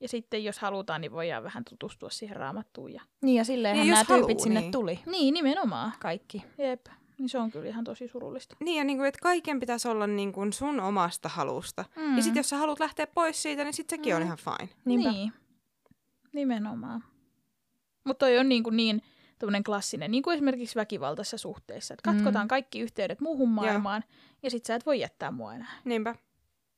ja 0.00 0.08
sitten 0.08 0.44
jos 0.44 0.58
halutaan, 0.58 1.00
niin 1.00 1.12
voidaan 1.12 1.44
vähän 1.44 1.64
tutustua 1.70 2.10
siihen 2.10 2.36
raamattuun. 2.36 2.92
Ja... 2.92 3.02
Niin 3.22 3.36
ja 3.36 3.44
silleenhän 3.44 3.86
Niin, 3.86 3.90
nämä 3.90 4.00
jos 4.00 4.06
tyypit 4.06 4.28
haluu, 4.28 4.42
sinne 4.42 4.60
niin. 4.60 4.72
tuli. 4.72 5.00
Niin, 5.06 5.34
nimenomaan. 5.34 5.92
Kaikki. 6.00 6.44
Jep. 6.58 6.86
Niin 7.18 7.28
se 7.28 7.38
on 7.38 7.50
kyllä 7.50 7.68
ihan 7.68 7.84
tosi 7.84 8.08
surullista. 8.08 8.56
Niin, 8.60 8.78
ja 8.78 8.84
niin 8.84 8.98
kuin, 8.98 9.08
että 9.08 9.18
kaiken 9.22 9.60
pitäisi 9.60 9.88
olla 9.88 10.06
niin 10.06 10.32
kuin 10.32 10.52
sun 10.52 10.80
omasta 10.80 11.28
halusta. 11.28 11.84
Mm. 11.96 12.16
Ja 12.16 12.22
sitten 12.22 12.40
jos 12.40 12.48
sä 12.48 12.56
haluat 12.56 12.80
lähteä 12.80 13.06
pois 13.06 13.42
siitä, 13.42 13.64
niin 13.64 13.74
sitten 13.74 13.98
sekin 13.98 14.12
mm. 14.12 14.16
on 14.16 14.22
ihan 14.22 14.38
fine. 14.38 14.68
Niinpä. 14.84 15.10
Niin. 15.10 15.32
Nimenomaan. 16.32 17.04
Mutta 18.04 18.26
toi 18.26 18.38
on 18.38 18.48
niin, 18.48 18.62
kuin 18.62 18.76
niin 18.76 19.02
tämmöinen 19.38 19.64
klassinen, 19.64 20.10
niin 20.10 20.22
kuin 20.22 20.34
esimerkiksi 20.34 20.74
väkivaltaisessa 20.76 21.38
suhteessa. 21.38 21.94
Että 21.94 22.10
katkotaan 22.12 22.46
Mm. 22.46 22.48
kaikki 22.48 22.80
yhteydet 22.80 23.20
muuhun 23.20 23.48
maailmaan 23.48 24.04
ja 24.42 24.50
sit 24.50 24.64
sä 24.64 24.74
et 24.74 24.86
voi 24.86 25.00
jättää 25.00 25.30
mua 25.30 25.54
enää. 25.54 25.72
Niinpä, 25.84 26.14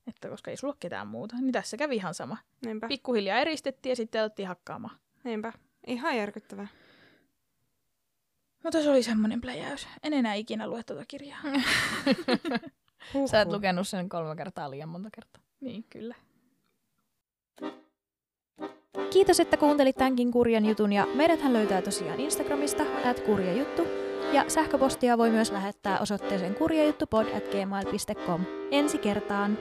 Että 0.07 0.29
koska 0.29 0.51
ei 0.51 0.57
sulla 0.57 0.73
ole 0.73 0.77
ketään 0.81 1.07
muuta. 1.07 1.37
Niin 1.41 1.53
tässä 1.53 1.77
kävi 1.77 1.97
ihan 1.97 2.15
sama. 2.15 2.37
niinpä, 2.65 2.89
Pikkuhiljaa 2.89 3.39
eristettiin 3.39 3.91
ja 3.91 3.97
sitten 3.97 4.21
alettiin 4.21 4.49
hakkaamaan. 4.49 4.99
niinpä. 5.25 5.53
Ihan 5.87 6.17
järkyttävää. 6.17 6.67
Mutta 8.65 8.83
se 8.83 8.91
oli 8.91 9.03
semmoinen 9.03 9.41
pläjäys. 9.41 9.89
En 10.03 10.13
enää 10.13 10.35
ikinä 10.35 10.67
lue 10.69 10.83
tuota 10.83 11.05
kirjaa. 11.09 11.41
Sä 13.31 13.41
et 13.41 13.49
lukenut 13.49 13.89
sen 13.89 14.09
kolme 14.09 14.37
kertaa 14.37 14.71
liian 14.71 14.89
monta 14.89 15.09
kertaa. 15.13 15.43
niin, 15.61 15.85
kyllä. 15.91 16.15
Kiitos, 19.11 19.41
että 19.41 19.57
kuuntelit 19.57 19.97
tämänkin 19.97 20.31
kurjan 20.31 20.67
jutun 20.67 20.93
ja 20.93 21.07
meidäthän 21.15 21.53
löytää 21.53 21.83
tosiaan 21.83 22.21
Instagramista 22.21 22.85
at 23.05 23.21
kurjajuttu 23.21 23.83
ja 24.33 24.45
sähköpostia 24.49 25.19
voi 25.19 25.31
myös 25.31 25.53
lähettää 25.53 25.99
osoitteeseen 25.99 26.55
kurjajuttupod 26.55 27.27
at 27.37 27.49
gmail.com. 27.49 28.41
Ensi 28.71 28.99
kertaan! 28.99 29.59